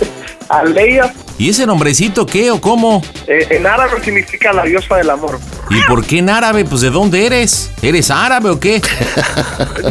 Alea, 0.49 1.11
¿Y 1.37 1.49
ese 1.49 1.65
nombrecito 1.65 2.25
qué 2.25 2.49
o 2.51 2.61
cómo? 2.61 3.01
eh, 3.27 3.47
en 3.49 3.67
árabe 3.67 4.01
significa 4.03 4.53
la 4.53 4.63
diosa 4.63 4.95
del 4.95 5.09
amor. 5.09 5.37
¿Y 5.69 5.81
por 5.83 6.05
qué 6.05 6.19
en 6.19 6.29
árabe? 6.29 6.63
Pues 6.63 6.81
¿de 6.81 6.89
dónde 6.89 7.25
eres? 7.25 7.71
¿Eres 7.81 8.09
árabe 8.09 8.49
o 8.49 8.59
qué? 8.59 8.81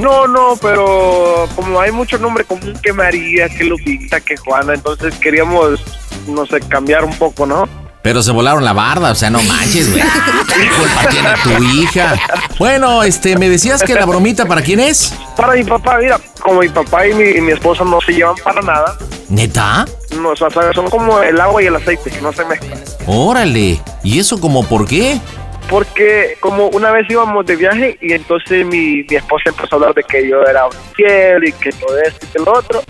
No, 0.01 0.27
no, 0.27 0.57
pero 0.61 1.49
como 1.55 1.81
hay 1.81 1.93
mucho 1.93 2.19
nombre 2.19 2.45
común 2.45 2.75
que 2.83 2.93
María, 2.93 3.49
que 3.49 3.65
Lupita, 3.65 4.21
que 4.21 4.37
Juana, 4.37 4.75
entonces 4.75 5.15
queríamos, 5.17 5.81
no 6.27 6.45
sé, 6.47 6.61
cambiar 6.61 7.05
un 7.05 7.15
poco, 7.17 7.47
¿no? 7.47 7.69
Pero 8.03 8.23
se 8.23 8.33
volaron 8.33 8.65
la 8.65 8.73
barda, 8.73 9.13
o 9.13 9.15
sea, 9.15 9.31
no 9.31 9.41
manches, 9.43 9.91
güey. 9.91 10.03
¿Qué 10.03 10.69
culpa 10.77 11.09
tiene 11.11 11.29
tu 11.43 11.63
hija? 11.65 12.15
Bueno, 12.59 13.03
este, 13.03 13.39
me 13.39 13.49
decías 13.49 13.83
que 13.83 13.95
la 13.95 14.05
bromita 14.05 14.47
para 14.47 14.61
quién 14.63 14.81
es? 14.81 15.15
Para 15.37 15.55
mi 15.55 15.65
papá, 15.65 15.99
mira, 16.01 16.21
como 16.43 16.61
mi 16.61 16.69
papá 16.69 17.07
y 17.07 17.15
mi, 17.15 17.25
y 17.31 17.41
mi 17.41 17.53
esposa 17.53 17.85
no 17.85 18.01
se 18.01 18.13
llevan 18.13 18.35
para 18.45 18.61
nada, 18.63 18.99
¿Neta? 19.31 19.87
No, 20.15 20.31
o 20.31 20.37
sea, 20.37 20.51
son 20.73 20.89
como 20.91 21.21
el 21.21 21.41
agua 21.41 21.63
y 21.63 21.67
el 21.67 21.77
aceite, 21.77 22.11
que 22.11 22.21
no 22.21 22.33
se 22.33 22.45
mezclan. 22.45 22.79
Órale. 23.07 23.81
¿Y 24.03 24.19
eso 24.19 24.41
como 24.41 24.67
por 24.67 24.87
qué? 24.87 25.21
Porque 25.69 26.37
como 26.41 26.69
una 26.69 26.91
vez 26.91 27.07
íbamos 27.09 27.47
de 27.47 27.57
viaje 27.57 27.99
y 28.01 28.13
entonces 28.13 28.67
mi, 28.67 29.03
mi 29.09 29.17
esposa 29.17 29.51
empezó 29.51 29.75
a 29.75 29.77
hablar 29.77 29.95
de 29.95 30.03
que 30.03 30.29
yo 30.29 30.43
era 30.43 30.67
un 30.67 30.73
infiel 30.91 31.49
y 31.49 31.53
que 31.53 31.71
todo 31.73 31.99
esto 31.99 32.27
y 32.27 32.29
que 32.29 32.39
lo 32.39 32.53
otro. 32.53 32.83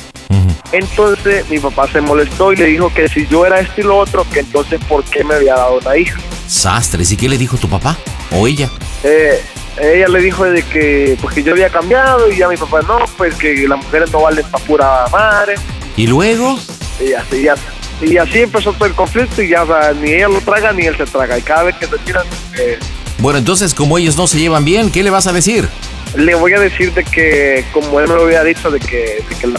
Entonces 0.72 1.48
mi 1.48 1.60
papá 1.60 1.86
se 1.86 2.00
molestó 2.00 2.52
y 2.52 2.56
le 2.56 2.66
dijo 2.66 2.92
que 2.92 3.08
si 3.08 3.26
yo 3.28 3.46
era 3.46 3.60
esto 3.60 3.80
y 3.80 3.84
lo 3.84 3.96
otro, 3.96 4.26
que 4.32 4.40
entonces 4.40 4.80
por 4.88 5.04
qué 5.04 5.22
me 5.22 5.34
había 5.34 5.54
dado 5.54 5.78
una 5.78 5.96
hija. 5.96 6.18
Sastres. 6.48 7.12
¿Y 7.12 7.16
qué 7.16 7.28
le 7.28 7.38
dijo 7.38 7.56
tu 7.56 7.68
papá? 7.68 7.96
¿O 8.32 8.48
ella? 8.48 8.68
Eh, 9.04 9.40
ella 9.80 10.08
le 10.08 10.20
dijo 10.20 10.44
de 10.44 10.62
que 10.62 11.16
pues 11.20 11.34
que 11.34 11.42
yo 11.44 11.52
había 11.52 11.68
cambiado 11.68 12.30
y 12.30 12.38
ya 12.38 12.48
mi 12.48 12.56
papá 12.56 12.82
no, 12.82 12.98
pues 13.16 13.36
que 13.36 13.68
las 13.68 13.78
mujeres 13.78 14.10
no 14.12 14.22
valen 14.22 14.44
para 14.50 14.64
pura 14.64 15.06
madre. 15.12 15.54
¿Y 15.96 16.08
luego? 16.08 16.58
Y 17.00 17.12
así, 17.12 17.42
ya, 17.42 17.54
y 18.00 18.16
así 18.16 18.40
empezó 18.42 18.72
todo 18.72 18.86
el 18.86 18.94
conflicto 18.94 19.42
y 19.42 19.48
ya 19.48 19.62
o 19.62 19.66
sea, 19.66 19.92
ni 19.92 20.12
ella 20.12 20.28
lo 20.28 20.40
traga 20.40 20.72
ni 20.72 20.84
él 20.86 20.96
se 20.96 21.04
traga. 21.06 21.38
Y 21.38 21.42
cada 21.42 21.64
vez 21.64 21.76
que 21.76 21.86
se 21.86 21.98
tiran, 21.98 22.24
eh, 22.58 22.78
Bueno, 23.18 23.38
entonces, 23.38 23.74
como 23.74 23.98
ellos 23.98 24.16
no 24.16 24.26
se 24.26 24.38
llevan 24.38 24.64
bien, 24.64 24.90
¿qué 24.90 25.02
le 25.02 25.10
vas 25.10 25.26
a 25.26 25.32
decir? 25.32 25.68
le 26.16 26.32
voy 26.36 26.52
a 26.52 26.60
decir 26.60 26.94
de 26.94 27.02
que, 27.02 27.64
como 27.72 27.98
él 27.98 28.06
me 28.06 28.14
lo 28.14 28.22
había 28.22 28.44
dicho, 28.44 28.70
de 28.70 28.78
que, 28.78 29.20
de 29.28 29.36
que, 29.40 29.46
la- 29.48 29.58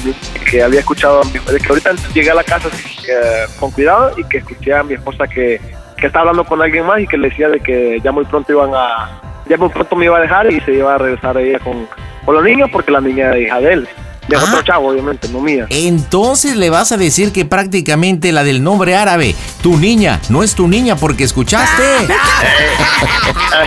que 0.50 0.64
había 0.64 0.80
escuchado, 0.80 1.20
a 1.22 1.26
mi- 1.26 1.32
de 1.52 1.60
que 1.60 1.68
ahorita 1.68 1.92
llegué 2.14 2.32
a 2.32 2.34
la 2.34 2.46
casa 2.46 2.70
eh, 3.10 3.46
con 3.60 3.72
cuidado 3.72 4.14
y 4.18 4.24
que 4.24 4.38
escuché 4.38 4.74
a 4.74 4.82
mi 4.82 4.94
esposa 4.94 5.28
que, 5.28 5.60
que 5.98 6.08
estaba 6.08 6.22
hablando 6.30 6.46
con 6.46 6.62
alguien 6.62 6.86
más 6.86 7.02
y 7.02 7.08
que 7.08 7.18
le 7.18 7.28
decía 7.28 7.50
de 7.50 7.60
que 7.60 8.00
ya 8.02 8.14
muy 8.14 8.24
pronto 8.24 8.54
iban 8.54 8.70
a, 8.74 9.20
ya 9.50 9.58
muy 9.58 9.68
pronto 9.68 9.98
me 9.98 10.06
iba 10.06 10.18
a 10.18 10.22
dejar 10.22 10.50
y 10.50 10.62
se 10.62 10.72
iba 10.76 10.96
a 10.96 10.98
regresar 10.98 11.38
ella 11.38 11.60
con, 11.60 11.90
con 12.24 12.36
los 12.36 12.44
niños 12.46 12.70
porque 12.72 12.90
la 12.92 13.02
niña 13.02 13.26
era 13.28 13.38
hija 13.38 13.60
de 13.60 13.74
él. 13.74 13.90
De 14.28 14.38
otro 14.38 14.62
chavo, 14.64 14.90
obviamente, 14.90 15.28
no 15.30 15.40
mía. 15.40 15.68
Entonces 15.70 16.56
le 16.56 16.70
vas 16.70 16.92
a 16.92 16.98
decir 16.98 17.32
que 17.32 17.46
prácticamente 17.46 18.32
la 18.32 18.44
del 18.44 18.64
nombre 18.64 18.96
árabe, 18.96 19.36
tu 19.62 19.78
niña, 19.78 20.20
no 20.30 20.42
es 20.42 20.56
tu 20.56 20.68
niña 20.68 20.96
porque 20.96 21.24
escuchaste. 21.24 21.84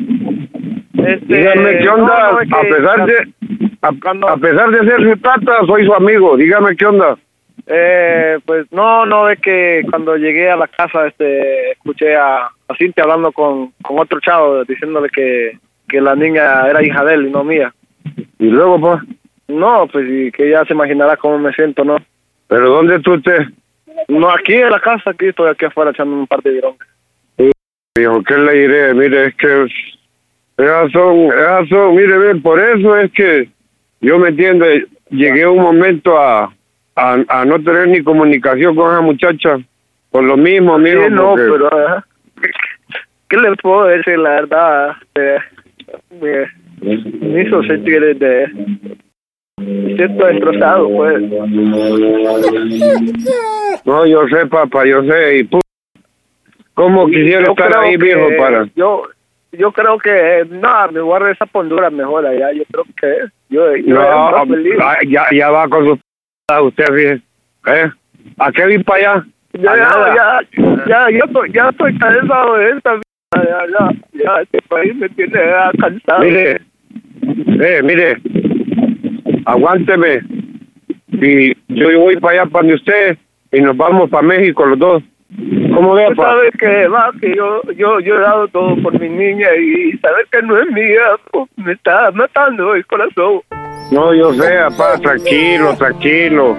Este, 0.94 1.38
Dígame 1.38 1.80
qué 1.80 1.90
onda, 1.90 2.32
no, 2.32 2.46
no, 2.46 2.58
a 2.58 2.62
pesar 2.62 3.06
de 3.06 3.34
a, 3.82 4.32
a 4.32 4.38
pesar 4.38 4.72
de 4.72 4.90
ser 4.90 5.04
su 5.04 5.20
tata, 5.22 5.66
soy 5.66 5.86
su 5.86 5.94
amigo. 5.94 6.38
Dígame 6.38 6.76
qué 6.76 6.86
onda. 6.86 7.18
Eh, 7.66 8.40
pues 8.46 8.66
no, 8.72 9.06
no, 9.06 9.30
es 9.30 9.40
que 9.40 9.84
cuando 9.90 10.16
llegué 10.18 10.50
a 10.50 10.56
la 10.56 10.68
casa, 10.68 11.08
este, 11.08 11.72
escuché 11.72 12.16
a, 12.16 12.46
a 12.46 12.76
Cintia 12.78 13.04
hablando 13.04 13.32
con, 13.32 13.72
con 13.82 14.00
otro 14.00 14.20
chavo, 14.20 14.64
diciéndole 14.66 15.10
que, 15.10 15.58
que 15.88 16.02
la 16.02 16.16
niña 16.16 16.68
era 16.68 16.84
hija 16.84 17.04
de 17.06 17.14
él 17.16 17.28
y 17.28 17.32
no 17.32 17.44
mía. 17.44 17.74
Y 18.40 18.48
luego, 18.48 18.80
pues, 18.80 19.02
No, 19.48 19.88
pues 19.92 20.06
y 20.10 20.32
que 20.32 20.50
ya 20.50 20.66
se 20.66 20.74
imaginará 20.74 21.18
cómo 21.18 21.38
me 21.38 21.54
siento, 21.54 21.84
¿no? 21.84 21.98
Pero 22.54 22.70
¿dónde 22.70 23.00
tú 23.00 23.16
estés? 23.16 23.48
No, 24.08 24.30
aquí 24.30 24.54
en 24.54 24.70
la 24.70 24.80
casa, 24.80 25.10
aquí 25.10 25.26
estoy 25.26 25.50
aquí 25.50 25.66
afuera 25.66 25.90
echando 25.90 26.16
un 26.16 26.28
par 26.28 26.40
de 26.44 26.52
virones. 26.52 26.78
Dijo, 27.96 28.24
¿qué 28.24 28.38
le 28.38 28.54
diré? 28.54 28.94
Mire, 28.94 29.26
es 29.26 29.36
que 29.38 29.66
esas 30.58 30.92
son, 30.92 31.32
esas 31.32 31.68
son, 31.68 31.96
mire, 31.96 32.16
ve, 32.16 32.36
por 32.36 32.60
eso 32.60 32.96
es 32.96 33.12
que 33.14 33.50
yo 34.02 34.20
me 34.20 34.30
entiendo, 34.30 34.68
llegué 35.10 35.48
un 35.48 35.64
momento 35.64 36.16
a, 36.16 36.54
a, 36.96 37.18
a 37.28 37.44
no 37.44 37.60
tener 37.64 37.88
ni 37.88 38.04
comunicación 38.04 38.76
con 38.76 38.92
esa 38.92 39.02
muchacha. 39.02 39.58
Por 40.12 40.24
lo 40.24 40.38
mismo, 40.38 40.76
amigo. 40.76 41.06
Sí, 41.06 41.12
no, 41.12 41.34
pero... 41.34 42.04
¿Qué 43.30 43.38
le 43.38 43.56
puedo 43.56 43.86
decir, 43.86 44.20
la 44.20 44.30
verdad? 44.30 44.92
Eh, 45.16 45.40
me, 46.22 46.52
me 47.20 47.42
hizo 47.42 47.64
sentir 47.64 48.16
de... 48.20 48.48
Me 49.66 49.96
siento 49.96 50.26
destrozado, 50.26 50.90
pues. 50.90 51.24
No, 53.86 54.06
yo 54.06 54.28
sé, 54.30 54.46
papá, 54.48 54.86
yo 54.86 55.04
sé. 55.04 55.40
Y 55.40 55.50
¿Cómo 56.74 57.06
quisiera 57.08 57.46
Yo 57.46 57.52
estar 57.52 57.76
ahí, 57.78 57.92
que- 57.92 57.98
viejo, 57.98 58.28
para? 58.38 58.66
Yo, 58.76 59.04
yo 59.52 59.72
creo 59.72 59.98
que, 59.98 60.46
no, 60.50 60.92
me 60.92 61.02
guardo 61.02 61.28
esa 61.28 61.46
pondura 61.46 61.90
mejor 61.90 62.26
allá. 62.26 62.52
Yo 62.54 62.64
creo 62.72 62.84
que 63.00 63.16
yo, 63.50 63.76
yo 63.76 63.96
No, 63.96 64.46
ya, 65.08 65.26
ya 65.32 65.50
va 65.50 65.68
con 65.68 65.86
su 65.86 66.00
usted, 66.66 66.86
fíjese. 66.86 67.22
¿Eh? 67.68 67.92
¿A 68.38 68.52
qué 68.52 68.66
vi 68.66 68.80
para 68.84 69.14
allá? 69.14 69.26
Ya, 69.54 69.62
ya, 69.62 69.76
nada. 69.76 70.16
ya, 70.16 70.40
ya, 70.88 71.10
ya 71.12 71.26
estoy, 71.26 71.52
ya 71.52 71.70
estoy 71.70 71.98
cansado 71.98 72.58
de 72.58 72.70
esta 72.72 72.94
vida. 72.94 73.04
Ya, 73.36 73.66
ya, 73.68 73.90
ya, 74.24 74.42
este 74.42 74.62
país 74.68 74.96
me 74.96 75.10
tiene 75.10 75.40
cansado. 75.80 76.24
Mire, 76.24 76.62
eh, 77.62 77.82
mire, 77.84 78.18
aguánteme. 79.46 80.22
Y 81.12 81.54
yo 81.70 82.00
voy 82.00 82.18
para 82.18 82.42
allá 82.42 82.52
para 82.52 82.62
donde 82.64 82.76
usted 82.76 83.18
y 83.52 83.62
nos 83.62 83.78
vamos 83.78 84.10
para 84.10 84.28
México 84.28 84.66
los 84.66 84.80
dos. 84.80 85.04
¿Cómo 85.74 85.94
ve, 85.96 86.06
Tú 86.10 86.16
papá? 86.16 86.30
sabes 86.32 86.52
que 86.60 86.88
va, 86.88 87.12
que 87.20 87.36
yo, 87.36 87.62
yo, 87.76 88.00
yo 88.00 88.16
he 88.16 88.20
dado 88.22 88.48
todo 88.50 88.76
por 88.84 89.00
mi 89.00 89.10
niña 89.10 89.48
y 89.56 89.98
saber 89.98 90.28
que 90.32 90.42
no 90.44 90.60
es 90.60 90.68
mía, 90.72 91.02
pues, 91.32 91.50
me 91.58 91.72
está 91.74 92.12
matando 92.12 92.76
el 92.76 92.86
corazón. 92.86 93.42
No, 93.92 94.14
yo 94.14 94.34
sé, 94.34 94.58
papá, 94.70 95.00
tranquilo, 95.02 95.76
tranquilo. 95.78 96.56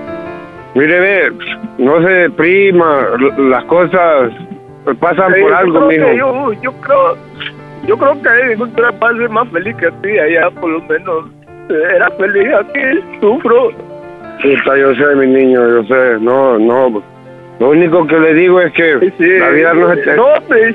Mire, 0.75 1.01
ve, 1.01 1.33
no 1.79 2.03
se 2.03 2.09
deprima, 2.13 3.07
las 3.39 3.65
cosas 3.67 4.33
pasan 4.99 5.33
Sí, 5.35 5.41
por 5.41 5.51
yo 5.51 5.57
algo, 5.57 5.81
mijo. 5.87 6.13
Yo, 6.13 6.53
yo 6.63 6.73
creo, 6.81 7.17
yo 7.87 7.97
creo 7.97 8.23
que 8.23 8.53
encontré 8.53 8.85
va 9.01 9.09
a 9.09 9.17
ser 9.17 9.31
más 9.31 9.49
feliz 9.51 9.77
que 9.77 9.87
a 9.87 9.91
ti 10.03 10.19
allá, 10.19 10.51
por 10.51 10.71
lo 10.71 10.81
menos. 10.83 11.31
Era 11.69 12.11
feliz 12.13 12.53
aquí, 12.55 12.81
sufro. 13.21 13.71
Puta, 14.43 14.77
yo 14.77 14.95
sé, 14.95 15.15
mi 15.17 15.27
niño, 15.27 15.61
yo 15.69 15.85
sé. 15.85 16.19
No, 16.21 16.59
no. 16.59 17.03
Lo 17.61 17.71
único 17.71 18.07
que 18.07 18.19
le 18.19 18.35
digo 18.35 18.61
es 18.61 18.73
que 18.73 18.95
la 19.39 19.49
vida 19.51 19.75
no 19.75 19.95
se 19.95 20.17
No, 20.17 20.27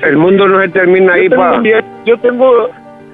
el 0.07 0.17
mundo 0.17 0.47
no 0.47 0.61
se 0.61 0.69
termina 0.69 1.13
ahí, 1.13 1.27
yo 1.29 1.35
pa. 1.35 1.61
yo 2.05 2.17
tengo, 2.19 2.69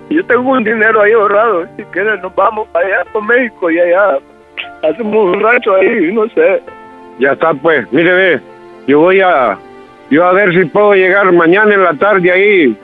yo 0.10 0.24
tengo 0.26 0.52
un 0.52 0.64
dinero 0.64 1.02
ahí 1.02 1.14
ahorrado. 1.14 1.66
Si 1.76 1.84
quieres, 1.86 2.22
nos 2.22 2.34
vamos 2.36 2.68
para 2.72 2.86
allá, 2.86 3.06
por 3.12 3.26
México 3.26 3.72
y 3.72 3.80
allá 3.80 4.20
hacemos 4.84 5.36
un 5.36 5.42
rancho 5.42 5.74
ahí, 5.76 6.12
no 6.14 6.28
sé. 6.30 6.62
Ya 7.20 7.32
está, 7.32 7.54
pues. 7.56 7.92
Mire, 7.92 8.14
ve, 8.14 8.40
yo 8.88 9.00
voy 9.00 9.20
a, 9.22 9.58
yo 10.12 10.26
a 10.26 10.34
ver 10.34 10.54
si 10.54 10.66
puedo 10.66 10.94
llegar 10.94 11.32
mañana 11.32 11.74
en 11.74 11.84
la 11.84 11.94
tarde 11.96 12.32
ahí 12.32 12.78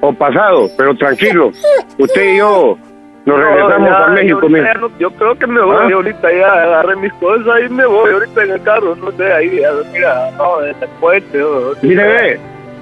o 0.00 0.12
pasado, 0.14 0.66
pero 0.78 0.94
tranquilo. 0.96 1.52
Usted 1.98 2.34
y 2.34 2.38
yo 2.38 2.78
nos 3.24 3.38
No, 3.38 3.44
regresamos 3.44 3.88
ya, 3.88 4.04
a 4.04 4.08
México, 4.08 4.40
yo, 4.48 4.56
ya 4.56 4.74
no- 4.74 4.90
yo 4.98 5.10
creo 5.12 5.38
que 5.38 5.46
me 5.46 5.60
voy 5.60 5.76
¿Ah? 5.92 5.94
ahorita, 5.94 6.32
ya 6.32 6.52
agarré 6.52 6.96
mis 6.96 7.12
cosas 7.14 7.60
y 7.64 7.72
me 7.72 7.86
voy 7.86 8.10
ahorita 8.12 8.44
en 8.44 8.50
el 8.50 8.62
carro, 8.62 8.96
no 8.96 9.10
sé, 9.12 9.32
ahí, 9.32 9.62
a- 9.64 9.72
mira, 9.92 10.30
no, 10.36 10.60
en 10.62 10.68
el 10.80 10.88
puente. 11.00 11.42
o- 11.42 11.74
Mire, 11.82 12.02
ve, 12.04 12.40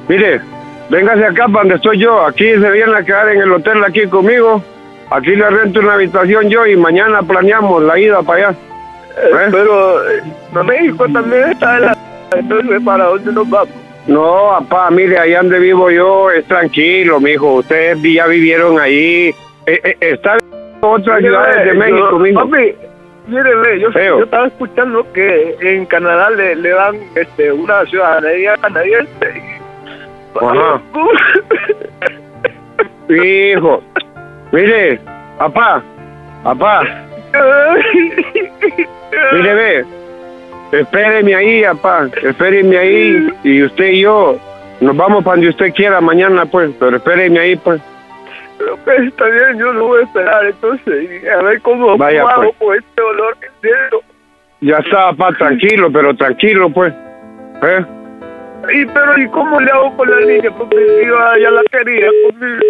mire, 0.09 0.41
véngase 0.89 1.25
acá 1.27 1.47
para 1.47 1.59
donde 1.61 1.75
estoy 1.75 1.99
yo. 1.99 2.25
Aquí 2.27 2.45
se 2.45 2.71
viene 2.71 2.97
a 2.97 3.03
quedar 3.03 3.29
en 3.29 3.43
el 3.43 3.53
hotel 3.53 3.85
aquí 3.85 4.07
conmigo. 4.07 4.63
Aquí 5.11 5.35
le 5.35 5.51
rento 5.51 5.81
una 5.81 5.95
habitación 5.95 6.49
yo 6.49 6.65
y 6.67 6.77
mañana 6.77 7.21
planeamos 7.23 7.83
la 7.83 7.99
ida 7.99 8.23
para 8.23 8.49
allá. 8.49 8.59
Eh, 9.19 9.49
Pero 9.51 10.09
eh, 10.09 10.23
no, 10.55 10.63
México 10.65 11.07
también 11.13 11.51
está 11.51 11.77
en 11.79 11.83
la... 11.87 11.97
Entonces, 12.37 12.81
¿para 12.85 13.05
dónde 13.07 13.33
nos 13.33 13.51
vamos? 13.51 13.75
No, 14.07 14.51
papá, 14.69 14.89
mire, 14.91 15.19
allá 15.19 15.39
donde 15.39 15.59
vivo 15.59 15.91
yo 15.91 16.31
es 16.31 16.45
tranquilo, 16.47 17.19
mijo. 17.21 17.55
Ustedes 17.57 17.99
ya 18.03 18.27
vivieron 18.29 18.79
ahí. 18.79 19.35
Eh, 19.71 19.81
eh, 19.85 19.97
está 20.01 20.35
en 20.35 20.43
otras 20.81 21.19
Mire, 21.19 21.29
ciudades 21.29 21.65
de 21.65 21.75
México, 21.75 22.27
yo-. 22.27 22.35
Papi, 22.35 22.75
mire, 23.29 23.81
yo, 23.81 23.91
yo 23.93 24.25
estaba 24.25 24.49
escuchando 24.49 25.07
que 25.13 25.57
en 25.61 25.87
Canadá 25.87 26.31
le, 26.31 26.57
le 26.57 26.71
dan 26.71 26.97
este, 27.15 27.53
una 27.53 27.85
ciudadanía 27.87 28.57
canadiense. 28.57 29.61
Ajá. 30.41 30.81
Hijo, 33.11 33.83
mire, 34.51 34.99
papá, 35.39 35.83
papá, 36.43 36.83
mire, 39.33 39.55
ve, 39.55 39.85
espéreme 40.73 41.35
ahí, 41.37 41.63
papá, 41.63 42.09
espéreme 42.25 42.77
ahí, 42.77 43.29
y 43.45 43.63
usted 43.63 43.87
y 43.87 44.01
yo 44.01 44.37
nos 44.81 44.97
vamos 44.97 45.23
para 45.23 45.37
donde 45.37 45.51
usted 45.51 45.73
quiera 45.75 46.01
mañana, 46.01 46.45
pues, 46.47 46.73
pero 46.81 46.97
espéreme 46.97 47.39
ahí, 47.39 47.55
pues. 47.55 47.81
Pero 48.61 48.77
pues, 48.85 49.01
está 49.09 49.25
bien, 49.25 49.59
yo 49.59 49.73
lo 49.73 49.87
voy 49.87 50.03
a 50.03 50.05
esperar 50.05 50.45
entonces 50.45 51.25
a 51.33 51.43
ver 51.43 51.63
cómo, 51.63 51.97
Vaya, 51.97 52.29
hago 52.29 52.53
pues. 52.59 52.59
con 52.59 52.77
este 52.77 53.01
dolor 53.01 53.37
que 53.41 53.49
siento. 53.63 54.03
Ya 54.61 54.77
está, 54.77 55.17
papá, 55.17 55.35
tranquilo, 55.39 55.91
pero 55.91 56.15
tranquilo, 56.15 56.71
pues. 56.71 56.93
¿Eh? 57.63 57.85
Y 58.75 58.85
pero 58.85 59.19
¿y 59.19 59.27
cómo 59.31 59.59
le 59.59 59.71
hago 59.71 59.97
con 59.97 60.11
la 60.11 60.21
niña? 60.27 60.51
Porque 60.59 60.77
yo 60.77 61.17
ya 61.43 61.51
la 61.51 61.63
quería 61.73 62.09
conmigo. 62.29 62.61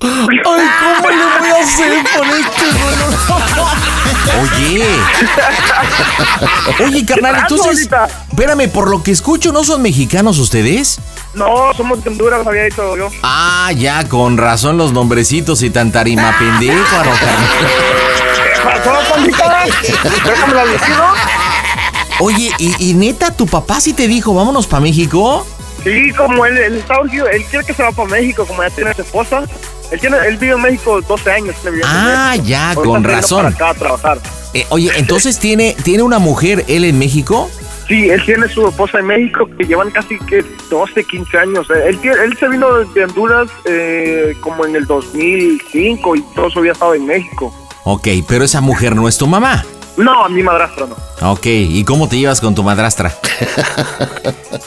Ay, 0.00 0.40
¿cómo 0.44 1.08
le 1.08 1.24
voy 1.40 1.48
a 1.48 1.62
hacer 1.62 1.92
con 2.14 2.28
este 2.28 2.64
Oye. 4.42 4.84
Oye, 6.84 7.06
carnal, 7.06 7.36
entonces. 7.40 7.88
Espérame, 8.30 8.68
por 8.68 8.90
lo 8.90 9.02
que 9.02 9.12
escucho, 9.12 9.52
¿no 9.52 9.64
son 9.64 9.80
mexicanos 9.80 10.38
ustedes? 10.38 11.00
No, 11.34 11.72
somos 11.74 12.02
de 12.04 12.10
Honduras, 12.10 12.46
había 12.46 12.64
dicho 12.64 12.96
yo. 12.96 13.08
Ah, 13.22 13.72
ya, 13.76 14.08
con 14.08 14.36
razón 14.36 14.76
los 14.76 14.92
nombrecitos 14.92 15.62
y 15.62 15.70
tan 15.70 15.90
tarima 15.90 16.36
liquido. 20.64 21.04
Oye, 22.20 22.52
¿y, 22.58 22.90
y 22.90 22.94
neta, 22.94 23.32
tu 23.32 23.46
papá 23.46 23.80
sí 23.80 23.92
te 23.92 24.06
dijo, 24.06 24.34
vámonos 24.34 24.66
para 24.66 24.80
México? 24.80 25.44
Sí, 25.82 26.12
como 26.16 26.46
él, 26.46 26.56
él 26.56 26.76
está 26.76 27.00
urgido, 27.00 27.28
él 27.28 27.44
quiere 27.44 27.66
que 27.66 27.74
se 27.74 27.82
va 27.82 27.92
para 27.92 28.08
México, 28.08 28.46
como 28.46 28.62
ya 28.62 28.70
tiene 28.70 28.94
su 28.94 29.02
esposa. 29.02 29.44
Él, 29.90 30.00
tiene, 30.00 30.16
él 30.26 30.36
vive 30.38 30.54
en 30.54 30.62
México 30.62 31.00
12 31.00 31.30
años. 31.30 31.56
Ah, 31.84 32.36
ya, 32.42 32.74
con 32.74 33.04
razón. 33.04 33.42
Para 33.42 33.54
acá 33.54 33.68
a 33.70 33.74
trabajar. 33.74 34.18
Eh, 34.54 34.66
oye, 34.70 34.90
entonces 34.96 35.38
tiene, 35.38 35.76
tiene 35.82 36.02
una 36.02 36.18
mujer 36.18 36.64
él 36.68 36.84
en 36.84 36.98
México. 36.98 37.50
Sí, 37.88 38.08
él 38.08 38.22
tiene 38.24 38.48
su 38.48 38.66
esposa 38.66 38.98
en 39.00 39.06
México 39.06 39.46
que 39.58 39.64
llevan 39.64 39.90
casi 39.90 40.18
que 40.20 40.42
12, 40.70 41.04
15 41.04 41.38
años. 41.38 41.68
Eh, 41.70 41.88
Él, 41.90 41.98
él 42.02 42.36
se 42.38 42.48
vino 42.48 42.78
de 42.78 43.04
Honduras 43.04 43.50
eh, 43.66 44.34
como 44.40 44.64
en 44.64 44.74
el 44.76 44.86
2005 44.86 46.16
y 46.16 46.22
todo 46.34 46.48
su 46.50 46.60
vida 46.62 46.72
estado 46.72 46.94
en 46.94 47.04
México. 47.06 47.54
Ok, 47.84 48.08
pero 48.26 48.44
esa 48.44 48.60
mujer 48.62 48.96
no 48.96 49.06
es 49.06 49.18
tu 49.18 49.26
mamá. 49.26 49.62
No, 49.98 50.28
mi 50.30 50.42
madrastra 50.42 50.86
no. 50.86 51.30
Ok, 51.32 51.44
¿y 51.46 51.84
cómo 51.84 52.08
te 52.08 52.18
llevas 52.18 52.40
con 52.40 52.54
tu 52.54 52.62
madrastra? 52.62 53.12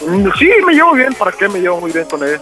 Mm, 0.08 0.30
Sí, 0.38 0.50
me 0.66 0.74
llevo 0.74 0.94
bien. 0.94 1.14
¿Para 1.14 1.32
qué 1.32 1.50
me 1.50 1.60
llevo 1.60 1.82
muy 1.82 1.92
bien 1.92 2.06
con 2.10 2.24
él? 2.24 2.40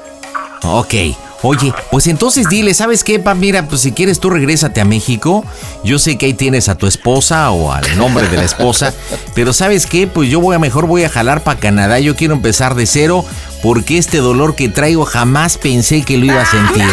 Ok. 0.63 0.93
Oye, 1.41 1.71
pues 1.91 2.07
entonces 2.07 2.49
dile, 2.49 2.73
¿sabes 2.73 3.03
qué, 3.03 3.19
pa? 3.19 3.35
Mira, 3.35 3.67
pues 3.67 3.81
si 3.81 3.91
quieres 3.91 4.19
tú 4.19 4.31
regrésate 4.31 4.81
a 4.81 4.85
México. 4.85 5.45
Yo 5.83 5.99
sé 5.99 6.17
que 6.17 6.25
ahí 6.25 6.33
tienes 6.33 6.69
a 6.69 6.75
tu 6.75 6.87
esposa 6.87 7.51
o 7.51 7.71
al 7.71 7.97
nombre 7.97 8.27
de 8.27 8.37
la 8.37 8.43
esposa, 8.43 8.93
pero 9.35 9.53
¿sabes 9.53 9.85
qué? 9.85 10.07
Pues 10.07 10.27
yo 10.29 10.39
voy 10.39 10.55
a 10.55 10.59
mejor 10.59 10.87
voy 10.87 11.03
a 11.03 11.09
jalar 11.09 11.43
para 11.43 11.59
Canadá. 11.59 11.99
Yo 11.99 12.15
quiero 12.15 12.33
empezar 12.33 12.73
de 12.73 12.87
cero 12.87 13.23
porque 13.65 13.97
este 13.97 14.19
dolor 14.19 14.53
que 14.53 14.69
traigo 14.69 15.05
jamás 15.05 15.57
pensé 15.57 16.03
que 16.03 16.19
lo 16.19 16.25
iba 16.25 16.39
a 16.39 16.45
sentir. 16.45 16.85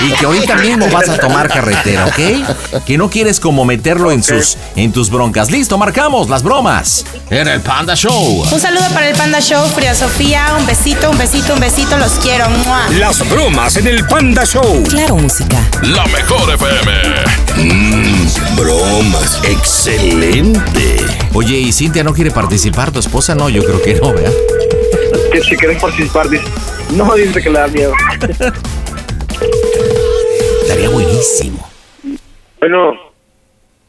Y 0.00 0.10
que 0.14 0.26
ahorita 0.26 0.56
mismo 0.56 0.90
vas 0.90 1.08
a 1.08 1.16
tomar 1.16 1.48
carretera, 1.48 2.06
¿ok? 2.06 2.82
Que 2.84 2.98
no 2.98 3.08
quieres 3.08 3.38
como 3.38 3.64
meterlo 3.64 4.10
en 4.10 4.24
sus 4.24 4.58
en 4.74 4.90
tus 4.90 5.10
broncas. 5.10 5.48
Listo, 5.48 5.78
marcamos 5.78 6.28
las 6.28 6.42
bromas 6.42 7.04
en 7.30 7.46
el 7.46 7.60
Panda 7.60 7.94
Show. 7.94 8.44
Un 8.52 8.60
saludo 8.60 8.82
para 8.92 9.08
el 9.08 9.16
Panda 9.16 9.38
Show, 9.40 9.64
Frida 9.68 9.94
Sofía. 9.94 10.56
Un 10.58 10.66
besito, 10.66 11.08
un 11.08 11.18
besito, 11.18 11.54
un 11.54 11.60
besito. 11.60 11.96
Los 11.98 12.14
quiero. 12.14 12.50
¡Mua! 12.50 12.80
Las 12.98 13.26
bromas 13.30 13.76
en 13.76 13.86
el 13.86 14.04
Panda 14.08 14.44
Show. 14.44 14.82
Claro, 14.88 15.16
música. 15.16 15.56
La 15.82 16.04
mejor 16.06 16.52
FM. 16.52 16.92
Mmm, 17.58 18.56
bromas. 18.56 19.38
Excelente. 19.44 20.96
Oye, 21.32 21.58
¿y 21.58 21.72
Cintia 21.72 22.02
no 22.02 22.12
quiere 22.12 22.32
participar? 22.32 22.90
¿Tu 22.90 22.98
esposa 22.98 23.36
no? 23.36 23.48
Yo 23.48 23.62
creo 23.64 23.80
que 23.80 23.94
no, 23.94 24.12
¿verdad? 24.12 24.32
Que 25.32 25.40
si 25.40 25.56
quieres 25.56 25.80
participar, 25.80 26.28
dice. 26.28 26.44
No, 26.94 27.14
dice 27.14 27.42
que 27.42 27.50
le 27.50 27.58
da 27.58 27.68
miedo. 27.68 27.92
Estaría 30.62 30.88
buenísimo. 30.88 31.68
Bueno, 32.60 32.94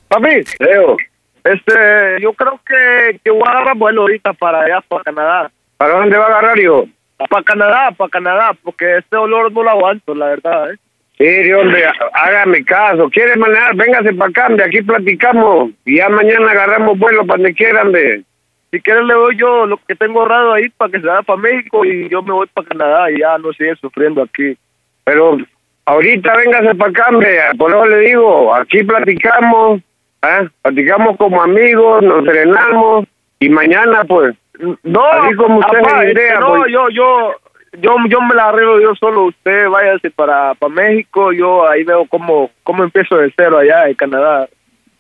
papi, 0.07 0.43
Leo, 0.59 0.97
este, 1.43 2.21
yo 2.21 2.33
creo 2.33 2.59
que, 2.65 3.19
que 3.23 3.31
voy 3.31 3.43
a 3.45 3.51
agarrar 3.51 3.77
vuelo 3.77 4.01
ahorita 4.01 4.33
para 4.33 4.61
allá, 4.61 4.81
para 4.87 5.03
Canadá. 5.03 5.51
¿Para 5.77 5.93
dónde 5.99 6.17
va 6.17 6.25
a 6.25 6.27
agarrar, 6.27 6.59
hijo? 6.59 6.87
Para 7.29 7.43
Canadá, 7.43 7.91
para 7.91 8.09
Canadá, 8.09 8.51
porque 8.63 8.97
este 8.97 9.15
olor 9.15 9.51
no 9.51 9.63
lo 9.63 9.69
aguanto, 9.69 10.13
la 10.13 10.27
verdad, 10.27 10.71
¿eh? 10.71 10.77
Sí, 11.17 11.51
hombre, 11.51 11.83
hágame 12.13 12.63
caso. 12.63 13.09
¿Quiere 13.09 13.35
manejar? 13.37 13.75
Véngase 13.75 14.13
para 14.13 14.29
acá, 14.29 14.49
de 14.53 14.63
aquí 14.63 14.83
platicamos. 14.83 15.71
Y 15.83 15.97
ya 15.97 16.09
mañana 16.09 16.51
agarramos 16.51 16.99
vuelo 16.99 17.25
para 17.25 17.37
donde 17.37 17.55
quieran, 17.55 17.91
de. 17.91 18.23
Si 18.71 18.81
quieres 18.81 19.05
le 19.05 19.13
doy 19.13 19.37
yo 19.37 19.65
lo 19.65 19.77
que 19.87 19.95
tengo 19.95 20.21
ahorrado 20.21 20.53
ahí 20.53 20.69
para 20.69 20.91
que 20.91 20.99
se 20.99 21.07
vaya 21.07 21.21
para 21.21 21.39
México 21.39 21.85
y 21.85 22.09
yo 22.09 22.21
me 22.21 22.33
voy 22.33 22.47
para 22.53 22.67
Canadá 22.67 23.11
y 23.11 23.19
ya 23.19 23.37
no 23.37 23.53
sigue 23.53 23.75
sufriendo 23.77 24.21
aquí. 24.21 24.57
Pero 25.05 25.37
ahorita 25.85 26.35
véngase 26.35 26.75
para 26.75 26.91
acá, 26.91 27.05
hombre. 27.09 27.39
Por 27.57 27.71
eso 27.71 27.85
le 27.85 27.99
digo, 27.99 28.53
aquí 28.53 28.83
platicamos, 28.83 29.81
¿ah? 30.21 30.45
platicamos 30.61 31.15
como 31.17 31.41
amigos, 31.41 32.03
nos 32.03 32.25
serenamos 32.25 33.05
y 33.39 33.49
mañana, 33.49 34.03
pues. 34.03 34.35
No, 34.83 35.05
así 35.05 35.35
como 35.35 35.59
usted 35.59 35.79
este, 35.79 36.11
idea, 36.11 36.39
no, 36.39 36.55
pues. 36.55 36.71
yo, 36.71 36.89
yo, 36.89 37.31
yo, 37.79 37.95
yo 38.09 38.21
me 38.21 38.35
la 38.35 38.49
arreglo 38.49 38.81
yo 38.81 38.95
solo. 38.95 39.25
Usted 39.25 39.69
váyase 39.69 40.11
para, 40.11 40.55
para 40.55 40.73
México, 40.73 41.31
yo 41.31 41.69
ahí 41.69 41.83
veo 41.83 42.05
cómo, 42.05 42.51
cómo 42.63 42.83
empiezo 42.83 43.17
de 43.17 43.31
cero 43.37 43.59
allá 43.59 43.87
en 43.87 43.93
Canadá, 43.93 44.49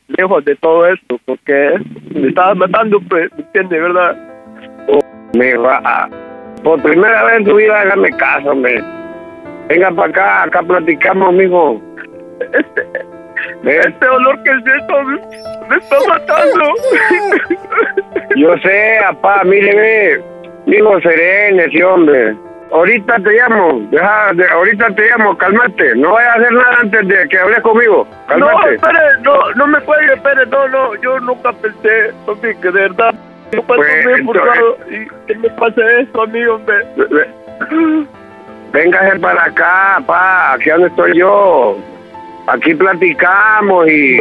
lejos 0.07 0.45
de 0.45 0.55
todo 0.57 0.87
esto, 0.87 1.19
porque 1.25 1.79
me 2.13 2.29
estabas 2.29 2.57
matando, 2.57 2.99
pues, 3.09 3.31
¿me 3.33 3.43
entiende, 3.43 3.79
verdad? 3.79 4.17
Me 5.33 5.55
va. 5.55 6.09
Por 6.63 6.81
primera 6.81 7.23
vez 7.25 7.37
en 7.37 7.45
tu 7.45 7.55
vida, 7.55 7.81
hágame 7.81 8.09
caso, 8.11 8.51
hombre. 8.51 8.83
Venga 9.67 9.91
para 9.91 10.09
acá, 10.09 10.43
acá 10.43 10.63
platicamos, 10.63 11.33
mijo. 11.33 11.81
Este, 12.39 13.79
este 13.79 14.07
olor 14.07 14.41
que 14.43 14.51
siento 14.61 15.03
me, 15.03 15.19
me 15.69 15.77
está 15.77 15.97
matando. 16.07 16.63
Yo 18.35 18.57
sé, 18.59 18.97
papá, 19.01 19.43
mire, 19.43 19.75
ve. 19.75 20.23
Mijo, 20.65 20.99
serene, 21.01 21.83
hombre. 21.83 22.35
Ahorita 22.71 23.15
te 23.19 23.31
llamo, 23.31 23.79
deja, 23.91 24.31
de- 24.33 24.47
ahorita 24.49 24.89
te 24.95 25.09
llamo, 25.09 25.37
cálmate. 25.37 25.95
No 25.95 26.11
vayas 26.11 26.31
a 26.31 26.39
hacer 26.39 26.51
nada 26.53 26.77
antes 26.81 27.07
de 27.07 27.29
que 27.29 27.39
hables 27.39 27.61
conmigo. 27.61 28.05
No, 28.37 28.47
Cálmate. 28.47 28.75
espere, 28.75 28.99
no, 29.21 29.51
no 29.55 29.67
me 29.67 29.79
cuelgue, 29.81 30.13
espere, 30.13 30.45
no, 30.47 30.67
no, 30.67 30.95
yo 31.01 31.19
nunca 31.21 31.53
pensé, 31.53 32.13
papi, 32.25 32.47
que 32.61 32.67
de 32.71 32.81
verdad, 32.81 33.15
yo 33.53 33.61
paso 33.63 33.75
Pues, 33.81 34.03
frustrado 34.21 34.77
y 34.89 35.07
que 35.27 35.35
me 35.37 35.49
pase 35.51 36.01
esto 36.01 36.21
a 36.23 36.27
mí, 36.27 36.43
hombre. 36.45 36.75
Véngase 38.73 39.19
para 39.19 39.43
acá, 39.45 40.01
pa, 40.05 40.53
aquí 40.53 40.69
donde 40.69 40.87
estoy 40.87 41.17
yo. 41.17 41.77
Aquí 42.47 42.73
platicamos 42.75 43.87
y 43.89 44.17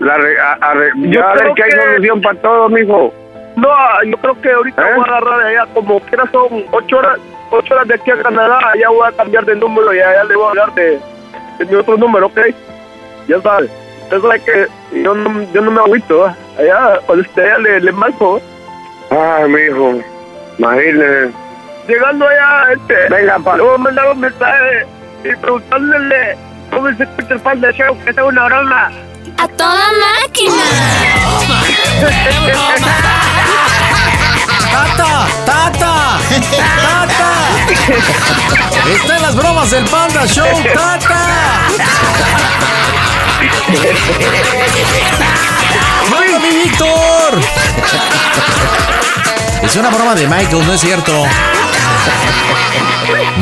la 0.00 0.14
a- 0.14 0.74
Yo 0.96 1.20
creo 1.20 1.34
ver 1.34 1.54
que 1.54 1.62
hay 1.64 1.70
que- 1.70 1.76
solución 1.80 2.20
para 2.22 2.38
todo, 2.40 2.68
mijo. 2.68 3.12
No, 3.56 3.68
yo 4.04 4.16
creo 4.18 4.40
que 4.40 4.52
ahorita 4.52 4.90
¿Eh? 4.90 4.94
voy 4.94 5.04
a 5.04 5.16
agarrar 5.16 5.40
allá, 5.46 5.66
como 5.74 6.00
quiera 6.00 6.24
son 6.30 6.64
ocho 6.70 6.98
horas, 6.98 7.18
ocho 7.50 7.74
horas 7.74 7.88
de 7.88 7.94
aquí 7.94 8.10
a 8.10 8.22
Canadá, 8.22 8.58
allá 8.72 8.88
voy 8.90 9.08
a 9.08 9.12
cambiar 9.12 9.44
de 9.44 9.56
número 9.56 9.92
y 9.94 10.00
allá 10.00 10.24
le 10.24 10.36
voy 10.36 10.46
a 10.46 10.50
hablar 10.50 10.74
de, 10.74 11.00
de 11.58 11.64
mi 11.66 11.74
otro 11.74 11.96
número, 11.96 12.26
¿ok? 12.26 12.38
Ya 13.28 13.40
sabes. 13.42 13.70
usted 14.04 14.20
sabe 14.20 14.40
que 14.40 14.66
yo 15.02 15.14
no, 15.14 15.42
yo 15.52 15.60
no 15.60 15.70
me 15.70 15.80
agüito. 15.80 16.24
Allá, 16.58 17.00
cuando 17.06 17.22
usted 17.22 17.42
allá 17.42 17.58
le, 17.58 17.80
le 17.80 17.92
marco. 17.92 18.40
Ah, 19.10 19.46
mijo, 19.48 20.00
imagínese. 20.58 21.32
Llegando 21.86 22.26
allá, 22.28 22.72
este, 22.72 23.08
Venga, 23.08 23.38
pa. 23.38 23.56
le 23.56 23.62
voy 23.62 23.74
a 23.74 23.78
mandar 23.78 24.10
un 24.12 24.20
mensaje 24.20 24.86
y 25.24 25.36
preguntándole 25.36 26.36
cómo 26.70 26.88
se 26.94 27.02
escucha 27.02 27.34
el 27.34 27.40
Panda 27.40 27.70
Show, 27.72 27.96
que 28.04 28.10
es 28.10 28.18
una 28.18 28.44
broma. 28.46 28.90
¡A 29.38 29.48
toda 29.48 29.86
máquina! 30.22 30.62
¡Tata! 34.78 35.26
¡Tata! 35.44 36.18
¡Tata! 36.82 37.32
¡Está 38.88 39.16
en 39.16 39.22
las 39.22 39.34
bromas 39.34 39.70
del 39.72 39.84
Panda 39.86 40.24
Show! 40.24 40.46
¡Tata! 40.72 41.18
¡Venga, 46.12 46.38
mi 46.38 46.62
Víctor! 46.62 47.40
Es 49.62 49.74
una 49.74 49.90
broma 49.90 50.14
de 50.14 50.28
Michael, 50.28 50.64
no 50.64 50.72
es 50.72 50.80
cierto. 50.80 51.26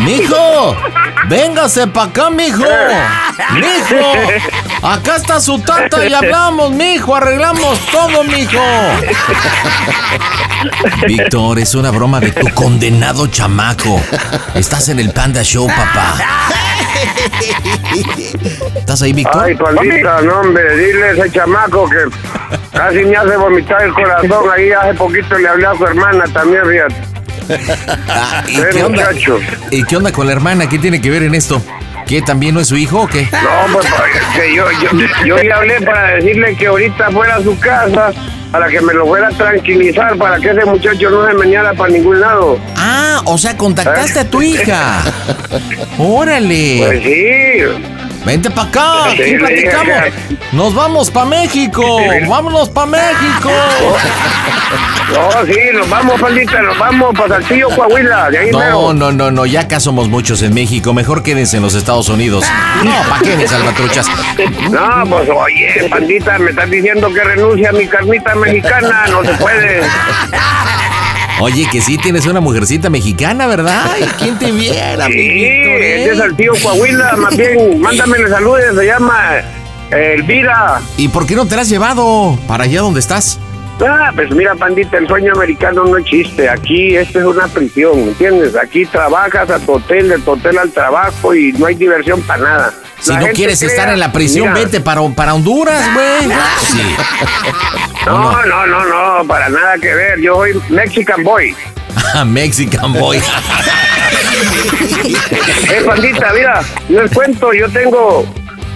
¡Mijo! 0.04 0.76
¡Véngase 1.28 1.86
pa' 1.88 2.04
acá, 2.04 2.30
mijo! 2.30 2.64
¡Mijo! 3.54 4.12
Acá 4.82 5.16
está 5.16 5.40
su 5.40 5.58
tata 5.60 6.06
y 6.06 6.12
hablamos, 6.12 6.70
mijo. 6.70 7.16
Arreglamos 7.16 7.78
todo, 7.90 8.22
mijo. 8.24 8.60
Víctor, 11.06 11.58
es 11.58 11.74
una 11.74 11.90
broma 11.90 12.20
de 12.20 12.30
tu 12.30 12.48
condenado 12.54 13.26
chamaco. 13.26 14.00
Estás 14.54 14.88
en 14.88 15.00
el 15.00 15.12
Panda 15.12 15.42
Show, 15.42 15.66
papá. 15.66 16.14
¿Estás 18.76 19.02
ahí, 19.02 19.12
Víctor? 19.12 19.42
Ay, 19.44 19.54
pandita, 19.54 20.20
no, 20.22 20.40
hombre, 20.40 20.76
dile 20.76 21.04
a 21.04 21.10
ese 21.12 21.30
chamaco 21.32 21.88
que 21.88 21.96
casi 22.72 23.04
me 23.04 23.16
hace 23.16 23.36
vomitar 23.36 23.82
el 23.82 23.92
corazón. 23.92 24.50
Ahí 24.54 24.70
hace 24.70 24.94
poquito 24.94 25.36
le 25.38 25.48
hablé 25.48 25.66
a 25.66 25.74
su 25.74 25.84
hermana 25.84 26.24
también, 26.32 26.62
fíjate. 26.64 27.15
¿Y 27.48 28.56
Eh, 28.60 28.66
qué 28.72 28.82
onda? 28.82 29.10
¿Y 29.70 29.84
qué 29.84 29.96
onda 29.96 30.12
con 30.12 30.26
la 30.26 30.32
hermana? 30.32 30.68
¿Qué 30.68 30.78
tiene 30.78 31.00
que 31.00 31.10
ver 31.10 31.22
en 31.22 31.34
esto? 31.34 31.62
¿Qué 32.06 32.22
también 32.22 32.54
no 32.54 32.60
es 32.60 32.68
su 32.68 32.76
hijo 32.76 33.02
o 33.02 33.06
qué? 33.08 33.28
No, 33.32 33.72
pues 33.72 33.86
que 34.36 34.54
yo, 34.54 34.64
yo, 34.80 34.90
yo 35.26 35.36
le 35.38 35.52
hablé 35.52 35.80
para 35.80 36.14
decirle 36.14 36.54
que 36.56 36.66
ahorita 36.68 37.10
fuera 37.10 37.36
a 37.36 37.42
su 37.42 37.58
casa 37.58 38.12
para 38.52 38.68
que 38.68 38.80
me 38.80 38.94
lo 38.94 39.06
fuera 39.06 39.28
a 39.28 39.30
tranquilizar, 39.32 40.16
para 40.16 40.38
que 40.38 40.50
ese 40.50 40.64
muchacho 40.64 41.10
no 41.10 41.26
se 41.26 41.34
meñara 41.34 41.74
para 41.74 41.92
ningún 41.92 42.20
lado. 42.20 42.58
Ah, 42.76 43.20
o 43.24 43.36
sea, 43.36 43.56
contactaste 43.56 44.20
a 44.20 44.30
tu 44.30 44.40
hija. 44.40 45.02
Órale. 45.98 46.82
Pues 46.86 47.02
sí. 47.02 47.84
Vente 48.24 48.50
para 48.50 48.68
acá, 48.68 49.10
Sí, 49.14 49.22
aquí 49.22 49.34
platicamos. 49.36 49.96
Nos 50.52 50.74
vamos 50.74 51.10
para 51.10 51.26
México. 51.26 52.00
Vámonos 52.28 52.68
para 52.70 52.86
México. 52.86 53.50
No, 55.12 55.30
sí, 55.46 55.58
nos 55.72 55.88
vamos, 55.88 56.20
pandita, 56.20 56.60
nos 56.62 56.78
vamos 56.78 57.14
para 57.16 57.36
Saltillo, 57.40 57.68
Coahuila, 57.70 58.30
de 58.30 58.38
ahí 58.38 58.50
No, 58.50 58.58
mero. 58.58 58.92
no, 58.92 59.12
no, 59.12 59.30
no, 59.30 59.46
ya 59.46 59.60
acá 59.60 59.78
somos 59.78 60.08
muchos 60.08 60.42
en 60.42 60.52
México. 60.52 60.92
Mejor 60.92 61.22
quédense 61.22 61.58
en 61.58 61.62
los 61.62 61.74
Estados 61.74 62.08
Unidos. 62.08 62.44
No, 62.84 62.92
¿para 63.08 63.20
qué, 63.22 63.46
salvatruchas? 63.46 64.06
No, 64.70 65.04
pues 65.08 65.28
oye, 65.28 65.88
pandita, 65.88 66.38
me 66.38 66.50
estás 66.50 66.68
diciendo 66.70 67.08
que 67.12 67.22
renuncia 67.22 67.70
a 67.70 67.72
mi 67.72 67.86
carnita 67.86 68.34
mexicana, 68.34 69.06
no 69.10 69.22
se 69.24 69.32
puede. 69.34 69.80
Oye, 71.40 71.68
que 71.70 71.80
sí 71.82 71.98
tienes 71.98 72.26
una 72.26 72.40
mujercita 72.40 72.88
mexicana, 72.90 73.46
¿verdad? 73.46 73.84
Ay, 73.94 74.08
¿quién 74.18 74.38
te 74.38 74.50
viera, 74.50 75.06
Sí, 75.06 75.12
eh? 75.18 76.04
es 76.04 76.10
de 76.10 76.16
Saltillo, 76.16 76.52
Coahuila, 76.62 77.14
más 77.16 77.36
bien, 77.36 77.78
mándamele 77.80 78.28
saludos, 78.30 78.62
se 78.74 78.86
llama 78.86 79.36
eh, 79.90 80.14
Elvira. 80.16 80.80
¿Y 80.96 81.08
por 81.08 81.26
qué 81.26 81.36
no 81.36 81.46
te 81.46 81.54
la 81.54 81.62
has 81.62 81.68
llevado 81.68 82.38
para 82.48 82.64
allá 82.64 82.80
donde 82.80 83.00
estás? 83.00 83.38
Ah, 83.78 84.10
pues 84.14 84.30
mira, 84.30 84.54
pandita, 84.54 84.96
el 84.96 85.06
sueño 85.06 85.32
americano 85.34 85.84
no 85.84 85.98
existe. 85.98 86.48
Aquí 86.48 86.96
esto 86.96 87.18
es 87.20 87.24
una 87.26 87.46
prisión, 87.46 87.96
¿me 87.96 88.08
entiendes? 88.12 88.56
Aquí 88.56 88.86
trabajas 88.86 89.50
a 89.50 89.58
tu 89.58 89.72
hotel, 89.74 90.08
de 90.08 90.18
tu 90.18 90.30
hotel 90.32 90.56
al 90.58 90.70
trabajo 90.70 91.34
y 91.34 91.52
no 91.52 91.66
hay 91.66 91.74
diversión 91.74 92.22
para 92.22 92.42
nada. 92.42 92.74
Si 93.00 93.12
La 93.12 93.20
no 93.20 93.26
quieres 93.34 93.58
crea- 93.58 93.70
estar 93.70 93.88
en 93.90 94.00
la 94.00 94.12
prisión, 94.12 94.48
Mira, 94.52 94.64
vete 94.64 94.80
para, 94.80 95.02
para 95.10 95.34
Honduras, 95.34 95.92
güey. 95.92 96.30
Sí. 96.60 96.96
No, 98.06 98.42
no, 98.46 98.66
no, 98.66 98.84
no, 99.18 99.26
para 99.28 99.48
nada 99.50 99.76
que 99.78 99.92
ver. 99.94 100.20
Yo 100.20 100.36
soy 100.36 100.52
Mexican 100.70 101.22
Boy. 101.22 101.54
Ah, 102.14 102.24
Mexican 102.24 102.92
boy. 102.94 103.20
Eh, 105.68 105.82
pandita, 105.84 106.32
mira, 106.32 106.60
yo 106.88 107.02
les 107.02 107.10
cuento, 107.12 107.52
yo 107.52 107.68
tengo, 107.70 108.26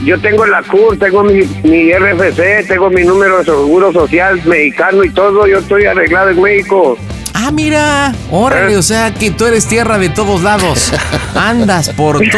yo 0.05 0.21
tengo 0.21 0.47
la 0.47 0.63
CUR, 0.63 0.99
tengo 0.99 1.23
mi, 1.25 1.43
mi 1.63 1.93
RFC, 1.93 2.67
tengo 2.67 2.91
mi 2.91 3.05
número 3.05 3.39
de 3.39 3.45
seguro 3.45 3.93
social 3.93 4.41
mexicano 4.45 5.05
y 5.05 5.11
todo, 5.11 5.47
yo 5.47 5.59
estoy 5.59 5.87
arreglado 5.87 6.31
en 6.31 6.41
México. 6.41 6.97
Ah, 7.35 7.51
mira. 7.51 8.13
Órale, 8.31 8.77
o 8.77 8.83
sea 8.83 9.15
que 9.15 9.31
tú 9.31 9.47
eres 9.47 9.67
tierra 9.67 9.99
de 9.99 10.11
todos 10.11 10.43
lados. 10.43 10.93
Andas 11.35 11.89
por 11.91 12.23
es, 12.23 12.35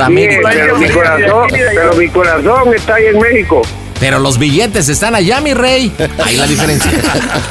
América. 0.00 0.48
pero 0.50 0.78
mi 0.78 0.88
corazón, 0.88 1.48
pero 1.50 1.94
mi 1.94 2.08
corazón 2.08 2.74
está 2.74 2.94
ahí 2.94 3.06
en 3.06 3.18
México. 3.18 3.62
Pero 3.98 4.18
los 4.18 4.38
billetes 4.38 4.88
están 4.90 5.14
allá, 5.14 5.40
mi 5.40 5.54
rey. 5.54 5.90
Ahí 6.24 6.36
la 6.36 6.46
diferencia. 6.46 6.90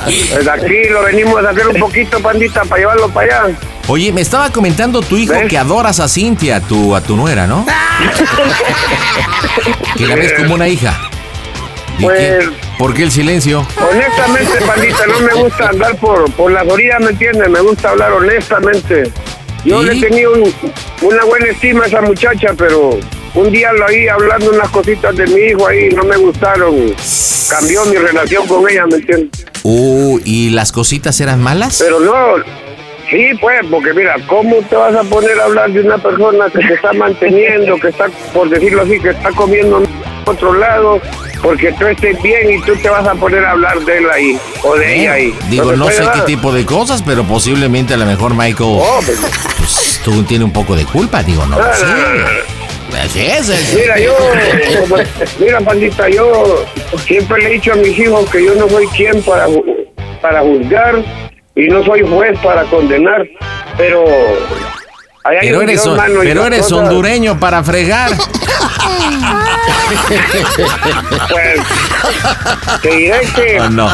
Pues 0.05 0.47
aquí 0.47 0.89
lo 0.91 1.03
venimos 1.03 1.43
a 1.43 1.49
hacer 1.49 1.67
un 1.67 1.79
poquito, 1.79 2.19
pandita, 2.19 2.63
para 2.65 2.79
llevarlo 2.81 3.09
para 3.09 3.45
allá. 3.47 3.57
Oye, 3.87 4.11
me 4.11 4.21
estaba 4.21 4.51
comentando 4.51 5.01
tu 5.01 5.17
hijo 5.17 5.33
que 5.49 5.57
adoras 5.57 5.99
a 5.99 6.07
Cintia, 6.07 6.59
tu, 6.61 6.95
a 6.95 7.01
tu 7.01 7.15
nuera, 7.15 7.47
¿no? 7.47 7.65
Que 9.97 10.05
la 10.07 10.15
ves 10.15 10.33
como 10.33 10.53
una 10.55 10.67
hija. 10.67 10.93
¿Y 11.97 12.03
Pues-? 12.03 12.45
¿Por 12.77 12.93
qué 12.93 13.03
el 13.03 13.11
silencio? 13.11 13.65
Honestamente, 13.89 14.59
pandita, 14.65 15.05
no 15.07 15.19
me 15.21 15.33
gusta 15.43 15.69
andar 15.69 15.95
por, 15.97 16.29
por 16.33 16.51
las 16.51 16.67
orillas, 16.67 16.99
¿me 16.99 17.11
entiendes? 17.11 17.49
Me 17.49 17.61
gusta 17.61 17.89
hablar 17.91 18.11
honestamente. 18.11 19.11
Yo 19.63 19.81
¿Y? 19.81 19.85
le 19.85 20.07
tenía 20.09 20.29
un- 20.29 20.53
una 21.01 21.23
buena 21.23 21.47
estima 21.47 21.85
a 21.85 21.87
esa 21.87 22.01
muchacha, 22.01 22.49
pero 22.57 22.99
un 23.35 23.51
día 23.51 23.71
lo 23.73 23.85
oí 23.85 24.07
hablando 24.07 24.49
unas 24.51 24.69
cositas 24.69 25.15
de 25.15 25.27
mi 25.27 25.41
hijo 25.41 25.67
ahí, 25.67 25.89
no 25.89 26.03
me 26.03 26.17
gustaron. 26.17 26.93
Cambió 27.49 27.85
mi 27.85 27.97
relación 27.97 28.47
con 28.47 28.67
ella, 28.69 28.87
¿me 28.87 28.95
entiendes? 28.95 29.45
Uh, 29.63 30.19
¿y 30.23 30.49
las 30.49 30.71
cositas 30.71 31.19
eran 31.21 31.41
malas? 31.41 31.77
Pero 31.79 31.99
no, 31.99 32.43
sí, 33.09 33.31
pues, 33.39 33.61
porque 33.69 33.93
mira, 33.93 34.15
¿cómo 34.27 34.57
te 34.69 34.75
vas 34.75 34.95
a 34.95 35.03
poner 35.03 35.39
a 35.39 35.45
hablar 35.45 35.71
de 35.71 35.81
una 35.81 35.97
persona 35.97 36.45
que 36.49 36.65
se 36.65 36.73
está 36.73 36.93
manteniendo, 36.93 37.77
que 37.77 37.89
está, 37.89 38.07
por 38.33 38.49
decirlo 38.49 38.81
así, 38.81 38.99
que 38.99 39.09
está 39.09 39.29
comiendo 39.31 39.79
en 39.79 39.89
otro 40.25 40.53
lado, 40.53 40.99
porque 41.43 41.71
tú 41.73 41.85
estés 41.85 42.19
bien 42.21 42.53
y 42.53 42.61
tú 42.61 42.75
te 42.77 42.89
vas 42.89 43.07
a 43.07 43.13
poner 43.13 43.45
a 43.45 43.51
hablar 43.51 43.79
de 43.81 43.97
él 43.97 44.09
ahí, 44.11 44.39
o 44.63 44.75
de 44.75 45.01
ella 45.01 45.13
ahí? 45.13 45.37
Digo, 45.49 45.73
no 45.73 45.89
sé 45.89 46.03
qué 46.13 46.21
tipo 46.21 46.51
de 46.51 46.65
cosas, 46.65 47.03
pero 47.03 47.23
posiblemente 47.23 47.93
a 47.93 47.97
lo 47.97 48.05
mejor 48.05 48.33
Michael 48.33 48.79
Oh, 48.81 48.99
pues, 49.05 49.19
pues, 49.57 50.01
tú 50.03 50.23
tiene 50.23 50.45
un 50.45 50.53
poco 50.53 50.75
de 50.75 50.85
culpa, 50.85 51.21
digo, 51.21 51.45
no 51.45 51.57
sé. 51.57 51.85
Así 53.03 53.25
es, 53.25 53.49
es- 53.49 53.73
Mira, 53.75 53.99
yo, 53.99 54.15
mira, 55.39 55.59
pandita, 55.61 56.09
yo 56.09 56.65
siempre 57.05 57.41
le 57.43 57.49
he 57.49 57.53
dicho 57.53 57.73
a 57.73 57.75
mis 57.75 57.97
hijos 57.99 58.29
que 58.29 58.43
yo 58.45 58.55
no 58.55 58.67
soy 58.69 58.87
quien 58.87 59.21
para, 59.23 59.47
para 60.21 60.41
juzgar 60.41 60.95
y 61.55 61.67
no 61.67 61.83
soy 61.83 62.01
juez 62.07 62.37
para 62.39 62.63
condenar, 62.65 63.25
pero... 63.77 64.03
Pero 65.41 65.61
eres, 65.63 65.83
Dios, 65.83 65.97
mano, 65.97 66.19
pero 66.21 66.45
eres 66.45 66.61
cosas- 66.61 66.77
hondureño 66.77 67.39
para 67.39 67.63
fregar. 67.63 68.11
Pues, 71.29 72.81
te 72.81 72.95
diré 72.95 73.19
que... 73.35 73.59
¿O 73.59 73.69
no? 73.69 73.89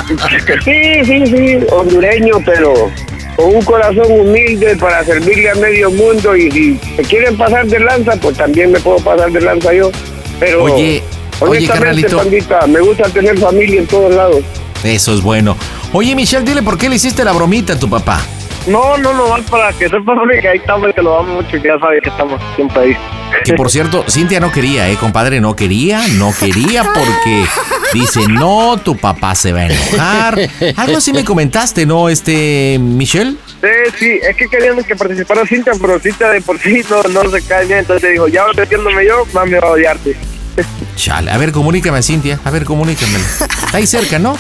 Sí, 0.64 1.06
sí, 1.06 1.26
sí, 1.28 1.60
hondureño, 1.72 2.36
pero 2.46 2.92
con 3.36 3.56
un 3.56 3.62
corazón 3.64 4.06
humilde 4.10 4.76
para 4.78 5.04
servirle 5.04 5.50
a 5.50 5.56
medio 5.56 5.90
mundo 5.92 6.36
y 6.36 6.52
si 6.52 6.80
se 6.96 7.02
quieren 7.04 7.38
pasar 7.38 7.66
de 7.68 7.80
lanza, 7.80 8.16
pues 8.18 8.38
también 8.38 8.72
me 8.72 8.80
puedo 8.80 8.98
pasar 8.98 9.32
de 9.32 9.42
lanza 9.42 9.74
yo. 9.74 9.92
Pero 10.40 10.64
Oye, 10.64 10.74
oye, 10.74 11.04
honestamente, 11.40 12.08
carnalito. 12.08 12.18
pandita, 12.18 12.68
me 12.68 12.80
gusta 12.82 13.04
tener 13.10 13.38
familia 13.40 13.82
en 13.82 13.88
todos 13.88 14.14
lados. 14.14 14.40
Eso 14.84 15.14
es 15.14 15.22
bueno. 15.22 15.56
Oye, 15.94 16.16
Michelle, 16.16 16.46
dile 16.46 16.64
por 16.64 16.78
qué 16.78 16.90
le 16.90 16.96
hiciste 16.96 17.24
la 17.24 17.32
bromita 17.32 17.74
a 17.74 17.80
tu 17.80 17.90
papá. 17.90 18.22
No, 18.68 18.98
no, 18.98 19.14
no, 19.14 19.30
más 19.30 19.42
para 19.50 19.74
que 19.74 19.90
sepas 19.90 20.18
que 20.40 20.48
ahí 20.48 20.58
estamos, 20.58 20.94
que 20.94 21.02
lo 21.02 21.16
damos 21.16 21.44
mucho 21.44 21.58
y 21.58 21.62
que 21.62 21.68
ya 21.68 21.80
sabes 21.80 22.02
que 22.04 22.10
estamos 22.10 22.40
siempre 22.56 22.82
ahí. 22.82 22.98
Que 23.44 23.54
por 23.54 23.72
cierto, 23.72 24.06
Cintia 24.08 24.40
no 24.40 24.52
quería, 24.52 24.90
¿eh, 24.90 24.98
compadre? 24.98 25.42
No 25.42 25.56
quería, 25.56 26.08
no 26.18 26.32
quería 26.38 26.84
porque 26.84 27.46
dice, 27.94 28.22
no, 28.28 28.78
tu 28.78 28.96
papá 28.98 29.34
se 29.34 29.52
va 29.52 29.62
a 29.62 29.66
enojar. 29.66 30.40
Algo 30.78 30.98
así 30.98 31.12
me 31.12 31.26
comentaste, 31.26 31.86
¿no, 31.86 32.08
este, 32.10 32.78
Michelle? 32.80 33.36
Sí, 33.62 33.94
sí, 33.98 34.20
es 34.22 34.36
que 34.36 34.48
querían 34.48 34.84
que 34.84 34.96
participara 34.96 35.46
Cintia, 35.46 35.74
pero 35.82 36.00
Cintia 36.00 36.30
de 36.30 36.42
por 36.42 36.60
sí 36.60 36.82
no, 36.90 37.02
no 37.04 37.30
se 37.32 37.42
cae 37.48 37.66
bien, 37.66 37.80
entonces 37.80 38.12
dijo, 38.12 38.28
ya 38.28 38.46
metiéndome 38.56 39.06
yo, 39.08 39.26
más 39.34 39.48
me 39.48 39.60
va 39.60 39.70
a 39.70 39.72
odiarte. 39.72 40.16
Chale, 40.96 41.32
a 41.32 41.38
ver, 41.38 41.52
comunícame 41.52 41.98
a 41.98 42.02
Cintia, 42.02 42.40
a 42.44 42.50
ver, 42.52 42.66
comunícamelo. 42.66 43.24
Está 43.40 43.78
ahí 43.78 43.88
cerca, 43.88 44.20
¿no? 44.20 44.38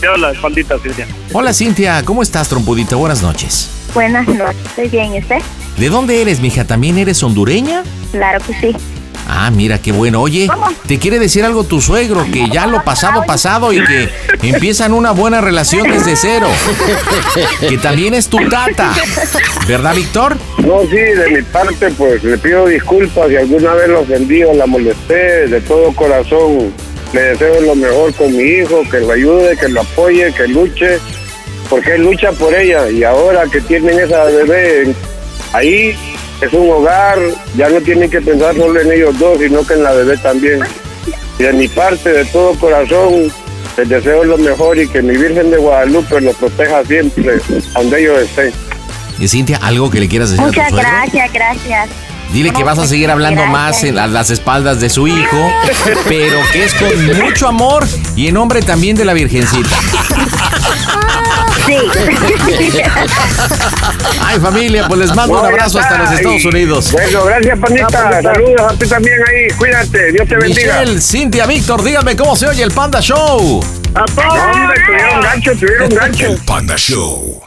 Te 0.00 0.06
habla, 0.06 0.32
pandita 0.40 0.78
Cintia. 0.78 1.06
Hola, 1.32 1.52
Cintia, 1.54 2.02
¿cómo 2.04 2.22
estás, 2.22 2.48
trompudita? 2.48 2.96
Buenas 2.96 3.22
noches. 3.22 3.70
Buenas 3.94 4.26
noches, 4.26 4.56
estoy 4.66 4.88
bien, 4.88 5.14
¿y 5.14 5.18
usted? 5.18 5.38
¿De 5.76 5.88
dónde 5.88 6.20
eres, 6.20 6.40
mija? 6.40 6.64
¿También 6.64 6.98
eres 6.98 7.22
hondureña? 7.22 7.82
Claro 8.10 8.44
que 8.44 8.54
sí. 8.54 8.76
Ah, 9.28 9.50
mira 9.50 9.80
qué 9.80 9.92
bueno. 9.92 10.20
Oye, 10.20 10.48
te 10.86 10.98
quiere 10.98 11.18
decir 11.18 11.44
algo 11.44 11.64
tu 11.64 11.80
suegro, 11.80 12.26
que 12.32 12.48
ya 12.50 12.66
lo 12.66 12.84
pasado 12.84 13.24
pasado 13.24 13.72
y 13.72 13.82
que 13.84 14.08
empiezan 14.42 14.92
una 14.92 15.12
buena 15.12 15.40
relación 15.40 15.90
desde 15.90 16.16
cero. 16.16 16.48
Que 17.60 17.78
también 17.78 18.14
es 18.14 18.28
tu 18.28 18.38
tata. 18.48 18.92
¿Verdad, 19.66 19.94
Víctor? 19.94 20.36
No, 20.58 20.80
sí, 20.82 20.96
de 20.96 21.30
mi 21.30 21.42
parte, 21.42 21.90
pues 21.90 22.22
le 22.24 22.36
pido 22.38 22.66
disculpas 22.66 23.28
si 23.28 23.36
alguna 23.36 23.74
vez 23.74 23.88
lo 23.88 24.00
ofendí 24.00 24.42
o 24.44 24.54
la 24.54 24.66
molesté. 24.66 25.46
De 25.48 25.60
todo 25.60 25.92
corazón 25.94 26.72
le 27.12 27.20
deseo 27.20 27.60
lo 27.60 27.74
mejor 27.74 28.12
con 28.14 28.36
mi 28.36 28.42
hijo, 28.42 28.82
que 28.90 29.00
lo 29.00 29.12
ayude, 29.12 29.56
que 29.56 29.68
lo 29.68 29.82
apoye, 29.82 30.32
que 30.34 30.48
luche, 30.48 30.98
porque 31.68 31.94
él 31.94 32.02
lucha 32.02 32.32
por 32.32 32.54
ella. 32.54 32.90
Y 32.90 33.04
ahora 33.04 33.44
que 33.50 33.60
tienen 33.60 33.98
esa 34.00 34.24
bebé 34.24 34.94
ahí, 35.52 35.94
es 36.42 36.52
un 36.52 36.70
hogar, 36.70 37.18
ya 37.56 37.68
no 37.68 37.80
tienen 37.80 38.10
que 38.10 38.20
pensar 38.20 38.54
solo 38.56 38.80
en 38.80 38.92
ellos 38.92 39.18
dos, 39.18 39.38
sino 39.38 39.64
que 39.64 39.74
en 39.74 39.82
la 39.84 39.92
bebé 39.92 40.16
también. 40.18 40.60
Y 41.38 41.42
de 41.44 41.52
mi 41.52 41.68
parte, 41.68 42.10
de 42.12 42.24
todo 42.26 42.54
corazón, 42.58 43.32
les 43.76 43.88
deseo 43.88 44.24
lo 44.24 44.36
mejor 44.38 44.78
y 44.78 44.86
que 44.88 45.00
mi 45.02 45.16
Virgen 45.16 45.50
de 45.50 45.56
Guadalupe 45.56 46.20
los 46.20 46.36
proteja 46.36 46.84
siempre, 46.84 47.38
donde 47.74 48.00
ellos 48.00 48.20
estén. 48.20 48.52
Y 49.18 49.28
Cintia, 49.28 49.58
¿algo 49.62 49.90
que 49.90 50.00
le 50.00 50.08
quieras 50.08 50.30
decir 50.30 50.44
a 50.44 50.50
tu 50.50 50.60
Muchas 50.60 50.72
gracias, 50.72 51.32
gracias. 51.32 51.88
Dile 52.32 52.50
que 52.50 52.64
vas 52.64 52.78
a 52.78 52.86
seguir 52.86 53.10
hablando 53.10 53.44
más 53.46 53.84
en 53.84 53.94
la- 53.94 54.06
las 54.06 54.30
espaldas 54.30 54.80
de 54.80 54.88
su 54.88 55.06
hijo, 55.06 55.50
pero 56.08 56.38
que 56.52 56.64
es 56.64 56.72
con 56.74 57.18
mucho 57.22 57.46
amor 57.46 57.84
y 58.16 58.28
en 58.28 58.34
nombre 58.34 58.62
también 58.62 58.96
de 58.96 59.04
la 59.04 59.12
Virgencita. 59.12 59.68
Sí. 61.66 61.74
Ay, 64.20 64.40
familia, 64.40 64.86
pues 64.88 65.00
les 65.00 65.14
mando 65.14 65.40
un 65.40 65.46
abrazo 65.46 65.78
hasta 65.78 65.98
los 65.98 66.12
Estados 66.12 66.44
Unidos. 66.44 66.92
Bueno, 66.92 67.24
gracias, 67.24 67.58
Pandita. 67.58 68.22
Saludos 68.22 68.60
a 68.60 68.76
ti 68.76 68.88
también 68.88 69.18
ahí. 69.28 69.48
Cuídate. 69.56 70.12
Dios 70.12 70.28
te 70.28 70.36
bendiga. 70.36 70.80
Michelle, 70.80 71.00
Cintia, 71.00 71.46
Víctor, 71.46 71.82
díganme 71.82 72.16
cómo 72.16 72.36
se 72.36 72.48
oye 72.48 72.62
el 72.62 72.72
Panda 72.72 73.00
Show. 73.00 73.64
No, 73.94 74.04
hombre, 74.04 74.80
tuvieron 74.86 75.22
gancho, 75.22 75.52
tuvieron 75.52 75.94
gancho. 75.94 76.36
Panda 76.46 76.76
Show. 76.76 77.42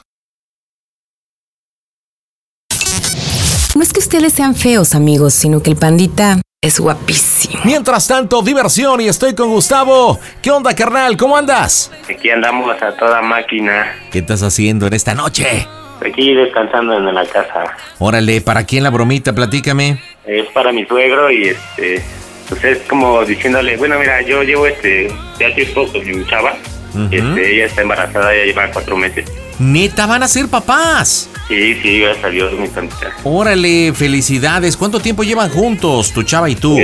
No 3.75 3.83
es 3.83 3.91
que 3.91 3.99
ustedes 3.99 4.33
sean 4.33 4.55
feos, 4.55 4.95
amigos, 4.95 5.33
sino 5.33 5.61
que 5.61 5.69
el 5.69 5.75
pandita 5.75 6.39
es 6.65 6.79
guapísimo. 6.79 7.61
Mientras 7.63 8.07
tanto, 8.07 8.41
diversión 8.41 8.99
y 8.99 9.07
estoy 9.07 9.35
con 9.35 9.49
Gustavo. 9.49 10.19
¿Qué 10.41 10.49
onda, 10.49 10.75
carnal? 10.75 11.15
¿Cómo 11.15 11.37
andas? 11.37 11.91
Aquí 12.09 12.29
andamos 12.31 12.81
a 12.81 12.91
toda 12.97 13.21
máquina. 13.21 13.93
¿Qué 14.11 14.19
estás 14.19 14.41
haciendo 14.41 14.87
en 14.87 14.93
esta 14.93 15.13
noche? 15.13 15.67
Aquí 16.03 16.33
descansando 16.33 16.97
en 16.97 17.13
la 17.13 17.25
casa. 17.27 17.65
Órale, 17.99 18.41
¿para 18.41 18.63
quién 18.63 18.83
la 18.83 18.89
bromita? 18.89 19.33
Platícame. 19.33 20.01
Es 20.25 20.47
para 20.47 20.71
mi 20.71 20.85
suegro 20.85 21.29
y 21.29 21.49
este. 21.49 22.03
Pues 22.49 22.63
es 22.63 22.79
como 22.89 23.23
diciéndole, 23.25 23.77
bueno, 23.77 23.99
mira, 23.99 24.21
yo 24.23 24.41
llevo 24.41 24.65
este. 24.65 25.07
Ya 25.39 25.53
tiempo 25.53 25.87
con 25.91 26.03
mi 26.03 26.25
chava. 26.25 26.55
Ujú. 26.95 27.09
este, 27.11 27.55
ella 27.55 27.65
está 27.65 27.81
embarazada, 27.83 28.35
ya 28.35 28.43
lleva 28.43 28.71
cuatro 28.71 28.97
meses. 28.97 29.31
Neta, 29.59 30.05
van 30.05 30.23
a 30.23 30.27
ser 30.27 30.47
papás. 30.47 31.29
Sí, 31.47 31.75
sí, 31.81 31.99
gracias 31.99 32.25
a 32.25 32.29
Dios, 32.29 32.53
mi 32.53 32.67
tantita. 32.67 33.13
Órale, 33.23 33.93
felicidades. 33.93 34.75
¿Cuánto 34.75 34.99
tiempo 34.99 35.23
llevan 35.23 35.49
juntos, 35.49 36.11
tu 36.11 36.23
chava 36.23 36.49
y 36.49 36.55
tú? 36.55 36.77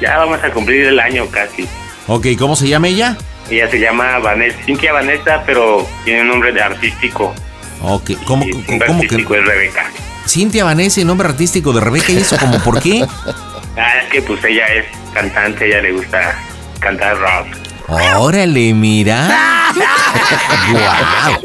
Ya 0.00 0.16
vamos 0.18 0.42
a 0.42 0.50
cumplir 0.50 0.86
el 0.86 0.98
año 0.98 1.26
casi. 1.26 1.66
Ok, 2.06 2.28
¿cómo 2.38 2.56
se 2.56 2.68
llama 2.68 2.88
ella? 2.88 3.16
Ella 3.50 3.68
se 3.70 3.78
llama 3.78 4.18
Vanessa, 4.18 4.56
Cintia 4.64 4.92
Vanessa, 4.92 5.42
pero 5.44 5.86
tiene 6.04 6.22
un 6.22 6.28
nombre 6.28 6.52
de 6.52 6.62
artístico. 6.62 7.34
Ok, 7.82 8.12
¿cómo, 8.24 8.44
Y 8.46 8.50
cómo- 8.62 8.78
cómo 8.86 9.00
que? 9.00 9.06
artístico 9.06 9.34
es 9.34 9.44
Rebeca. 9.44 9.90
Cintia 10.26 10.64
Vanessa 10.64 11.00
y 11.00 11.04
nombre 11.04 11.28
artístico 11.28 11.72
de 11.72 11.80
Rebeca 11.80 12.12
y 12.12 12.18
eso 12.18 12.36
como 12.38 12.58
por 12.62 12.80
qué? 12.80 13.04
Ah, 13.76 13.98
es 14.02 14.10
que 14.10 14.20
pues 14.20 14.44
ella 14.44 14.66
es 14.66 14.84
cantante, 15.14 15.64
ella 15.66 15.80
le 15.80 15.92
gusta 15.92 16.36
cantar 16.80 17.16
rock. 17.16 17.46
Órale, 18.18 18.72
mira. 18.74 19.28
Guau. 20.70 21.40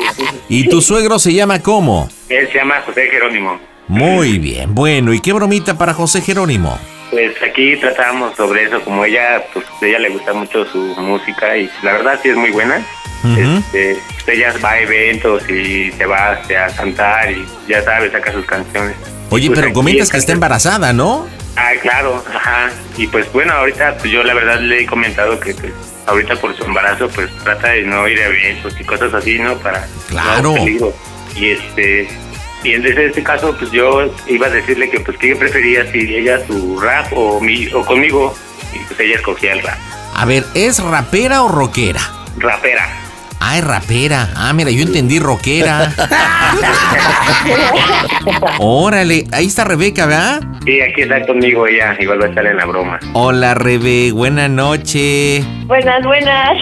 ¿Y 0.50 0.68
tu 0.70 0.82
suegro 0.82 1.20
se 1.20 1.34
llama 1.34 1.62
cómo? 1.62 2.10
Él 2.30 2.48
se 2.52 2.58
llama 2.60 2.82
José 2.86 3.08
Jerónimo. 3.10 3.60
Muy 3.88 4.39
bien, 4.39 4.74
bueno, 4.74 5.14
¿y 5.14 5.20
qué 5.20 5.32
bromita 5.34 5.78
para 5.78 5.93
José 5.93 6.22
Jerónimo? 6.22 6.78
Pues 7.12 7.34
aquí 7.43 7.78
tratamos 7.78 8.36
sobre 8.36 8.64
eso, 8.64 8.82
como 8.82 9.06
ella, 9.06 9.43
pues 9.54 9.66
a 9.82 9.86
ella 9.86 10.00
le 10.00 10.10
gusta 10.10 10.34
mucho 10.34 10.66
su 10.66 10.80
música 10.98 11.56
y 11.56 11.70
la 11.84 11.93
verdad 11.93 12.20
sí 12.22 12.30
es 12.30 12.36
muy 12.36 12.50
buena. 12.52 12.84
Este, 13.38 13.98
pues, 14.24 14.38
ella 14.38 14.54
va 14.64 14.72
a 14.72 14.80
eventos 14.82 15.50
y 15.50 15.91
se 15.91 16.06
va 16.06 16.32
a 16.34 16.68
cantar 16.76 17.32
y 17.32 17.46
ya 17.68 17.82
sabes, 17.84 18.12
saca 18.12 18.32
sus 18.32 18.46
canciones. 18.46 18.96
Oye, 19.30 19.48
Pues 19.48 19.60
pero 19.60 19.74
comentas 19.74 20.10
que 20.12 20.18
está 20.18 20.32
embarazada, 20.32 20.93
¿no? 20.93 21.28
Ah, 21.56 21.72
claro, 21.82 22.24
ajá. 22.36 22.70
Y 22.98 23.08
pues 23.08 23.32
bueno, 23.34 23.54
ahorita 23.54 23.98
pues, 23.98 24.12
yo 24.12 24.24
la 24.24 24.34
verdad 24.34 24.60
le 24.60 24.82
he 24.82 24.86
comentado 24.86 25.39
que 25.39 25.54
pues, 25.56 25.74
ahorita 26.08 26.36
por 26.38 26.56
su 26.56 26.64
embarazo 26.64 27.08
pues 27.10 27.30
trata 27.43 27.70
de 27.70 27.84
no 27.84 28.08
ir 28.08 28.20
a 28.20 28.26
eventos 28.28 28.74
y 28.80 28.84
cosas 28.84 29.14
así, 29.14 29.39
¿no? 29.39 29.56
Para 29.58 29.88
Claro. 30.10 30.41
no 30.41 30.53
peligro. 30.56 30.93
Y 31.36 31.51
este 31.51 32.08
y 32.64 32.74
en 32.74 32.86
ese, 32.86 33.06
ese 33.08 33.24
caso 33.24 33.56
pues 33.58 33.72
yo 33.72 34.12
iba 34.28 34.47
a 34.47 34.49
decirle 34.49 34.89
que 34.89 34.99
pues 34.99 35.18
que 35.18 35.36
prefería 35.36 35.89
si 35.91 36.16
ella 36.16 36.39
su 36.47 36.80
rap 36.80 37.08
o 37.14 37.39
mi 37.41 37.68
o 37.74 37.86
conmigo 37.86 38.36
y 38.74 38.80
pues 38.80 38.99
ella 38.99 39.16
escogía 39.16 39.53
el 39.53 39.62
rap. 39.62 39.78
A 40.16 40.26
ver, 40.26 40.45
¿es 40.53 40.82
rapera 40.82 41.43
o 41.43 41.49
rockera? 41.49 41.99
Rapera. 42.38 42.88
Es 43.55 43.63
rapera. 43.63 44.31
Ah, 44.36 44.51
mira, 44.53 44.69
yo 44.69 44.81
entendí 44.83 45.17
rockera. 45.19 45.93
Órale, 48.59 49.25
ahí 49.31 49.45
está 49.47 49.63
Rebeca, 49.63 50.05
¿verdad? 50.05 50.41
Sí, 50.65 50.81
aquí 50.81 51.01
está 51.01 51.25
conmigo 51.25 51.67
ella, 51.67 51.95
igual 51.99 52.21
va 52.21 52.25
a 52.25 52.29
estar 52.29 52.45
en 52.45 52.57
la 52.57 52.65
broma. 52.65 52.99
Hola, 53.13 53.53
Rebe, 53.53 54.11
buena 54.11 54.47
noche. 54.49 55.43
Buenas, 55.67 56.03
buenas. 56.03 56.57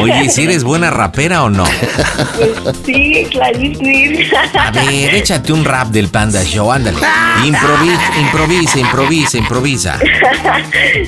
Oye, 0.00 0.28
¿si 0.30 0.44
eres 0.44 0.64
buena 0.64 0.90
rapera 0.90 1.42
o 1.44 1.50
no? 1.50 1.64
Pues 2.36 2.76
sí, 2.84 3.26
clarísimo. 3.30 4.18
A 4.58 4.70
ver, 4.70 5.14
échate 5.14 5.52
un 5.52 5.64
rap 5.64 5.88
del 5.88 6.08
Panda 6.08 6.42
Show, 6.44 6.70
ándale. 6.72 6.98
Improvisa, 7.44 8.12
improvisa, 8.20 8.78
improvisa, 8.78 9.38
improvisa. 9.38 9.98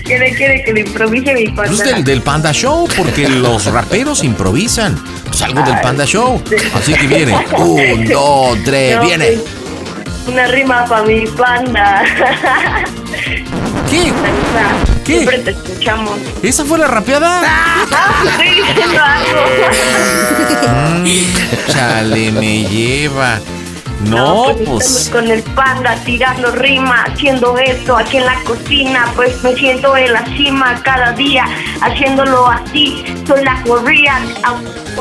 ¿Qué 0.05 0.19
le 0.19 0.35
quiere 0.35 0.63
que 0.65 0.73
le 0.73 0.81
improvise 0.81 1.35
mi 1.35 1.49
Pues 1.51 1.71
panda? 1.71 1.85
del, 1.85 2.05
del 2.05 2.23
Panda 2.23 2.53
Show, 2.53 2.89
porque 2.97 3.29
los 3.29 3.67
raperos 3.67 4.23
improvisan. 4.25 4.97
Pues 5.31 5.43
algo 5.43 5.63
del 5.63 5.81
Panda 5.81 6.05
Show. 6.05 6.43
Así 6.75 6.93
que 6.95 7.07
viene. 7.07 7.35
Un, 7.57 8.05
dos, 8.09 8.59
tres, 8.65 8.97
No, 8.97 9.03
viene. 9.05 9.27
pues, 9.27 9.45
Una 10.27 10.47
rima 10.49 10.85
para 10.87 11.03
mi 11.03 11.27
panda. 11.29 12.03
¿Qué? 13.89 14.13
¿Qué? 15.05 15.13
Siempre 15.15 15.39
te 15.39 15.51
escuchamos. 15.53 16.19
¿Esa 16.43 16.65
fue 16.65 16.79
la 16.79 16.87
rapeada? 16.89 17.43
Ah, 17.93 18.23
estoy 18.25 18.51
diciendo 18.51 19.01
algo. 19.03 19.41
Chale, 21.73 22.31
me 22.33 22.63
lleva. 22.65 23.41
No, 24.05 24.51
Estamos 24.51 24.85
pues. 24.85 25.11
con 25.13 25.31
el 25.31 25.43
panda 25.43 25.95
tirando 26.05 26.51
rima, 26.53 27.05
haciendo 27.05 27.57
esto 27.59 27.97
aquí 27.97 28.17
en 28.17 28.27
la 28.27 28.43
cocina, 28.45 29.13
pues 29.15 29.43
me 29.43 29.55
siento 29.55 29.95
en 29.97 30.13
la 30.13 30.25
cima 30.37 30.81
cada 30.83 31.13
día, 31.13 31.45
haciéndolo 31.83 32.47
así, 32.47 33.05
soy 33.27 33.45
la 33.45 33.63
corría, 33.63 34.19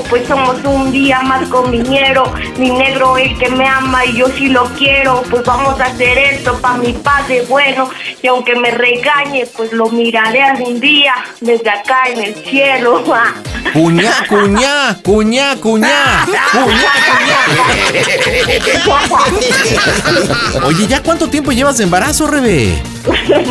pues 0.09 0.27
somos 0.27 0.57
un 0.65 0.91
día 0.91 1.21
más 1.21 1.47
con 1.47 1.71
mi 1.71 1.79
ñero, 1.79 2.33
mi 2.57 2.71
negro 2.71 3.17
el 3.17 3.37
que 3.37 3.49
me 3.49 3.65
ama 3.65 4.05
y 4.05 4.17
yo 4.17 4.27
sí 4.27 4.49
lo 4.49 4.65
quiero, 4.75 5.23
pues 5.29 5.43
vamos 5.45 5.79
a 5.79 5.85
hacer 5.85 6.17
esto 6.17 6.59
para 6.59 6.77
mi 6.77 6.91
padre 6.91 7.45
bueno, 7.47 7.89
y 8.21 8.27
aunque 8.27 8.55
me 8.55 8.71
regañe, 8.71 9.45
pues 9.55 9.71
lo 9.71 9.89
miraré 9.89 10.43
algún 10.43 10.79
día 10.79 11.13
desde 11.39 11.69
acá 11.69 12.03
en 12.07 12.21
el 12.21 12.35
cielo. 12.35 13.03
Cuñá, 13.73 14.25
cuñá, 14.27 14.97
cuñá, 15.03 15.55
cuñá. 15.57 16.25
Cuñá, 16.51 16.91
cuñá. 17.05 18.85
Oye, 20.65 20.87
¿ya 20.87 21.01
cuánto 21.01 21.27
tiempo 21.27 21.51
llevas 21.51 21.77
de 21.77 21.83
embarazo, 21.83 22.27
Rebe? 22.27 22.81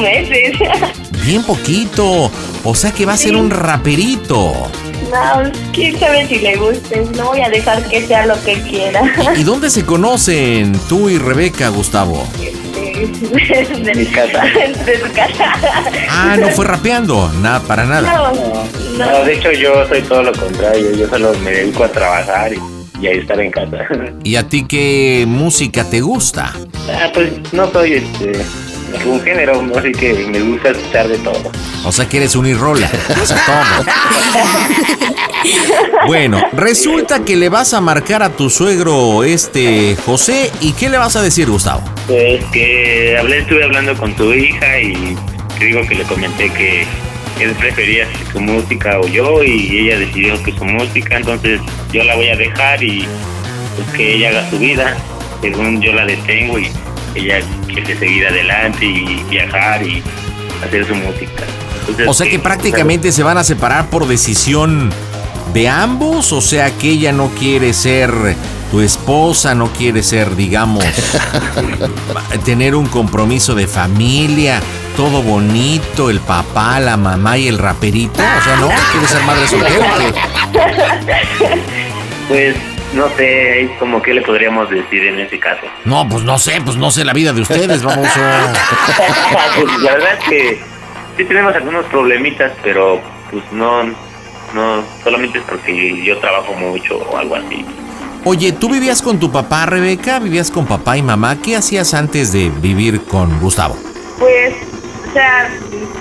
meses. 0.00 0.56
Bien 1.24 1.42
poquito. 1.42 2.30
O 2.64 2.74
sea 2.74 2.92
que 2.92 3.06
va 3.06 3.14
a 3.14 3.16
ser 3.16 3.36
un 3.36 3.50
raperito. 3.50 4.52
No, 5.10 5.50
quién 5.72 5.98
sabe 5.98 6.26
si 6.26 6.38
le 6.38 6.56
guste. 6.56 7.04
No 7.16 7.26
voy 7.26 7.40
a 7.40 7.48
dejar 7.48 7.82
que 7.88 8.06
sea 8.06 8.26
lo 8.26 8.42
que 8.44 8.60
quiera. 8.62 9.02
¿Y 9.36 9.42
dónde 9.42 9.70
se 9.70 9.84
conocen 9.84 10.78
tú 10.88 11.08
y 11.08 11.18
Rebeca, 11.18 11.68
Gustavo? 11.68 12.26
de 12.98 13.94
mi 13.94 14.06
casa. 14.06 14.42
De 14.84 15.00
su 15.00 15.12
casa. 15.12 15.54
Ah, 16.10 16.36
no 16.38 16.48
fue 16.48 16.64
rapeando. 16.64 17.30
Nada, 17.40 17.60
para 17.60 17.84
nada. 17.84 18.32
No, 18.96 19.06
No, 19.06 19.24
de 19.24 19.34
hecho 19.34 19.52
yo 19.52 19.86
soy 19.88 20.02
todo 20.02 20.22
lo 20.22 20.32
contrario, 20.32 20.92
yo 20.92 21.08
solo 21.08 21.32
me 21.44 21.52
dedico 21.52 21.84
a 21.84 21.88
trabajar 21.88 22.52
y, 22.52 22.58
y 23.00 23.06
a 23.06 23.10
estar 23.12 23.40
en 23.40 23.50
casa. 23.50 23.86
¿Y 24.24 24.36
a 24.36 24.48
ti 24.48 24.66
qué 24.66 25.24
música 25.26 25.84
te 25.88 26.00
gusta? 26.00 26.52
Ah, 26.90 27.10
pues 27.12 27.30
no 27.52 27.70
soy 27.70 27.94
este 27.94 28.44
un 29.06 29.20
género, 29.20 29.62
así 29.76 29.92
que 29.92 30.14
me 30.30 30.40
gusta 30.40 30.70
escuchar 30.70 31.08
de 31.08 31.18
todo. 31.18 31.52
O 31.84 31.92
sea 31.92 32.08
que 32.08 32.16
eres 32.18 32.34
un 32.36 32.46
irrola. 32.46 32.90
O 33.22 33.26
sea, 33.26 33.36
todo. 33.44 33.84
Bueno, 36.06 36.42
resulta 36.52 37.24
que 37.24 37.36
le 37.36 37.48
vas 37.48 37.74
a 37.74 37.80
marcar 37.80 38.22
a 38.22 38.30
tu 38.30 38.48
suegro, 38.48 39.24
este 39.24 39.96
José, 40.04 40.50
¿y 40.60 40.72
qué 40.72 40.88
le 40.88 40.98
vas 40.98 41.16
a 41.16 41.22
decir, 41.22 41.50
Gustavo? 41.50 41.82
Pues 42.06 42.44
que 42.46 43.16
hablé, 43.18 43.38
estuve 43.38 43.64
hablando 43.64 43.96
con 43.96 44.14
tu 44.14 44.32
hija 44.32 44.80
y 44.80 45.16
te 45.58 45.64
digo 45.66 45.82
que 45.86 45.96
le 45.96 46.04
comenté 46.04 46.50
que 46.50 46.86
él 47.44 47.52
prefería 47.52 48.06
su 48.32 48.40
música 48.40 48.98
o 49.00 49.06
yo 49.06 49.42
y 49.42 49.78
ella 49.78 49.98
decidió 49.98 50.42
que 50.42 50.52
su 50.52 50.64
música, 50.64 51.16
entonces 51.16 51.60
yo 51.92 52.04
la 52.04 52.16
voy 52.16 52.28
a 52.28 52.36
dejar 52.36 52.82
y 52.82 53.06
pues 53.76 53.96
que 53.96 54.14
ella 54.14 54.30
haga 54.30 54.50
su 54.50 54.58
vida, 54.58 54.96
según 55.40 55.80
yo 55.80 55.92
la 55.92 56.04
detengo 56.04 56.58
y 56.58 56.70
ella 57.14 57.40
quiere 57.66 57.96
seguir 57.96 58.26
adelante 58.26 58.84
y 58.84 59.22
viajar 59.30 59.82
y 59.86 60.02
hacer 60.64 60.86
su 60.86 60.94
música. 60.94 61.44
Entonces, 61.80 62.08
O 62.08 62.14
sea 62.14 62.28
que 62.28 62.36
eh, 62.36 62.40
prácticamente 62.40 63.12
se 63.12 63.22
van 63.22 63.38
a 63.38 63.44
separar 63.44 63.88
por 63.88 64.06
decisión 64.06 64.90
de 65.52 65.68
ambos, 65.68 66.32
o 66.32 66.40
sea 66.40 66.70
que 66.70 66.90
ella 66.90 67.12
no 67.12 67.28
quiere 67.38 67.72
ser 67.72 68.10
tu 68.70 68.80
esposa, 68.80 69.54
no 69.54 69.68
quiere 69.68 70.02
ser, 70.02 70.36
digamos, 70.36 70.84
tener 72.44 72.74
un 72.74 72.86
compromiso 72.86 73.54
de 73.54 73.66
familia, 73.66 74.60
todo 74.96 75.22
bonito, 75.22 76.10
el 76.10 76.20
papá, 76.20 76.80
la 76.80 76.96
mamá 76.96 77.38
y 77.38 77.48
el 77.48 77.58
raperito, 77.58 78.20
o 78.20 78.42
sea, 78.44 78.56
no, 78.60 78.68
quiere 78.92 79.06
ser 79.06 79.22
madre 79.22 79.48
soltera. 79.48 80.12
Pues 82.28 82.56
no 82.92 83.08
sé, 83.16 83.70
como 83.78 84.02
que 84.02 84.12
le 84.12 84.20
podríamos 84.20 84.68
decir 84.68 85.02
en 85.06 85.18
ese 85.18 85.38
caso. 85.38 85.62
No, 85.86 86.06
pues 86.06 86.24
no 86.24 86.38
sé, 86.38 86.60
pues 86.62 86.76
no 86.76 86.90
sé 86.90 87.06
la 87.06 87.14
vida 87.14 87.32
de 87.32 87.40
ustedes, 87.40 87.82
vamos 87.82 88.08
a... 88.16 88.52
pues 89.62 89.78
la 89.78 89.92
verdad 89.92 90.12
es 90.18 90.28
que 90.28 90.60
sí 91.16 91.24
tenemos 91.24 91.54
algunos 91.54 91.86
problemitas, 91.86 92.52
pero 92.62 93.00
pues 93.30 93.42
no, 93.50 93.84
no, 94.54 94.84
solamente 95.02 95.38
es 95.38 95.44
porque 95.44 96.02
yo 96.04 96.18
trabajo 96.18 96.52
mucho 96.52 96.98
o 96.98 97.16
algo 97.16 97.36
así. 97.36 97.64
Oye, 98.30 98.52
¿tú 98.52 98.68
vivías 98.68 99.00
con 99.00 99.18
tu 99.18 99.32
papá, 99.32 99.64
Rebeca? 99.64 100.18
¿Vivías 100.18 100.50
con 100.50 100.66
papá 100.66 100.98
y 100.98 101.02
mamá? 101.02 101.38
¿Qué 101.40 101.56
hacías 101.56 101.94
antes 101.94 102.30
de 102.30 102.50
vivir 102.50 103.00
con 103.04 103.40
Gustavo? 103.40 103.74
Pues, 104.18 104.52
o 105.08 105.12
sea, 105.14 105.48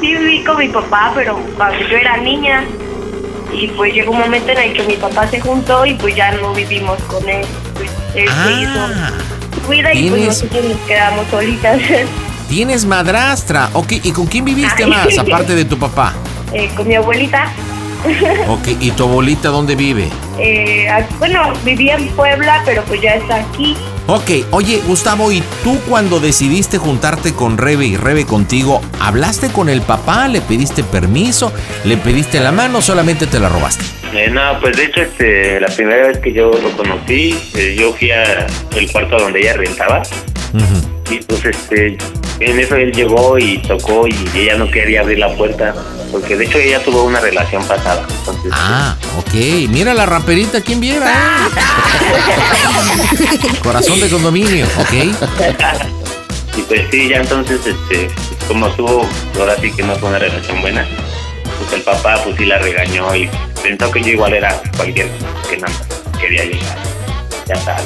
sí 0.01 0.13
viví 0.13 0.43
con 0.43 0.57
mi 0.57 0.67
papá, 0.67 1.13
pero 1.15 1.39
cuando 1.55 1.79
yo 1.87 1.95
era 1.95 2.17
niña. 2.17 2.65
Y 3.53 3.69
pues 3.69 3.93
llegó 3.93 4.11
un 4.11 4.19
momento 4.19 4.51
en 4.51 4.57
el 4.57 4.73
que 4.73 4.83
mi 4.83 4.95
papá 4.95 5.25
se 5.29 5.39
juntó 5.39 5.85
y 5.85 5.93
pues 5.93 6.17
ya 6.17 6.33
no 6.33 6.53
vivimos 6.53 7.01
con 7.03 7.27
él. 7.29 7.45
Pues 7.75 7.89
él 8.13 8.27
se 8.27 8.61
hizo 8.61 8.87
su 9.63 9.69
vida 9.71 9.93
y 9.93 10.09
pues 10.09 10.21
¿Tienes- 10.21 10.27
nosotros 10.27 10.65
nos 10.65 10.77
quedamos 10.85 11.27
solitas. 11.31 11.79
Tienes 12.49 12.83
madrastra. 12.85 13.69
Ok, 13.71 13.93
¿y 14.03 14.11
con 14.11 14.25
quién 14.25 14.43
viviste 14.43 14.83
Ay. 14.83 14.89
más, 14.89 15.17
aparte 15.17 15.55
de 15.55 15.63
tu 15.63 15.77
papá? 15.79 16.13
Eh, 16.51 16.69
con 16.75 16.85
mi 16.89 16.95
abuelita. 16.95 17.45
Ok, 18.47 18.67
¿y 18.79 18.91
tu 18.91 19.03
abuelita 19.03 19.49
dónde 19.49 19.75
vive? 19.75 20.09
Eh, 20.39 20.87
bueno, 21.19 21.53
vivía 21.65 21.95
en 21.95 22.07
Puebla, 22.09 22.61
pero 22.65 22.83
pues 22.83 23.01
ya 23.01 23.15
está 23.15 23.37
aquí. 23.37 23.75
Ok, 24.07 24.47
oye, 24.51 24.81
Gustavo, 24.87 25.31
¿y 25.31 25.43
tú 25.63 25.77
cuando 25.89 26.19
decidiste 26.19 26.77
juntarte 26.77 27.33
con 27.33 27.57
Rebe 27.57 27.85
y 27.85 27.97
Rebe 27.97 28.25
contigo, 28.25 28.81
hablaste 29.01 29.49
con 29.49 29.67
el 29.67 29.81
papá? 29.81 30.27
¿Le 30.29 30.39
pediste 30.39 30.83
permiso? 30.83 31.51
¿Le 31.83 31.97
pediste 31.97 32.39
la 32.39 32.53
mano 32.53 32.77
o 32.77 32.81
solamente 32.81 33.27
te 33.27 33.39
la 33.39 33.49
robaste? 33.49 33.83
Eh, 34.13 34.29
no, 34.31 34.57
pues 34.61 34.77
de 34.77 34.85
hecho, 34.85 35.01
este, 35.01 35.59
la 35.59 35.67
primera 35.67 36.07
vez 36.07 36.19
que 36.19 36.31
yo 36.31 36.51
lo 36.51 36.71
conocí, 36.77 37.37
eh, 37.55 37.75
yo 37.77 37.93
fui 37.93 38.11
a 38.11 38.47
el 38.77 38.91
cuarto 38.91 39.17
donde 39.17 39.41
ella 39.41 39.53
rentaba 39.53 40.03
y 41.09 41.19
pues 41.19 41.45
este, 41.45 41.97
en 42.39 42.59
eso 42.59 42.75
él 42.75 42.91
llegó 42.91 43.37
y 43.37 43.57
tocó 43.59 44.07
y 44.07 44.15
ella 44.35 44.57
no 44.57 44.69
quería 44.69 45.01
abrir 45.01 45.19
la 45.19 45.33
puerta 45.35 45.73
porque 46.11 46.35
de 46.37 46.45
hecho 46.45 46.57
ella 46.59 46.81
tuvo 46.83 47.03
una 47.03 47.19
relación 47.19 47.63
pasada. 47.65 48.05
Entonces, 48.19 48.51
Ah, 48.53 48.95
ok. 49.17 49.33
Mira 49.69 49.93
la 49.93 50.05
raperita, 50.05 50.61
¿quién 50.61 50.79
viera? 50.79 51.11
Corazón 53.63 53.99
de 53.99 54.09
condominio, 54.09 54.65
ok. 54.79 54.93
y 56.57 56.61
pues 56.61 56.81
sí, 56.91 57.09
ya 57.09 57.17
entonces, 57.17 57.59
este, 57.65 58.09
como 58.47 58.67
tuvo, 58.71 59.07
ahora 59.39 59.55
sí 59.61 59.71
que 59.71 59.83
no 59.83 59.95
fue 59.97 60.09
una 60.09 60.19
relación 60.19 60.61
buena, 60.61 60.87
pues 61.59 61.73
el 61.73 61.81
papá 61.81 62.21
pues 62.23 62.35
sí 62.37 62.45
la 62.45 62.57
regañó 62.59 63.13
y 63.15 63.29
pensó 63.61 63.91
que 63.91 64.01
yo 64.01 64.09
igual 64.09 64.33
era 64.33 64.59
cualquier 64.75 65.09
que 65.49 65.57
nada 65.57 65.73
quería 66.19 66.45
llegar. 66.45 66.77
Ya 67.47 67.55
sabes. 67.55 67.85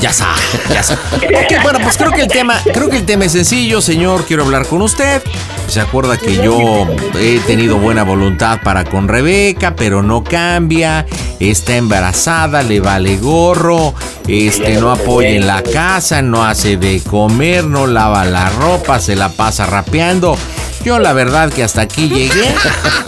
Ya 0.00 0.12
sabe, 0.12 0.40
ya 0.72 0.82
sabe. 0.82 1.00
Ok, 1.16 1.62
bueno, 1.62 1.78
pues 1.82 1.96
creo 1.96 2.12
que 2.12 2.22
el 2.22 2.28
tema, 2.28 2.60
creo 2.72 2.88
que 2.88 2.98
el 2.98 3.06
tema 3.06 3.24
es 3.24 3.32
sencillo, 3.32 3.80
señor. 3.80 4.24
Quiero 4.24 4.44
hablar 4.44 4.66
con 4.66 4.80
usted. 4.82 5.22
Se 5.66 5.80
acuerda 5.80 6.16
que 6.16 6.36
yo 6.36 6.86
he 7.18 7.38
tenido 7.40 7.78
buena 7.78 8.02
voluntad 8.02 8.60
para 8.62 8.84
con 8.84 9.08
Rebeca, 9.08 9.74
pero 9.76 10.02
no 10.02 10.24
cambia. 10.24 11.06
Está 11.38 11.76
embarazada, 11.76 12.62
le 12.62 12.80
vale 12.80 13.16
gorro. 13.18 13.94
Este 14.26 14.80
no 14.80 14.90
apoya 14.90 15.30
en 15.30 15.46
la 15.46 15.62
casa, 15.62 16.22
no 16.22 16.44
hace 16.44 16.76
de 16.76 17.00
comer, 17.02 17.64
no 17.64 17.86
lava 17.86 18.24
la 18.24 18.48
ropa, 18.50 19.00
se 19.00 19.16
la 19.16 19.28
pasa 19.30 19.66
rapeando. 19.66 20.36
Yo 20.84 20.98
la 20.98 21.12
verdad 21.12 21.52
que 21.52 21.62
hasta 21.62 21.82
aquí 21.82 22.08
llegué, 22.08 22.54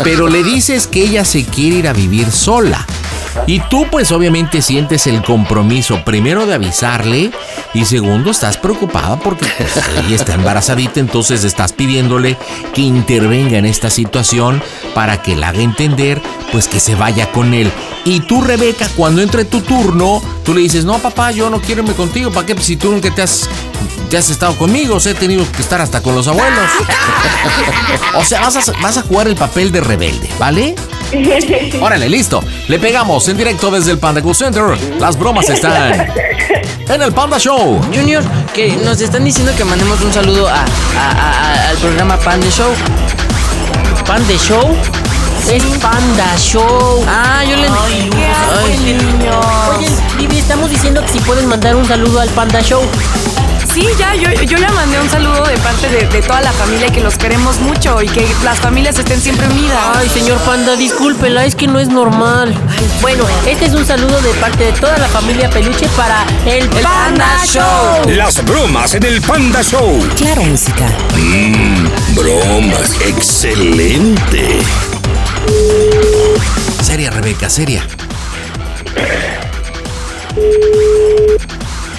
pero 0.04 0.28
le 0.28 0.42
dices 0.42 0.86
que 0.86 1.02
ella 1.02 1.24
se 1.24 1.44
quiere 1.44 1.76
ir 1.76 1.88
a 1.88 1.92
vivir 1.92 2.30
sola. 2.30 2.86
Y 3.46 3.60
tú 3.60 3.86
pues 3.90 4.12
obviamente 4.12 4.60
sientes 4.62 5.06
el 5.06 5.22
compromiso 5.22 6.04
primero 6.04 6.46
de 6.46 6.54
avisarle 6.54 7.30
y 7.72 7.84
segundo 7.86 8.30
estás 8.30 8.58
preocupada 8.58 9.18
porque 9.18 9.46
pues, 9.56 9.72
ella 10.04 10.16
está 10.16 10.34
embarazadita, 10.34 11.00
entonces 11.00 11.42
estás 11.44 11.72
pidiéndole 11.72 12.36
que 12.74 12.82
intervenga 12.82 13.56
en 13.56 13.64
esta 13.64 13.88
situación 13.90 14.62
para 14.94 15.22
que 15.22 15.34
la 15.34 15.48
haga 15.48 15.62
entender 15.62 16.20
pues 16.52 16.68
que 16.68 16.78
se 16.78 16.94
vaya 16.94 17.32
con 17.32 17.54
él. 17.54 17.72
Y 18.04 18.20
tú 18.20 18.42
Rebeca, 18.42 18.88
cuando 18.96 19.22
entre 19.22 19.44
tu 19.44 19.62
turno, 19.62 20.20
tú 20.44 20.54
le 20.54 20.60
dices, 20.60 20.84
no 20.84 20.98
papá, 20.98 21.30
yo 21.30 21.48
no 21.48 21.60
quiero 21.60 21.82
irme 21.82 21.94
contigo, 21.94 22.30
¿para 22.30 22.46
qué? 22.46 22.54
Pues 22.54 22.66
si 22.66 22.76
tú 22.76 22.90
nunca 22.90 23.12
te 23.14 23.22
has, 23.22 23.48
te 24.10 24.18
has 24.18 24.28
estado 24.28 24.54
conmigo, 24.56 24.96
o 24.96 25.08
he 25.08 25.14
tenido 25.14 25.50
que 25.50 25.62
estar 25.62 25.80
hasta 25.80 26.02
con 26.02 26.14
los 26.14 26.28
abuelos. 26.28 26.68
O 28.14 28.24
sea, 28.24 28.40
vas 28.40 28.56
a, 28.56 28.72
vas 28.80 28.96
a 28.98 29.02
jugar 29.02 29.26
el 29.28 29.36
papel 29.36 29.72
de 29.72 29.80
rebelde, 29.80 30.28
¿vale? 30.38 30.74
Órale, 31.80 32.08
listo. 32.08 32.42
Le 32.68 32.78
pegamos 32.78 33.26
en 33.28 33.36
directo 33.36 33.70
desde 33.70 33.90
el 33.92 33.98
Panda 33.98 34.20
Cool 34.22 34.34
Center. 34.34 34.64
Las 34.98 35.18
bromas 35.18 35.48
están 35.48 36.08
en 36.88 37.02
el 37.02 37.12
Panda 37.12 37.38
Show. 37.38 37.80
Junior, 37.94 38.22
que 38.54 38.76
nos 38.76 39.00
están 39.00 39.24
diciendo 39.24 39.52
que 39.56 39.64
mandemos 39.64 40.00
un 40.02 40.12
saludo 40.12 40.48
a, 40.48 40.56
a- 40.60 40.64
a- 41.10 41.68
al 41.70 41.76
programa 41.78 42.18
Panda 42.18 42.48
Show. 42.50 42.70
¿Panda 44.06 44.34
Show? 44.36 44.76
Es 45.50 45.62
Panda 45.78 46.36
Show. 46.38 47.04
Ah, 47.08 47.42
yo 47.48 47.56
le. 47.56 47.66
Ay, 47.68 48.98
Oye, 49.76 49.88
Vivi, 50.18 50.38
estamos 50.38 50.70
diciendo 50.70 51.02
que 51.02 51.08
si 51.12 51.20
pueden 51.20 51.46
mandar 51.48 51.74
un 51.76 51.86
saludo 51.86 52.20
al 52.20 52.28
Panda 52.30 52.60
Show. 52.62 52.82
Sí, 53.72 53.86
ya, 53.98 54.14
yo, 54.14 54.30
yo 54.42 54.58
ya 54.58 54.70
mandé 54.72 55.00
un 55.00 55.08
saludo 55.08 55.46
de 55.46 55.56
parte 55.58 55.88
de, 55.88 56.06
de 56.06 56.20
toda 56.20 56.42
la 56.42 56.52
familia 56.52 56.92
que 56.92 57.00
los 57.00 57.16
queremos 57.16 57.58
mucho 57.60 58.02
y 58.02 58.06
que 58.06 58.26
las 58.44 58.60
familias 58.60 58.98
estén 58.98 59.18
siempre 59.18 59.48
unidas. 59.48 59.78
Ay, 59.94 60.10
señor 60.10 60.38
Panda, 60.40 60.76
discúlpela, 60.76 61.46
es 61.46 61.54
que 61.54 61.66
no 61.66 61.78
es 61.78 61.88
normal. 61.88 62.54
Bueno, 63.00 63.24
este 63.46 63.64
es 63.64 63.72
un 63.72 63.86
saludo 63.86 64.20
de 64.20 64.34
parte 64.34 64.64
de 64.64 64.72
toda 64.72 64.98
la 64.98 65.08
familia 65.08 65.48
Peluche 65.48 65.88
para 65.96 66.26
el, 66.44 66.68
Panda, 66.68 67.46
Show. 67.46 68.10
Las 68.10 68.44
bromas 68.44 68.94
en 68.94 69.04
el 69.04 69.22
Panda 69.22 69.62
Show. 69.62 70.06
Claro, 70.16 70.42
música. 70.42 70.86
Mmm, 71.16 72.14
bromas. 72.14 73.00
Excelente. 73.00 74.58
Seria, 76.82 77.10
Rebeca, 77.10 77.48
seria. 77.48 77.86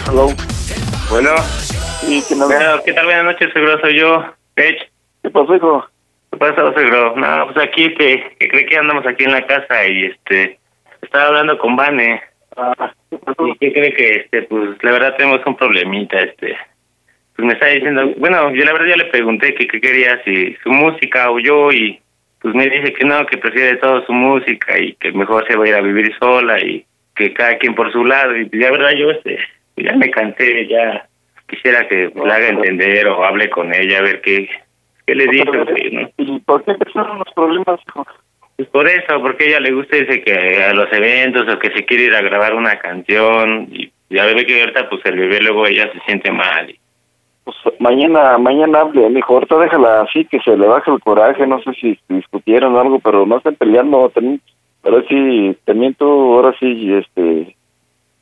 Hello. 0.07 0.33
Bueno. 1.09 1.31
Sí, 2.13 2.23
¿quién 2.27 2.39
Bueno, 2.41 2.83
¿qué 2.85 2.93
tal? 2.93 3.05
Buenas 3.05 3.25
noches, 3.25 3.51
seguro 3.53 3.79
soy 3.79 3.97
yo, 3.97 4.23
Pech. 4.53 4.87
¿Qué 5.23 5.31
pasó, 5.31 5.55
hijo? 5.55 5.87
¿Qué 6.31 6.37
pasa, 6.37 6.71
seguro? 6.75 7.15
No, 7.15 7.51
pues 7.51 7.65
aquí, 7.65 7.85
este, 7.85 8.35
que 8.37 8.49
cree 8.49 8.67
que 8.67 8.77
andamos 8.77 9.03
aquí 9.07 9.23
en 9.23 9.31
la 9.31 9.43
casa 9.47 9.87
y, 9.87 10.05
este, 10.05 10.59
estaba 11.01 11.29
hablando 11.29 11.57
con 11.57 11.75
Vane. 11.75 12.21
¿Y 13.09 13.55
qué 13.57 13.73
cree 13.73 13.93
que, 13.93 14.09
este, 14.17 14.43
pues, 14.43 14.77
la 14.83 14.91
verdad 14.91 15.15
tenemos 15.17 15.41
un 15.47 15.55
problemita, 15.55 16.19
este, 16.19 16.55
pues 17.35 17.47
me 17.47 17.53
está 17.53 17.65
diciendo, 17.65 18.13
bueno, 18.17 18.53
yo 18.53 18.63
la 18.63 18.73
verdad 18.73 18.89
ya 18.89 18.97
le 18.97 19.05
pregunté 19.05 19.55
que 19.55 19.65
qué 19.65 19.81
quería, 19.81 20.21
si 20.23 20.55
su 20.61 20.69
música 20.69 21.31
o 21.31 21.39
yo, 21.39 21.71
y 21.71 21.99
pues 22.41 22.53
me 22.53 22.69
dice 22.69 22.93
que 22.93 23.05
no, 23.05 23.25
que 23.25 23.39
prefiere 23.39 23.77
todo 23.77 24.05
su 24.05 24.13
música 24.13 24.77
y 24.77 24.93
que 24.99 25.11
mejor 25.13 25.47
se 25.47 25.55
va 25.55 25.65
a 25.65 25.67
ir 25.67 25.75
a 25.75 25.81
vivir 25.81 26.15
sola 26.19 26.59
y 26.59 26.85
que 27.15 27.33
cada 27.33 27.57
quien 27.57 27.73
por 27.73 27.91
su 27.91 28.05
lado, 28.05 28.37
y 28.37 28.47
la 28.51 28.69
verdad 28.69 28.91
yo, 28.91 29.09
este, 29.09 29.39
ya 29.77 29.95
me 29.95 30.11
cansé, 30.11 30.67
ya 30.67 31.07
quisiera 31.53 31.87
que 31.87 32.11
la 32.15 32.35
haga 32.35 32.47
entender 32.49 33.07
o 33.07 33.23
hable 33.23 33.49
con 33.49 33.73
ella, 33.73 33.99
a 33.99 34.03
ver 34.03 34.21
qué, 34.21 34.49
qué 35.05 35.15
le 35.15 35.27
dice. 35.27 36.13
¿Y 36.17 36.39
por 36.39 36.63
qué 36.63 36.71
empezaron 36.71 37.19
los 37.19 37.33
problemas, 37.33 37.79
hijo? 37.87 38.05
Pues 38.55 38.67
por 38.69 38.87
eso, 38.87 39.19
porque 39.21 39.45
a 39.45 39.47
ella 39.47 39.59
le 39.61 39.71
gusta 39.73 39.95
dice 39.97 40.21
que 40.21 40.63
a 40.63 40.73
los 40.73 40.91
eventos 40.93 41.51
o 41.51 41.57
que 41.59 41.71
se 41.71 41.85
quiere 41.85 42.03
ir 42.05 42.15
a 42.15 42.21
grabar 42.21 42.53
una 42.53 42.77
canción 42.77 43.67
y 43.71 43.91
ya 44.09 44.25
ve 44.25 44.45
que 44.45 44.61
ahorita 44.61 44.89
pues 44.89 45.01
el 45.05 45.17
bebé 45.17 45.41
luego 45.41 45.65
ella 45.65 45.91
se 45.91 45.99
siente 46.01 46.31
mal. 46.31 46.69
y- 46.69 46.79
Pues 47.43 47.57
mañana, 47.79 48.37
mañana 48.37 48.81
hable, 48.81 49.09
mijo. 49.09 49.33
Ahorita 49.33 49.57
déjala 49.57 50.01
así, 50.01 50.23
que 50.25 50.39
se 50.41 50.55
le 50.55 50.67
baje 50.67 50.91
el 50.91 50.99
coraje. 50.99 51.45
No 51.47 51.61
sé 51.63 51.73
si 51.73 51.99
discutieron 52.09 52.75
o 52.75 52.79
algo, 52.79 52.99
pero 52.99 53.25
no 53.25 53.37
estén 53.37 53.55
peleando. 53.55 54.07
También, 54.09 54.39
pero 54.83 55.01
sí, 55.09 55.57
también 55.65 55.93
tú, 55.95 56.05
ahora 56.05 56.55
sí, 56.59 56.93
este, 56.93 57.55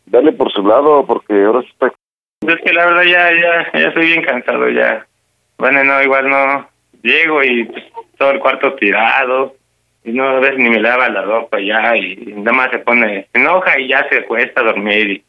dale 0.06 0.32
por 0.32 0.52
su 0.52 0.66
lado, 0.66 1.06
porque 1.06 1.34
ahora 1.44 1.62
sí 1.62 1.68
está. 1.72 1.92
Pues 2.42 2.56
es 2.58 2.62
que 2.64 2.74
la 2.74 2.86
verdad 2.88 3.04
ya, 3.04 3.32
ya, 3.32 3.80
ya 3.80 3.88
estoy 3.89 4.08
bien 4.08 4.24
cansado 4.24 4.68
ya. 4.70 5.06
Bueno, 5.58 5.84
no, 5.84 6.02
igual 6.02 6.28
no, 6.30 6.68
llego 7.04 7.44
y 7.44 7.66
pues, 7.66 7.84
todo 8.18 8.32
el 8.32 8.39
cuarto 8.39 8.74
tirado 8.74 9.54
y 10.04 10.12
no 10.12 10.28
a 10.28 10.39
veces 10.39 10.58
ni 10.58 10.70
me 10.70 10.80
lava 10.80 11.08
la 11.10 11.22
ropa 11.22 11.60
ya 11.60 11.96
y 11.96 12.16
nada 12.38 12.54
más 12.54 12.72
se 12.72 12.80
pone, 12.80 13.28
se 13.32 13.39
enoja 13.39 13.80
y 13.80 13.89
ya 13.89 14.08
se 14.10 14.26
cuesta 14.26 14.64
dormir 14.64 15.10
y 15.12 15.24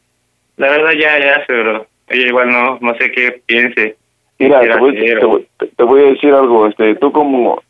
la 0.57 0.69
verdad 0.71 0.93
ya, 0.99 1.19
ya, 1.19 1.45
pero 1.47 1.87
ella 2.09 2.27
igual 2.27 2.51
no, 2.51 2.79
no 2.81 2.95
sé 2.95 3.11
qué 3.13 3.43
piense. 3.45 3.97
Mira, 4.39 4.61
te 4.61 4.77
voy, 4.79 4.95
te 4.97 5.25
voy- 5.25 5.49
te 5.77 5.83
voy 5.85 6.01
a 6.03 6.07
decir 6.07 6.33
algo, 6.33 6.67
este, 6.67 6.95
tú 6.97 7.13
como, 7.13 7.63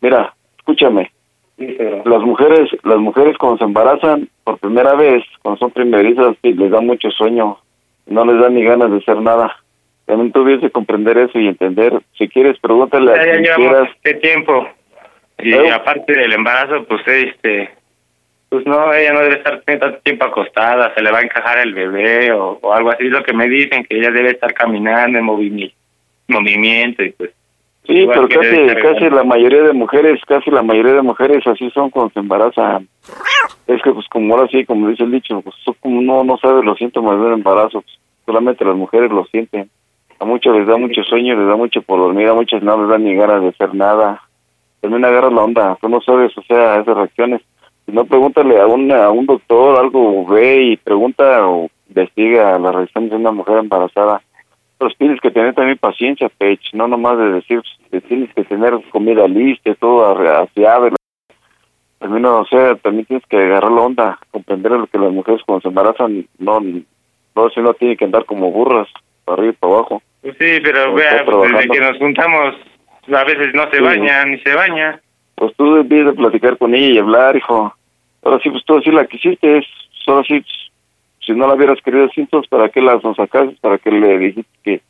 mira, 0.00 0.32
escúchame, 0.58 1.10
Sí, 1.58 1.76
las 2.04 2.22
mujeres, 2.22 2.70
las 2.84 2.98
mujeres 2.98 3.36
cuando 3.36 3.58
se 3.58 3.64
embarazan 3.64 4.28
por 4.44 4.58
primera 4.58 4.94
vez, 4.94 5.24
cuando 5.42 5.58
son 5.58 5.72
primerizas, 5.72 6.36
les 6.42 6.70
da 6.70 6.80
mucho 6.80 7.10
sueño, 7.10 7.58
no 8.08 8.24
les 8.24 8.40
da 8.40 8.48
ni 8.48 8.64
ganas 8.64 8.90
de 8.90 8.98
hacer 8.98 9.20
nada. 9.20 9.56
También 10.06 10.32
de 10.60 10.70
comprender 10.70 11.18
eso 11.18 11.38
y 11.38 11.48
entender. 11.48 11.92
Si 12.16 12.28
quieres, 12.28 12.58
pregúntale 12.60 13.12
ya, 13.14 13.20
a 13.20 13.24
quien 13.24 13.42
quieras. 13.42 13.88
este 13.96 14.14
tiempo 14.14 14.66
y 15.38 15.54
¿Eh? 15.54 15.70
aparte 15.70 16.12
del 16.12 16.32
embarazo 16.32 16.84
pues 16.84 17.00
este 17.06 17.70
pues 18.48 18.66
no 18.66 18.92
ella 18.92 19.12
no 19.12 19.20
debe 19.20 19.36
estar 19.36 19.60
tanto 19.62 19.94
tiempo 19.98 20.24
acostada 20.24 20.92
se 20.94 21.02
le 21.02 21.12
va 21.12 21.18
a 21.18 21.22
encajar 21.22 21.58
el 21.58 21.74
bebé 21.74 22.32
o, 22.32 22.58
o 22.60 22.72
algo 22.72 22.90
así 22.90 23.06
es 23.06 23.12
lo 23.12 23.22
que 23.22 23.32
me 23.32 23.48
dicen 23.48 23.84
que 23.84 23.98
ella 23.98 24.10
debe 24.10 24.30
estar 24.30 24.52
caminando 24.52 25.18
en 25.18 25.24
movimiento 25.24 25.76
movimiento 26.26 27.04
y 27.04 27.10
pues 27.10 27.30
Sí, 27.88 27.94
igual 27.94 28.28
pero 28.28 28.42
casi, 28.42 28.66
casi 28.82 29.08
la 29.08 29.24
mayoría 29.24 29.62
de 29.62 29.72
mujeres, 29.72 30.20
casi 30.26 30.50
la 30.50 30.62
mayoría 30.62 30.92
de 30.92 31.02
mujeres 31.02 31.46
así 31.46 31.70
son 31.70 31.88
cuando 31.88 32.12
se 32.12 32.20
embarazan. 32.20 32.86
Es 33.66 33.80
que 33.82 33.92
pues 33.92 34.06
como 34.08 34.34
ahora 34.34 34.46
sí, 34.52 34.66
como 34.66 34.88
dice 34.88 35.04
el 35.04 35.10
dicho, 35.10 35.40
pues 35.40 35.56
tú 35.64 35.74
como 35.80 36.02
no, 36.02 36.22
no 36.22 36.36
sabes 36.36 36.66
los 36.66 36.76
síntomas 36.76 37.18
del 37.18 37.32
embarazo, 37.32 37.80
pues, 37.80 37.98
solamente 38.26 38.62
las 38.66 38.76
mujeres 38.76 39.10
lo 39.10 39.24
sienten. 39.26 39.70
A 40.20 40.26
muchos 40.26 40.54
les 40.54 40.66
da 40.66 40.76
mucho 40.76 41.02
sueño, 41.02 41.34
les 41.34 41.48
da 41.48 41.56
mucho 41.56 41.80
por 41.80 41.98
dormir, 41.98 42.28
a 42.28 42.34
muchas 42.34 42.62
no 42.62 42.78
les 42.82 42.90
da 42.90 42.98
ni 42.98 43.14
ganas 43.14 43.40
de 43.40 43.48
hacer 43.48 43.74
nada. 43.74 44.20
También 44.82 45.06
agarra 45.06 45.30
la 45.30 45.44
onda, 45.44 45.78
tú 45.80 45.88
no 45.88 46.02
sabes, 46.02 46.36
o 46.36 46.42
sea, 46.42 46.80
esas 46.80 46.94
reacciones. 46.94 47.40
Si 47.86 47.92
no, 47.92 48.04
pregúntale 48.04 48.60
a, 48.60 48.66
una, 48.66 49.06
a 49.06 49.10
un 49.10 49.24
doctor, 49.24 49.78
algo, 49.78 50.26
ve 50.26 50.62
y 50.62 50.76
pregunta 50.76 51.48
o 51.48 51.70
investiga 51.88 52.58
las 52.58 52.74
reacciones 52.74 53.10
de 53.10 53.16
una 53.16 53.32
mujer 53.32 53.56
embarazada. 53.58 54.20
Pero 54.78 54.90
tienes 54.96 55.20
que 55.20 55.30
tener 55.30 55.54
también 55.54 55.78
paciencia, 55.78 56.28
Pech, 56.28 56.72
no 56.72 56.86
nomás 56.86 57.18
de 57.18 57.32
decir, 57.32 57.60
que 57.90 58.00
tienes 58.00 58.32
que 58.34 58.44
tener 58.44 58.74
comida 58.90 59.26
lista, 59.26 59.74
todo 59.74 60.04
aseado. 60.42 60.90
También, 61.98 62.24
o 62.26 62.46
sea, 62.46 62.76
también 62.76 63.06
tienes 63.06 63.26
que 63.26 63.36
agarrar 63.36 63.72
la 63.72 63.80
onda, 63.80 64.18
comprender 64.30 64.72
lo 64.72 64.86
que 64.86 64.98
las 64.98 65.12
mujeres 65.12 65.42
cuando 65.44 65.62
se 65.62 65.68
embarazan, 65.68 66.26
no, 66.38 66.60
no, 66.60 67.50
si 67.50 67.60
no 67.60 67.74
tienen 67.74 67.96
que 67.96 68.04
andar 68.04 68.24
como 68.24 68.52
burras, 68.52 68.88
para 69.24 69.38
arriba 69.38 69.52
y 69.52 69.56
para 69.56 69.72
abajo. 69.74 70.02
Pues 70.22 70.36
sí 70.38 70.60
pero 70.62 70.94
vea 70.94 71.24
pues, 71.24 71.52
desde 71.52 71.68
que 71.68 71.80
nos 71.80 71.98
juntamos 71.98 72.54
a 73.14 73.24
veces 73.24 73.54
no 73.54 73.62
se 73.70 73.76
Sí. 73.76 73.82
baña 73.82 74.24
ni 74.24 74.38
se 74.40 74.54
baña 74.54 75.00
Pues 75.34 75.54
tú 75.56 75.84
debes 75.84 76.06
de 76.06 76.12
platicar 76.12 76.58
con 76.58 76.74
ella 76.74 76.94
y 76.94 76.98
hablar, 76.98 77.36
hijo. 77.36 77.72
Ahora 78.24 78.40
sí, 78.42 78.50
pues 78.50 78.64
tú 78.64 78.80
sí 78.82 78.90
la 78.90 79.06
quisiste, 79.06 79.58
es, 79.58 79.64
ahora 80.08 80.24
sí, 80.26 80.44
si 81.32 81.38
no 81.38 81.46
la 81.46 81.54
hubieras 81.54 81.78
querido 81.82 82.06
así, 82.06 82.22
entonces, 82.22 82.48
¿para 82.48 82.68
qué 82.70 82.80
las 82.80 83.02
nos 83.04 83.16
sacaste? 83.16 83.56
¿Para 83.60 83.78
qué 83.78 83.90
le 83.90 84.18
dijiste 84.18 84.50
que, 84.64 84.80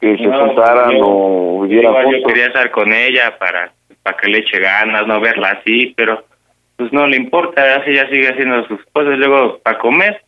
que 0.00 0.16
se 0.16 0.24
juntaran 0.24 0.92
yo- 0.92 1.06
o 1.06 1.62
vivieran 1.62 2.10
yo 2.10 2.26
quería 2.26 2.46
estar 2.46 2.70
con 2.70 2.92
ella 2.92 3.36
para, 3.38 3.70
para 4.02 4.16
que 4.16 4.28
le 4.30 4.38
eche 4.38 4.58
ganas, 4.58 5.06
no 5.06 5.20
verla 5.20 5.58
así, 5.60 5.92
pero 5.96 6.24
pues 6.76 6.92
no 6.92 7.06
le 7.06 7.16
importa, 7.16 7.76
así 7.76 7.90
ella 7.90 8.08
sigue 8.08 8.28
haciendo 8.28 8.64
sus 8.66 8.80
cosas. 8.92 9.18
Luego, 9.18 9.58
para 9.58 9.78
comer, 9.78 10.22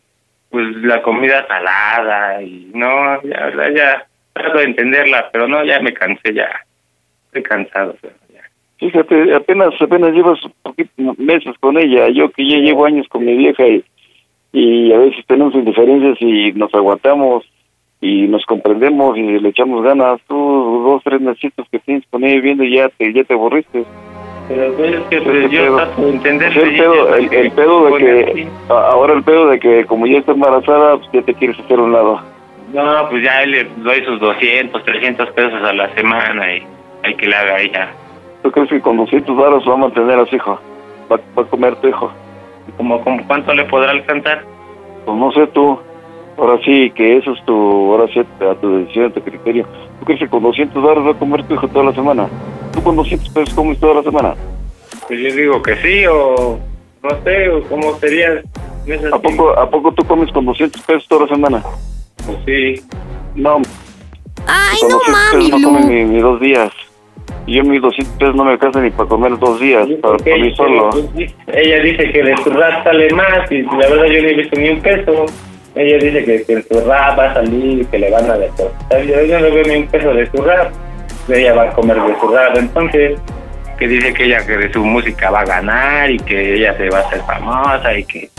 pues 0.49 0.67
la 0.83 1.01
comida 1.01 1.45
salada 1.47 2.41
y 2.43 2.69
no, 2.73 3.21
ya, 3.23 3.51
ya 3.73 4.05
trato 4.33 4.57
de 4.59 4.65
entenderla, 4.65 5.29
pero 5.31 5.47
no, 5.47 5.63
ya 5.65 5.79
me 5.81 5.93
cansé, 5.93 6.33
ya 6.33 6.49
estoy 7.27 7.43
cansado. 7.43 7.95
o 7.97 7.99
sea, 8.01 8.11
ya. 8.33 8.41
Fíjate, 8.79 9.33
apenas 9.33 9.69
apenas 9.81 10.11
llevas 10.13 10.39
poquito, 10.61 10.91
meses 11.17 11.55
con 11.59 11.77
ella, 11.77 12.09
yo 12.09 12.29
que 12.31 12.47
ya 12.47 12.57
llevo 12.57 12.85
años 12.85 13.07
con 13.07 13.25
mi 13.25 13.35
vieja 13.37 13.65
y, 13.65 13.83
y 14.53 14.91
a 14.91 14.97
veces 14.97 15.25
tenemos 15.27 15.53
indiferencias 15.55 16.17
y 16.21 16.51
nos 16.53 16.73
aguantamos 16.73 17.45
y 18.01 18.27
nos 18.27 18.43
comprendemos 18.45 19.17
y 19.17 19.39
le 19.39 19.49
echamos 19.49 19.83
ganas. 19.83 20.19
Tú 20.27 20.35
dos, 20.85 21.01
tres 21.03 21.21
meses 21.21 21.53
que 21.71 21.79
tienes 21.79 22.03
con 22.09 22.23
ella 22.23 22.35
viviendo 22.35 22.63
y 22.63 22.75
ya 22.75 22.89
te, 22.89 23.13
ya 23.13 23.23
te 23.23 23.33
aburriste. 23.33 23.85
Pero 24.47 24.73
pues, 24.73 24.93
es 24.95 25.01
que 25.03 25.21
pues, 25.21 25.51
yo 25.51 25.77
pedo. 25.77 26.09
entender. 26.09 26.57
El 26.57 26.77
pedo, 26.77 27.15
el, 27.15 27.33
el 27.33 27.51
pedo 27.51 27.85
de 27.85 27.97
que, 27.97 28.47
ahora 28.69 29.13
el 29.13 29.23
pedo 29.23 29.47
de 29.47 29.59
que 29.59 29.85
como 29.85 30.07
ya 30.07 30.17
está 30.17 30.33
embarazada, 30.33 30.97
pues 30.97 31.09
ya 31.13 31.21
te 31.21 31.33
quieres 31.33 31.59
hacer 31.59 31.79
un 31.79 31.93
lado. 31.93 32.19
No, 32.73 33.09
pues 33.09 33.23
ya 33.23 33.45
le 33.45 33.65
doy 33.77 34.03
sus 34.03 34.19
200, 34.19 34.83
300 34.83 35.31
pesos 35.31 35.61
a 35.63 35.73
la 35.73 35.93
semana 35.93 36.55
y 36.55 36.63
hay 37.03 37.15
que 37.15 37.27
le 37.27 37.35
haga 37.35 37.61
ella. 37.61 37.91
¿Tú 38.43 38.51
crees 38.51 38.69
que 38.69 38.81
con 38.81 38.97
200 38.97 39.35
varos 39.35 39.67
va 39.67 39.73
a 39.73 39.77
mantener 39.77 40.19
a 40.19 40.25
su 40.25 40.35
hijo? 40.35 40.59
¿Va, 41.11 41.19
va 41.37 41.43
a 41.43 41.45
comer 41.45 41.75
tu 41.75 41.87
hijo? 41.87 42.11
¿Cómo, 42.77 43.03
cómo 43.03 43.25
cuánto 43.27 43.53
le 43.53 43.65
podrá 43.65 43.91
alcanzar? 43.91 44.43
Pues 45.05 45.17
no 45.17 45.31
sé 45.31 45.47
tú. 45.47 45.79
Ahora 46.37 46.59
sí, 46.63 46.91
que 46.95 47.17
eso 47.17 47.33
es 47.33 47.45
tu, 47.45 47.53
ahora 47.91 48.07
sí, 48.13 48.19
a 48.19 48.55
tu 48.55 48.77
decisión, 48.79 49.05
a 49.07 49.13
tu 49.13 49.21
criterio. 49.21 49.65
¿Tú 49.99 50.05
crees 50.05 50.19
que 50.21 50.27
con 50.29 50.41
200 50.43 50.81
dólares 50.81 51.03
va 51.05 51.11
a 51.11 51.19
comer 51.19 51.43
tu 51.43 51.53
hijo 51.53 51.67
toda 51.67 51.85
la 51.85 51.93
semana? 51.93 52.27
¿Tú 52.73 52.81
con 52.81 52.95
200 52.95 53.29
pesos 53.29 53.53
comes 53.53 53.79
toda 53.79 53.95
la 53.95 54.03
semana? 54.03 54.35
Pues 55.07 55.19
yo 55.19 55.35
digo 55.35 55.61
que 55.61 55.75
sí, 55.77 56.05
o 56.07 56.57
no 57.03 57.09
sé, 57.23 57.49
o 57.49 57.63
cómo 57.63 57.93
sería. 57.95 58.41
¿A 59.13 59.19
poco, 59.19 59.49
¿A 59.59 59.69
poco 59.69 59.91
tú 59.93 60.03
comes 60.05 60.31
con 60.31 60.45
200 60.45 60.81
pesos 60.81 61.07
toda 61.07 61.25
la 61.25 61.35
semana? 61.35 61.63
Pues 62.25 62.37
sí. 62.45 62.81
No, 63.35 63.57
Ay, 64.47 64.77
con 64.79 64.89
no 64.89 64.95
200 64.97 65.11
mami, 65.33 65.45
pesos 65.45 65.61
no 65.61 65.67
comes 65.67 65.85
Blue. 65.85 65.93
ni, 65.95 66.03
ni 66.05 66.19
dos 66.21 66.39
días. 66.39 66.71
Y 67.45 67.55
yo 67.55 67.63
mis 67.63 67.81
200 67.81 68.15
pesos 68.17 68.35
no 68.35 68.45
me 68.45 68.51
alcanzan 68.51 68.83
ni 68.83 68.91
para 68.91 69.09
comer 69.09 69.37
dos 69.39 69.59
días, 69.59 69.87
para, 70.01 70.17
para 70.17 70.37
mí 70.37 70.55
solo. 70.55 70.89
Pues, 70.89 71.33
ella 71.47 71.79
dice 71.81 72.11
que 72.11 72.23
de 72.23 72.37
su 72.37 72.49
rap 72.51 72.83
sale 72.83 73.09
más 73.11 73.51
y 73.51 73.61
la 73.63 73.89
verdad 73.89 74.05
yo 74.05 74.21
no 74.21 74.29
he 74.29 74.33
visto 74.35 74.59
ni 74.59 74.69
un 74.69 74.81
peso. 74.81 75.25
Ella 75.73 75.97
dice 75.97 76.25
que, 76.25 76.43
que 76.43 76.61
su 76.63 76.85
rap 76.85 77.17
va 77.17 77.31
a 77.31 77.33
salir, 77.33 77.85
que 77.87 77.99
le 77.99 78.11
van 78.11 78.29
a 78.29 78.37
depositar. 78.37 79.03
Yo, 79.03 79.23
yo 79.23 79.39
no 79.39 79.53
veo 79.53 79.63
ni 79.63 79.75
un 79.77 79.87
peso 79.87 80.13
de 80.13 80.29
su 80.29 80.41
rap. 80.43 80.71
Ella 81.29 81.53
va 81.53 81.63
a 81.63 81.69
comer 81.71 81.97
de 82.01 82.19
su 82.19 82.27
rap. 82.27 82.57
Entonces, 82.57 83.19
que 83.79 83.87
dice 83.87 84.13
que 84.13 84.25
ella 84.25 84.45
que 84.45 84.57
de 84.57 84.71
su 84.71 84.83
música 84.85 85.31
va 85.31 85.39
a 85.39 85.45
ganar 85.45 86.11
y 86.11 86.17
que 86.19 86.55
ella 86.55 86.77
se 86.77 86.89
va 86.89 86.99
a 86.99 87.01
hacer 87.01 87.21
famosa 87.21 87.97
y 87.97 88.03
que 88.03 88.29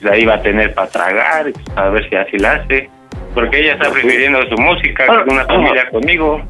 pues, 0.00 0.12
ahí 0.12 0.24
va 0.24 0.34
a 0.34 0.42
tener 0.42 0.74
para 0.74 0.88
tragar. 0.88 1.48
y, 1.48 1.52
pues, 1.52 1.66
a 1.76 1.88
ver 1.88 2.08
si 2.08 2.16
así 2.16 2.38
la 2.38 2.52
hace. 2.52 2.90
Porque 3.34 3.60
ella 3.60 3.72
está 3.74 3.90
prefiriendo 3.90 4.42
su 4.48 4.56
música 4.56 5.06
que 5.06 5.30
una 5.30 5.46
familia 5.46 5.88
conmigo. 5.88 6.42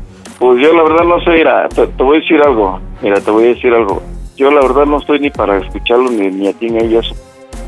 Pues 0.43 0.61
yo 0.61 0.73
la 0.73 0.83
verdad 0.83 1.05
no 1.05 1.21
sé, 1.21 1.31
mira, 1.31 1.69
te, 1.69 1.87
te 1.87 2.03
voy 2.03 2.17
a 2.17 2.21
decir 2.21 2.43
algo, 2.43 2.81
mira, 3.01 3.21
te 3.21 3.31
voy 3.31 3.45
a 3.45 3.49
decir 3.51 3.73
algo. 3.73 4.03
Yo 4.37 4.51
la 4.51 4.61
verdad 4.61 4.87
no 4.87 4.99
estoy 4.99 5.21
ni 5.21 5.31
para 5.31 5.59
escucharlo 5.59 6.11
ni, 6.11 6.31
ni 6.31 6.49
a 6.49 6.53
ti 6.53 6.69
ni 6.69 6.79
a 6.79 6.81
ella, 6.83 7.01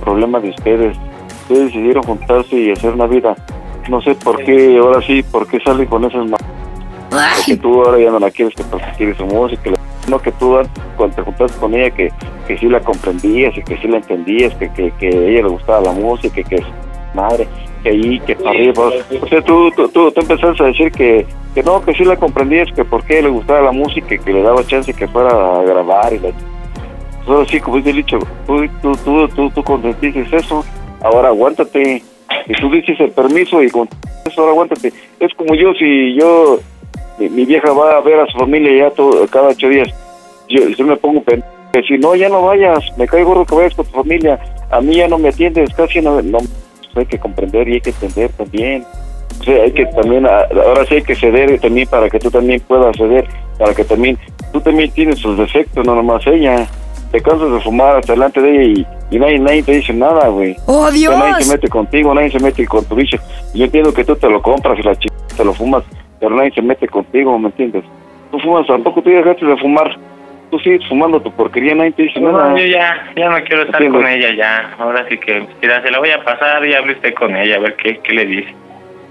problema 0.01 0.41
de 0.41 0.51
ustedes. 0.51 0.97
Ustedes 1.43 1.67
decidieron 1.67 2.03
juntarse 2.03 2.57
y 2.57 2.73
hacer 2.73 2.91
una 2.95 3.07
vida. 3.07 3.37
No 3.89 4.03
sé 4.03 4.17
por 4.17 4.43
qué, 4.43 4.77
ahora 4.79 5.01
sí, 5.03 5.23
por 5.23 5.47
qué 5.47 5.61
salen 5.61 5.87
con 5.87 6.05
esas 6.05 6.27
ma- 6.27 6.37
Porque 7.37 7.57
tú 7.59 7.85
ahora 7.85 8.01
ya 8.01 8.11
no 8.11 8.19
la 8.19 8.33
quieres, 8.33 8.55
que 8.57 8.65
quieres 8.97 9.17
su 9.19 9.27
música. 9.27 9.71
No 10.09 10.19
que 10.19 10.33
tú 10.33 10.59
cuando 10.97 11.15
te 11.15 11.23
juntaste 11.23 11.61
con 11.61 11.75
ella, 11.75 11.91
que, 11.95 12.11
que 12.49 12.59
sí 12.59 12.67
la 12.67 12.81
comprendías 12.81 13.57
y 13.57 13.63
que 13.63 13.77
sí 13.79 13.87
la 13.87 13.99
entendías, 13.99 14.53
que, 14.57 14.69
que, 14.73 14.91
que 14.99 15.07
a 15.07 15.11
ella 15.29 15.43
le 15.43 15.49
gustaba 15.49 15.81
la 15.81 15.93
música, 15.93 16.35
que, 16.35 16.43
que 16.43 16.57
madre, 17.15 17.49
que 17.83 17.91
ahí, 17.91 18.21
que 18.21 18.37
para 18.37 18.51
arriba. 18.51 18.91
O 19.23 19.29
sea, 19.29 19.43
tú, 19.43 19.71
tú, 19.73 19.89
tú, 19.89 20.11
tú 20.11 20.21
empezaste 20.21 20.63
a 20.63 20.67
decir 20.67 20.91
que, 20.93 21.27
que 21.55 21.63
no, 21.63 21.85
que 21.85 21.95
sí 21.95 22.05
la 22.05 22.17
comprendías, 22.17 22.69
que 22.73 22.85
por 22.85 23.05
qué 23.05 23.23
le 23.23 23.29
gustaba 23.29 23.63
la 23.63 23.73
música, 23.73 24.17
que 24.19 24.33
le 24.33 24.43
daba 24.43 24.67
chance 24.67 24.93
que 24.93 25.09
fuera 25.09 25.31
a 25.31 25.63
grabar 25.63 26.13
y 26.13 26.19
la... 26.19 26.31
Pues 26.31 27.29
ahora 27.29 27.49
sí, 27.49 27.61
como 27.61 27.79
dice 27.79 27.91
el 27.91 27.97
dicho, 27.97 28.19
tú, 28.47 28.67
tú, 28.83 28.93
tú, 29.05 29.29
tú, 29.29 29.51
tú 29.51 30.37
eso, 30.37 30.65
ahora 31.03 31.29
aguántate. 31.29 32.03
Y 32.47 32.53
tú 32.61 32.71
dices 32.71 33.01
el 33.01 33.11
permiso 33.13 33.63
y 33.63 33.71
con 33.71 33.89
eso 34.27 34.41
ahora 34.41 34.53
aguántate. 34.53 34.93
Es 35.21 35.33
como 35.35 35.55
yo, 35.55 35.73
si 35.75 36.15
yo, 36.15 36.59
mi, 37.19 37.29
mi 37.31 37.45
vieja 37.47 37.73
va 37.73 37.97
a 37.97 38.01
ver 38.01 38.21
a 38.21 38.27
su 38.27 38.39
familia 38.39 38.89
ya 38.89 38.91
todo, 38.91 39.27
cada 39.29 39.49
ocho 39.49 39.69
días, 39.69 39.89
yo, 40.49 40.69
yo 40.69 40.85
me 40.85 40.97
pongo 40.97 41.23
pen... 41.23 41.43
que 41.73 41.83
si 41.83 41.97
no, 41.97 42.15
ya 42.15 42.29
no 42.29 42.43
vayas, 42.43 42.81
me 42.99 43.07
cae 43.07 43.25
gordo 43.25 43.47
que 43.47 43.55
vayas 43.55 43.75
con 43.75 43.87
tu 43.87 43.93
familia, 43.93 44.39
a 44.71 44.81
mí 44.81 44.97
ya 44.97 45.09
no 45.09 45.19
me 45.19 45.29
atiendes, 45.29 45.73
casi 45.75 46.01
no, 46.01 46.21
no 46.21 46.39
hay 47.01 47.07
que 47.07 47.19
comprender 47.19 47.69
y 47.69 47.75
hay 47.75 47.81
que 47.81 47.91
entender 47.91 48.31
también. 48.33 48.85
O 49.41 49.45
sea, 49.45 49.63
hay 49.63 49.73
que 49.73 49.87
también, 49.87 50.27
a- 50.27 50.47
ahora 50.67 50.85
sí 50.87 50.95
hay 50.97 51.03
que 51.03 51.15
ceder 51.15 51.59
también 51.61 51.89
para 51.89 52.09
que 52.09 52.19
tú 52.19 52.31
también 52.31 52.61
puedas 52.61 52.97
ceder, 52.97 53.27
para 53.59 53.75
que 53.75 53.85
también, 53.85 54.19
tú 54.53 54.61
también 54.61 54.91
tienes 54.93 55.19
sus 55.19 55.37
defectos, 55.37 55.85
no 55.87 55.95
nomás 55.95 56.27
ella. 56.27 56.67
Te 57.11 57.21
cansas 57.21 57.53
de 57.53 57.61
fumar 57.61 57.97
hasta 57.99 58.13
delante 58.15 58.41
de 58.41 58.51
ella 58.63 58.85
y, 59.11 59.15
y 59.17 59.19
nadie, 59.21 59.39
nadie 59.39 59.63
te 59.63 59.73
dice 59.73 59.93
nada, 59.93 60.29
güey. 60.29 60.57
¡Oh, 60.67 60.87
O 60.87 60.91
sea, 60.91 61.11
Nadie 61.17 61.35
Dios! 61.35 61.45
se 61.47 61.53
mete 61.53 61.69
contigo, 61.69 62.13
nadie 62.15 62.31
se 62.31 62.41
mete 62.41 62.67
con 62.67 62.85
tu 62.85 62.95
bicho. 62.97 63.17
Yo 63.55 63.65
entiendo 63.65 63.93
que 63.95 64.05
tú 64.05 64.17
te 64.17 64.29
lo 64.29 64.43
compras 64.43 64.77
y 64.79 64.83
la 64.83 64.97
chica 64.97 65.15
te 65.37 65.45
lo 65.45 65.53
fumas, 65.55 65.85
pero 66.19 66.35
nadie 66.35 66.51
se 66.53 66.63
mete 66.63 66.89
contigo, 66.89 67.39
¿me 67.39 67.47
entiendes? 67.49 67.85
Tú 68.33 68.39
fumas, 68.41 68.67
tampoco 68.67 69.01
tú 69.03 69.11
dejaste 69.11 69.47
de 69.47 69.57
fumar. 69.59 69.97
Tú 70.55 70.61
sigues 70.61 70.87
fumando 70.89 71.19
tu 71.21 71.33
porquería, 71.33 71.75
nadie 71.75 71.91
te 71.91 72.05
dice 72.05 72.21
nada. 72.21 72.51
No, 72.51 72.57
yo 72.57 72.65
ya, 72.65 73.11
ya 73.17 73.29
no 73.29 73.43
quiero 73.43 73.63
estar 73.65 73.83
Entiendo. 73.83 73.99
con 73.99 74.07
ella 74.07 74.33
ya. 74.37 74.71
Ahora 74.79 75.05
sí 75.09 75.19
que, 75.19 75.45
mira, 75.61 75.83
se 75.83 75.91
la 75.91 75.99
voy 75.99 76.11
a 76.11 76.23
pasar 76.23 76.65
y 76.65 76.73
hable 76.75 76.93
usted 76.93 77.13
con 77.15 77.35
ella, 77.35 77.57
a 77.57 77.59
ver 77.59 77.75
qué, 77.75 77.99
qué 78.05 78.15
le 78.15 78.25
dice. 78.25 78.55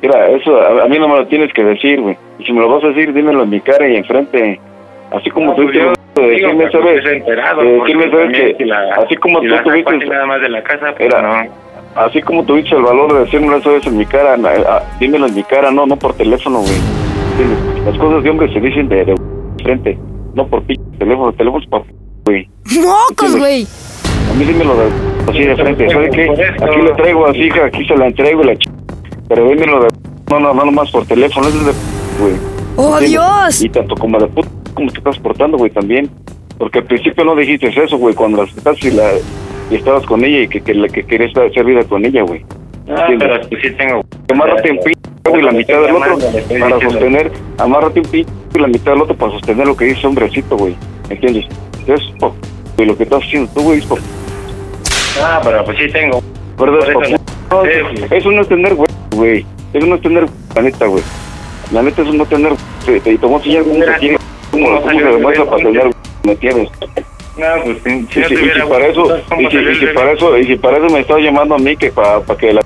Mira, 0.01 0.27
eso 0.29 0.57
a, 0.61 0.85
a 0.85 0.87
mí 0.87 0.97
no 0.97 1.09
me 1.09 1.17
lo 1.17 1.27
tienes 1.27 1.51
que 1.51 1.65
decir, 1.65 1.99
güey. 1.99 2.15
Y 2.39 2.45
si 2.45 2.53
me 2.53 2.61
lo 2.61 2.69
vas 2.69 2.81
a 2.85 2.87
decir, 2.87 3.11
dímelo 3.11 3.43
en 3.43 3.49
mi 3.49 3.59
cara 3.59 3.85
y 3.89 3.97
enfrente. 3.97 4.57
Así 5.11 5.29
como 5.31 5.47
No, 5.47 5.55
tú 5.55 5.63
pues 5.63 5.75
yo 5.75 5.93
de 6.15 6.27
decirme, 6.29 6.53
pues, 6.63 6.71
¿sabes? 6.71 7.05
enterado, 7.07 7.61
De 7.61 7.77
porque 7.77 7.93
decirme, 7.93 8.03
¿sabes? 8.11 8.31
también 8.31 8.57
Que 8.57 8.65
la- 8.65 8.95
así 8.95 9.15
como 9.17 9.41
tú 9.41 9.47
tuviste... 9.65 10.05
nada 10.07 10.25
más 10.25 10.39
de 10.41 10.49
la 10.49 10.63
casa, 10.63 10.93
pues 10.95 11.01
Era, 11.13 11.21
no. 11.21 11.49
así 11.97 12.21
como 12.21 12.45
tuviste 12.45 12.73
el 12.73 12.83
valor 12.83 13.11
de 13.15 13.19
decirme 13.25 13.57
eso 13.57 13.79
en 13.85 13.97
mi 13.97 14.05
cara, 14.05 14.37
dímelo 14.97 15.27
en 15.27 15.35
mi 15.35 15.43
cara, 15.43 15.71
no, 15.71 15.85
no 15.85 15.97
por 15.97 16.13
teléfono, 16.15 16.59
güey. 16.59 16.77
Las 17.85 17.97
cosas 17.97 18.23
de 18.23 18.29
hombre 18.29 18.47
se 18.53 18.61
dicen 18.61 18.87
de, 18.87 19.03
de 19.03 19.15
frente, 19.61 19.97
no 20.33 20.47
por 20.47 20.63
pinche 20.63 20.83
teléfono, 20.99 21.31
teléfono 21.33 21.63
es 21.63 21.69
para 21.69 21.83
güey. 22.25 22.49
¡Mocos, 22.81 23.35
güey! 23.37 23.67
A 24.31 24.33
mí 24.35 24.45
dímelo 24.45 24.75
de 24.75 24.85
así 25.29 25.39
de 25.43 25.55
frente, 25.55 25.89
¿sabes 25.89 26.11
qué? 26.13 26.23
Aquí 26.23 26.81
le 26.81 26.93
traigo 26.93 27.25
a 27.25 27.33
su 27.33 27.39
hija, 27.39 27.65
aquí 27.65 27.85
se 27.85 27.95
la 27.97 28.07
entrego 28.07 28.41
y 28.43 28.45
la 28.47 28.55
ch... 28.55 28.69
Pero 29.27 29.49
dímelo 29.49 29.83
de 29.83 29.89
no, 30.29 30.39
no, 30.39 30.53
no 30.53 30.65
nomás 30.65 30.89
por 30.91 31.05
teléfono, 31.05 31.47
es 31.47 31.53
de 31.65 31.71
güey. 32.19 32.33
¡Oh, 32.75 32.97
¿Entiendes? 32.97 33.09
Dios! 33.11 33.61
Y 33.63 33.69
tanto 33.69 33.95
como 33.95 34.17
de 34.19 34.27
puta, 34.27 34.47
como 34.73 34.91
te 34.91 34.97
estás 34.97 35.19
portando, 35.19 35.57
güey, 35.57 35.69
también. 35.71 36.09
Porque 36.57 36.79
al 36.79 36.85
principio 36.85 37.23
no 37.25 37.35
dijiste 37.35 37.67
eso, 37.67 37.97
güey, 37.97 38.15
cuando 38.15 38.43
las 38.43 38.55
estás 38.55 38.83
y 38.83 38.91
la 38.91 39.11
y 39.71 39.75
estabas 39.75 40.05
con 40.05 40.23
ella 40.23 40.39
y 40.41 40.47
que, 40.47 40.61
que, 40.61 40.73
la- 40.73 40.87
que 40.87 41.03
querías 41.03 41.35
hacer 41.37 41.65
vida 41.65 41.83
con 41.83 42.05
ella, 42.05 42.23
güey. 42.23 42.45
Ah, 42.89 43.07
pero 43.17 43.41
pues 43.49 43.61
sí 43.61 43.71
tengo. 43.71 44.03
Amárrate 44.31 44.71
un 44.71 44.79
pinche 44.79 45.01
y 45.37 45.41
la 45.41 45.51
mitad 45.51 45.81
del 45.81 45.95
otro 45.95 46.17
para 46.59 46.79
sostener, 46.81 47.31
amárrate 47.57 47.99
un 48.01 48.05
pinche 48.07 48.33
y 48.55 48.59
la 48.59 48.67
mitad 48.67 48.91
del 48.91 49.01
otro 49.01 49.15
para 49.15 49.31
sostener 49.33 49.67
lo 49.67 49.75
que 49.77 49.85
dice 49.85 50.05
hombrecito, 50.07 50.57
güey. 50.57 50.75
¿Entiendes? 51.09 51.45
Es 51.87 52.01
po- 52.19 52.35
y 52.77 52.85
lo 52.85 52.97
que 52.97 53.03
estás 53.03 53.23
haciendo 53.23 53.51
tú, 53.53 53.61
güey, 53.61 53.79
es 53.79 53.87
Ah, 55.21 55.39
pero 55.43 55.63
pues 55.65 55.77
sí 55.77 55.87
tengo. 55.91 56.21
Por 56.57 56.69
eso 56.69 58.31
no, 58.31 58.41
es 58.41 58.47
tener, 58.47 58.75
güey. 58.75 59.45
Eso 59.73 59.85
no 59.87 59.95
es 59.95 60.01
tener, 60.01 60.25
la 60.55 60.61
neta, 60.61 60.85
güey. 60.87 61.03
La 61.71 61.81
neta, 61.81 62.01
eso 62.01 62.13
no 62.13 62.23
es 62.23 62.29
tener, 62.29 62.53
te 62.85 63.17
voy 63.17 63.33
a 63.33 63.37
enseñar 63.37 63.63
cómo 63.63 63.83
se 63.85 63.99
tiene, 63.99 64.17
cómo 64.51 64.81
se 64.89 64.95
demuestra 65.03 65.45
para 65.45 65.57
tener, 65.57 65.91
¿me 66.23 66.31
entiendes? 66.33 66.69
No, 67.37 67.63
pues 67.63 67.77
si, 67.83 67.89
si 68.13 68.19
Y 68.19 68.21
no 68.21 68.27
si, 68.27 68.35
y 68.35 68.69
para 68.69 68.87
eso, 68.87 69.21
¿cómo 69.27 69.41
y 69.41 69.51
si, 69.51 69.57
y 69.57 69.93
para 69.93 70.11
eso, 70.11 70.37
y 70.37 70.45
si 70.45 70.55
para 70.55 70.77
eso 70.77 70.87
me 70.89 70.99
estás 70.99 71.19
llamando 71.19 71.55
a 71.55 71.57
mí 71.57 71.75
que 71.75 71.91
para 71.91 72.21
que 72.37 72.53
la 72.53 72.63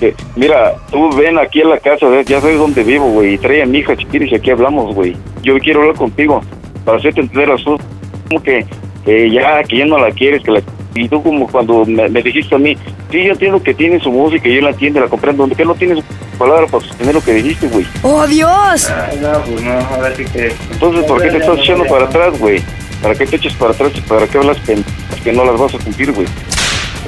que, 0.00 0.14
mira, 0.34 0.74
tú 0.90 1.08
ven 1.16 1.38
aquí 1.38 1.62
a 1.62 1.66
la 1.68 1.78
casa, 1.78 2.08
¿ves? 2.08 2.26
ya 2.26 2.40
sabes 2.40 2.58
dónde 2.58 2.82
vivo, 2.82 3.06
güey, 3.06 3.34
y 3.34 3.38
trae 3.38 3.62
a 3.62 3.66
mi 3.66 3.78
hija 3.78 3.96
si 3.96 4.04
quieres 4.04 4.30
y 4.32 4.34
aquí 4.34 4.50
hablamos, 4.50 4.94
güey. 4.94 5.16
Yo 5.42 5.56
quiero 5.58 5.80
hablar 5.80 5.96
contigo 5.96 6.42
para 6.84 6.98
hacerte 6.98 7.20
entender 7.20 7.48
las 7.48 7.62
cosas, 7.62 7.86
como 8.28 8.42
que 8.42 8.66
que 9.04 9.30
ya, 9.30 9.62
que 9.62 9.78
ya 9.78 9.86
no 9.86 9.98
la 9.98 10.10
quieres, 10.10 10.42
que 10.42 10.50
la 10.50 10.60
y 10.96 11.08
tú 11.08 11.22
como 11.22 11.46
cuando 11.46 11.84
me, 11.84 12.08
me 12.08 12.22
dijiste 12.22 12.54
a 12.54 12.58
mí, 12.58 12.76
sí, 13.10 13.22
yo 13.22 13.32
entiendo 13.32 13.62
que 13.62 13.74
tiene 13.74 14.00
su 14.00 14.10
música, 14.10 14.48
yo 14.48 14.62
la 14.62 14.70
entiendo, 14.70 15.00
la 15.00 15.08
comprendo, 15.08 15.46
que 15.48 15.64
no 15.64 15.74
tienes 15.74 16.02
palabra 16.38 16.66
para 16.66 16.84
sostener 16.84 17.14
lo 17.14 17.22
que 17.22 17.34
dijiste, 17.34 17.68
güey. 17.68 17.86
¡Oh, 18.02 18.26
Dios! 18.26 18.90
Ah, 18.90 19.10
no, 19.20 19.40
pues 19.42 19.62
no, 19.62 19.72
ahora 19.72 20.14
sí 20.14 20.24
que. 20.24 20.52
Entonces, 20.72 21.04
¿por 21.04 21.22
qué 21.22 21.28
te 21.28 21.36
estás 21.38 21.58
echando 21.58 21.84
para 21.84 22.06
atrás, 22.06 22.38
güey? 22.38 22.62
¿Para 23.02 23.14
qué 23.14 23.26
te 23.26 23.36
echas 23.36 23.54
para 23.54 23.72
atrás 23.72 23.92
y 23.94 24.00
para 24.02 24.26
qué 24.26 24.38
hablas 24.38 24.58
pen- 24.60 24.84
que 25.22 25.32
no 25.32 25.44
las 25.44 25.58
vas 25.58 25.74
a 25.74 25.78
cumplir, 25.78 26.12
güey? 26.12 26.26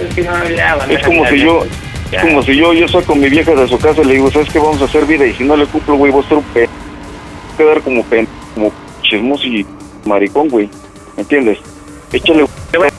Es 0.01 0.15
que 0.15 0.23
no, 0.23 0.49
ya, 0.49 0.75
van 0.77 0.91
a 0.91 0.93
Es 0.93 1.05
como 1.05 1.27
si 1.27 1.39
yo, 1.41 1.65
es 2.13 2.21
como 2.23 2.43
si 2.43 2.57
yo, 2.57 2.73
yo 2.73 2.89
saco 2.89 3.13
a 3.13 3.17
mi 3.17 3.29
vieja 3.29 3.53
de 3.53 3.67
su 3.69 3.79
casa 3.79 4.03
y 4.03 4.05
le 4.05 4.15
digo, 4.15 4.31
¿sabes 4.31 4.49
qué? 4.51 4.59
Vamos 4.59 4.81
a 4.83 4.85
hacer 4.85 5.05
vida 5.07 5.27
y 5.27 5.35
si 5.35 5.45
no 5.45 5.57
le 5.57 5.67
cumplo, 5.67 5.97
güey, 5.97 6.13
voy 6.13 6.25
a 6.25 6.29
ser 6.29 6.39
un 6.39 6.45
quedar 7.57 7.81
como 7.83 8.05
pen... 8.05 8.29
como 8.55 8.73
chismoso 9.03 9.45
y 9.45 9.67
maricón, 10.05 10.49
güey. 10.49 10.69
¿Me 11.17 11.23
entiendes? 11.23 11.59
Échale 12.13 12.45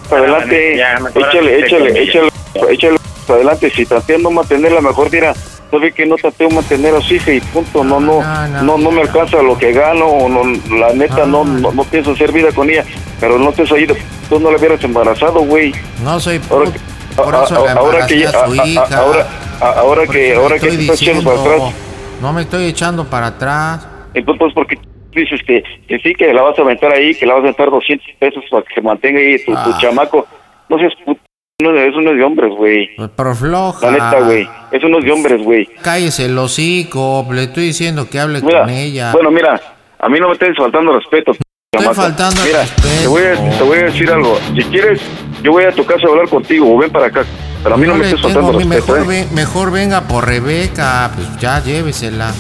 para 0.09 0.23
adelante, 0.23 0.73
échale, 0.75 1.59
échale, 1.65 2.03
échale, 2.03 2.29
échale 2.69 2.97
para 3.25 3.35
adelante. 3.37 3.69
Si 3.69 3.85
tanteando 3.85 4.29
mantenerla 4.31 4.81
mejor, 4.81 5.09
dirá, 5.09 5.33
sabe 5.71 5.91
que 5.91 6.05
no 6.05 6.15
tanteo 6.15 6.49
mantener 6.49 6.95
a 6.95 7.01
su 7.01 7.15
hija 7.15 7.31
y 7.33 7.41
punto, 7.41 7.83
no, 7.83 7.99
no, 7.99 8.21
no, 8.63 8.77
no, 8.77 8.91
me 8.91 9.01
alcanza 9.01 9.41
lo 9.41 9.57
que 9.57 9.71
gano, 9.71 10.05
o 10.05 10.29
no, 10.29 10.41
la 10.77 10.93
neta, 10.93 11.25
no, 11.25 11.43
no, 11.45 11.71
no 11.71 11.83
pienso 11.85 12.11
hacer 12.11 12.31
vida 12.31 12.51
con 12.53 12.69
ella, 12.69 12.83
pero 13.19 13.37
no 13.37 13.51
te 13.51 13.63
has 13.63 13.71
ido, 13.71 13.95
tú 14.29 14.39
no 14.39 14.51
la 14.51 14.57
hubieras 14.57 14.83
embarazado, 14.83 15.39
güey. 15.41 15.73
No 16.03 16.19
soy 16.19 16.39
Ahora 16.49 16.71
que, 16.71 16.79
ahora 17.21 18.07
que 18.07 18.25
ahora, 18.27 19.27
ahora 19.61 20.07
que, 20.07 20.35
ahora 20.35 20.59
que 20.59 20.67
estás 20.69 21.01
echando 21.01 21.23
para 21.23 21.41
atrás, 21.41 21.61
No 22.21 22.33
me 22.33 22.41
estoy 22.41 22.65
echando 22.65 23.05
para 23.05 23.27
atrás. 23.27 23.87
entonces, 24.13 24.39
pues, 24.39 24.53
porque 24.53 24.79
dices 25.13 25.41
que, 25.45 25.63
que 25.87 25.99
sí, 25.99 26.13
que 26.13 26.33
la 26.33 26.41
vas 26.41 26.57
a 26.57 26.61
aventar 26.61 26.91
ahí, 26.93 27.13
que 27.15 27.25
la 27.25 27.33
vas 27.33 27.41
a 27.41 27.43
aventar 27.45 27.69
200 27.69 28.05
pesos 28.19 28.43
para 28.49 28.63
que 28.63 28.73
se 28.75 28.81
mantenga 28.81 29.19
ahí 29.19 29.37
tu, 29.45 29.51
tu 29.51 29.57
Ah. 29.57 29.77
chamaco. 29.81 30.25
No 30.69 30.77
seas 30.77 30.93
puto, 31.03 31.19
no, 31.61 31.77
eso 31.77 31.99
no 32.01 32.11
es 32.11 32.17
de 32.17 32.23
hombres, 32.23 32.51
güey. 32.55 32.89
Pero 33.15 33.35
floja. 33.35 33.85
La 33.87 33.91
neta, 33.91 34.19
güey. 34.21 34.47
Eso 34.71 34.87
no 34.87 34.99
es 34.99 35.05
de 35.05 35.11
hombres, 35.11 35.41
güey. 35.43 35.67
Cállese 35.81 36.25
el 36.25 36.37
hocico. 36.37 37.27
Le 37.31 37.43
estoy 37.43 37.65
diciendo 37.65 38.09
que 38.09 38.19
hable 38.19 38.41
Mira, 38.41 38.61
con 38.61 38.69
ella. 38.69 39.11
bueno, 39.11 39.29
mira, 39.31 39.59
a 39.99 40.09
mí 40.09 40.19
no 40.19 40.27
me 40.27 40.33
estés 40.33 40.55
faltando 40.57 40.93
respeto. 40.97 41.33
chamaco. 41.75 41.93
faltando 41.95 42.41
al 42.41 42.47
Mira, 42.47 42.65
te 43.01 43.07
voy, 43.07 43.23
a, 43.23 43.57
te 43.57 43.63
voy 43.63 43.77
a 43.79 43.83
decir 43.83 44.09
algo. 44.11 44.39
Si 44.55 44.63
quieres, 44.65 45.01
yo 45.43 45.51
voy 45.51 45.65
a 45.65 45.71
tu 45.71 45.85
casa 45.85 46.07
a 46.07 46.09
hablar 46.09 46.29
contigo 46.29 46.73
o 46.75 46.77
ven 46.77 46.91
para 46.91 47.07
acá. 47.07 47.25
Pero 47.61 47.75
a 47.75 47.77
mí 47.77 47.85
no, 47.87 47.95
me 47.95 48.05
estés 48.05 48.21
faltando 48.21 48.53
respeto, 48.53 48.93
mejor, 48.93 48.99
¿eh? 48.99 49.03
ve- 49.07 49.35
mejor 49.35 49.71
venga 49.71 50.01
por 50.07 50.25
Rebeca. 50.25 51.11
Pues 51.13 51.27
ya 51.41 51.61
llévesela. 51.61 52.31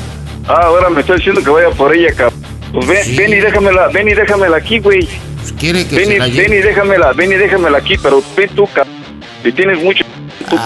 Ah, 0.47 0.61
ahora 0.63 0.89
me 0.89 1.01
está 1.01 1.15
diciendo 1.15 1.43
que 1.43 1.49
vaya 1.49 1.69
por 1.71 1.93
ella, 1.93 2.13
cabrón. 2.15 2.39
Pues 2.71 2.87
ven, 2.87 3.15
ven 3.17 3.33
y 3.33 3.39
déjamela, 3.41 3.87
ven 3.89 4.07
y 4.07 4.13
déjamela 4.13 4.57
aquí, 4.57 4.79
güey. 4.79 5.07
Pues 5.39 5.51
quiere 5.53 5.87
que 5.87 5.95
Ven 5.95 6.07
se 6.09 6.19
ven 6.41 6.53
y 6.53 6.57
déjamela, 6.57 7.13
ven 7.13 7.31
y 7.31 7.35
déjamela 7.35 7.77
aquí, 7.79 7.95
pero 8.01 8.21
ven 8.37 8.49
tú, 8.55 8.67
cabrón. 8.73 8.93
Si 9.43 9.51
tienes 9.51 9.81
mucho, 9.81 10.03
tú. 10.49 10.57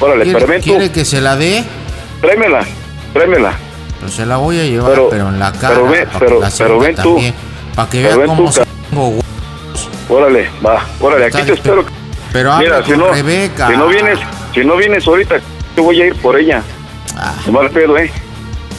Órale, 0.00 0.24
¿Quiere, 0.24 0.38
pero 0.38 0.50
ven 0.52 0.60
tú. 0.60 0.70
quiere 0.70 0.92
que 0.92 1.04
se 1.04 1.20
la 1.20 1.36
dé? 1.36 1.64
Tráemela, 2.20 2.60
tráemela. 3.12 3.52
Pues 4.00 4.12
se 4.14 4.26
la 4.26 4.36
voy 4.36 4.60
a 4.60 4.64
llevar, 4.64 4.90
Pero- 4.92 5.08
pero, 5.10 5.28
en 5.28 5.38
la 5.38 5.52
cara. 5.52 5.74
pero 5.74 5.88
ven- 5.88 6.08
pero- 6.18 6.40
pero 6.56 6.78
ven 6.78 6.96
tú. 6.96 7.18
Para 7.74 7.90
que 7.90 8.02
Pero 8.02 8.18
vea 8.18 8.26
cómo 8.26 8.52
se 8.52 8.62
tengo 8.90 9.18
Órale, 10.08 10.48
va, 10.64 10.84
órale, 11.00 11.26
aquí 11.26 11.42
te 11.42 11.52
espero. 11.52 11.84
Pero 12.32 12.56
Mira, 12.58 12.84
si 12.84 12.92
no, 12.92 13.08
Rebeca. 13.12 13.68
si 13.68 13.76
no 13.76 13.88
vienes, 13.88 14.18
si 14.54 14.64
no 14.64 14.76
vienes 14.76 15.06
ahorita, 15.06 15.36
te 15.74 15.80
voy 15.80 16.00
a 16.00 16.06
ir 16.06 16.14
por 16.16 16.38
ella. 16.38 16.62
Ah. 17.16 17.34
De 17.44 17.50
mal 17.52 17.70
pedo, 17.70 17.96
eh. 17.98 18.10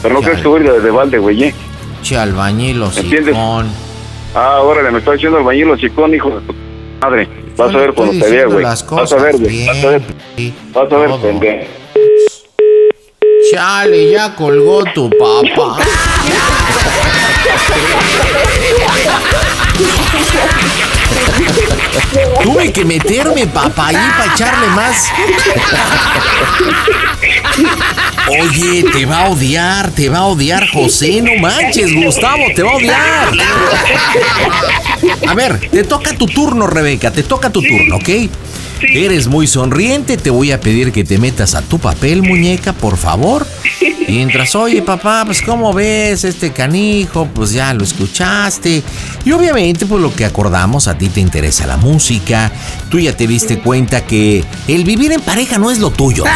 Pero 0.02 0.14
no 0.14 0.20
crees 0.22 0.40
que 0.40 0.48
voy 0.48 0.62
a 0.62 0.64
ir 0.64 0.72
de, 0.72 0.80
de 0.80 0.90
balde, 0.90 1.18
güey, 1.18 1.44
eh. 1.44 1.54
Che, 2.02 2.16
albañil 2.16 2.82
¿Entiendes? 2.96 3.36
Ah, 4.34 4.60
órale, 4.62 4.90
me 4.90 4.98
está 5.00 5.12
diciendo 5.12 5.38
el 5.38 5.44
bañilo 5.44 5.76
chicón, 5.76 6.14
hijo 6.14 6.30
de 6.30 6.40
tu 6.46 6.54
madre. 7.00 7.28
Vas 7.56 7.74
a 7.74 7.78
ver 7.78 7.94
cuando 7.94 8.24
te 8.24 8.30
vea, 8.30 8.46
güey. 8.46 8.62
las 8.62 8.82
Vas 8.82 9.12
a 9.12 9.16
cosas 9.16 9.22
ver, 9.22 9.38
güey. 9.38 9.66
Vas 9.66 9.84
a 9.84 9.88
ver. 9.88 10.02
Vas 10.72 10.92
a 10.92 10.96
ver, 10.96 11.10
pendejo. 11.20 11.64
Chale, 13.50 14.10
ya 14.10 14.34
colgó 14.36 14.84
tu 14.94 15.10
papá. 15.10 15.78
Tuve 22.42 22.72
que 22.72 22.84
meterme 22.84 23.46
papá 23.46 23.88
ahí 23.88 23.96
para 23.96 24.34
echarle 24.34 24.66
más. 24.68 25.06
Oye, 28.28 28.84
te 28.92 29.06
va 29.06 29.26
a 29.26 29.28
odiar, 29.28 29.90
te 29.90 30.08
va 30.08 30.18
a 30.18 30.26
odiar 30.26 30.68
José, 30.68 31.20
no 31.20 31.34
manches, 31.40 31.92
Gustavo, 31.94 32.44
te 32.54 32.62
va 32.62 32.72
a 32.72 32.76
odiar. 32.76 33.32
A 35.28 35.34
ver, 35.34 35.68
te 35.70 35.84
toca 35.84 36.12
tu 36.14 36.26
turno, 36.26 36.66
Rebeca, 36.66 37.10
te 37.10 37.22
toca 37.22 37.50
tu 37.50 37.62
turno, 37.62 37.96
¿ok? 37.96 38.08
Eres 38.82 39.26
muy 39.26 39.46
sonriente, 39.46 40.16
te 40.16 40.30
voy 40.30 40.52
a 40.52 40.60
pedir 40.60 40.92
que 40.92 41.04
te 41.04 41.18
metas 41.18 41.54
a 41.54 41.62
tu 41.62 41.78
papel, 41.78 42.22
muñeca, 42.22 42.72
por 42.72 42.96
favor. 42.96 43.46
Mientras, 44.12 44.56
oye, 44.56 44.82
papá, 44.82 45.22
pues 45.24 45.40
¿cómo 45.40 45.72
ves 45.72 46.24
este 46.24 46.52
canijo? 46.52 47.28
Pues 47.32 47.52
ya 47.52 47.72
lo 47.72 47.84
escuchaste. 47.84 48.82
Y 49.24 49.30
obviamente, 49.30 49.86
pues 49.86 50.02
lo 50.02 50.12
que 50.12 50.24
acordamos, 50.24 50.88
a 50.88 50.98
ti 50.98 51.08
te 51.08 51.20
interesa 51.20 51.64
la 51.68 51.76
música. 51.76 52.50
Tú 52.88 52.98
ya 52.98 53.16
te 53.16 53.28
diste 53.28 53.60
cuenta 53.60 54.04
que 54.04 54.44
el 54.66 54.82
vivir 54.82 55.12
en 55.12 55.20
pareja 55.20 55.58
no 55.58 55.70
es 55.70 55.78
lo 55.78 55.90
tuyo. 55.90 56.24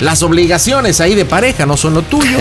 Las 0.00 0.24
obligaciones 0.24 1.00
ahí 1.00 1.14
de 1.14 1.24
pareja 1.24 1.66
no 1.66 1.76
son 1.76 1.94
lo 1.94 2.02
tuyo. 2.02 2.38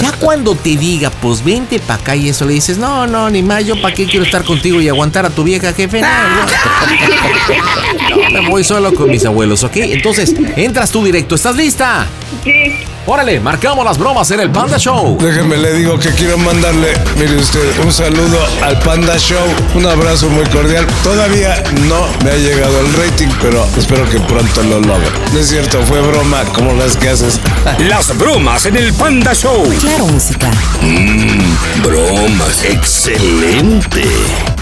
Ya 0.00 0.12
cuando 0.12 0.54
te 0.54 0.76
diga, 0.76 1.10
pues 1.10 1.42
vente 1.42 1.80
para 1.80 2.00
acá 2.00 2.14
y 2.14 2.28
eso 2.28 2.44
le 2.44 2.54
dices, 2.54 2.78
no, 2.78 3.08
no, 3.08 3.30
ni 3.30 3.42
más, 3.42 3.66
yo 3.66 3.82
para 3.82 3.92
qué 3.92 4.06
quiero 4.06 4.24
estar 4.24 4.44
contigo 4.44 4.80
y 4.80 4.88
aguantar 4.88 5.26
a 5.26 5.30
tu 5.30 5.42
vieja 5.42 5.72
jefe. 5.72 6.00
No, 6.00 6.08
me 8.30 8.48
voy 8.48 8.62
solo 8.62 8.94
con 8.94 9.10
mis 9.10 9.24
abuelos, 9.24 9.64
¿ok? 9.64 9.78
Entonces, 9.78 10.32
entras 10.54 10.92
tú 10.92 11.04
directo. 11.04 11.34
¿Estás 11.34 11.56
lista? 11.56 12.06
Sí. 12.44 12.84
Órale, 13.04 13.40
marcamos 13.40 13.84
las 13.84 13.98
bromas 13.98 14.30
en 14.30 14.40
el 14.40 14.50
Panda 14.50 14.78
Show. 14.78 15.18
Déjeme, 15.20 15.56
le 15.56 15.74
digo 15.74 15.98
que 15.98 16.10
quiero 16.10 16.38
mandarle, 16.38 16.94
mire 17.16 17.36
usted, 17.36 17.80
un 17.84 17.92
saludo 17.92 18.38
al 18.62 18.78
Panda 18.78 19.18
Show, 19.18 19.44
un 19.74 19.86
abrazo 19.86 20.28
muy 20.30 20.44
cordial. 20.46 20.86
Todavía 21.02 21.62
no 21.88 22.06
me 22.24 22.30
ha 22.30 22.36
llegado 22.36 22.80
el 22.80 22.92
rating, 22.94 23.28
pero 23.40 23.66
espero 23.76 24.08
que 24.08 24.20
pronto 24.20 24.62
lo 24.62 24.80
logre. 24.80 25.10
No 25.32 25.38
es 25.38 25.48
cierto, 25.48 25.82
fue 25.82 26.00
broma 26.00 26.44
como 26.54 26.72
las 26.74 26.96
que 26.96 27.08
haces. 27.10 27.40
Las 27.88 28.16
bromas 28.16 28.66
en 28.66 28.76
el 28.76 28.92
Panda 28.94 29.34
Show. 29.34 29.68
Claro, 29.80 30.06
música. 30.06 30.48
Mmm, 30.80 31.82
bromas. 31.82 32.64
Excelente. 32.64 34.02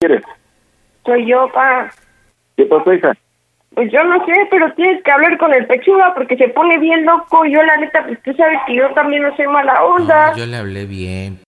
¿Quieres? 0.00 0.22
Soy 1.04 1.26
yo, 1.28 1.48
pa. 1.52 1.92
¿Qué 2.56 2.64
pasó, 2.66 2.92
hija? 2.92 3.12
Pues 3.74 3.92
yo 3.92 4.02
no 4.04 4.24
sé, 4.26 4.32
pero 4.50 4.72
tienes 4.74 5.00
que 5.04 5.10
hablar 5.12 5.38
con 5.38 5.54
el 5.54 5.64
pechuga 5.66 6.12
porque 6.14 6.36
se 6.36 6.48
pone 6.48 6.76
bien 6.78 7.06
loco. 7.06 7.44
Yo 7.46 7.62
la 7.62 7.76
neta, 7.76 8.04
pues 8.04 8.18
tú 8.24 8.32
sabes 8.34 8.58
que 8.66 8.74
yo 8.76 8.92
también 8.94 9.22
no 9.22 9.34
soy 9.36 9.46
mala 9.46 9.84
onda. 9.84 10.32
No, 10.32 10.36
yo 10.38 10.46
le 10.46 10.56
hablé 10.56 10.86
bien. 10.86 11.38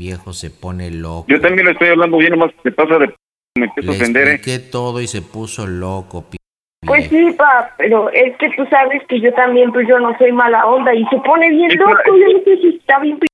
Viejo 0.00 0.32
se 0.32 0.50
pone 0.50 0.90
loco. 0.92 1.26
Yo 1.28 1.40
también 1.40 1.66
le 1.66 1.72
estoy 1.72 1.88
hablando 1.88 2.18
bien, 2.18 2.30
nomás 2.30 2.52
se 2.62 2.70
pasa 2.70 2.98
de... 2.98 3.12
Me 3.58 3.64
empiezo 3.66 3.90
a 3.90 3.94
ofender, 3.94 4.28
¿eh? 4.28 4.58
todo 4.60 5.00
y 5.00 5.08
se 5.08 5.22
puso 5.22 5.66
loco. 5.66 6.22
pi- 6.22 6.38
Pues 6.84 7.08
sí, 7.08 7.30
pa, 7.38 7.70
pero 7.78 8.10
es 8.10 8.36
que 8.38 8.50
tú 8.56 8.66
sabes 8.66 9.02
que 9.06 9.20
yo 9.20 9.32
también, 9.34 9.70
pues 9.72 9.86
yo 9.86 10.00
no 10.00 10.16
soy 10.18 10.32
mala 10.32 10.66
onda 10.66 10.92
y 10.94 11.04
se 11.06 11.16
pone 11.18 11.48
bien 11.50 11.70
loco. 11.78 11.92
Yo 12.06 12.32
no 12.38 12.44
sé 12.44 12.56
si 12.56 12.68
está 12.76 12.98
bien 12.98 13.18
p- 13.18 13.26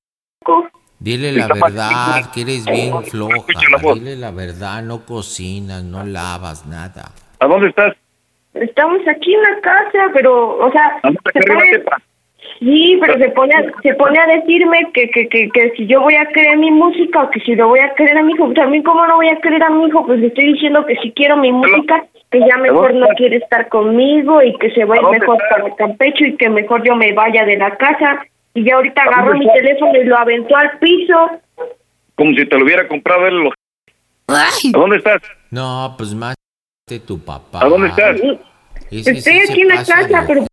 loco. 0.45 0.67
Dile 0.99 1.31
la 1.31 1.47
verdad, 1.47 2.31
que 2.33 2.41
eres 2.41 2.65
bien 2.65 3.03
floja. 3.05 3.35
Dile 3.95 4.17
la 4.17 4.31
verdad, 4.31 4.83
no 4.83 5.03
cocinas, 5.05 5.83
no 5.83 6.03
lavas 6.03 6.65
nada. 6.67 7.05
¿A 7.39 7.47
dónde 7.47 7.69
estás? 7.69 7.95
Estamos 8.53 8.99
aquí 9.07 9.33
en 9.33 9.41
la 9.41 9.61
casa, 9.61 10.11
pero, 10.13 10.57
o 10.59 10.71
sea, 10.71 10.99
se 11.33 11.39
pone- 11.41 11.83
sí, 12.59 12.97
pero 13.01 13.17
se 13.17 13.29
pone, 13.29 13.55
a, 13.55 13.63
se 13.81 13.93
pone 13.95 14.19
a 14.19 14.27
decirme 14.27 14.91
que, 14.93 15.09
que, 15.09 15.27
que, 15.29 15.49
que 15.49 15.71
si 15.75 15.87
yo 15.87 16.01
voy 16.01 16.15
a 16.15 16.25
querer 16.27 16.57
mi 16.57 16.69
música 16.69 17.23
o 17.23 17.29
que 17.31 17.39
si 17.39 17.55
lo 17.55 17.69
voy 17.69 17.79
a 17.79 17.93
querer 17.95 18.17
a 18.17 18.23
mi 18.23 18.33
hijo. 18.33 18.45
Pues 18.45 18.59
a 18.59 18.65
mí, 18.67 18.83
¿cómo 18.83 19.07
no 19.07 19.15
voy 19.15 19.29
a 19.29 19.39
querer 19.39 19.63
a 19.63 19.69
mi 19.69 19.85
hijo? 19.87 20.05
Pues 20.05 20.19
le 20.19 20.27
estoy 20.27 20.53
diciendo 20.53 20.85
que 20.85 20.95
si 20.97 21.11
quiero 21.13 21.37
mi 21.37 21.51
música, 21.51 22.05
que 22.31 22.39
ya 22.47 22.57
mejor 22.57 22.93
no 22.93 23.07
quiere 23.17 23.37
estar 23.37 23.69
conmigo 23.69 24.41
y 24.43 24.53
que 24.59 24.69
se 24.71 24.85
va 24.85 24.95
a 24.95 24.97
ir 24.99 25.19
mejor 25.19 25.37
para 25.49 25.75
Campecho 25.75 26.25
y 26.25 26.37
que 26.37 26.49
mejor 26.49 26.83
yo 26.85 26.95
me 26.95 27.11
vaya 27.13 27.43
de 27.45 27.57
la 27.57 27.75
casa. 27.75 28.23
Y 28.53 28.63
ya 28.63 28.75
ahorita 28.75 29.01
¿A 29.01 29.05
dónde 29.05 29.19
agarró 29.21 29.37
mi 29.39 29.45
estás? 29.45 29.61
teléfono 29.61 29.99
y 29.99 30.03
lo 30.05 30.17
aventó 30.17 30.55
al 30.55 30.77
piso. 30.79 31.29
Como 32.15 32.31
si 32.33 32.45
te 32.45 32.57
lo 32.57 32.65
hubiera 32.65 32.87
comprado 32.87 33.25
él. 33.27 33.35
lo- 33.43 33.53
¿A 34.27 34.45
dónde 34.73 34.97
estás? 34.97 35.21
No, 35.49 35.95
pues 35.97 36.13
más 36.13 36.35
de 36.87 36.99
tu 36.99 37.19
papá. 37.23 37.63
¿A 37.63 37.69
dónde 37.69 37.87
estás? 37.87 38.17
Estoy 38.91 39.39
aquí 39.39 39.61
en 39.61 39.67
la 39.69 39.75
casa, 39.77 40.03
de- 40.03 40.45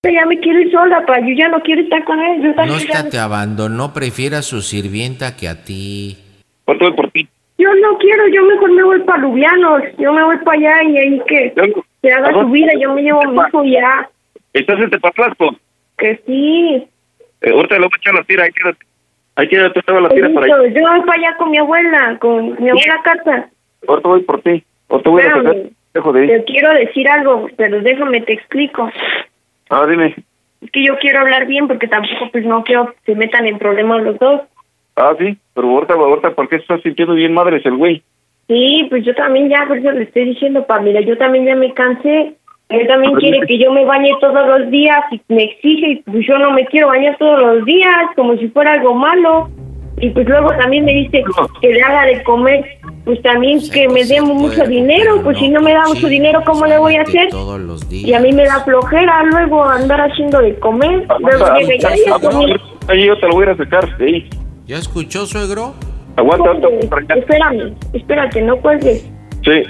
pero 0.00 0.14
ya 0.14 0.26
me 0.26 0.38
quiero 0.38 0.60
ir 0.60 0.70
sola, 0.70 1.04
pa. 1.06 1.18
Yo 1.20 1.34
ya 1.36 1.48
no 1.48 1.60
quiero 1.62 1.80
estar 1.80 2.04
con 2.04 2.20
él. 2.20 2.42
Yo 2.42 2.64
No 2.66 2.76
está, 2.76 3.08
te 3.08 3.18
abandonó, 3.18 3.92
prefiere 3.94 4.36
a 4.36 4.42
su 4.42 4.60
sirvienta 4.60 5.34
que 5.36 5.48
a 5.48 5.64
ti. 5.64 6.18
¿Cuánto 6.64 6.84
voy 6.84 6.94
por 6.94 7.10
ti? 7.10 7.26
Yo 7.64 7.74
no 7.76 7.96
quiero, 7.96 8.28
yo 8.28 8.44
mejor 8.44 8.72
me 8.72 8.82
voy 8.82 9.00
para 9.04 9.22
Lubianos. 9.22 9.82
Yo 9.96 10.12
me 10.12 10.22
voy 10.22 10.36
para 10.38 10.58
allá 10.58 10.82
y 10.82 10.98
ahí 10.98 11.22
que 11.26 11.54
se 12.02 12.12
haga 12.12 12.30
su 12.30 12.46
vida. 12.50 12.72
Yo 12.78 12.92
me 12.92 13.00
llevo 13.00 13.22
a 13.22 13.26
mi 13.26 13.38
hijo 13.40 13.64
ya. 13.64 14.10
¿Estás 14.52 14.80
en 14.80 14.90
Tepatlasco? 14.90 15.56
Que 15.96 16.20
sí. 16.26 16.86
Eh, 17.40 17.50
ahorita 17.50 17.76
le 17.76 17.80
voy 17.86 17.90
a 17.90 17.96
echar 17.96 18.14
la 18.14 18.24
tira, 18.24 18.44
ahí 18.44 18.52
quédate. 18.52 18.84
Ahí 19.36 19.48
quédate, 19.48 19.78
estaba 19.80 20.02
la 20.02 20.10
tira 20.10 20.28
para 20.34 20.44
ahí. 20.44 20.74
Yo 20.74 20.82
voy 20.82 21.00
para 21.06 21.12
allá 21.14 21.36
con 21.38 21.50
mi 21.52 21.56
abuela, 21.56 22.18
con 22.20 22.62
mi 22.62 22.68
abuela 22.68 23.00
Carta. 23.02 23.48
Ahorita 23.88 24.08
voy 24.10 24.22
por 24.24 24.42
ti. 24.42 24.62
Ahorita 24.90 25.10
voy 25.10 25.22
a 25.22 25.26
Espérame. 25.26 25.46
sacar. 25.46 25.70
Dejo 25.94 26.12
de 26.12 26.24
ir. 26.24 26.30
Te 26.32 26.44
quiero 26.44 26.74
decir 26.74 27.08
algo, 27.08 27.48
pero 27.56 27.80
déjame 27.80 28.20
te 28.20 28.34
explico. 28.34 28.90
Ah, 29.70 29.86
dime. 29.86 30.14
Es 30.60 30.70
que 30.70 30.84
yo 30.84 30.98
quiero 30.98 31.20
hablar 31.20 31.46
bien 31.46 31.66
porque 31.66 31.88
tampoco 31.88 32.28
pues 32.30 32.44
no 32.44 32.62
quiero 32.62 32.88
que 32.88 33.12
se 33.12 33.14
metan 33.14 33.46
en 33.46 33.58
problemas 33.58 34.02
los 34.02 34.18
dos. 34.18 34.42
Ah, 34.96 35.12
sí. 35.18 35.36
Pero 35.54 35.68
ahorita, 35.70 35.94
ahorita, 35.94 36.30
¿por 36.34 36.48
qué 36.48 36.56
estás 36.56 36.80
sintiendo 36.82 37.14
bien 37.14 37.32
madres 37.34 37.64
el 37.66 37.76
güey? 37.76 38.02
Sí, 38.48 38.86
pues 38.90 39.04
yo 39.04 39.14
también 39.14 39.48
ya, 39.48 39.64
por 39.66 39.78
eso 39.78 39.90
le 39.92 40.02
estoy 40.04 40.26
diciendo, 40.26 40.66
pa, 40.66 40.78
mira, 40.80 41.00
yo 41.00 41.16
también 41.16 41.46
ya 41.46 41.56
me 41.56 41.72
cansé. 41.72 42.34
Él 42.70 42.86
también 42.86 43.12
Pero 43.14 43.20
quiere 43.20 43.46
que 43.46 43.58
yo 43.58 43.72
me 43.72 43.84
bañe 43.84 44.10
todos 44.20 44.46
los 44.46 44.70
días 44.70 45.00
y 45.10 45.20
me 45.28 45.44
exige, 45.44 45.86
y 45.90 45.96
pues 46.02 46.26
yo 46.26 46.38
no 46.38 46.50
me 46.52 46.64
quiero 46.66 46.88
bañar 46.88 47.16
todos 47.18 47.40
los 47.40 47.64
días, 47.64 47.94
como 48.16 48.36
si 48.36 48.48
fuera 48.48 48.72
algo 48.72 48.94
malo. 48.94 49.48
Y 49.98 50.10
pues 50.10 50.28
luego 50.28 50.48
también 50.56 50.84
me 50.84 50.92
dice 50.92 51.22
que 51.60 51.68
le 51.68 51.82
haga 51.82 52.06
de 52.06 52.22
comer, 52.24 52.64
pues 53.04 53.22
también 53.22 53.58
que 53.70 53.88
me 53.88 54.04
dé 54.04 54.20
mucho 54.20 54.64
dinero, 54.66 55.20
pues 55.22 55.38
si 55.38 55.48
no 55.50 55.60
me 55.60 55.72
da 55.72 55.84
mucho 55.86 56.08
dinero, 56.08 56.42
¿cómo 56.44 56.66
le 56.66 56.78
voy 56.78 56.96
a 56.96 57.02
hacer? 57.02 57.28
Todos 57.30 57.60
los 57.60 57.88
días. 57.88 58.08
Y 58.08 58.14
a 58.14 58.18
mí 58.20 58.32
me 58.32 58.44
da 58.44 58.64
flojera 58.64 59.22
luego 59.24 59.62
andar 59.64 60.00
haciendo 60.00 60.40
de 60.40 60.54
comer. 60.58 61.06
Luego 61.20 61.44
Ah, 61.44 61.52
ah, 61.54 61.58
"Ay, 61.58 62.56
ah, 62.88 62.94
yo 62.94 63.18
te 63.18 63.28
lo 63.28 63.34
voy 63.34 63.46
a 63.46 63.56
sacar. 63.56 63.96
de 63.98 64.04
ahí. 64.04 64.28
¿Ya 64.66 64.78
escuchó, 64.78 65.26
suegro? 65.26 65.74
Aguanta, 66.16 66.50
allá. 66.50 67.14
Espérame, 67.16 67.74
espérate, 67.92 68.40
no 68.42 68.56
cuelgues. 68.56 69.04
Sí. 69.44 69.62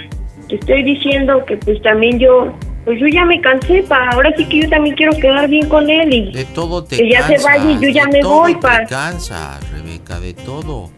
Te 0.48 0.54
estoy 0.56 0.82
diciendo 0.84 1.44
que 1.46 1.56
pues 1.56 1.80
también 1.82 2.18
yo, 2.18 2.52
pues 2.84 3.00
yo 3.00 3.06
ya 3.08 3.24
me 3.24 3.40
cansé, 3.40 3.82
pa. 3.82 4.10
Ahora 4.10 4.32
sí 4.36 4.44
que 4.46 4.62
yo 4.62 4.68
también 4.68 4.94
quiero 4.94 5.12
quedar 5.16 5.48
bien 5.48 5.68
con 5.68 5.88
él 5.90 6.12
y 6.12 6.32
De 6.32 6.44
todo 6.44 6.84
te 6.84 6.98
que 6.98 7.08
ya 7.10 7.26
se 7.26 7.42
vaya 7.42 7.70
y 7.72 7.80
yo 7.80 7.88
ya 7.88 8.04
de 8.06 8.12
me 8.12 8.20
todo 8.20 8.40
voy, 8.40 8.54
te 8.54 8.60
pa. 8.60 8.84
cansas, 8.84 9.68
Rebeca, 9.72 10.20
de 10.20 10.34
todo. 10.34 10.90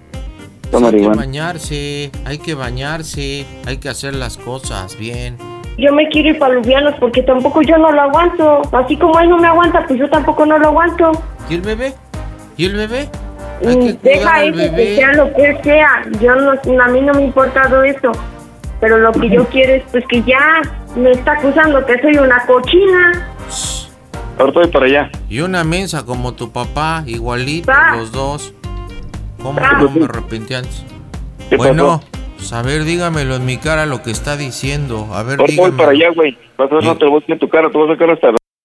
Está 0.64 0.78
Hay 0.88 1.00
que 1.00 1.08
bañarse, 1.08 2.10
hay 2.24 2.38
que 2.38 2.54
bañarse, 2.54 3.46
hay 3.66 3.76
que 3.78 3.88
hacer 3.88 4.14
las 4.16 4.36
cosas 4.36 4.98
bien. 4.98 5.36
Yo 5.78 5.92
me 5.94 6.08
quiero 6.08 6.30
ir 6.30 6.38
para 6.38 6.54
Lubianos 6.54 6.94
porque 6.98 7.22
tampoco 7.22 7.62
yo 7.62 7.78
no 7.78 7.92
lo 7.92 8.00
aguanto. 8.02 8.62
Así 8.72 8.96
como 8.96 9.18
él 9.20 9.28
no 9.30 9.38
me 9.38 9.46
aguanta, 9.46 9.86
pues 9.86 10.00
yo 10.00 10.10
tampoco 10.10 10.44
no 10.44 10.58
lo 10.58 10.68
aguanto. 10.68 11.12
¿Y 11.48 11.54
el 11.54 11.60
bebé? 11.60 11.94
¿Y 12.56 12.64
el 12.66 12.74
bebé? 12.74 13.08
Que 13.60 13.98
Deja 14.02 14.44
eso, 14.44 14.74
que 14.74 14.96
sea 14.96 15.12
lo 15.12 15.32
que 15.32 15.58
sea. 15.62 16.02
Yo 16.20 16.34
no, 16.34 16.50
a 16.50 16.88
mí 16.88 17.00
no 17.00 17.14
me 17.14 17.22
ha 17.22 17.26
importado 17.26 17.82
eso. 17.82 18.12
Pero 18.80 18.98
lo 18.98 19.12
que 19.12 19.30
yo 19.30 19.46
quiero 19.46 19.74
es 19.74 19.82
pues 19.90 20.04
que 20.08 20.22
ya 20.22 20.60
me 20.96 21.12
está 21.12 21.32
acusando 21.32 21.84
que 21.86 22.00
soy 22.00 22.18
una 22.18 22.44
cochina. 22.46 23.28
Ahorita 24.38 24.60
voy 24.60 24.68
para 24.68 24.86
allá. 24.86 25.10
Y 25.30 25.40
una 25.40 25.64
mensa 25.64 26.04
como 26.04 26.34
tu 26.34 26.52
papá, 26.52 27.02
igualito, 27.06 27.66
Pa. 27.66 27.96
los 27.96 28.12
dos. 28.12 28.54
¿Cómo 29.42 29.58
Pa. 29.58 29.78
no 29.78 29.90
me 29.90 30.04
arrepentí 30.04 30.54
antes? 30.54 30.84
¿Qué 31.48 31.56
Bueno, 31.56 32.02
pues 32.36 32.52
a 32.52 32.62
ver, 32.62 32.84
dígamelo 32.84 33.36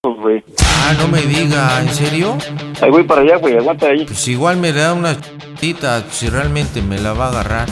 A 0.04 0.08
a 0.08 0.10
a 0.10 0.14
a 0.16 0.20
güey. 0.20 0.44
Ah, 0.66 0.96
no 0.98 1.08
me 1.10 1.22
diga, 1.22 1.80
¿en 1.80 1.94
serio? 1.94 2.36
Ahí 2.82 2.90
voy 2.90 3.04
para 3.04 3.22
allá, 3.22 3.38
güey, 3.38 3.56
aguanta 3.56 3.86
ahí. 3.86 4.04
Pues 4.04 4.28
igual 4.30 4.58
me 4.58 4.74
da 4.74 4.94
una 4.94 5.16
chita 5.60 6.04
si 6.10 6.28
realmente 6.28 6.82
me 6.82 6.98
la 6.98 7.14
va 7.14 7.26
a 7.26 7.30
agarrar. 7.30 7.70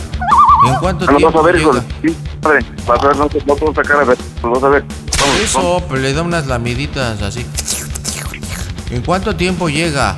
¿En 0.67 0.75
cuánto 0.75 1.07
no, 1.07 1.17
tiempo 1.17 1.31
vas 1.31 1.43
a 1.43 1.47
ver, 1.47 1.59
hijo. 1.59 1.73
llega? 1.73 1.85
Sí, 2.03 2.15
padre. 2.39 2.59
Vas 2.85 3.03
a 3.03 3.07
ver, 3.07 3.17
no 3.17 3.23
a 3.25 3.73
sacar 3.73 4.01
a 4.01 4.03
ver. 4.03 4.17
Vas 4.43 4.63
a 4.63 4.69
ver. 4.69 4.83
Vamos, 5.19 5.39
Eso, 5.41 5.83
pues 5.89 6.01
le 6.03 6.13
da 6.13 6.21
unas 6.21 6.45
lamiditas 6.45 7.19
así. 7.23 7.43
¿En 8.91 9.01
cuánto 9.01 9.35
tiempo 9.35 9.67
llega? 9.67 10.15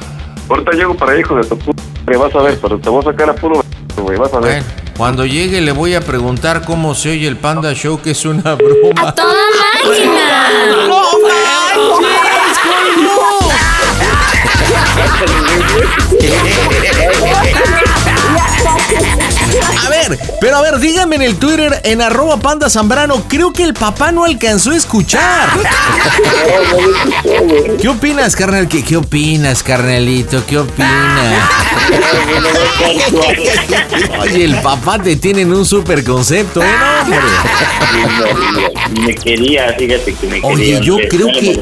Ahorita 0.49 0.71
llego 0.73 0.93
para 0.97 1.17
hijo 1.17 1.37
de 1.37 1.45
tu 1.45 1.57
puta. 1.57 1.81
Vas 2.07 2.35
a 2.35 2.41
ver, 2.41 2.59
pero 2.61 2.77
te 2.77 2.89
voy 2.89 2.99
a 2.99 3.03
sacar 3.03 3.29
a 3.29 3.35
puro 3.35 3.63
güey. 3.95 4.17
Vas 4.17 4.33
a 4.33 4.41
ver. 4.41 4.61
Bueno, 4.61 4.81
cuando 4.97 5.25
llegue 5.25 5.61
le 5.61 5.71
voy 5.71 5.95
a 5.95 6.01
preguntar 6.01 6.65
cómo 6.65 6.93
se 6.93 7.11
oye 7.11 7.25
el 7.29 7.37
Panda 7.37 7.73
Show, 7.73 8.01
que 8.01 8.11
es 8.11 8.25
una 8.25 8.55
broma. 8.55 9.15
¡Toda 9.15 9.33
máquina! 9.85 11.60
¡No. 11.73 12.11
A 19.21 19.30
ver, 19.91 20.17
pero 20.39 20.57
a 20.57 20.61
ver, 20.61 20.79
díganme 20.79 21.17
en 21.17 21.21
el 21.21 21.37
Twitter, 21.37 21.81
en 21.83 22.01
arroba 22.01 22.37
panda 22.37 22.69
zambrano, 22.69 23.23
creo 23.27 23.51
que 23.51 23.63
el 23.63 23.73
papá 23.73 24.11
no 24.11 24.23
alcanzó 24.23 24.71
a 24.71 24.77
escuchar. 24.77 25.49
¿Qué 27.81 27.89
opinas, 27.89 28.35
carnal? 28.35 28.67
¿Qué, 28.67 28.83
qué 28.83 28.97
opinas, 28.97 29.61
carnalito? 29.61 30.43
¿Qué 30.45 30.57
opinas? 30.57 31.49
Oye, 34.21 34.45
el 34.45 34.55
papá 34.61 34.99
te 34.99 35.15
tiene 35.17 35.41
en 35.41 35.53
un 35.53 35.65
super 35.65 36.03
concepto, 36.03 36.61
¿eh? 36.61 36.65
No. 38.17 39.01
Me 39.01 39.15
quería, 39.15 39.73
fíjate 39.77 40.13
que 40.13 40.27
me 40.27 40.41
quería. 40.41 40.47
Oye, 40.47 40.79
yo 40.81 40.97
creo 41.09 41.27
que-. 41.27 41.61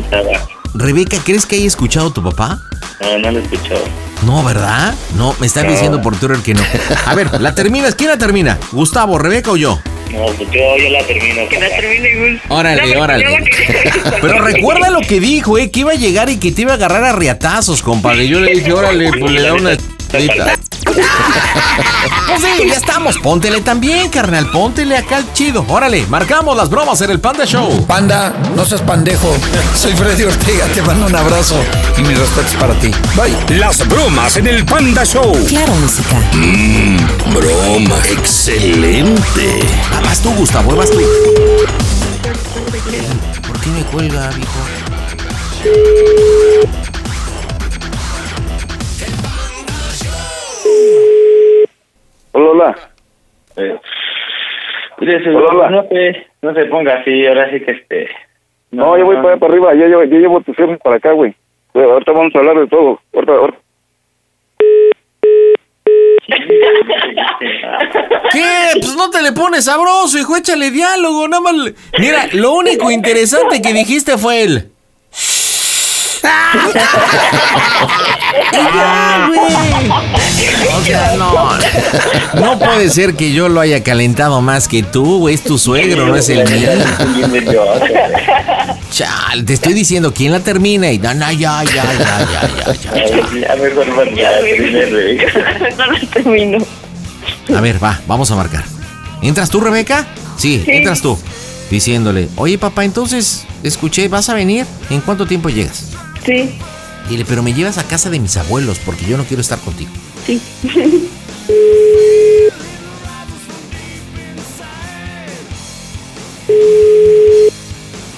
Rebeca, 0.76 1.18
¿crees 1.24 1.46
que 1.46 1.56
haya 1.56 1.68
escuchado 1.68 2.10
a 2.10 2.14
tu 2.14 2.24
papá? 2.24 2.60
No, 3.02 3.18
no 3.18 3.32
lo 3.32 3.40
he 3.40 3.42
escuchado. 3.42 3.82
No, 4.26 4.44
¿verdad? 4.44 4.94
No, 5.16 5.36
me 5.40 5.48
están 5.48 5.66
No. 5.66 5.72
diciendo 5.72 6.02
por 6.02 6.18
Twitter 6.18 6.38
que 6.40 6.54
no. 6.54 6.62
A 7.06 7.16
ver, 7.16 7.40
¿la 7.42 7.56
terminas? 7.56 7.96
¿Quién 7.96 8.10
la 8.10 8.18
termina? 8.18 8.58
¿Gustavo, 8.72 9.18
Rebeca 9.18 9.52
o 9.52 9.58
yo? 9.58 9.80
No, 10.12 10.26
pues 10.26 10.50
yo, 10.52 10.78
yo 10.78 10.90
la 10.90 11.04
termino. 11.04 11.48
Que 11.48 11.60
la 11.60 11.70
termine, 11.70 12.42
Órale, 12.50 12.98
órale. 12.98 13.26
Pero 14.22 14.42
recuerda 14.42 14.90
lo 14.90 15.02
que 15.02 15.20
dijo, 15.20 15.58
eh, 15.58 15.70
que 15.72 15.82
iba 15.82 15.92
a 15.92 15.96
llegar 15.96 16.30
y 16.30 16.38
que 16.38 16.52
te 16.52 16.64
iba 16.64 16.72
a 16.72 16.76
agarrar 16.76 17.04
a 17.04 17.14
riatazos, 17.14 17.82
compadre. 17.82 18.28
Yo 18.28 18.40
le 18.40 18.54
dije, 18.54 18.74
órale, 18.74 19.12
pues 19.20 19.32
le 19.32 19.42
da 19.42 19.54
una. 19.54 19.78
Pues 20.96 22.42
sí, 22.42 22.68
ya 22.68 22.76
estamos. 22.76 23.18
Póntele 23.18 23.62
también, 23.62 24.10
carnal. 24.10 24.50
Póntele 24.52 24.98
acá 24.98 25.18
al 25.18 25.34
chido. 25.34 25.66
Órale, 25.68 26.06
marcamos 26.08 26.56
las 26.56 26.70
bromas 26.70 27.02
en 27.02 27.12
el 27.12 27.20
Panda 27.20 27.46
Show. 27.46 27.86
Panda, 27.86 28.34
no 28.56 28.66
seas 28.66 28.82
pandejo. 28.82 29.36
Soy 29.76 29.94
Freddy 29.94 30.24
Ortega, 30.24 30.66
te 30.68 30.82
mando 30.82 31.08
un 31.08 31.16
abrazo 31.16 31.60
y 31.98 32.02
mis 32.02 32.18
respetos 32.18 32.56
para 32.56 32.74
ti. 32.76 32.92
Bye. 33.16 33.58
Las 33.58 33.88
bromas 33.88 34.38
en 34.38 34.48
el 34.48 34.66
Panda 34.66 35.04
Show. 35.04 35.34
Claro, 35.48 35.74
música. 35.76 36.16
Mmm, 36.34 36.98
broma. 37.34 37.96
Excelente. 38.06 39.60
Vas 40.04 40.20
tú, 40.20 40.32
Gustavo, 40.34 40.76
vas 40.76 40.90
tú. 40.90 41.00
¿Por 43.48 43.60
qué 43.60 43.70
me 43.70 43.84
cuelga, 43.84 44.30
viejo? 44.30 44.60
Hola, 52.32 52.50
hola. 52.50 52.76
Eh, 53.58 53.78
mire, 55.00 55.36
Hola, 55.36 55.48
hola. 55.52 55.70
no, 55.70 55.84
te, 55.86 56.28
no 56.42 56.54
se 56.54 56.66
ponga 56.66 56.96
así, 57.00 57.26
ahora 57.28 57.50
sí 57.52 57.60
que 57.62 57.72
este. 57.72 58.10
No, 58.72 58.98
yo 58.98 59.06
voy 59.06 59.16
para 59.18 59.30
allá 59.30 59.38
para 59.40 59.54
arriba, 59.54 59.74
yo, 59.76 59.86
llevo- 59.88 60.04
yo 60.04 60.18
llevo 60.20 60.42
tus 60.42 60.56
jefes 60.56 60.78
para 60.84 60.98
acá, 60.98 61.12
güey. 61.12 61.34
Ahorita 61.74 62.12
vamos 62.12 62.34
a 62.36 62.40
hablar 62.40 62.58
de 62.60 62.68
todo. 62.68 63.00
Ahorita, 63.14 63.34
ahorita. 63.34 63.60
¿Qué? 68.32 68.44
Pues 68.80 68.96
no 68.96 69.10
te 69.10 69.22
le 69.22 69.32
pones 69.32 69.66
sabroso, 69.66 70.18
hijo, 70.18 70.36
échale 70.38 70.72
diálogo, 70.72 71.28
nada 71.28 71.42
más. 71.42 71.54
le- 71.56 71.74
Mira, 72.00 72.28
lo 72.34 72.54
único 72.54 72.92
interesante 72.92 73.62
que 73.62 73.74
dijiste 73.74 74.18
fue 74.18 74.44
el. 74.44 74.72
O 80.78 80.84
sea, 80.84 81.16
no. 81.18 81.50
No 82.42 82.60
puede 82.60 82.90
ser 82.90 83.16
que 83.16 83.32
yo 83.32 83.50
lo 83.50 83.60
haya 83.62 83.84
calentado 83.84 84.42
más 84.42 84.68
que 84.68 84.84
tú, 84.84 85.20
güey. 85.20 85.36
Es 85.36 85.44
tu 85.44 85.58
suegro, 85.58 86.08
no 86.08 86.16
es 86.16 86.30
el 86.30 86.48
mío. 86.50 86.70
Chal, 88.92 89.46
te 89.46 89.54
estoy 89.54 89.74
diciendo 89.74 90.14
quién 90.14 90.32
la 90.32 90.40
termina 90.40 90.92
y 90.92 90.98
no, 90.98 91.14
no, 91.14 91.32
ya, 91.32 91.64
ya, 91.64 91.74
ya, 91.74 91.94
ya, 91.94 92.50
ya, 92.74 92.74
ya. 92.74 92.94
Ya. 97.48 97.58
A 97.58 97.62
ver, 97.62 97.84
va, 97.84 98.00
vamos 98.08 98.30
a 98.32 98.36
marcar. 98.36 98.64
¿Entras 99.22 99.50
tú, 99.50 99.60
Rebeca? 99.60 100.06
Sí, 100.38 100.62
Sí. 100.66 100.72
entras 100.72 101.02
tú. 101.02 101.18
Diciéndole, 101.70 102.30
oye 102.36 102.58
papá, 102.58 102.84
entonces, 102.84 103.46
escuché, 103.62 104.08
¿vas 104.08 104.28
a 104.30 104.34
venir? 104.34 104.66
¿En 104.90 105.02
cuánto 105.02 105.28
tiempo 105.28 105.50
llegas? 105.50 105.86
Sí, 106.30 106.48
Dile, 107.10 107.26
pero 107.28 107.42
me 107.42 107.54
llevas 107.54 107.80
a 107.80 107.88
casa 107.88 108.12
de 108.12 108.20
mis 108.20 108.38
abuelos 108.38 108.78
porque 108.86 109.04
yo 109.06 109.18
no 109.18 109.24
quiero 109.24 109.42
estar 109.42 109.58
contigo. 109.58 109.90
sí. 110.26 110.40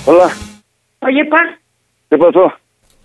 Hola, 0.05 0.29
Oye, 1.01 1.23
pa, 1.25 1.57
¿qué 2.09 2.17
pasó? 2.17 2.51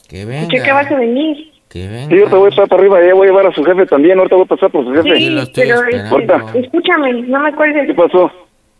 Que 0.09 0.23
escuché 0.23 0.63
que 0.63 0.73
vas 0.73 0.91
a 0.91 0.97
venir. 0.97 1.53
Que 1.69 2.07
Sí, 2.09 2.17
yo 2.17 2.29
te 2.29 2.35
voy 2.35 2.47
a 2.47 2.49
estar 2.49 2.67
para 2.67 2.83
arriba, 2.83 3.07
ya 3.07 3.15
voy 3.15 3.29
a 3.29 3.31
llevar 3.31 3.47
a 3.47 3.53
su 3.53 3.63
jefe 3.63 3.87
también, 3.87 4.19
ahorita 4.19 4.35
voy 4.35 4.45
a 4.45 4.49
pasar 4.49 4.71
por 4.73 4.85
su 4.85 4.91
jefe. 4.93 5.19
Sí, 5.19 5.37
pero 5.55 5.85
este, 5.85 6.09
Ahorita, 6.09 6.47
escúchame, 6.55 7.13
no 7.13 7.41
me 7.41 7.49
acuerdes. 7.51 7.87
¿qué 7.87 7.95
pasó? 7.95 8.33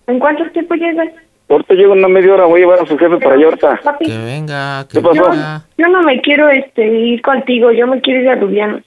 ¿En 0.09 0.19
cuánto 0.19 0.51
tiempo 0.51 0.75
llegas? 0.75 1.09
Ahorita 1.49 1.75
llego 1.75 1.93
en 1.93 2.01
una 2.01 2.09
media 2.09 2.35
hora, 2.35 2.45
voy 2.47 2.61
a 2.61 2.65
llevar 2.65 2.81
a 2.81 2.87
su 2.87 2.99
jefe 2.99 3.17
para 3.19 3.35
allá 3.37 3.45
ahorita. 3.47 3.81
Papi, 3.85 4.07
Que 4.07 4.19
venga, 4.19 4.87
¿Qué 4.91 5.01
pasó? 5.01 5.15
yo, 5.15 5.31
yo 5.79 5.89
no 5.89 6.03
me 6.03 6.21
quiero 6.21 6.49
este 6.49 6.85
ir 6.87 7.23
contigo, 7.23 7.71
yo 7.71 7.87
me 7.87 8.01
quiero 8.01 8.21
ir 8.23 8.29
a 8.31 8.35
Rubianos. 8.35 8.83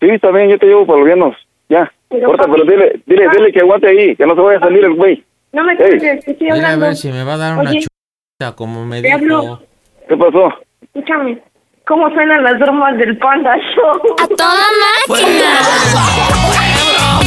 Sí, 0.00 0.08
está 0.10 0.30
bien, 0.30 0.50
yo 0.50 0.58
te 0.58 0.66
llevo 0.66 0.84
para 0.86 0.98
los 0.98 1.06
vianos. 1.06 1.36
Ya. 1.70 1.90
Pero, 2.10 2.26
ahorita, 2.26 2.44
papi, 2.46 2.60
pero 2.60 2.70
dile, 2.70 3.00
dile, 3.06 3.28
dile 3.34 3.52
que 3.52 3.60
aguante 3.60 3.86
ahí, 3.88 4.14
que 4.16 4.26
no 4.26 4.34
se 4.34 4.40
vaya 4.42 4.58
a 4.58 4.60
salir 4.60 4.84
el 4.84 4.94
güey. 4.94 5.24
No 5.52 5.64
me 5.64 5.74
te 5.76 5.96
estoy 6.18 6.36
Mira 6.40 6.52
a 6.54 6.56
hablando. 6.56 6.86
ver 6.86 6.96
si 6.96 7.10
me 7.10 7.24
va 7.24 7.34
a 7.34 7.38
dar 7.38 7.58
una 7.58 7.70
Oye, 7.70 7.80
chuta 7.80 8.52
como 8.56 8.84
me 8.84 9.00
dijo. 9.00 9.16
hablo. 9.16 9.62
¿Qué 10.08 10.16
pasó? 10.16 10.52
Escúchame, 10.82 11.38
¿cómo 11.86 12.10
suenan 12.10 12.42
las 12.42 12.58
bromas 12.58 12.98
del 12.98 13.16
Panda 13.16 13.56
Show? 13.74 14.16
¡A 14.18 14.26
toda 14.28 14.52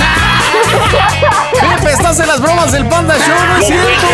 Pepe, 1.78 1.92
estás 1.92 2.20
en 2.20 2.28
las 2.28 2.42
bromas 2.42 2.72
del 2.72 2.86
Panda 2.88 3.16
Show, 3.18 3.36
¿no 3.48 3.58
es 3.58 3.68
cierto? 3.68 4.08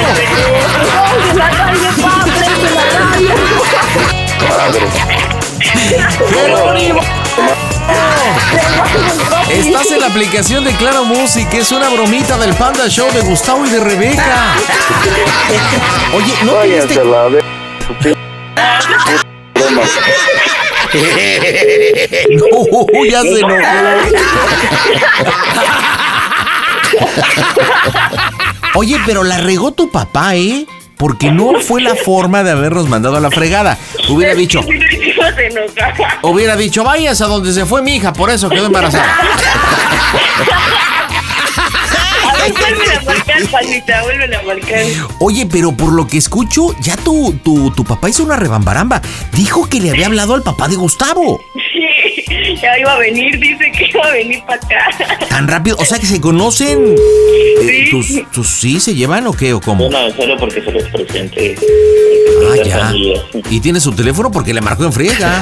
Estás 9.50 9.92
en 9.92 10.00
la 10.00 10.08
aplicación 10.08 10.64
de 10.64 10.72
Claro 10.74 11.04
Music, 11.06 11.48
es 11.54 11.72
una 11.72 11.90
bromita 11.90 12.38
del 12.38 12.54
Panda 12.54 12.88
Show 12.88 13.12
de 13.12 13.22
Gustavo 13.22 13.66
y 13.66 13.70
de 13.70 13.80
Rebeca. 13.80 14.54
Oye, 16.14 16.34
¿no 16.44 16.52
te 16.54 16.58
Váyanse 16.58 16.88
diste 16.88 17.02
a 17.02 17.04
la 17.06 17.30
de... 17.30 17.42
su 17.86 17.94
p- 17.96 18.16
broma. 19.54 19.82
No, 22.94 23.06
ya 23.06 23.22
se 23.22 23.40
enojó. 23.40 23.62
Oye, 28.76 28.98
pero 29.06 29.24
la 29.24 29.38
regó 29.38 29.72
tu 29.72 29.90
papá, 29.90 30.36
¿eh? 30.36 30.66
Porque 30.98 31.32
no 31.32 31.60
fue 31.60 31.82
la 31.82 31.96
forma 31.96 32.44
de 32.44 32.52
habernos 32.52 32.88
mandado 32.88 33.18
a 33.18 33.20
la 33.20 33.32
fregada. 33.32 33.78
Hubiera 34.10 34.36
dicho, 34.36 34.62
hubiera 36.22 36.56
dicho, 36.56 36.84
vayas 36.84 37.20
a 37.22 37.26
donde 37.26 37.54
se 37.54 37.66
fue 37.66 37.82
mi 37.82 37.96
hija, 37.96 38.14
por 38.14 38.30
eso 38.30 38.50
quedó 38.50 38.68
embarazada. 38.68 39.06
A 42.24 42.34
ver, 42.44 42.54
vuelve 42.54 42.94
a 42.96 43.02
marcar, 43.02 43.48
Panita, 43.52 44.04
vuelve 44.04 44.36
a 44.36 44.42
marcar. 44.44 44.80
Oye, 45.20 45.48
pero 45.52 45.72
por 45.72 45.92
lo 45.92 46.08
que 46.08 46.18
escucho, 46.18 46.76
ya 46.80 46.96
tu, 46.98 47.34
tu, 47.44 47.72
tu 47.72 47.84
papá 47.84 48.10
hizo 48.10 48.24
una 48.24 48.36
rebambaramba. 48.36 49.02
Dijo 49.34 49.68
que 49.68 49.80
le 49.80 49.92
había 49.92 50.06
hablado 50.08 50.34
al 50.34 50.44
papá 50.44 50.68
de 50.68 50.76
Gustavo. 50.76 51.40
Sí, 52.28 52.56
ya 52.62 52.78
iba 52.78 52.94
a 52.94 52.98
venir, 52.98 53.40
dice 53.40 53.72
que 53.72 53.90
iba 53.90 54.06
a 54.06 54.12
venir 54.12 54.44
para 54.46 54.62
acá. 54.62 55.28
Tan 55.30 55.48
rápido, 55.48 55.78
o 55.80 55.86
sea 55.86 56.00
que 56.00 56.06
se 56.06 56.20
conocen. 56.20 56.96
Eh, 57.62 57.88
¿Tus, 57.90 58.32
tus 58.32 58.48
sí 58.48 58.80
se 58.80 58.94
llevan 58.96 59.28
o 59.28 59.34
qué 59.34 59.54
o 59.54 59.62
cómo? 59.62 59.90
No, 59.90 60.10
solo 60.12 60.38
porque 60.38 60.62
se 60.62 60.72
les 60.72 60.88
presente. 60.90 61.56
Ah, 62.52 62.64
ya. 62.64 62.94
Y 63.50 63.60
tiene 63.60 63.80
su 63.80 63.92
teléfono 63.94 64.32
porque 64.32 64.54
le 64.54 64.62
marcó 64.62 64.86
en 64.86 64.94
friega. 64.94 65.42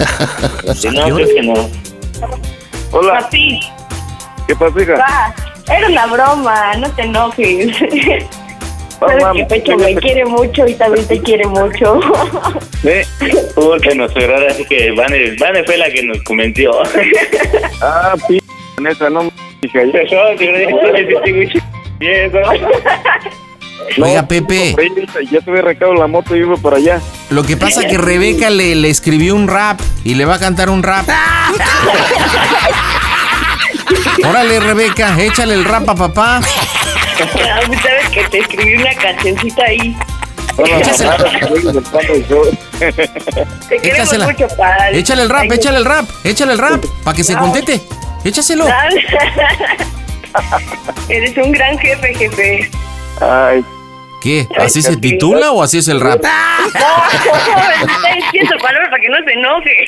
Si 0.76 0.90
no, 0.90 1.04
creo 1.04 1.28
que 1.28 1.42
no. 1.42 1.70
Hola, 2.92 3.20
Papi, 3.20 3.60
¿qué 4.48 4.56
pasa, 4.56 4.82
hija? 4.82 4.94
va, 4.94 5.36
era 5.72 5.88
una 5.88 6.06
broma, 6.08 6.76
no 6.78 6.90
te 6.92 7.04
enojes. 7.04 7.78
Sabes 9.00 9.24
que 9.34 9.46
Pecho 9.46 9.78
me 9.78 9.96
quiere 9.96 10.26
mucho 10.26 10.68
y 10.68 10.74
también 10.74 11.08
te 11.08 11.20
quiere 11.22 11.46
mucho. 11.48 12.00
¿Eh? 12.84 13.06
Porque 13.56 13.96
nos 13.96 14.12
así 14.50 14.66
que 14.66 14.92
Vane, 14.92 15.36
Vane 15.40 15.64
fue 15.64 15.78
la 15.78 15.90
que 15.90 16.04
nos 16.04 16.22
comentó. 16.24 16.82
Ah, 17.82 18.14
p... 18.28 18.42
neta, 18.82 19.10
no, 19.10 19.22
m- 19.22 19.32
hija. 19.62 19.80
ya- 19.86 20.04
Yo, 20.04 20.36
te 20.38 20.50
agradezco, 20.50 20.80
te 20.94 21.04
tengo 21.06 21.40
un 21.40 21.46
ch- 21.48 21.64
viejo. 22.00 22.38
Oiga, 24.04 24.28
Pepe. 24.28 24.76
Ya 25.32 25.40
te 25.40 25.50
había 25.50 25.62
recado 25.62 25.94
la 25.94 26.08
moto 26.08 26.36
y 26.36 26.40
iba 26.40 26.58
para 26.58 26.76
allá. 26.78 27.00
Lo 27.30 27.44
que 27.44 27.56
pasa 27.56 27.88
que 27.88 27.98
Rebeca 27.98 28.50
le, 28.50 28.76
le 28.76 28.90
escribió 28.90 29.34
un 29.36 29.48
rap 29.48 29.80
y 30.04 30.16
le 30.16 30.26
va 30.26 30.36
a 30.36 30.40
cantar 30.40 30.70
un 30.70 30.84
rap. 30.84 31.06
Órale, 34.30 34.60
Rebeca, 34.60 35.20
échale 35.22 35.54
el 35.54 35.64
rap 35.66 35.90
a 35.90 35.96
papá. 35.96 36.42
Sabes 37.84 38.10
que 38.14 38.24
te 38.30 38.40
escribí 38.40 38.76
una 38.76 38.94
cancioncita 38.96 39.64
ahí. 39.64 39.96
Échasela. 40.58 41.18
Te 43.70 43.78
queremos 43.78 44.14
Échasela. 44.14 44.26
mucho, 44.28 44.48
padre. 44.58 45.00
Échale 45.00 45.22
el 45.24 45.30
rap, 45.30 45.52
échale 45.52 45.78
el 45.78 45.86
rap, 45.86 46.06
échale 46.24 46.54
el 46.54 46.58
rap, 46.58 46.84
para 47.04 47.16
que 47.16 47.24
se 47.24 47.36
contente. 47.36 47.82
Échaselo. 48.24 48.68
Eres 51.10 51.38
un 51.38 51.52
gran 51.52 51.78
jefe, 51.80 52.14
jefe. 52.16 52.70
Ay. 53.22 53.64
¿Qué? 54.22 54.48
¿Así 54.58 54.82
se 54.82 54.98
titula 54.98 55.52
o 55.52 55.64
así 55.64 55.78
es 55.78 55.88
el 55.88 56.02
rap? 56.02 56.22
No, 56.22 56.30
me 57.86 57.94
está 57.94 58.16
diciendo 58.16 58.56
palabras 58.62 58.90
para 58.90 59.02
que 59.02 59.10
no 59.10 59.18
se 59.24 59.32
enoje. 59.32 59.88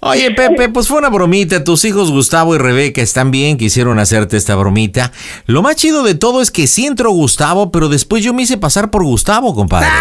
Oye, 0.00 0.30
Pepe, 0.36 0.68
pues 0.68 0.88
fue 0.88 0.98
una 0.98 1.08
bromita. 1.08 1.64
Tus 1.64 1.84
hijos 1.84 2.10
Gustavo 2.10 2.54
y 2.54 2.58
Rebeca 2.58 3.02
están 3.02 3.30
bien, 3.30 3.58
quisieron 3.58 3.98
hacerte 3.98 4.36
esta 4.36 4.54
bromita. 4.56 5.12
Lo 5.46 5.62
más 5.62 5.76
chido 5.76 6.02
de 6.02 6.14
todo 6.14 6.40
es 6.40 6.50
que 6.50 6.66
sí 6.66 6.86
entró 6.86 7.10
Gustavo, 7.10 7.70
pero 7.72 7.88
después 7.88 8.22
yo 8.22 8.32
me 8.34 8.42
hice 8.42 8.58
pasar 8.58 8.90
por 8.90 9.04
Gustavo, 9.04 9.54
compadre. 9.54 9.88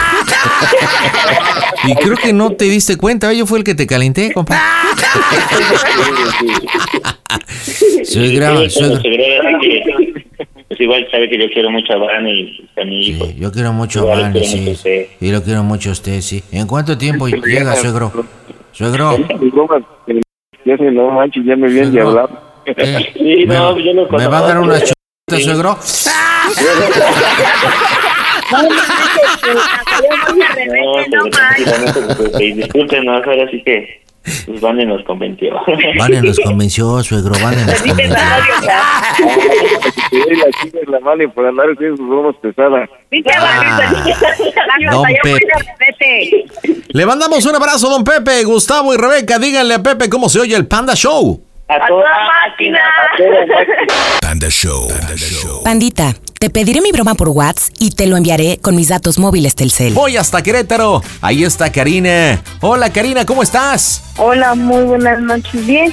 Y 1.84 1.94
creo 1.96 2.18
que 2.18 2.34
no 2.34 2.52
te 2.52 2.66
diste 2.66 2.98
cuenta, 2.98 3.32
yo 3.34 3.46
fui 3.46 3.60
el 3.60 3.64
que 3.64 3.76
te 3.76 3.88
calenté, 3.88 4.34
compadre. 4.34 4.62
Sí, 7.62 8.06
suegra, 8.06 8.54
así 8.60 8.80
que, 9.04 10.26
Pues 10.68 10.80
igual 10.80 11.08
sabe 11.12 11.30
que 11.30 11.38
yo 11.38 11.46
quiero 11.54 11.70
mucho 11.70 11.94
a 11.94 11.98
Vane 11.98 12.32
y 12.32 12.70
a 12.78 12.86
mi 12.86 13.08
hijo. 13.08 13.30
Yo 13.38 13.52
quiero 13.52 13.74
mucho 13.74 14.12
a 14.12 14.28
a 14.28 14.34
sí. 14.34 14.76
Y 15.22 15.32
lo 15.32 15.44
quiero 15.44 15.64
mucho 15.64 15.90
a 15.90 15.94
usted, 15.94 16.22
sí. 16.22 16.44
¿En 16.52 16.68
cuánto 16.68 16.98
tiempo 16.98 17.28
llega, 17.28 17.76
suegro? 17.76 18.12
Suegro. 18.78 19.18
Ya 20.64 20.78
se 20.78 20.92
no 20.92 21.10
manches, 21.10 21.44
ya 21.46 21.56
me 21.56 21.68
vienen 21.68 21.94
de 21.94 22.02
hablar. 22.02 22.30
Sí, 23.16 23.46
no, 23.48 23.76
yo 23.80 24.08
¿Me 24.12 24.28
va 24.28 24.38
a 24.38 24.42
dar 24.42 24.60
una 24.60 24.76
chuleta, 24.76 25.44
suegro? 25.44 25.80
No, 30.68 31.24
no, 31.24 32.40
y 32.40 32.52
discúlpenos, 32.54 33.26
ahora 33.26 33.50
sí 33.50 33.64
que 33.64 34.06
pues 34.46 34.62
Vane 34.62 34.86
nos 34.86 35.04
convenció. 35.04 35.56
Vane 35.98 36.22
nos 36.22 36.40
convenció, 36.40 37.04
suegro, 37.04 37.34
Vane 37.42 37.66
nos 37.66 37.82
convenció. 37.82 38.18
La 40.08 40.52
chica 40.62 40.80
es 40.82 40.88
la 40.88 41.00
mala 41.00 41.28
por 41.34 41.46
andar 41.46 41.68
sus 41.78 42.00
bromas 42.00 42.36
pesadas. 42.42 42.90
Don 44.92 45.04
Pepe. 45.24 46.46
Le 46.90 47.06
mandamos 47.06 47.46
un 47.46 47.56
abrazo, 47.56 47.90
don 47.90 48.04
Pepe, 48.04 48.44
Gustavo 48.44 48.94
y 48.94 48.98
Rebeca. 48.98 49.40
Díganle 49.40 49.76
a 49.76 49.84
Pepe 49.84 50.10
cómo 50.10 50.30
se 50.30 50.40
oye 50.40 50.56
el 50.56 50.68
Panda 50.68 50.96
Show. 50.96 51.42
A 51.70 51.88
toda 51.88 52.10
máquina. 52.48 52.80
Panda 54.22 54.50
Show. 54.50 54.88
Pandita, 55.64 56.14
Te 56.40 56.52
pediré 56.52 56.82
mi 56.82 56.92
broma 56.92 57.16
por 57.16 57.30
WhatsApp 57.30 57.74
y 57.80 57.90
te 57.90 58.06
lo 58.06 58.16
enviaré 58.16 58.60
con 58.62 58.76
mis 58.76 58.90
datos 58.90 59.18
móviles 59.18 59.56
Telcel. 59.56 59.94
Voy 59.94 60.18
hasta 60.18 60.44
Querétaro. 60.44 61.02
Ahí 61.20 61.44
está 61.44 61.72
Karina. 61.72 62.44
Hola 62.62 62.92
Karina, 62.92 63.26
¿cómo 63.26 63.42
estás? 63.42 64.04
Hola, 64.18 64.54
muy 64.54 64.84
buenas 64.84 65.20
noches. 65.20 65.66
Bien. 65.66 65.92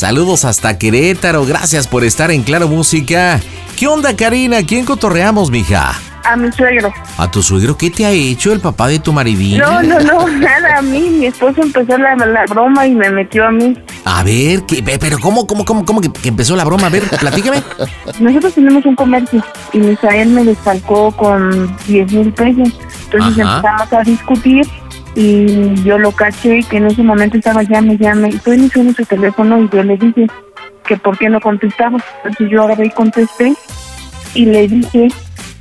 Saludos 0.00 0.44
hasta 0.44 0.76
Querétaro. 0.76 1.46
Gracias 1.46 1.88
por 1.88 2.04
estar 2.04 2.30
en 2.30 2.42
Claro 2.42 2.68
Música. 2.68 3.40
¿Qué 3.78 3.86
onda 3.86 4.14
Karina? 4.14 4.58
¿Quién 4.62 4.84
cotorreamos, 4.84 5.50
mija? 5.50 5.92
A 6.22 6.36
mi 6.36 6.52
suegro. 6.52 6.92
¿A 7.16 7.30
tu 7.30 7.42
suegro 7.42 7.78
qué 7.78 7.88
te 7.88 8.04
ha 8.04 8.10
hecho 8.10 8.52
el 8.52 8.60
papá 8.60 8.88
de 8.88 8.98
tu 8.98 9.14
maridín? 9.14 9.56
No, 9.56 9.82
no, 9.82 9.98
no, 10.00 10.28
nada 10.38 10.76
a 10.80 10.82
mí. 10.82 11.00
Mi 11.08 11.24
esposo 11.24 11.62
empezó 11.62 11.96
la, 11.96 12.14
la 12.14 12.44
broma 12.44 12.86
y 12.86 12.94
me 12.94 13.08
metió 13.08 13.46
a 13.46 13.50
mí. 13.50 13.74
A 14.04 14.22
ver, 14.22 14.64
¿qué, 14.66 14.82
pe- 14.82 14.98
pero 14.98 15.18
¿cómo, 15.18 15.46
cómo, 15.46 15.64
cómo, 15.64 15.86
cómo 15.86 16.02
que, 16.02 16.12
que 16.12 16.28
empezó 16.28 16.56
la 16.56 16.64
broma? 16.66 16.88
A 16.88 16.90
ver, 16.90 17.04
platícame. 17.04 17.62
Nosotros 18.20 18.52
tenemos 18.52 18.84
un 18.84 18.96
comercio 18.96 19.42
y 19.72 19.78
Misael 19.78 20.28
me 20.28 20.44
desfalcó 20.44 21.10
con 21.12 21.74
10 21.86 22.12
mil 22.12 22.32
pesos. 22.34 22.68
Entonces 23.10 23.42
Ajá. 23.46 23.56
empezamos 23.56 23.92
a 23.94 24.02
discutir 24.02 24.68
y 25.16 25.74
yo 25.82 25.98
lo 25.98 26.12
caché 26.12 26.62
que 26.70 26.76
en 26.76 26.86
ese 26.86 27.02
momento 27.02 27.36
estaba 27.38 27.62
llame, 27.62 27.96
llame. 27.96 28.28
Y 28.30 28.36
estoy 28.36 28.58
iniciando 28.58 28.92
su 28.92 29.04
teléfono 29.04 29.58
y 29.62 29.68
yo 29.74 29.82
le 29.82 29.96
dije 29.96 30.26
que 30.86 30.96
por 30.98 31.16
qué 31.18 31.28
no 31.30 31.40
contestaba. 31.40 31.98
Entonces 32.18 32.48
yo 32.50 32.62
agarré 32.62 32.86
y 32.86 32.90
contesté 32.90 33.54
y 34.34 34.44
le 34.44 34.68
dije 34.68 35.08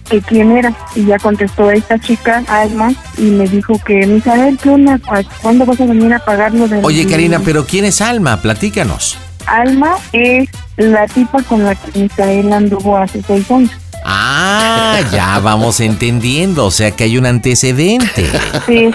que 0.09 0.21
quién 0.21 0.51
era. 0.57 0.73
Y 0.93 1.05
ya 1.05 1.17
contestó 1.17 1.71
esta 1.71 1.97
chica, 1.97 2.43
Alma, 2.47 2.93
y 3.17 3.23
me 3.23 3.47
dijo 3.47 3.79
que 3.85 4.05
Misael, 4.05 4.57
¿qué 4.61 4.69
onda? 4.69 4.99
¿A- 5.09 5.23
¿Cuándo 5.41 5.65
vas 5.65 5.79
a 5.79 5.85
venir 5.85 6.13
a 6.13 6.19
pagarlo 6.19 6.67
de 6.67 6.81
Oye 6.83 7.07
Karina, 7.07 7.39
pero 7.43 7.65
¿quién 7.65 7.85
es 7.85 8.01
Alma? 8.01 8.41
Platícanos. 8.41 9.17
Alma 9.47 9.95
es 10.11 10.49
la 10.77 11.07
tipa 11.07 11.41
con 11.43 11.63
la 11.63 11.75
que 11.75 11.97
Misael 12.01 12.51
anduvo 12.51 12.97
hace 12.97 13.21
seis 13.25 13.49
años. 13.49 13.71
Ah, 14.07 14.99
ya 15.11 15.39
vamos 15.39 15.79
entendiendo. 15.79 16.65
O 16.65 16.71
sea 16.71 16.91
que 16.91 17.05
hay 17.05 17.17
un 17.17 17.25
antecedente. 17.25 18.29
Sí. 18.67 18.91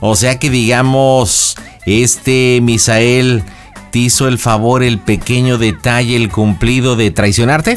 O 0.00 0.14
sea 0.14 0.38
que 0.38 0.50
digamos, 0.50 1.56
este 1.86 2.60
Misael 2.62 3.42
te 3.90 4.00
hizo 4.00 4.28
el 4.28 4.38
favor, 4.38 4.82
el 4.82 4.98
pequeño 4.98 5.56
detalle, 5.56 6.16
el 6.16 6.28
cumplido 6.28 6.96
de 6.96 7.10
traicionarte. 7.10 7.76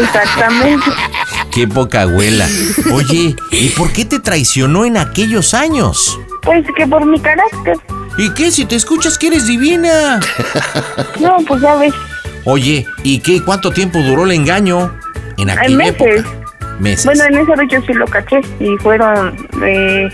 Exactamente. 0.00 0.86
Qué 1.52 1.68
poca 1.68 2.02
abuela. 2.02 2.48
Oye, 2.92 3.36
¿y 3.50 3.68
por 3.70 3.92
qué 3.92 4.06
te 4.06 4.18
traicionó 4.18 4.86
en 4.86 4.96
aquellos 4.96 5.52
años? 5.52 6.18
Pues 6.42 6.64
que 6.74 6.86
por 6.86 7.04
mi 7.04 7.20
carácter. 7.20 7.76
¿Y 8.16 8.30
qué? 8.30 8.50
Si 8.50 8.64
te 8.64 8.76
escuchas 8.76 9.18
que 9.18 9.26
eres 9.26 9.46
divina. 9.46 10.20
No, 11.20 11.36
pues 11.46 11.60
ya 11.60 11.76
ves. 11.76 11.92
Oye, 12.44 12.86
¿y 13.02 13.18
qué? 13.18 13.42
¿Cuánto 13.42 13.72
tiempo 13.72 13.98
duró 14.00 14.24
el 14.24 14.32
engaño? 14.32 14.94
En 15.36 15.50
aquella 15.50 15.76
meses. 15.76 16.00
época. 16.00 16.36
Meses. 16.80 17.04
Bueno, 17.06 17.24
en 17.24 17.38
esa 17.38 17.54
vez 17.56 17.68
yo 17.70 17.80
sí 17.86 17.92
lo 17.94 18.06
caché 18.06 18.40
y 18.60 18.76
fueron 18.78 19.36
de, 19.60 20.10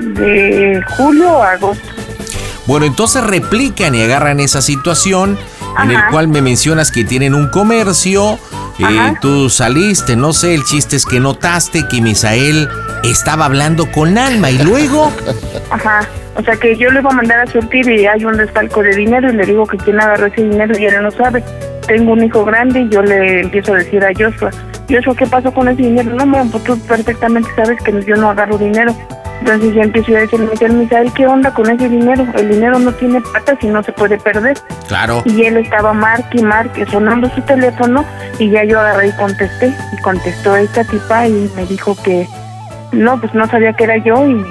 de 0.00 0.82
julio 0.96 1.42
a 1.42 1.52
agosto. 1.52 1.88
Bueno, 2.66 2.86
entonces 2.86 3.22
replican 3.24 3.94
y 3.94 4.02
agarran 4.02 4.40
esa 4.40 4.62
situación 4.62 5.38
en 5.82 5.90
el 5.90 6.04
cual 6.10 6.28
me 6.28 6.42
mencionas 6.42 6.90
que 6.90 7.04
tienen 7.04 7.34
un 7.34 7.48
comercio, 7.48 8.38
eh, 8.78 9.14
tú 9.20 9.50
saliste, 9.50 10.16
no 10.16 10.32
sé, 10.32 10.54
el 10.54 10.64
chiste 10.64 10.96
es 10.96 11.04
que 11.04 11.20
notaste 11.20 11.86
que 11.88 12.00
Misael 12.00 12.68
estaba 13.02 13.46
hablando 13.46 13.90
con 13.90 14.16
Alma 14.18 14.50
y 14.50 14.58
luego... 14.58 15.12
Ajá. 15.70 16.08
O 16.36 16.42
sea 16.42 16.56
que 16.56 16.76
yo 16.76 16.90
le 16.90 16.98
iba 16.98 17.10
a 17.10 17.14
mandar 17.14 17.40
a 17.40 17.46
surtir 17.46 17.88
y 17.88 18.06
hay 18.06 18.24
un 18.24 18.36
desfalco 18.36 18.82
de 18.82 18.96
dinero 18.96 19.30
y 19.30 19.36
le 19.36 19.46
digo 19.46 19.66
que 19.66 19.76
quien 19.76 20.00
agarró 20.00 20.26
ese 20.26 20.42
dinero 20.42 20.76
y 20.76 20.86
él 20.86 21.00
no 21.00 21.10
sabe. 21.12 21.44
Tengo 21.86 22.12
un 22.12 22.24
hijo 22.24 22.44
grande 22.44 22.80
y 22.80 22.88
yo 22.88 23.02
le 23.02 23.42
empiezo 23.42 23.74
a 23.74 23.76
decir 23.76 24.02
a 24.04 24.08
Joshua, 24.08 24.50
Joshua, 24.88 25.14
¿qué 25.16 25.26
pasó 25.26 25.52
con 25.52 25.68
ese 25.68 25.82
dinero? 25.82 26.10
No, 26.10 26.26
mamá, 26.26 26.50
pues 26.50 26.64
tú 26.64 26.78
perfectamente 26.80 27.48
sabes 27.54 27.80
que 27.82 28.02
yo 28.02 28.16
no 28.16 28.30
agarro 28.30 28.58
dinero. 28.58 28.94
Entonces 29.44 29.74
yo 29.74 29.82
empiezo 29.82 30.16
a 30.16 30.20
decirle, 30.20 30.46
Misael, 30.46 30.72
Misael, 30.72 31.12
¿qué 31.12 31.26
onda 31.26 31.52
con 31.52 31.70
ese 31.70 31.86
dinero? 31.86 32.26
El 32.34 32.48
dinero 32.48 32.78
no 32.78 32.92
tiene 32.92 33.20
patas 33.20 33.58
y 33.60 33.66
no 33.66 33.82
se 33.82 33.92
puede 33.92 34.16
perder. 34.16 34.56
Claro. 34.88 35.22
Y 35.26 35.42
él 35.44 35.58
estaba 35.58 35.92
marque 35.92 36.38
y 36.38 36.42
marque, 36.42 36.86
sonando 36.86 37.28
su 37.28 37.42
teléfono 37.42 38.06
y 38.38 38.48
ya 38.48 38.64
yo 38.64 38.80
agarré 38.80 39.08
y 39.08 39.12
contesté. 39.12 39.74
Y 39.92 40.00
contestó 40.00 40.56
esta 40.56 40.82
tipa 40.84 41.28
y 41.28 41.50
me 41.56 41.66
dijo 41.66 41.94
que 42.02 42.26
no, 42.92 43.20
pues 43.20 43.34
no 43.34 43.46
sabía 43.46 43.74
que 43.74 43.84
era 43.84 43.98
yo 43.98 44.26
y 44.26 44.42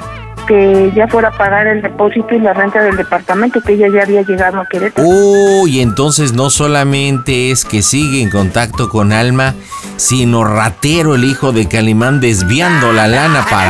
que 0.48 0.92
ya 0.96 1.08
fuera 1.08 1.30
a 1.30 1.32
pagar 1.38 1.68
el 1.68 1.82
depósito 1.82 2.36
y 2.36 2.40
la 2.40 2.54
renta 2.54 2.82
del 2.82 2.96
departamento, 2.98 3.62
que 3.62 3.74
ella 3.74 3.88
ya 3.94 4.04
había 4.04 4.22
llegado 4.22 4.60
a 4.62 4.66
Querétaro. 4.66 5.08
Uy, 5.08 5.80
entonces 5.82 6.34
no 6.34 6.50
solamente 6.50 7.52
es 7.52 7.66
que 7.66 7.82
sigue 7.82 8.22
en 8.22 8.30
contacto 8.30 8.90
con 8.90 9.12
Alma, 9.14 9.54
sino 9.98 10.44
ratero 10.44 11.16
el 11.16 11.24
hijo 11.24 11.52
de 11.52 11.68
Calimán 11.68 12.20
desviando 12.20 12.92
la 12.94 13.08
lana 13.08 13.46
para 13.50 13.70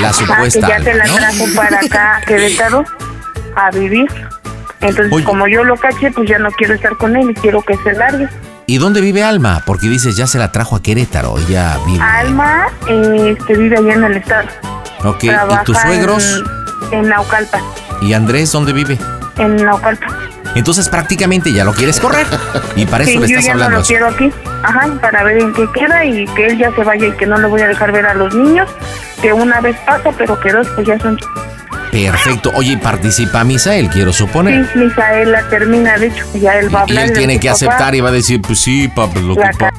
la 0.00 0.08
Ah, 0.08 0.12
que 0.12 0.24
supuesta 0.24 0.68
ya 0.68 0.80
se 0.82 0.90
Alma, 0.92 1.04
la 1.04 1.10
¿no? 1.10 1.16
trajo 1.16 1.44
para 1.56 1.78
acá 1.78 2.16
a 2.16 2.20
Querétaro 2.22 2.84
a 3.56 3.70
vivir. 3.70 4.08
Entonces, 4.80 5.12
Oye. 5.12 5.24
como 5.24 5.46
yo 5.46 5.62
lo 5.64 5.76
caché, 5.76 6.10
pues 6.10 6.28
ya 6.28 6.38
no 6.38 6.50
quiero 6.52 6.74
estar 6.74 6.96
con 6.96 7.14
él 7.16 7.30
y 7.30 7.34
quiero 7.34 7.60
que 7.62 7.76
se 7.78 7.92
largue. 7.92 8.28
¿Y 8.66 8.78
dónde 8.78 9.00
vive 9.00 9.22
Alma? 9.22 9.62
Porque 9.66 9.88
dices, 9.88 10.16
ya 10.16 10.26
se 10.26 10.38
la 10.38 10.52
trajo 10.52 10.76
a 10.76 10.82
Querétaro, 10.82 11.36
ella 11.38 11.76
vive. 11.86 12.02
Alma 12.02 12.66
este, 12.88 13.56
vive 13.56 13.76
allá 13.76 13.94
en 13.94 14.04
el 14.04 14.16
estado. 14.16 14.48
Ok, 15.04 15.24
¿y 15.24 15.30
tus 15.64 15.76
suegros? 15.78 16.42
En, 16.92 16.98
en 17.04 17.08
Naucalpan. 17.08 17.62
¿Y 18.02 18.12
Andrés 18.12 18.52
dónde 18.52 18.72
vive? 18.72 18.98
En 19.38 19.56
Naucalpan. 19.56 20.10
Entonces 20.54 20.88
prácticamente 20.88 21.52
ya 21.52 21.64
lo 21.64 21.72
quieres 21.72 22.00
correr. 22.00 22.26
Y 22.76 22.84
para 22.86 23.04
eso 23.04 23.12
Sí, 23.12 23.18
le 23.18 23.28
yo 23.28 23.38
estás 23.38 23.44
ya 23.46 23.52
hablando. 23.52 23.76
no 23.76 23.80
lo 23.80 23.86
quiero 23.86 24.08
aquí. 24.08 24.32
Ajá, 24.62 24.88
para 25.00 25.22
ver 25.22 25.38
en 25.38 25.52
qué 25.52 25.66
queda 25.72 26.04
y 26.04 26.26
que 26.34 26.46
él 26.48 26.58
ya 26.58 26.74
se 26.74 26.82
vaya 26.82 27.06
y 27.06 27.12
que 27.12 27.26
no 27.26 27.38
le 27.38 27.46
voy 27.46 27.60
a 27.62 27.68
dejar 27.68 27.92
ver 27.92 28.06
a 28.06 28.14
los 28.14 28.34
niños. 28.34 28.68
Que 29.22 29.32
una 29.32 29.60
vez 29.60 29.76
pasa, 29.86 30.10
pero 30.18 30.38
que 30.40 30.52
dos 30.52 30.66
pues 30.74 30.86
ya 30.86 30.98
son... 30.98 31.18
Perfecto. 31.92 32.52
Oye, 32.54 32.72
y 32.72 32.76
participa 32.76 33.42
Misael, 33.44 33.88
quiero 33.90 34.12
suponer. 34.12 34.68
Sí, 34.72 34.78
Misael 34.78 35.32
la 35.32 35.42
termina, 35.48 35.96
de 35.98 36.06
hecho, 36.08 36.24
ya 36.34 36.54
él 36.58 36.72
va 36.74 36.80
a 36.80 36.84
Y 36.86 36.90
hablar. 36.90 37.04
él 37.06 37.10
y 37.10 37.14
tiene 37.14 37.32
decir, 37.34 37.40
que 37.40 37.48
"Papá, 37.48 37.54
aceptar 37.56 37.94
y 37.96 38.00
va 38.00 38.08
a 38.08 38.12
decir, 38.12 38.40
pues 38.42 38.60
sí, 38.60 38.88
papá, 38.88 39.18
lo 39.20 39.34
que 39.34 39.40
La 39.40 39.50
pa- 39.52 39.70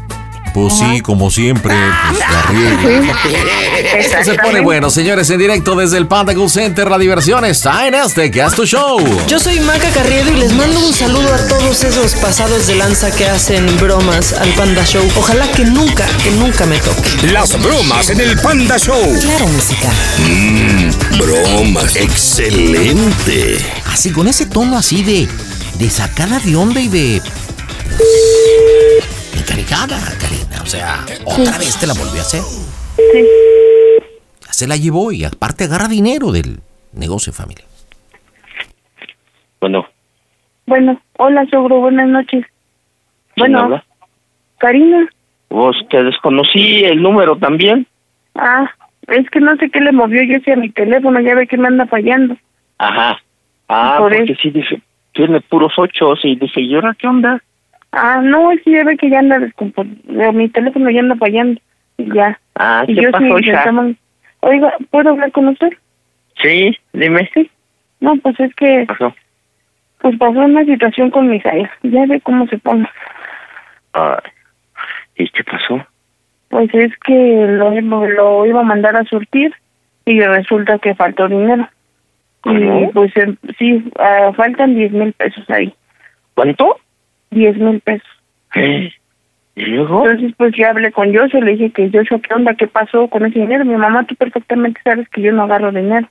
Pues 0.53 0.73
sí, 0.73 0.99
como 0.99 1.31
siempre, 1.31 1.73
pues 2.09 2.19
la 2.19 2.41
riego. 2.43 3.13
Esto 3.97 4.17
se 4.25 4.33
pone 4.37 4.59
bueno, 4.59 4.89
señores, 4.89 5.29
en 5.29 5.39
directo 5.39 5.75
desde 5.75 5.97
el 5.97 6.07
Panda 6.07 6.33
Center. 6.49 6.89
La 6.89 6.97
diversión 6.97 7.45
está 7.45 7.87
en 7.87 7.95
este 7.95 8.29
que 8.31 8.41
es 8.41 8.53
tu 8.53 8.65
show. 8.65 8.99
Yo 9.27 9.39
soy 9.39 9.61
Maca 9.61 9.89
Carriedo 9.91 10.31
y 10.31 10.37
les 10.37 10.53
mando 10.53 10.79
un 10.79 10.93
saludo 10.93 11.33
a 11.33 11.47
todos 11.47 11.83
esos 11.83 12.15
pasados 12.15 12.67
de 12.67 12.75
lanza 12.75 13.11
que 13.11 13.27
hacen 13.27 13.65
bromas 13.79 14.33
al 14.33 14.49
Panda 14.49 14.85
Show. 14.85 15.07
Ojalá 15.17 15.49
que 15.51 15.63
nunca, 15.63 16.05
que 16.23 16.31
nunca 16.31 16.65
me 16.65 16.79
toque. 16.79 17.27
Las 17.31 17.59
bromas 17.61 18.09
en 18.09 18.19
el 18.19 18.37
Panda 18.39 18.77
Show. 18.77 19.01
Claro, 19.21 19.47
música. 19.47 19.89
Mmm, 20.19 21.17
bromas. 21.17 21.95
Excelente. 21.95 23.57
Así, 23.91 24.11
con 24.11 24.27
ese 24.27 24.45
tono 24.45 24.77
así 24.77 25.03
de, 25.03 25.29
de 25.79 25.89
sacada 25.89 26.39
de 26.39 26.55
onda 26.55 26.81
y 26.81 26.87
de... 26.89 27.21
Encarigada, 29.41 29.97
Karina. 30.21 30.61
O 30.61 30.65
sea, 30.67 30.99
otra 31.25 31.57
vez 31.57 31.75
te 31.79 31.87
la 31.87 31.93
volvió 31.93 32.19
a 32.19 32.21
hacer. 32.21 32.41
Sí. 32.95 33.25
Ya 34.45 34.53
se 34.53 34.67
la 34.67 34.75
llevó 34.77 35.11
y 35.11 35.23
aparte 35.25 35.63
agarra 35.63 35.87
dinero 35.87 36.31
del 36.31 36.59
negocio 36.93 37.33
familia. 37.33 37.65
Bueno, 39.59 39.87
Bueno, 40.67 41.01
hola, 41.17 41.45
Sogro, 41.49 41.79
buenas 41.79 42.07
noches. 42.07 42.45
¿quién 43.33 43.35
Bueno, 43.37 43.59
habla? 43.61 43.83
Karina. 44.59 45.09
Vos 45.49 45.75
te 45.89 46.03
desconocí 46.03 46.83
el 46.85 47.01
número 47.01 47.35
también. 47.37 47.87
Ah, 48.35 48.69
es 49.07 49.27
que 49.31 49.39
no 49.39 49.55
sé 49.57 49.69
qué 49.71 49.81
le 49.81 49.91
movió 49.91 50.21
yo 50.23 50.37
hacia 50.37 50.55
mi 50.55 50.69
teléfono, 50.69 51.19
ya 51.19 51.33
ve 51.35 51.47
que 51.47 51.57
me 51.57 51.67
anda 51.67 51.87
fallando. 51.87 52.37
Ajá. 52.77 53.19
Ah, 53.67 53.95
Por 53.97 54.15
porque 54.15 54.35
sí 54.35 54.51
dije, 54.51 54.81
tiene 55.13 55.41
puros 55.41 55.73
ochos 55.77 56.19
y 56.23 56.35
dije, 56.35 56.61
¿y 56.61 56.75
ahora 56.75 56.95
qué 56.97 57.07
onda? 57.07 57.41
Ah, 57.91 58.21
no, 58.23 58.51
es 58.51 58.61
que 58.63 58.71
ya 58.71 58.83
ve 58.83 58.97
que 58.97 59.09
ya 59.09 59.19
anda 59.19 59.39
descompuesto. 59.39 59.93
Mi 60.33 60.49
teléfono 60.49 60.89
ya 60.89 61.01
anda 61.01 61.15
fallando. 61.15 61.59
Y 61.97 62.13
ya. 62.13 62.39
Ah, 62.55 62.83
y 62.87 62.95
¿qué 62.95 63.01
yo 63.01 63.11
pasó, 63.11 63.37
sí 63.37 63.49
hija? 63.49 63.73
Oiga, 64.41 64.73
¿puedo 64.89 65.09
hablar 65.09 65.31
con 65.31 65.49
usted? 65.49 65.69
Sí, 66.41 66.77
dime. 66.93 67.29
Sí. 67.33 67.49
No, 67.99 68.15
pues 68.17 68.39
es 68.39 68.53
que 68.55 68.85
Pasó. 68.87 69.13
pues 69.99 70.17
pasó 70.17 70.39
una 70.39 70.65
situación 70.65 71.11
con 71.11 71.29
Misael. 71.29 71.69
Ya 71.83 72.05
ve 72.07 72.19
cómo 72.21 72.47
se 72.47 72.57
pone. 72.57 72.89
Ay, 73.93 74.17
¿Y 75.15 75.29
qué 75.29 75.43
pasó? 75.43 75.85
Pues 76.49 76.73
es 76.73 76.97
que 77.05 77.45
lo, 77.47 77.79
lo 77.79 78.45
iba 78.45 78.61
a 78.61 78.63
mandar 78.63 78.95
a 78.95 79.03
surtir 79.03 79.53
y 80.05 80.19
resulta 80.21 80.79
que 80.79 80.95
faltó 80.95 81.27
dinero. 81.27 81.69
Y 82.45 82.49
¿Cómo? 82.49 82.91
pues 82.91 83.15
em, 83.17 83.37
sí, 83.59 83.83
ah, 83.99 84.31
faltan 84.35 84.73
10 84.73 84.91
mil 84.93 85.13
pesos 85.13 85.47
ahí. 85.49 85.73
¿Cuánto? 86.33 86.77
10 87.31 87.57
mil 87.57 87.79
pesos. 87.79 88.07
¿Eh? 88.55 88.91
¿Y 89.55 89.65
luego? 89.65 90.05
Entonces 90.05 90.33
pues 90.37 90.53
ya 90.55 90.69
hablé 90.69 90.91
con 90.91 91.13
Joshua, 91.13 91.41
le 91.41 91.53
dije 91.53 91.71
que 91.71 91.89
Joshua, 91.91 92.19
¿qué 92.21 92.33
onda? 92.33 92.53
¿Qué 92.55 92.67
pasó 92.67 93.07
con 93.07 93.25
ese 93.25 93.39
dinero? 93.39 93.65
Mi 93.65 93.75
mamá, 93.75 94.05
tú 94.05 94.15
perfectamente 94.15 94.79
sabes 94.83 95.07
que 95.09 95.21
yo 95.21 95.31
no 95.31 95.43
agarro 95.43 95.71
dinero. 95.71 96.07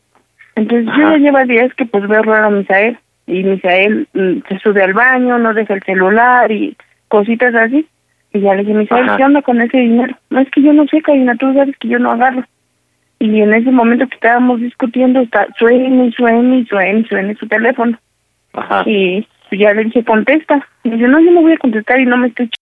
Entonces 0.57 0.87
yo 0.97 1.11
ya 1.11 1.17
lleva 1.17 1.45
días 1.45 1.73
que 1.75 1.87
pues 1.87 2.07
veo 2.07 2.23
raro 2.23 2.49
a 2.49 2.51
Misael. 2.51 2.99
Y 3.27 3.45
Misael 3.45 4.09
mm, 4.13 4.41
se 4.49 4.59
sube 4.59 4.83
al 4.83 4.93
baño, 4.93 5.39
no 5.39 5.55
deja 5.55 5.75
el 5.75 5.83
celular 5.83 6.51
y 6.51 6.77
cositas 7.09 7.55
así. 7.55 7.87
Y 8.33 8.41
ya 8.41 8.55
le 8.55 8.63
dije, 8.63 8.75
Misael, 8.75 9.09
Ajá. 9.09 9.17
¿qué 9.17 9.25
onda 9.25 9.43
con 9.43 9.61
ese 9.61 9.79
dinero? 9.79 10.17
No, 10.31 10.41
es 10.41 10.51
que 10.51 10.63
yo 10.63 10.73
no 10.73 10.87
sé, 10.87 11.01
Karina, 11.01 11.35
tú 11.37 11.53
sabes 11.55 11.77
que 11.79 11.89
yo 11.89 11.99
no 11.99 12.11
agarro. 12.11 12.45
Y 13.19 13.41
en 13.41 13.53
ese 13.53 13.71
momento 13.71 14.07
que 14.09 14.15
estábamos 14.15 14.61
discutiendo, 14.61 15.21
está, 15.21 15.47
suene 15.59 16.07
y 16.07 16.13
suene 16.13 16.59
y 16.59 16.67
suene 16.67 17.01
y 17.01 17.05
suene 17.05 17.35
su 17.37 17.47
teléfono. 17.47 17.99
Ajá. 18.55 18.83
Y 18.87 19.27
ya 19.59 19.73
le 19.73 19.85
dije, 19.85 20.05
contesta. 20.05 20.67
Y 20.85 20.91
dice, 20.91 21.09
no, 21.09 21.21
yo 21.21 21.31
no 21.33 21.43
voy 21.43 21.53
a 21.53 21.59
contestar 21.59 22.01
y 22.01 22.07
no 22.07 22.17
me 22.17 22.29
estoy 22.29 22.49
ch... 22.49 22.55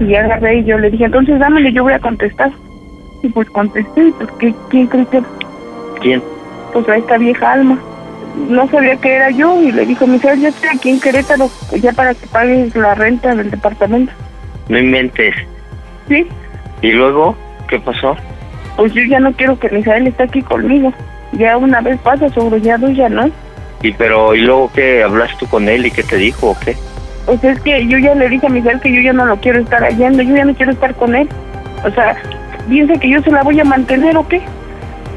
Y 0.00 0.06
ya 0.08 0.20
agarré 0.20 0.58
y 0.58 0.64
yo 0.64 0.78
le 0.78 0.90
dije, 0.90 1.04
entonces 1.04 1.38
dámele, 1.38 1.72
yo 1.72 1.82
voy 1.82 1.92
a 1.92 1.98
contestar. 1.98 2.50
Y 3.22 3.28
pues 3.28 3.48
contesté, 3.50 4.08
y 4.08 4.12
pues, 4.12 4.30
¿qué, 4.38 4.54
¿quién 4.70 4.86
crees 4.86 5.08
que 5.08 5.22
¿Quién? 6.00 6.22
pues 6.72 6.88
a 6.88 6.96
esta 6.96 7.18
vieja 7.18 7.52
alma. 7.52 7.78
No 8.48 8.68
sabía 8.68 8.96
que 8.96 9.12
era 9.12 9.30
yo 9.30 9.60
y 9.60 9.72
le 9.72 9.84
dijo, 9.84 10.06
Misael, 10.06 10.40
yo 10.40 10.48
estoy 10.48 10.70
aquí 10.74 10.90
en 10.90 11.00
Querétaro, 11.00 11.50
ya 11.80 11.92
para 11.92 12.14
que 12.14 12.26
pagues 12.28 12.74
la 12.76 12.94
renta 12.94 13.34
del 13.34 13.50
departamento. 13.50 14.12
No 14.68 14.78
inventes. 14.78 15.34
Sí, 16.08 16.26
¿Y 16.82 16.92
luego 16.92 17.36
qué 17.68 17.78
pasó? 17.80 18.16
pues 18.76 18.94
yo 18.94 19.02
ya 19.02 19.20
no 19.20 19.32
quiero 19.32 19.58
que 19.58 19.68
Misael 19.68 20.06
esté 20.06 20.22
aquí 20.22 20.40
conmigo. 20.40 20.92
Ya 21.32 21.58
una 21.58 21.82
vez 21.82 22.00
pasa, 22.00 22.30
sobre 22.30 22.60
ya 22.62 22.78
ya 22.78 23.08
no. 23.10 23.30
¿Y 23.82 23.92
pero 23.92 24.34
y 24.34 24.40
luego 24.40 24.70
qué 24.74 25.02
hablaste 25.02 25.36
tú 25.40 25.46
con 25.46 25.68
él 25.68 25.86
y 25.86 25.90
qué 25.90 26.02
te 26.02 26.16
dijo 26.16 26.50
o 26.50 26.58
qué? 26.58 26.76
Pues 27.26 27.42
es 27.44 27.60
que 27.60 27.86
yo 27.86 27.98
ya 27.98 28.14
le 28.14 28.28
dije 28.28 28.46
a 28.46 28.50
Misael 28.50 28.80
que 28.80 28.92
yo 28.92 29.00
ya 29.00 29.12
no 29.12 29.24
lo 29.24 29.36
quiero 29.36 29.60
estar 29.60 29.82
hallando, 29.82 30.22
yo 30.22 30.36
ya 30.36 30.44
no 30.44 30.54
quiero 30.54 30.72
estar 30.72 30.94
con 30.94 31.14
él. 31.14 31.28
O 31.84 31.90
sea, 31.90 32.16
piensa 32.68 32.94
que 32.94 33.08
yo 33.08 33.20
se 33.22 33.30
la 33.30 33.42
voy 33.42 33.58
a 33.60 33.64
mantener 33.64 34.16
o 34.16 34.26
qué. 34.26 34.42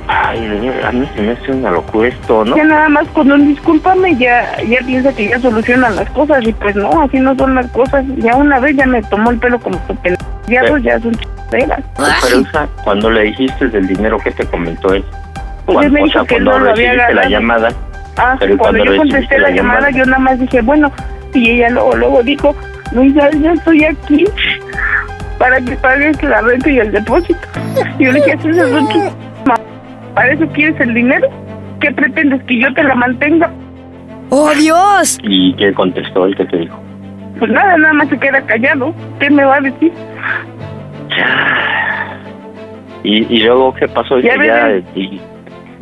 Ay, 0.07 0.71
a 0.83 0.91
mí 0.91 1.09
se 1.15 1.21
me 1.21 1.31
hace 1.31 1.51
una 1.51 1.71
locura 1.71 2.09
esto, 2.09 2.43
¿no? 2.43 2.57
Ya 2.57 2.65
nada 2.65 2.89
más 2.89 3.07
con 3.09 3.31
un 3.31 3.47
discúlpame 3.47 4.15
ya, 4.17 4.61
ya 4.63 4.79
piensa 4.85 5.13
que 5.13 5.29
ya 5.29 5.39
solucionan 5.39 5.95
las 5.95 6.09
cosas 6.09 6.45
y 6.45 6.51
pues 6.51 6.75
no, 6.75 7.01
así 7.01 7.19
no 7.19 7.35
son 7.35 7.55
las 7.55 7.67
cosas. 7.71 8.03
Ya 8.17 8.35
una 8.35 8.59
vez 8.59 8.75
ya 8.75 8.85
me 8.85 9.01
tomó 9.03 9.31
el 9.31 9.39
pelo 9.39 9.59
como 9.59 9.79
pendejo, 10.01 10.77
ya 10.79 10.99
son 10.99 11.13
chingaderas. 11.15 11.83
Pero 12.21 12.39
esa, 12.41 12.67
cuando 12.83 13.09
le 13.09 13.23
dijiste 13.23 13.69
del 13.69 13.87
dinero 13.87 14.17
que 14.19 14.31
te 14.31 14.45
comentó 14.45 14.93
él, 14.93 15.05
Pues 15.65 15.85
él 15.85 15.91
me 15.93 15.99
cuando, 16.01 16.19
o 16.19 16.25
sea, 16.25 16.27
que 16.27 16.43
cuando 16.43 16.59
no 16.59 16.65
recibiste 16.65 17.13
la 17.13 17.29
llamada, 17.29 17.69
Ah, 18.17 18.35
Pero 18.39 18.57
cuando, 18.57 18.79
cuando 18.79 18.93
yo 18.93 18.97
contesté 18.97 19.37
la 19.39 19.49
la 19.49 19.55
llamada, 19.55 19.79
llamada- 19.89 19.97
yo 19.97 20.05
nada 20.05 20.19
más 20.19 20.39
dije, 20.39 20.61
bueno, 20.61 20.91
y 21.33 21.49
ella 21.51 21.69
luego, 21.71 21.95
luego 21.95 22.23
dijo, 22.23 22.55
no, 22.91 23.03
ya, 23.05 23.29
ya 23.31 23.53
estoy 23.53 23.83
aquí 23.85 24.25
para 25.39 25.59
que 25.59 25.75
pagues 25.77 26.21
la 26.23 26.41
renta 26.41 26.69
y 26.69 26.77
el 26.79 26.91
depósito. 26.91 27.39
Y 27.97 28.05
yo 28.05 28.11
le 28.11 28.19
dije, 28.19 28.33
"Eso 28.39 28.49
es 28.49 28.71
un 28.71 28.87
ch- 28.87 29.11
ma- 29.45 29.59
¿para 30.13 30.31
eso 30.33 30.45
quieres 30.53 30.79
el 30.79 30.93
dinero? 30.93 31.27
¿Qué 31.79 31.91
pretendes, 31.91 32.43
que 32.43 32.59
yo 32.59 32.71
te 32.73 32.83
la 32.83 32.93
mantenga? 32.95 33.49
¡Oh, 34.29 34.51
Dios! 34.51 35.17
¿y 35.23 35.53
qué 35.55 35.73
contestó 35.73 36.25
él? 36.27 36.35
¿Qué 36.35 36.45
te 36.45 36.57
dijo? 36.57 36.79
Pues 37.39 37.51
nada, 37.51 37.75
nada 37.77 37.93
más 37.93 38.09
se 38.09 38.17
queda 38.19 38.41
callado. 38.43 38.93
¿Qué 39.19 39.29
me 39.31 39.43
va 39.43 39.55
a 39.55 39.61
decir? 39.61 39.91
¿Y, 43.03 43.25
y 43.35 43.43
luego 43.43 43.73
qué 43.73 43.87
pasó? 43.87 44.19
Ya 44.19 44.35
ya, 44.43 44.69
y- 44.95 45.19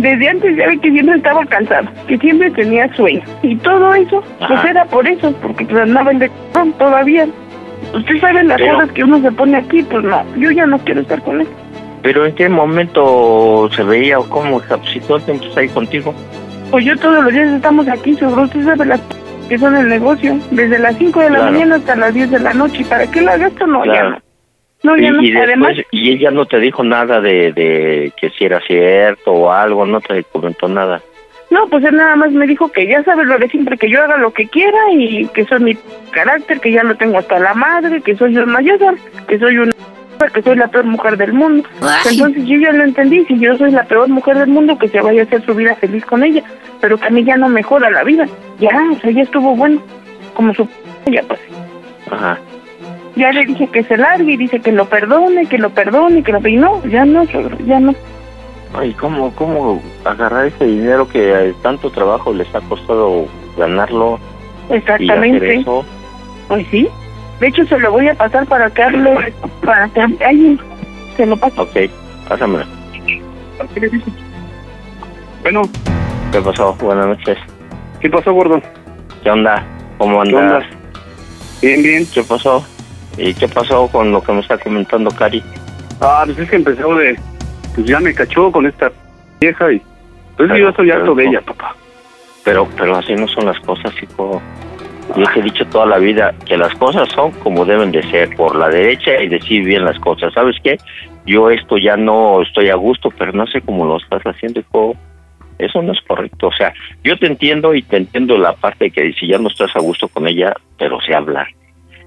Desde 0.02 0.30
antes 0.30 0.58
ya 0.58 0.68
ve 0.68 0.80
que 0.80 0.92
siempre 0.92 1.16
estaba 1.18 1.46
cansado, 1.46 1.88
que 2.08 2.18
siempre 2.18 2.50
tenía 2.52 2.92
sueño. 2.96 3.22
Y 3.44 3.56
todo 3.58 3.94
eso, 3.94 4.24
pues 4.48 4.66
era 4.66 4.84
por 4.86 5.08
eso, 5.08 5.32
porque 5.44 5.64
pues 5.66 5.78
andaba 5.80 6.10
el 6.12 6.20
de 6.20 6.32
todavía. 6.80 7.28
Usted 7.94 8.20
sabe 8.20 8.44
las 8.44 8.58
Pero- 8.58 8.74
cosas 8.76 8.92
que 8.94 9.04
uno 9.04 9.22
se 9.22 9.32
pone 9.32 9.58
aquí, 9.58 9.84
pues 9.84 10.04
no, 10.04 10.24
yo 10.38 10.50
ya 10.52 10.66
no 10.66 10.80
quiero 10.80 11.02
estar 11.02 11.22
con 11.22 11.42
él. 11.42 11.48
¿Pero 12.02 12.26
en 12.26 12.34
qué 12.34 12.50
momento 12.50 13.70
se 13.76 13.84
veía 13.84 14.18
o 14.20 14.28
cómo? 14.28 14.60
Si 14.92 15.00
todo 15.02 15.18
el 15.18 15.24
tiempo 15.24 15.46
está 15.46 15.62
ahí 15.62 15.70
contigo. 15.70 16.14
Pues 16.72 16.84
yo 16.86 16.98
todos 16.98 17.24
los 17.24 17.32
días 17.34 17.50
estamos 17.50 17.88
aquí, 17.88 18.16
sobre 18.16 18.42
usted 18.44 18.64
sabe 18.66 18.86
las 18.86 19.02
que 19.50 19.58
son 19.60 19.76
el 19.76 19.88
negocio, 19.90 20.38
desde 20.50 20.80
las 20.80 20.96
5 20.98 21.20
de 21.20 21.30
la 21.30 21.36
Claro. 21.38 21.52
mañana 21.52 21.76
hasta 21.76 21.96
las 21.96 22.14
10 22.14 22.32
de 22.32 22.40
la 22.40 22.54
noche. 22.54 22.78
¿Y 22.80 22.84
para 22.86 23.06
qué 23.12 23.22
la 23.22 23.38
gasto? 23.38 23.68
No, 23.68 23.84
ya 23.86 23.92
Claro. 23.92 24.10
no. 24.12 24.18
No, 24.84 24.98
y, 24.98 25.10
no. 25.10 25.22
y 25.22 25.32
después, 25.32 25.48
Además, 25.48 25.78
y 25.92 26.12
ella 26.12 26.32
no 26.32 26.46
te 26.46 26.60
dijo 26.60 26.84
nada 26.84 27.22
de, 27.22 27.54
de 27.54 28.12
que 28.20 28.30
si 28.32 28.46
era 28.46 28.60
cierto 28.62 29.32
o 29.32 29.52
algo, 29.52 29.86
no 29.86 30.02
te 30.02 30.24
comentó 30.24 30.68
nada. 30.68 31.02
no, 31.52 31.68
pues 31.68 31.84
él 31.84 31.96
nada 31.96 32.16
más 32.16 32.32
me 32.32 32.48
dijo 32.48 32.72
que 32.72 32.88
ya 32.88 33.04
sabe 33.04 33.26
lo 33.26 33.38
de 33.38 33.48
siempre, 33.50 33.78
que 33.78 33.90
yo 33.90 34.02
haga 34.02 34.18
lo 34.18 34.32
que 34.32 34.48
quiera 34.48 34.80
y 34.92 35.28
que 35.28 35.46
soy 35.46 35.60
mi 35.60 35.78
carácter, 36.12 36.60
que 36.60 36.72
ya 36.72 36.84
lo 36.84 36.96
tengo 36.96 37.20
hasta 37.20 37.40
la 37.40 37.54
madre, 37.54 38.02
que 38.02 38.16
soy 38.16 38.36
una 38.36 38.46
mayor, 38.48 38.98
que 39.28 39.38
soy 39.38 39.58
una 39.58 39.74
que 40.30 40.42
soy 40.42 40.56
la 40.56 40.68
peor 40.68 40.86
mujer 40.86 41.18
del 41.18 41.34
mundo. 41.34 41.68
Entonces 42.10 42.46
yo 42.46 42.58
ya 42.60 42.72
lo 42.72 42.84
entendí, 42.84 43.26
si 43.26 43.40
yo 43.40 43.58
soy 43.58 43.72
la 43.72 43.84
peor 43.84 44.08
mujer 44.08 44.38
del 44.38 44.50
mundo, 44.50 44.78
que 44.78 44.88
se 44.88 45.02
vaya 45.02 45.22
a 45.22 45.26
hacer 45.26 45.44
su 45.44 45.56
vida 45.56 45.76
feliz 45.76 46.06
con 46.06 46.24
ella, 46.24 46.44
pero 46.80 46.98
que 46.98 47.08
a 47.08 47.10
mí 47.10 47.24
ya 47.24 47.38
no 47.38 47.50
mejora 47.50 47.90
la 47.90 48.04
vida. 48.04 48.28
Ya, 48.60 48.88
o 48.92 49.00
sea, 49.00 49.12
ya 49.12 49.24
estuvo 49.24 49.56
bueno, 49.56 49.82
como 50.36 50.54
su 50.54 50.68
ya 51.08 51.24
pues. 51.24 51.40
Ajá. 52.12 52.38
Ya 53.16 53.32
le 53.32 53.46
dije 53.46 53.68
que 53.68 53.84
se 53.84 53.98
largue 53.98 54.34
y 54.34 54.38
dice 54.38 54.60
que 54.62 54.72
lo 54.72 54.86
perdone, 54.88 55.46
que 55.48 55.58
lo 55.58 55.70
perdone, 55.72 56.24
que 56.24 56.32
lo... 56.32 56.48
Y 56.48 56.56
no, 56.56 56.84
ya 56.86 57.04
no, 57.06 57.24
ya 57.66 57.80
no. 57.80 57.94
Ay, 58.74 58.94
¿cómo, 58.94 59.36
¿cómo 59.36 59.82
agarrar 60.06 60.46
ese 60.46 60.66
dinero 60.66 61.08
que 61.08 61.32
eh, 61.50 61.54
tanto 61.62 61.90
trabajo 61.90 62.34
les 62.34 62.48
ha 62.56 62.62
costado 62.62 63.26
ganarlo 63.58 64.18
y 64.70 64.76
hacer 64.76 64.78
Exactamente. 64.78 65.56
eso? 65.56 65.86
Pues 66.48 66.66
sí. 66.72 66.88
De 67.42 67.48
hecho, 67.48 67.66
se 67.66 67.78
lo 67.80 67.92
voy 67.92 68.08
a 68.08 68.14
pasar 68.16 68.46
para 68.46 68.70
que 68.70 68.82
hable, 68.82 69.34
para 69.66 69.90
que 69.90 70.02
alguien 70.02 70.60
se 71.18 71.26
lo 71.26 71.36
pase. 71.36 71.60
Ok, 71.60 71.92
pásamelo. 72.30 72.66
Bueno, 75.42 75.64
¿Qué 76.32 76.40
pasó? 76.42 76.74
Buenas 76.80 77.08
noches. 77.08 77.38
¿qué 78.00 78.10
pasó, 78.10 78.32
gordo? 78.34 78.62
¿Qué 79.22 79.30
onda? 79.30 79.64
¿Cómo 79.98 80.24
¿Qué 80.24 80.30
andas? 80.30 80.64
onda? 80.64 80.78
Bien, 81.62 81.84
bien. 81.84 82.08
¿Qué 82.14 82.24
pasó? 82.24 82.66
¿Y 83.18 83.34
qué 83.34 83.48
pasó 83.48 83.88
con 83.88 84.12
lo 84.12 84.22
que 84.22 84.32
me 84.32 84.40
está 84.40 84.58
comentando 84.58 85.12
Cari? 85.12 85.44
Ah, 86.00 86.24
pues 86.26 86.40
es 86.40 86.50
que 86.50 86.56
empezó 86.56 86.96
de... 86.96 87.18
Pues 87.76 87.88
ya 87.88 88.00
me 88.00 88.14
cachó 88.14 88.52
con 88.52 88.66
esta 88.66 88.92
vieja 89.40 89.72
y... 89.72 89.80
Pues 90.38 90.50
Pero- 90.50 90.58
yo 90.58 90.70
estoy 90.70 90.92
harto 90.92 91.14
de 91.16 91.26
ella, 91.26 91.42
papá. 91.42 91.76
Pero, 92.44 92.68
pero 92.76 92.96
así 92.96 93.14
no 93.14 93.28
son 93.28 93.46
las 93.46 93.60
cosas, 93.60 93.94
hijo. 94.02 94.42
Yo 95.16 95.26
te 95.34 95.40
he 95.40 95.44
dicho 95.44 95.66
toda 95.68 95.86
la 95.86 95.98
vida 95.98 96.34
que 96.46 96.58
las 96.58 96.74
cosas 96.76 97.08
son 97.10 97.32
como 97.32 97.66
deben 97.66 97.92
de 97.92 98.02
ser, 98.10 98.36
por 98.36 98.56
la 98.56 98.70
derecha 98.70 99.22
y 99.22 99.28
decir 99.28 99.64
bien 99.64 99.86
las 99.86 100.00
cosas. 100.00 100.34
¿Sabes 100.34 100.56
qué? 100.64 100.78
Yo 101.26 101.52
esto 101.52 101.78
ya 101.78 101.98
no 101.98 102.42
estoy 102.42 102.70
a 102.70 102.76
gusto, 102.76 103.10
pero 103.18 103.32
no 103.34 103.46
sé 103.48 103.62
cómo 103.62 103.86
lo 103.86 103.98
estás 103.98 104.24
haciendo, 104.24 104.62
hijo. 104.62 104.96
Eso 105.60 105.82
no 105.84 105.92
es 105.92 106.00
correcto. 106.08 106.48
O 106.48 106.54
sea, 106.54 106.74
yo 107.04 107.18
te 107.20 107.28
entiendo 107.28 107.76
y 107.76 107.84
te 107.84 107.98
entiendo 107.98 108.38
la 108.38 108.54
parte 108.54 108.86
de 108.86 108.92
que 108.92 109.14
si 109.14 109.28
ya 109.28 109.38
no 109.38 109.50
estás 109.50 109.76
a 109.76 109.80
gusto 109.80 110.08
con 110.08 110.28
ella, 110.28 110.54
pero 110.78 111.00
sé 111.02 111.14
hablar. 111.14 111.48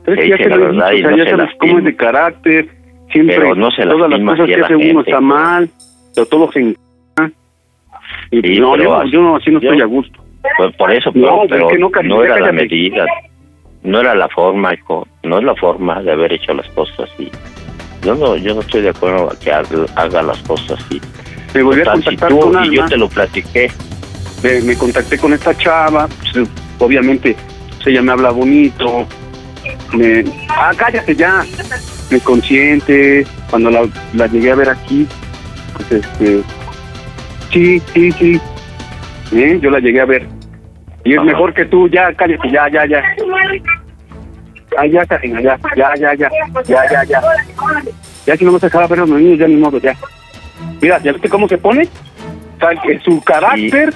Pero 0.04 0.20
es 0.20 0.36
que 0.36 0.48
ya 0.48 0.56
lo 0.56 0.68
he 0.68 0.72
dicho, 0.72 0.76
verdad 0.76 0.94
o 0.94 0.98
sea, 0.98 1.10
no 1.10 1.16
ya 1.16 1.24
se 1.24 1.30
sabes 1.30 1.50
cómo 1.58 1.78
es 1.78 1.84
de 1.84 1.96
carácter, 1.96 2.68
siempre 3.12 3.36
Pero 3.36 3.54
no 3.54 3.70
se 3.70 3.82
todas 3.84 4.10
las 4.10 4.20
cosas 4.20 4.46
que 4.46 4.56
la 4.56 4.64
hace 4.66 4.76
uno 4.76 4.84
gente. 4.86 5.00
está 5.10 5.20
mal, 5.20 5.70
pero 6.14 6.26
todo 6.26 6.52
se 6.52 6.60
enc- 6.60 6.76
y 8.30 8.40
Sí, 8.42 8.60
no, 8.60 8.76
yo, 8.76 8.94
así- 8.96 9.10
yo 9.10 9.22
no, 9.22 9.36
así 9.36 9.50
no 9.50 9.60
yo- 9.60 9.68
estoy 9.70 9.82
a 9.82 9.86
gusto. 9.86 10.20
Pues 10.58 10.76
por 10.76 10.92
eso, 10.92 11.10
No, 11.14 11.20
pero, 11.22 11.36
pues 11.38 11.50
pero 11.50 11.68
que 11.68 11.78
no, 11.78 12.16
no, 12.16 12.22
era 12.24 12.38
la 12.38 12.52
medida, 12.52 13.06
no 13.82 14.00
era 14.00 14.14
la 14.14 14.28
forma, 14.28 14.74
hijo, 14.74 15.06
no 15.22 15.38
es 15.38 15.44
la 15.44 15.54
forma 15.54 16.02
de 16.02 16.12
haber 16.12 16.32
hecho 16.34 16.52
las 16.52 16.68
cosas 16.70 17.10
así. 17.10 17.30
Yo 18.02 18.14
no, 18.14 18.36
yo 18.36 18.54
no 18.54 18.60
estoy 18.60 18.82
de 18.82 18.90
acuerdo 18.90 19.30
a 19.32 19.38
que 19.38 19.50
haga, 19.50 19.68
haga 19.96 20.22
las 20.22 20.38
cosas 20.42 20.72
así. 20.84 21.00
Me 21.54 21.62
volví 21.62 21.80
a 21.80 21.84
Total, 21.84 21.98
si 22.00 22.04
contactar 22.04 22.28
tú 22.28 22.40
con 22.40 22.64
y 22.64 22.74
yo 22.74 22.82
Alma. 22.82 22.86
te 22.88 22.96
lo 22.98 23.08
platiqué. 23.08 23.70
me, 24.42 24.60
me 24.60 24.76
contacté 24.76 25.16
con 25.18 25.32
esta 25.32 25.56
chava, 25.56 26.06
pues, 26.08 26.46
obviamente 26.78 27.34
pues, 27.76 27.86
ella 27.86 28.02
me 28.02 28.12
habla 28.12 28.30
bonito, 28.30 29.06
me, 29.92 30.24
ah, 30.48 30.72
cállate 30.76 31.14
ya, 31.14 31.44
me 32.10 32.20
consciente, 32.20 33.26
cuando 33.50 33.70
la, 33.70 33.88
la, 34.14 34.26
llegué 34.26 34.52
a 34.52 34.56
ver 34.56 34.70
aquí, 34.70 35.06
pues 35.76 35.92
este, 35.92 36.42
sí, 37.52 37.82
sí, 37.92 38.12
sí, 38.12 38.40
¿Eh? 39.32 39.58
yo 39.60 39.70
la 39.70 39.80
llegué 39.80 40.00
a 40.00 40.06
ver, 40.06 40.26
y 41.04 41.12
es 41.12 41.18
Ajá. 41.18 41.26
mejor 41.26 41.54
que 41.54 41.64
tú, 41.66 41.88
ya, 41.88 42.12
cállate, 42.14 42.50
ya, 42.50 42.68
ya, 42.70 42.86
ya. 42.86 43.02
Ah, 44.76 44.86
ya, 44.86 45.06
Karina, 45.06 45.40
ya, 45.40 45.58
ya, 45.76 45.94
ya, 45.96 46.14
ya, 46.14 46.30
ya, 46.66 46.90
ya, 46.90 47.04
ya. 47.04 47.20
Ya 48.26 48.36
si 48.36 48.44
no 48.44 48.52
me 48.52 48.58
dejaba 48.58 48.86
ver 48.86 49.00
a 49.00 49.06
los 49.06 49.20
niños, 49.20 49.38
ya 49.38 49.46
ni 49.46 49.56
modo, 49.56 49.78
ya. 49.78 49.94
Mira, 50.80 50.98
¿ya 51.02 51.12
viste 51.12 51.28
cómo 51.28 51.46
se 51.46 51.58
pone? 51.58 51.88
Que 52.82 52.98
su 53.00 53.22
carácter. 53.22 53.92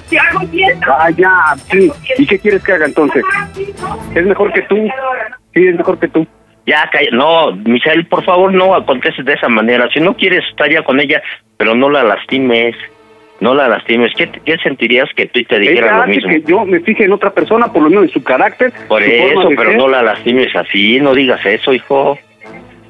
Ah, 0.87 1.09
ya, 1.11 1.55
sí. 1.71 1.91
¿Y 2.17 2.25
qué 2.25 2.39
quieres 2.39 2.63
que 2.63 2.71
haga 2.73 2.85
entonces? 2.85 3.23
Es 4.15 4.25
mejor 4.25 4.51
que 4.53 4.61
tú. 4.63 4.75
Sí, 5.53 5.67
es 5.67 5.75
mejor 5.75 5.99
que 5.99 6.07
tú. 6.07 6.27
Ya, 6.65 6.87
calla- 6.91 7.09
no, 7.11 7.51
Michelle, 7.65 8.03
por 8.05 8.23
favor, 8.23 8.53
no 8.53 8.85
contestes 8.85 9.25
de 9.25 9.33
esa 9.33 9.49
manera. 9.49 9.89
Si 9.93 9.99
no 9.99 10.15
quieres 10.15 10.43
estar 10.49 10.69
ya 10.71 10.83
con 10.83 10.99
ella, 10.99 11.21
pero 11.57 11.73
no 11.73 11.89
la 11.89 12.03
lastimes, 12.03 12.75
no 13.39 13.55
la 13.55 13.67
lastimes. 13.67 14.11
¿Qué, 14.15 14.29
qué 14.45 14.57
sentirías 14.61 15.09
que 15.15 15.25
tú 15.25 15.41
te 15.43 15.57
dijeras 15.57 15.91
Ella 15.91 16.05
lo 16.05 16.07
mismo? 16.07 16.29
que 16.29 16.41
yo 16.43 16.65
me 16.65 16.79
fije 16.81 17.05
en 17.05 17.13
otra 17.13 17.31
persona, 17.31 17.71
por 17.73 17.81
lo 17.81 17.89
menos 17.89 18.03
en 18.05 18.09
su 18.11 18.23
carácter. 18.23 18.71
Por 18.87 19.01
su 19.01 19.09
eso, 19.09 19.49
pero 19.57 19.71
ser. 19.71 19.77
no 19.77 19.87
la 19.87 20.03
lastimes 20.03 20.55
así, 20.55 20.99
no 20.99 21.15
digas 21.15 21.43
eso, 21.45 21.73
hijo. 21.73 22.19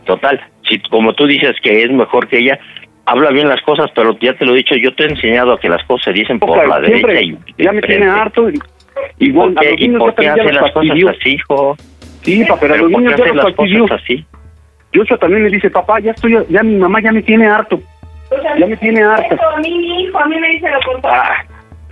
Total, 0.05 0.41
si 0.67 0.79
como 0.89 1.13
tú 1.13 1.25
dices 1.27 1.55
que 1.61 1.83
es 1.83 1.91
mejor 1.91 2.27
que 2.27 2.39
ella, 2.39 2.59
habla 3.09 3.31
bien 3.31 3.47
las 3.49 3.61
cosas, 3.61 3.89
pero 3.95 4.17
ya 4.19 4.33
te 4.35 4.45
lo 4.45 4.53
he 4.53 4.57
dicho, 4.57 4.75
yo 4.75 4.93
te 4.95 5.03
he 5.03 5.07
enseñado 5.09 5.53
a 5.53 5.59
que 5.59 5.69
las 5.69 5.83
cosas 5.85 6.05
se 6.05 6.13
dicen 6.13 6.39
por 6.39 6.55
la 6.67 6.79
siempre, 6.85 7.13
derecha 7.13 7.37
y 7.57 7.63
ya 7.63 7.71
me 7.71 7.81
tiene 7.81 8.07
harto. 8.07 8.49
y- 8.49 8.59
¿Y 9.17 9.27
Igual, 9.27 9.53
por 9.53 9.59
a 9.59 9.61
qué, 9.61 9.71
los 9.71 9.81
y 9.81 9.87
niños 9.87 9.99
por 10.01 10.15
qué 10.15 10.27
los 10.27 10.37
las 10.37 10.71
cosas 10.71 10.91
así, 11.19 11.29
hijo? 11.31 11.77
Sí, 12.21 12.45
pa, 12.45 12.59
pero 12.59 12.73
a 12.73 12.77
los 12.77 12.91
¿por 12.91 13.01
qué 13.01 13.05
niños 13.07 13.17
ya 13.19 13.25
los 13.27 13.35
las 13.35 13.45
fastidió. 13.55 13.81
cosas 13.83 14.01
así? 14.03 14.25
Joshua 14.93 15.17
también 15.17 15.43
me 15.43 15.49
dice, 15.49 15.69
papá, 15.69 15.99
ya 15.99 16.11
estoy, 16.11 16.37
ya 16.49 16.63
mi 16.63 16.75
mamá 16.75 16.99
ya 17.01 17.11
me 17.11 17.21
tiene 17.21 17.47
harto. 17.47 17.79
Ya 18.59 18.65
me 18.65 18.75
tiene 18.77 19.01
harta. 19.03 19.35
Eso, 19.35 19.49
a 19.49 19.59
mí 19.59 19.77
mi 19.77 20.03
hijo, 20.03 20.19
a 20.19 20.25
mí 20.27 20.35
me 20.39 20.49
dice 20.49 20.67
lo 20.69 20.79
contrario. 20.93 21.21
Ah, 21.23 21.45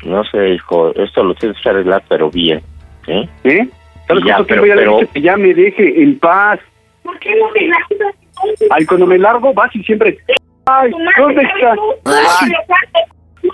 no 0.04 0.24
sé, 0.26 0.50
hijo, 0.50 0.94
esto 0.96 1.24
lo 1.24 1.34
tienes 1.36 1.58
que 1.62 1.70
arreglar, 1.70 2.04
pero 2.10 2.30
bien. 2.30 2.62
¿eh? 3.08 3.28
¿Eh? 3.44 3.68
¿Sabes 4.08 4.24
Ya, 4.26 4.34
cuánto 4.36 4.48
pero- 4.48 4.62
tiempo 4.64 4.66
ya 4.68 4.76
le 4.76 4.82
pero- 4.82 5.00
dicho 5.00 5.12
que 5.14 5.22
ya 5.22 5.38
me 5.38 5.54
deje 5.54 6.04
en 6.04 6.20
paz? 6.20 6.60
¿Por 7.04 7.18
qué 7.20 7.36
no 7.36 7.50
me 7.52 7.68
largas? 7.68 8.16
Ay, 8.72 8.86
cuando 8.86 9.08
me 9.08 9.18
largo 9.18 9.54
vas 9.54 9.74
y 9.76 9.84
siempre... 9.84 10.18
Ay, 10.70 10.92
¿dónde 11.18 11.42
está? 11.42 11.76
Ay, 12.06 12.52
Yo 13.42 13.50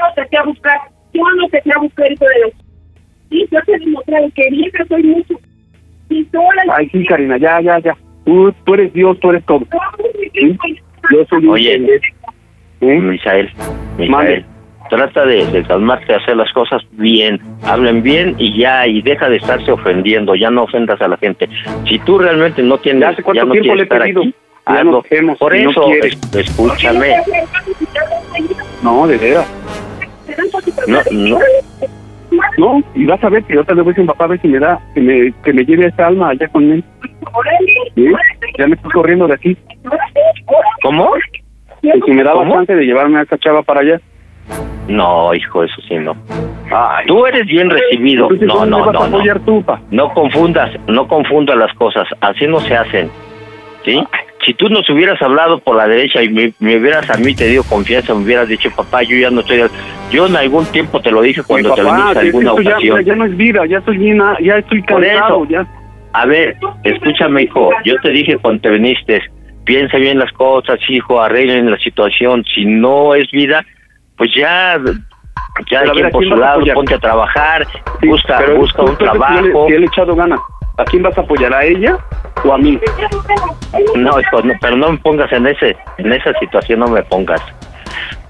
no 0.00 0.14
te 0.14 0.26
fui 0.26 0.36
a 0.38 0.42
buscar, 0.42 0.80
yo 1.14 1.22
no 1.36 1.48
te 1.48 1.62
fui 1.62 1.72
a 1.72 1.78
buscar 1.78 2.12
eso 2.12 2.24
de 2.24 2.40
los... 2.40 2.52
Sí, 3.30 3.48
yo 3.50 3.60
te 3.62 3.78
demostré 3.78 4.30
que 4.34 4.50
bien 4.50 4.70
que 4.70 4.84
soy 4.84 5.02
mucho. 5.02 5.34
Y 6.10 6.24
sola... 6.26 6.62
ay, 6.74 6.88
sí, 6.90 7.04
Karina, 7.06 7.38
ya, 7.38 7.60
ya, 7.60 7.78
ya. 7.80 7.96
Tú, 8.24 8.52
tú 8.64 8.74
eres 8.74 8.92
Dios, 8.92 9.18
tú 9.20 9.30
eres 9.30 9.44
todo. 9.46 9.62
¿Sí? 10.34 10.56
Yo 11.10 11.24
soy 11.30 11.46
Oye, 11.48 11.72
pendejo. 12.80 13.02
Misael, 13.02 13.50
Misael, 13.96 14.44
trata 14.90 15.24
de, 15.24 15.46
de 15.46 15.62
calmarte, 15.64 16.14
hacer 16.14 16.36
las 16.36 16.52
cosas 16.52 16.82
bien, 16.92 17.40
hablen 17.64 18.02
bien 18.02 18.34
y 18.38 18.58
ya, 18.58 18.86
y 18.86 19.00
deja 19.00 19.28
de 19.30 19.36
estarse 19.36 19.72
ofendiendo, 19.72 20.34
ya 20.34 20.50
no 20.50 20.64
ofendas 20.64 21.00
a 21.00 21.08
la 21.08 21.16
gente. 21.16 21.48
Si 21.88 21.98
tú 22.00 22.18
realmente 22.18 22.62
no 22.62 22.76
tienes, 22.78 23.00
¿Ya 23.00 23.08
hace 23.10 23.22
cuánto 23.22 23.46
no 23.46 23.52
tiempo 23.52 23.72
quieres 23.72 23.76
le 23.76 23.82
he 23.82 23.84
estar 23.84 24.02
pedido? 24.02 24.20
aquí, 24.22 24.34
Ya 24.68 24.74
hazlo. 24.80 24.90
nos 24.92 25.08
vemos, 25.08 25.38
Por 25.38 25.56
no 25.56 25.70
eso, 25.70 25.82
quiere. 25.84 26.08
es- 26.08 26.34
escúchame, 26.34 27.14
No, 28.82 29.06
de 29.06 29.16
veras. 29.16 29.46
no, 30.88 30.98
no, 31.12 31.38
No, 32.58 32.82
y 32.94 33.06
vas 33.06 33.22
a 33.22 33.28
ver 33.28 33.44
que 33.44 33.58
otra 33.58 33.74
vez 33.82 33.96
mi 33.96 34.04
papá 34.06 34.24
a 34.24 34.28
ver 34.28 34.40
si 34.40 34.48
me 34.48 34.58
da, 34.58 34.80
que 34.94 35.00
me, 35.00 35.32
que 35.44 35.52
me 35.52 35.64
lleve 35.64 35.84
a 35.84 35.88
esta 35.88 36.06
alma 36.08 36.30
allá 36.30 36.48
con 36.48 36.70
él. 36.72 36.84
¿Sí? 37.94 38.06
Ya 38.58 38.66
me 38.66 38.74
estoy 38.74 38.90
corriendo 38.90 39.26
de 39.28 39.34
aquí. 39.34 39.56
¿cómo? 40.82 41.12
Que 41.82 41.92
si 42.04 42.10
me 42.12 42.24
daba 42.24 42.40
¿Cómo? 42.40 42.54
chance 42.54 42.74
de 42.74 42.84
llevarme 42.84 43.20
a 43.20 43.22
esta 43.22 43.38
chava 43.38 43.62
para 43.62 43.80
allá. 43.80 44.00
No, 44.88 45.32
hijo, 45.34 45.62
eso 45.64 45.80
sí, 45.88 45.94
no. 45.96 46.16
Tú 47.06 47.26
eres 47.26 47.46
bien 47.46 47.70
recibido. 47.70 48.24
Entonces, 48.24 48.48
No, 48.48 48.54
¿dónde 48.56 48.70
no, 48.70 48.76
a 48.82 48.86
no, 48.86 48.92
no. 48.92 49.16
apoyar 49.16 49.40
tú, 49.40 49.62
pa? 49.62 49.80
No 49.90 50.12
confundas, 50.12 50.70
no 50.88 51.06
confundas 51.06 51.56
las 51.56 51.72
cosas. 51.74 52.06
Así 52.20 52.46
no 52.46 52.60
se 52.60 52.74
hacen. 52.76 53.10
¿Sí? 53.84 54.02
Si 54.46 54.54
tú 54.54 54.68
nos 54.68 54.88
hubieras 54.88 55.20
hablado 55.20 55.58
por 55.58 55.76
la 55.76 55.88
derecha 55.88 56.22
y 56.22 56.28
me, 56.28 56.52
me 56.60 56.76
hubieras 56.76 57.10
a 57.10 57.18
mí 57.18 57.34
te 57.34 57.48
dio 57.48 57.64
confianza, 57.64 58.14
me 58.14 58.22
hubieras 58.22 58.46
dicho, 58.46 58.70
papá, 58.70 59.02
yo 59.02 59.16
ya 59.16 59.28
no 59.28 59.40
estoy. 59.40 59.60
Yo 60.12 60.28
en 60.28 60.36
algún 60.36 60.64
tiempo 60.66 61.00
te 61.00 61.10
lo 61.10 61.20
dije 61.20 61.42
cuando 61.44 61.74
te 61.74 61.80
a 61.80 62.12
que 62.12 62.18
alguna 62.20 62.54
ya, 62.62 62.70
ocasión. 62.70 63.04
ya 63.04 63.16
no 63.16 63.24
es 63.24 63.36
vida, 63.36 63.66
ya 63.66 63.78
estoy 63.78 63.98
bien, 63.98 64.22
ya 64.40 64.58
estoy 64.58 64.82
cansado, 64.82 65.44
eso. 65.44 65.46
ya. 65.50 65.66
A 66.12 66.26
ver, 66.26 66.56
escúchame, 66.84 67.42
hijo. 67.42 67.70
Yo 67.84 67.96
te 68.00 68.10
dije 68.10 68.38
cuando 68.38 68.62
te 68.62 68.70
viniste, 68.70 69.20
piensa 69.64 69.96
bien 69.96 70.20
las 70.20 70.30
cosas, 70.32 70.78
hijo, 70.88 71.20
arreglen 71.20 71.68
la 71.68 71.78
situación. 71.78 72.44
Si 72.54 72.64
no 72.64 73.16
es 73.16 73.28
vida, 73.32 73.64
pues 74.16 74.30
ya, 74.32 74.78
ya 75.70 75.80
Pero 75.80 75.90
a 75.90 75.92
quien 75.92 75.94
ver, 75.94 76.06
¿a 76.06 76.10
por 76.10 76.24
su 76.24 76.36
lado, 76.36 76.62
ponte 76.72 76.94
a 76.94 76.98
trabajar, 76.98 77.66
busca, 78.00 78.40
busca 78.56 78.82
un 78.82 78.96
trabajo. 78.96 79.68
le 79.68 79.76
he 79.76 79.84
echado 79.84 80.14
ganas. 80.14 80.38
¿A 80.78 80.84
quién 80.84 81.02
vas 81.02 81.16
a 81.16 81.22
apoyar? 81.22 81.54
¿A 81.54 81.64
ella 81.64 81.98
o 82.44 82.52
a 82.52 82.58
mí? 82.58 82.78
No, 83.96 84.20
hijo, 84.20 84.42
no, 84.42 84.54
pero 84.60 84.76
no 84.76 84.92
me 84.92 84.98
pongas 84.98 85.32
en 85.32 85.46
ese, 85.46 85.76
en 85.98 86.12
esa 86.12 86.32
situación, 86.38 86.80
no 86.80 86.88
me 86.88 87.02
pongas. 87.02 87.40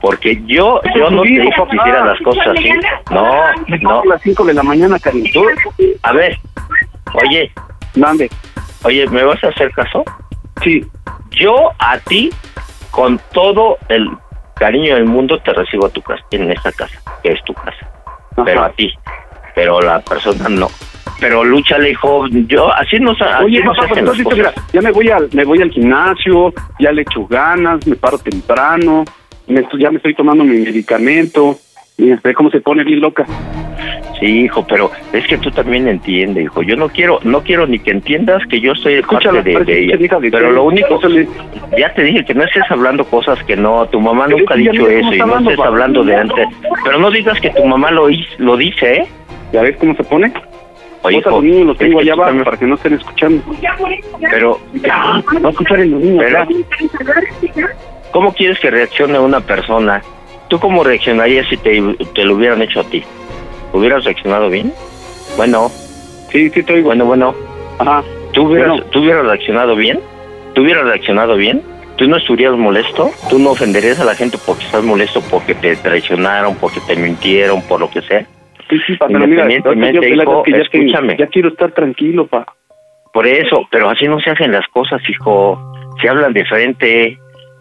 Porque 0.00 0.40
yo, 0.46 0.80
yo 0.94 1.10
no 1.10 1.22
te 1.22 1.28
dije 1.28 1.50
que 1.70 1.76
hicieras 1.76 2.06
las 2.06 2.20
cosas 2.20 2.46
así. 2.48 2.70
No, 3.10 3.52
no. 3.80 4.00
A 4.02 4.06
las 4.06 4.22
5 4.22 4.44
de 4.44 4.54
la 4.54 4.62
mañana, 4.62 4.98
cariño. 4.98 5.42
A 6.02 6.12
ver, 6.12 6.38
oye. 7.14 7.50
Mande. 7.96 8.30
Oye, 8.84 9.08
¿me 9.08 9.24
vas 9.24 9.42
a 9.42 9.48
hacer 9.48 9.72
caso? 9.72 10.04
Sí. 10.62 10.84
Yo 11.30 11.72
a 11.78 11.98
ti, 11.98 12.30
con 12.90 13.20
todo 13.32 13.78
el 13.88 14.08
cariño 14.54 14.94
del 14.94 15.06
mundo, 15.06 15.38
te 15.38 15.52
recibo 15.52 15.86
a 15.86 15.90
tu 15.90 16.02
casa, 16.02 16.22
en 16.30 16.52
esta 16.52 16.70
casa, 16.72 17.00
que 17.22 17.32
es 17.32 17.42
tu 17.44 17.54
casa. 17.54 17.90
Pero 18.44 18.62
a 18.62 18.70
ti. 18.70 18.92
Pero 19.54 19.80
la 19.80 20.00
persona 20.00 20.48
no. 20.48 20.68
Pero 21.20 21.44
lúchale, 21.44 21.90
hijo. 21.90 22.26
Yo, 22.28 22.72
así 22.72 22.98
no, 23.00 23.12
Oye, 23.42 23.62
no 23.62 23.72
papá, 23.72 23.88
pues 23.88 24.00
entonces, 24.00 24.26
mira, 24.34 24.52
ya 24.72 24.82
me 24.82 24.90
voy 24.90 25.08
al, 25.08 25.28
me 25.32 25.44
voy 25.44 25.62
al 25.62 25.70
gimnasio, 25.70 26.52
ya 26.78 26.92
le 26.92 27.02
echo 27.02 27.26
ganas, 27.26 27.86
me 27.86 27.96
paro 27.96 28.18
temprano, 28.18 29.04
me 29.46 29.66
ya 29.78 29.90
me 29.90 29.96
estoy 29.96 30.14
tomando 30.14 30.44
mi 30.44 30.58
medicamento, 30.58 31.56
mira, 31.96 32.20
ve 32.22 32.34
cómo 32.34 32.50
se 32.50 32.60
pone 32.60 32.84
bien 32.84 33.00
loca. 33.00 33.24
Sí, 34.20 34.44
hijo, 34.44 34.66
pero 34.66 34.90
es 35.12 35.26
que 35.26 35.36
tú 35.36 35.50
también 35.50 35.88
entiendes, 35.88 36.44
hijo. 36.44 36.62
Yo 36.62 36.74
no 36.76 36.88
quiero, 36.88 37.20
no 37.22 37.42
quiero 37.42 37.66
ni 37.66 37.78
que 37.78 37.90
entiendas 37.90 38.42
que 38.46 38.60
yo 38.60 38.74
soy 38.74 38.94
Escúchala, 38.94 39.42
parte 39.42 39.50
de, 39.52 39.64
de 39.64 39.84
ella. 39.84 39.96
de 40.20 40.30
Pero 40.30 40.52
lo 40.52 40.64
único, 40.64 40.96
Pásale. 40.96 41.28
ya 41.76 41.92
te 41.92 42.02
dije 42.02 42.24
que 42.24 42.32
no 42.34 42.44
estés 42.44 42.64
hablando 42.70 43.04
cosas 43.04 43.42
que 43.44 43.56
no. 43.56 43.86
Tu 43.86 44.00
mamá 44.00 44.24
Pero 44.26 44.38
nunca 44.38 44.54
ha 44.54 44.56
dicho 44.56 44.88
eso 44.88 45.12
y 45.14 45.18
no 45.18 45.38
estés 45.38 45.58
hablando 45.58 46.02
de 46.02 46.16
antes. 46.16 46.48
Pero 46.82 46.98
no 46.98 47.10
digas 47.10 47.38
que 47.40 47.50
tu 47.50 47.64
mamá 47.66 47.90
lo, 47.90 48.08
lo 48.38 48.56
dice, 48.56 48.92
¿eh? 48.94 49.08
¿Ya 49.52 49.60
ves 49.62 49.76
cómo 49.76 49.94
se 49.94 50.04
pone? 50.04 50.32
Oye, 51.06 51.18
hijo, 51.18 51.30
los 51.30 51.42
niños 51.42 51.66
los 51.68 51.78
tengo 51.78 52.00
allá 52.00 52.12
tú 52.14 52.20
abajo 52.20 52.28
también- 52.28 52.44
para 52.44 52.56
que 52.58 52.66
no 52.66 52.74
estén 52.74 52.94
escuchando. 52.94 53.42
Pero, 54.30 54.60
Ya, 54.82 55.22
va 55.42 55.48
a 55.48 55.50
escuchar 55.50 55.80
el 55.80 55.98
niño. 56.00 56.18
Pero- 56.20 56.46
ya. 57.54 57.68
¿cómo 58.12 58.32
quieres 58.32 58.58
que 58.60 58.70
reaccione 58.70 59.18
una 59.18 59.40
persona? 59.40 60.02
¿Tú 60.48 60.58
cómo 60.60 60.84
reaccionarías 60.84 61.46
si 61.48 61.56
te, 61.56 61.82
te 62.14 62.24
lo 62.24 62.34
hubieran 62.36 62.62
hecho 62.62 62.80
a 62.80 62.84
ti? 62.84 63.02
¿Hubieras 63.72 64.04
reaccionado 64.04 64.48
bien? 64.48 64.72
Bueno. 65.36 65.70
Sí, 66.30 66.50
sí, 66.50 66.60
estoy. 66.60 66.82
Bueno, 66.82 67.04
bueno. 67.04 67.34
Ajá. 67.78 68.02
¿Tú 68.32 68.44
hubieras, 68.48 68.68
Bueno. 68.70 68.84
¿Tú 68.90 69.00
hubieras 69.00 69.24
reaccionado 69.26 69.74
bien? 69.76 70.00
¿Tú 70.54 70.62
hubieras 70.62 70.84
reaccionado 70.84 71.36
bien? 71.36 71.62
¿Tú 71.96 72.06
no 72.08 72.16
estuvieras 72.16 72.56
molesto? 72.58 73.10
¿Tú 73.30 73.38
no 73.38 73.50
ofenderías 73.50 73.98
a 74.00 74.04
la 74.04 74.14
gente 74.14 74.38
porque 74.44 74.64
estás 74.64 74.82
molesto, 74.84 75.20
porque 75.30 75.54
te 75.54 75.76
traicionaron, 75.76 76.54
porque 76.56 76.80
te 76.80 76.94
mintieron, 76.94 77.62
por 77.62 77.80
lo 77.80 77.90
que 77.90 78.02
sea? 78.02 78.26
Sí, 78.68 78.76
sí, 78.86 78.96
pa, 78.96 79.06
pero 79.06 79.20
mira, 79.26 79.42
Independientemente, 79.44 80.08
yo- 80.10 80.16
yo- 80.16 80.22
hijo, 80.22 80.42
que 80.42 80.50
ya, 80.52 80.56
que- 80.58 80.78
escúchame. 80.78 81.16
ya 81.18 81.26
quiero 81.28 81.48
estar 81.50 81.72
tranquilo, 81.72 82.26
pa. 82.26 82.44
Por 83.12 83.26
eso, 83.26 83.66
pero 83.70 83.88
así 83.88 84.06
no 84.08 84.20
se 84.20 84.30
hacen 84.30 84.52
las 84.52 84.66
cosas, 84.68 85.00
hijo. 85.08 85.58
Se 86.02 86.08
hablan 86.08 86.32
de 86.32 86.44
frente. 86.44 87.18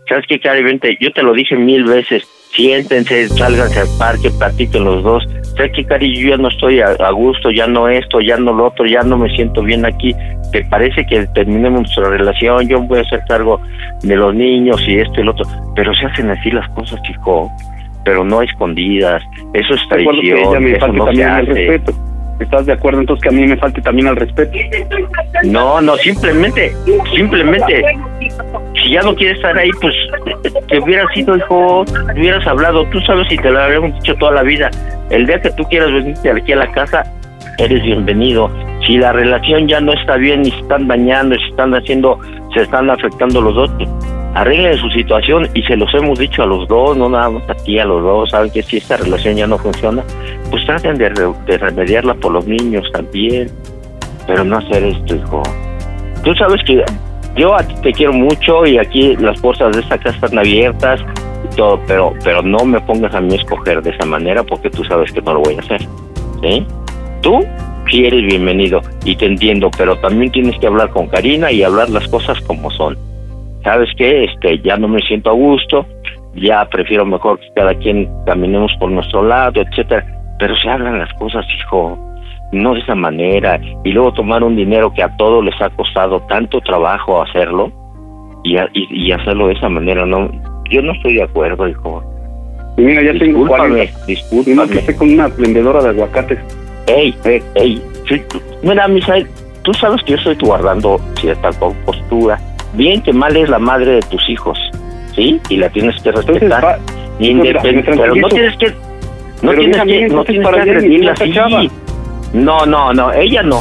¿Sabes 0.09 0.25
qué, 0.27 0.39
Cari? 0.39 0.61
Vente, 0.63 0.97
yo 0.99 1.11
te 1.11 1.23
lo 1.23 1.33
dije 1.33 1.55
mil 1.55 1.83
veces. 1.85 2.23
Siéntense, 2.51 3.27
sálganse 3.29 3.79
al 3.81 3.87
parque, 3.97 4.29
platiquen 4.37 4.83
los 4.83 5.03
dos. 5.03 5.23
¿Sabes 5.55 5.71
qué, 5.75 5.85
Cari? 5.85 6.15
Yo 6.15 6.29
ya 6.29 6.37
no 6.37 6.47
estoy 6.49 6.79
a, 6.81 6.87
a 6.99 7.11
gusto, 7.11 7.51
ya 7.51 7.67
no 7.67 7.87
esto, 7.89 8.19
ya 8.21 8.37
no 8.37 8.53
lo 8.53 8.67
otro, 8.67 8.85
ya 8.85 9.01
no 9.03 9.17
me 9.17 9.29
siento 9.35 9.61
bien 9.63 9.85
aquí. 9.85 10.13
¿Te 10.51 10.63
parece 10.65 11.05
que 11.07 11.25
terminemos 11.33 11.81
nuestra 11.81 12.09
relación? 12.09 12.67
Yo 12.67 12.79
voy 12.81 12.99
a 12.99 13.01
hacer 13.01 13.21
cargo 13.27 13.59
de 14.03 14.15
los 14.15 14.33
niños 14.35 14.81
y 14.87 14.99
esto 14.99 15.21
y 15.21 15.23
lo 15.23 15.31
otro. 15.31 15.45
Pero 15.75 15.93
se 15.95 16.05
hacen 16.05 16.29
así 16.29 16.51
las 16.51 16.67
cosas, 16.69 16.99
hijo. 17.09 17.49
Pero 18.05 18.23
no 18.23 18.41
escondidas. 18.41 19.21
Eso 19.53 19.73
es 19.73 19.81
acuerdo 19.91 20.21
que 20.21 20.31
ella 20.31 20.35
traición. 20.35 20.63
me 20.63 20.71
Eso 20.71 20.87
no 20.87 20.93
se 20.93 21.05
también 21.05 21.27
al 21.27 21.41
hace. 21.43 21.53
respeto. 21.53 21.93
¿Estás 22.39 22.65
de 22.65 22.73
acuerdo 22.73 22.99
entonces 22.99 23.23
que 23.23 23.29
a 23.29 23.31
mí 23.31 23.47
me 23.47 23.55
falte 23.57 23.81
también 23.81 24.07
al 24.07 24.15
respeto? 24.17 24.51
No, 25.45 25.79
no, 25.79 25.95
simplemente, 25.97 26.73
simplemente, 27.15 27.81
si 28.73 28.91
ya 28.91 29.01
no 29.03 29.15
quieres 29.15 29.37
estar 29.37 29.57
ahí, 29.57 29.69
pues 29.79 29.95
te 30.67 30.79
hubieras 30.79 31.07
ido, 31.15 31.37
hijo, 31.37 31.85
te 31.85 32.19
hubieras 32.19 32.45
hablado. 32.45 32.85
Tú 32.87 32.99
sabes 33.01 33.27
si 33.29 33.37
te 33.37 33.49
lo 33.49 33.61
habíamos 33.61 33.93
dicho 33.95 34.15
toda 34.15 34.33
la 34.33 34.43
vida. 34.43 34.69
El 35.09 35.25
día 35.27 35.39
que 35.39 35.49
tú 35.51 35.63
quieras 35.63 35.93
venirte 35.93 36.29
aquí 36.29 36.51
a 36.51 36.57
la 36.57 36.71
casa, 36.73 37.03
eres 37.57 37.83
bienvenido. 37.83 38.49
Si 38.85 38.97
la 38.97 39.11
relación 39.13 39.67
ya 39.67 39.79
no 39.79 39.93
está 39.93 40.15
bien 40.15 40.45
y 40.45 40.51
se 40.51 40.59
están 40.59 40.87
dañando, 40.87 41.35
se 41.35 41.47
están 41.47 41.73
haciendo, 41.73 42.19
se 42.53 42.61
están 42.61 42.89
afectando 42.89 43.41
los 43.41 43.55
dos, 43.55 43.71
arreglen 44.35 44.77
su 44.77 44.89
situación 44.89 45.47
y 45.53 45.63
se 45.63 45.77
los 45.77 45.93
hemos 45.93 46.19
dicho 46.19 46.43
a 46.43 46.45
los 46.45 46.67
dos, 46.67 46.97
no 46.97 47.09
nada 47.09 47.29
más 47.29 47.49
a 47.49 47.55
ti, 47.55 47.79
a 47.79 47.85
los 47.85 48.03
dos. 48.03 48.29
Saben 48.29 48.51
que 48.51 48.61
si 48.61 48.77
esta 48.77 48.97
relación 48.97 49.35
ya 49.35 49.47
no 49.47 49.57
funciona, 49.57 50.03
pues 50.51 50.65
traten 50.65 50.97
de, 50.97 51.09
de 51.09 51.57
remediarla 51.57 52.13
por 52.15 52.33
los 52.33 52.45
niños 52.45 52.85
también. 52.91 53.49
Pero 54.27 54.43
no 54.43 54.57
hacer 54.57 54.83
esto, 54.83 55.15
hijo. 55.15 55.43
Tú 56.23 56.33
sabes 56.35 56.61
que 56.65 56.83
yo 57.35 57.53
a 57.55 57.63
ti 57.63 57.75
te 57.81 57.91
quiero 57.91 58.13
mucho 58.13 58.65
y 58.65 58.77
aquí 58.77 59.15
las 59.17 59.39
puertas 59.39 59.75
de 59.75 59.81
esta 59.81 59.97
casa 59.97 60.15
están 60.15 60.39
abiertas 60.39 60.99
y 61.51 61.55
todo, 61.55 61.79
pero, 61.87 62.13
pero 62.23 62.41
no 62.41 62.65
me 62.65 62.79
pongas 62.81 63.13
a 63.13 63.21
mí 63.21 63.33
a 63.33 63.37
escoger 63.37 63.81
de 63.81 63.91
esa 63.91 64.05
manera 64.05 64.43
porque 64.43 64.69
tú 64.69 64.83
sabes 64.85 65.11
que 65.11 65.21
no 65.21 65.35
lo 65.35 65.41
voy 65.41 65.55
a 65.55 65.59
hacer. 65.59 65.81
¿Sí? 66.41 66.65
Tú 67.25 67.43
sí 67.89 68.05
eres 68.05 68.23
bienvenido 68.27 68.81
y 69.03 69.15
te 69.15 69.25
entiendo, 69.25 69.71
pero 69.75 69.97
también 69.97 70.31
tienes 70.31 70.55
que 70.59 70.67
hablar 70.67 70.89
con 70.91 71.07
Karina 71.07 71.51
y 71.51 71.63
hablar 71.63 71.89
las 71.89 72.07
cosas 72.09 72.39
como 72.41 72.69
son. 72.69 72.95
¿Sabes 73.63 73.89
qué? 73.97 74.25
Este, 74.25 74.59
ya 74.59 74.77
no 74.77 74.87
me 74.87 74.99
siento 75.01 75.31
a 75.31 75.33
gusto, 75.33 75.87
ya 76.35 76.63
prefiero 76.69 77.03
mejor 77.03 77.39
que 77.39 77.47
cada 77.55 77.73
quien 77.73 78.07
caminemos 78.27 78.71
por 78.79 78.91
nuestro 78.91 79.23
lado, 79.23 79.59
etcétera. 79.59 80.05
Pero 80.37 80.55
se 80.57 80.69
hablan 80.69 80.99
las 80.99 81.11
cosas, 81.15 81.43
hijo 81.59 81.97
no 82.51 82.75
de 82.75 82.81
esa 82.81 82.93
manera 82.93 83.59
y 83.83 83.91
luego 83.91 84.13
tomar 84.13 84.43
un 84.43 84.55
dinero 84.55 84.93
que 84.93 85.01
a 85.01 85.17
todos 85.17 85.43
les 85.43 85.59
ha 85.59 85.69
costado 85.71 86.21
tanto 86.29 86.61
trabajo 86.61 87.23
hacerlo 87.23 87.71
y, 88.43 88.55
a- 88.57 88.69
y, 88.71 89.07
y 89.07 89.11
hacerlo 89.11 89.47
de 89.47 89.53
esa 89.55 89.67
manera 89.67 90.05
no 90.05 90.29
yo 90.69 90.81
no 90.83 90.91
estoy 90.93 91.15
de 91.15 91.23
acuerdo 91.23 91.67
hijo 91.67 92.03
Y 92.77 92.81
mira, 92.81 93.01
ya 93.01 93.17
tengo 93.17 93.39
discúlpame 93.39 93.69
40. 93.87 94.05
discúlpame 94.05 94.51
Y 94.53 94.55
más 94.55 94.69
que 94.69 94.77
estoy 94.77 94.95
con 94.95 95.09
una 95.11 95.27
vendedora 95.27 95.81
de 95.83 95.89
aguacates. 95.89 96.39
Ey 96.87 97.15
ey 97.25 97.41
ey 97.55 97.81
sí, 98.07 98.21
tú- 98.29 98.41
mira 98.63 98.87
Misael 98.87 99.27
tú 99.63 99.73
sabes 99.73 100.01
que 100.03 100.11
yo 100.11 100.17
estoy 100.17 100.35
guardando 100.41 100.99
cierta 101.19 101.49
compostura 101.53 102.39
bien 102.73 103.01
que 103.01 103.11
mal 103.13 103.35
es 103.35 103.49
la 103.49 103.57
madre 103.59 103.93
de 103.93 104.01
tus 104.01 104.29
hijos, 104.29 104.59
¿sí? 105.15 105.39
Y 105.49 105.57
la 105.57 105.69
tienes 105.69 106.01
que 106.03 106.11
respetar. 106.11 106.63
va- 106.63 106.77
Independ- 107.19 107.41
mira, 107.41 107.61
me 107.63 107.83
pero 107.83 108.15
no 108.15 108.27
tienes 108.27 108.57
que 108.57 108.67
no 108.67 109.51
Pero 109.51 109.61
tienes 109.61 109.77
que 109.83 110.07
no 110.09 110.23
tienes 110.25 110.47
que 110.49 110.59
agredirla 110.59 111.11
así. 111.13 111.71
No, 112.33 112.65
no, 112.65 112.91
no, 112.93 113.13
ella 113.13 113.41
no. 113.43 113.59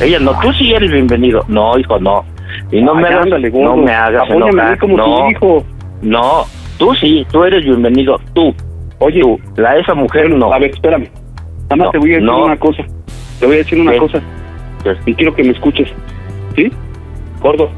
Ella 0.00 0.18
no, 0.18 0.38
tú 0.40 0.52
sí 0.52 0.72
eres 0.74 0.90
bienvenido. 0.92 1.42
No, 1.48 1.78
hijo, 1.78 1.98
no. 1.98 2.24
Y 2.70 2.82
no 2.82 2.94
Ay, 2.94 3.02
me 3.02 3.08
hagas, 3.08 3.22
ándale, 3.24 3.50
no 3.50 3.76
me 3.76 3.92
hagas 3.92 4.30
enojar. 4.30 4.78
como 4.78 4.96
tu 4.96 5.02
no, 5.10 5.30
hijo. 5.30 5.64
no, 6.02 6.44
tú 6.78 6.94
sí, 6.96 7.26
tú 7.32 7.44
eres 7.44 7.64
bienvenido, 7.64 8.20
tú. 8.34 8.54
Oye, 8.98 9.20
tú, 9.20 9.40
la 9.56 9.76
esa 9.78 9.94
mujer 9.94 10.28
no. 10.30 10.52
A 10.52 10.58
ver, 10.58 10.70
espérame. 10.70 11.08
Nada 11.70 11.76
más 11.76 11.86
No, 11.86 11.90
te 11.92 11.98
voy 11.98 12.10
a 12.10 12.14
decir 12.14 12.26
no. 12.26 12.44
una 12.44 12.56
cosa. 12.56 12.82
Te 13.38 13.46
voy 13.46 13.54
a 13.54 13.58
decir 13.58 13.80
una 13.80 13.92
¿Qué? 13.92 13.98
cosa. 13.98 14.20
Y 15.06 15.14
quiero 15.14 15.34
que 15.34 15.44
me 15.44 15.52
escuches. 15.52 15.88
¿Sí? 16.56 16.70
Gordo. 17.40 17.70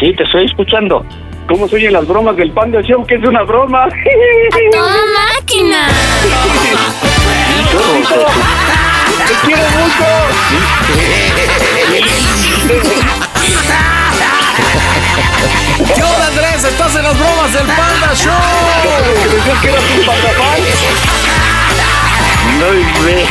Sí, 0.00 0.12
te 0.16 0.24
estoy 0.24 0.46
escuchando. 0.46 1.04
¿Cómo 1.48 1.68
se 1.68 1.76
oyen 1.76 1.92
las 1.92 2.06
bromas 2.06 2.36
del 2.36 2.50
Panda 2.52 2.80
Show? 2.82 3.04
Que 3.06 3.14
es 3.16 3.24
una 3.24 3.42
broma. 3.42 3.86
¡Toda 4.72 4.96
máquina! 5.36 5.86
¡Te 9.26 9.34
quiero 9.46 9.62
¿Qué 15.94 16.02
onda, 16.02 16.26
Andrés? 16.28 16.64
Estás 16.64 16.94
en 16.96 17.02
las 17.02 17.18
bromas 17.18 17.52
del 17.52 17.66
Panda 17.66 18.14
Show. 18.14 18.32
que 19.62 19.68
eras 19.68 19.84
un 19.98 20.04
No, 22.58 23.04
ve. 23.04 23.26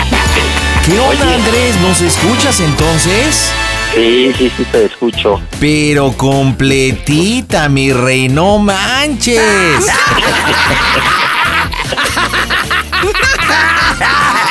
¿Qué 0.86 0.99
onda, 0.99 1.36
Andrés? 1.36 1.76
¿Nos 1.81 2.02
escuchas 2.02 2.60
entonces? 2.60 3.52
Sí, 3.94 4.34
sí, 4.38 4.52
sí, 4.56 4.65
te 4.72 4.86
escucho. 4.86 5.41
Pero 5.60 6.14
completita, 6.14 7.69
mi 7.69 7.91
rey, 7.91 8.30
no 8.30 8.60
manches. 8.60 9.41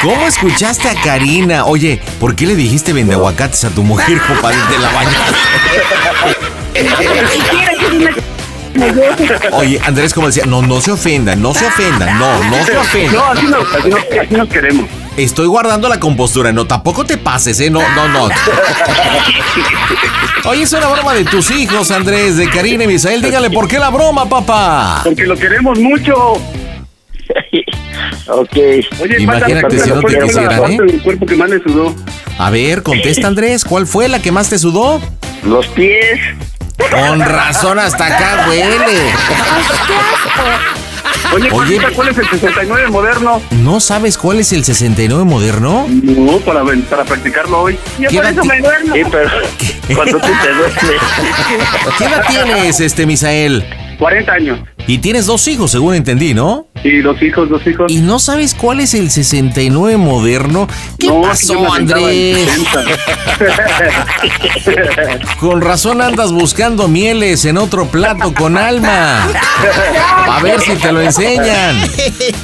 ¿Cómo 0.03 0.27
escuchaste 0.27 0.89
a 0.89 0.95
Karina? 1.03 1.65
Oye, 1.65 2.01
¿por 2.21 2.35
qué 2.37 2.47
le 2.47 2.55
dijiste 2.55 2.93
vende 2.93 3.15
aguacates 3.15 3.65
a 3.65 3.71
tu 3.71 3.83
mujer, 3.83 4.21
compadre, 4.27 4.59
de 4.71 4.79
la 4.79 4.93
bañada? 4.93 5.27
Oye, 9.53 9.81
Andrés, 9.85 10.15
como 10.15 10.27
decía, 10.29 10.45
no, 10.47 10.63
no 10.63 10.81
se 10.81 10.93
ofendan, 10.93 11.41
no 11.43 11.55
se 11.55 11.67
ofendan, 11.67 12.19
no, 12.19 12.45
no 12.45 12.65
se 12.65 12.77
ofendan. 12.77 13.15
No, 13.15 13.25
así 13.27 13.47
nos, 13.47 13.75
así 13.75 13.89
nos, 13.89 14.01
así 14.01 14.35
nos 14.35 14.49
queremos. 14.49 14.87
Estoy 15.17 15.47
guardando 15.47 15.89
la 15.89 15.99
compostura, 15.99 16.53
no, 16.53 16.67
tampoco 16.67 17.05
te 17.05 17.17
pases, 17.19 17.59
¿eh? 17.61 17.71
No, 17.71 17.81
no, 17.95 18.09
no. 18.09 18.29
Oye, 20.45 20.63
es 20.63 20.73
una 20.73 20.89
broma 20.89 21.15
de 21.15 21.25
tus 21.25 21.51
hijos, 21.51 21.91
Andrés, 21.91 22.37
de 22.37 22.49
Karina 22.49 22.85
y 22.85 22.87
Misael. 22.87 23.21
Dígale, 23.21 23.51
¿por 23.51 23.67
qué 23.67 23.79
la 23.79 23.91
broma, 23.91 24.29
papá? 24.29 25.01
Porque 25.05 25.25
lo 25.25 25.37
queremos 25.37 25.79
mucho. 25.79 26.15
Ok. 28.29 28.57
Oye, 29.01 29.17
Imagínate 29.21 29.79
si 29.79 29.91
no 29.91 30.01
te 30.01 30.03
¿cuál 30.03 30.03
fue 30.03 30.13
la 30.13 30.27
quisieran, 30.27 30.73
¿eh? 30.73 30.77
del 30.79 31.03
cuerpo 31.03 31.27
que 31.27 31.35
más 31.37 31.51
le 31.51 31.63
sudó? 31.63 31.95
A 32.39 32.51
ver, 32.51 32.83
contesta, 32.83 33.27
Andrés, 33.27 33.65
¿cuál 33.65 33.87
fue 33.87 34.09
la 34.09 34.21
que 34.21 34.31
más 34.31 34.49
te 34.49 34.59
sudó? 34.59 35.01
Los 35.43 35.67
pies. 35.69 36.21
Con 36.79 37.21
razón, 37.21 37.79
hasta 37.79 38.07
acá 38.07 38.47
huele. 38.49 39.13
Oye, 41.35 41.51
Oye. 41.51 41.51
Juanita, 41.51 41.91
¿cuál 41.95 42.09
es 42.09 42.19
el 42.19 42.29
69 42.31 42.89
moderno? 42.89 43.43
¿No 43.51 43.81
sabes 43.81 44.17
cuál 44.17 44.39
es 44.41 44.53
el 44.53 44.65
69 44.65 45.25
moderno? 45.25 45.87
No, 45.89 46.39
para, 46.39 46.63
para 46.89 47.05
practicarlo 47.05 47.63
hoy. 47.63 47.79
Yo 47.99 48.09
¿Qué 48.09 48.17
por 48.17 48.27
eso 48.27 48.45
me 48.45 48.61
duermo. 48.61 48.95
Sí, 48.95 49.03
pero 49.11 49.31
cuando 49.95 50.19
tú 50.19 50.29
te 50.43 50.55
duermes. 50.55 51.03
¿Qué 51.99 52.05
edad 52.05 52.25
tienes, 52.29 52.81
este, 52.81 53.05
Misael? 53.07 53.88
40 53.99 54.33
años. 54.33 54.61
Y 54.87 54.99
tienes 54.99 55.27
dos 55.27 55.47
hijos, 55.49 55.70
según 55.70 55.95
entendí, 55.95 56.33
¿no? 56.33 56.66
Y 56.83 57.01
dos 57.01 57.20
hijos, 57.23 57.49
dos 57.51 57.66
hijos. 57.66 57.91
¿Y 57.93 58.01
no 58.01 58.19
sabes 58.19 58.55
cuál 58.55 58.81
es 58.81 58.95
el 58.95 59.11
69 59.11 59.97
moderno? 59.99 60.66
¿Qué 60.99 61.09
No, 61.09 61.20
pasó, 61.23 61.73
Andrés? 61.73 62.49
60. 62.59 62.85
Con 65.41 65.61
razón 65.61 66.01
andas 66.01 66.33
buscando 66.33 66.89
mieles 66.89 67.45
en 67.45 67.59
otro 67.59 67.87
plato 67.87 68.33
con 68.33 68.57
alma. 68.57 69.29
A 70.27 70.41
ver 70.43 70.61
si 70.61 70.75
te 70.77 70.93
lo 70.93 71.01
enseñan. 71.03 71.77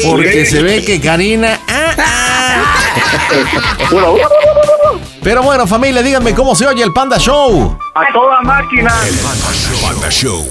Porque 0.04 0.44
se 0.46 0.62
ve 0.62 0.84
que 0.84 1.00
Karina. 1.00 1.58
ah, 1.68 1.94
ah. 1.98 2.64
Pero 5.22 5.42
bueno, 5.42 5.66
familia, 5.66 6.02
díganme 6.02 6.34
cómo 6.34 6.54
se 6.54 6.66
oye 6.66 6.82
el 6.82 6.92
Panda 6.92 7.18
Show. 7.18 7.78
A 7.94 8.12
toda 8.12 8.42
máquina. 8.42 8.92
Panda 9.82 10.10
Show. 10.10 10.46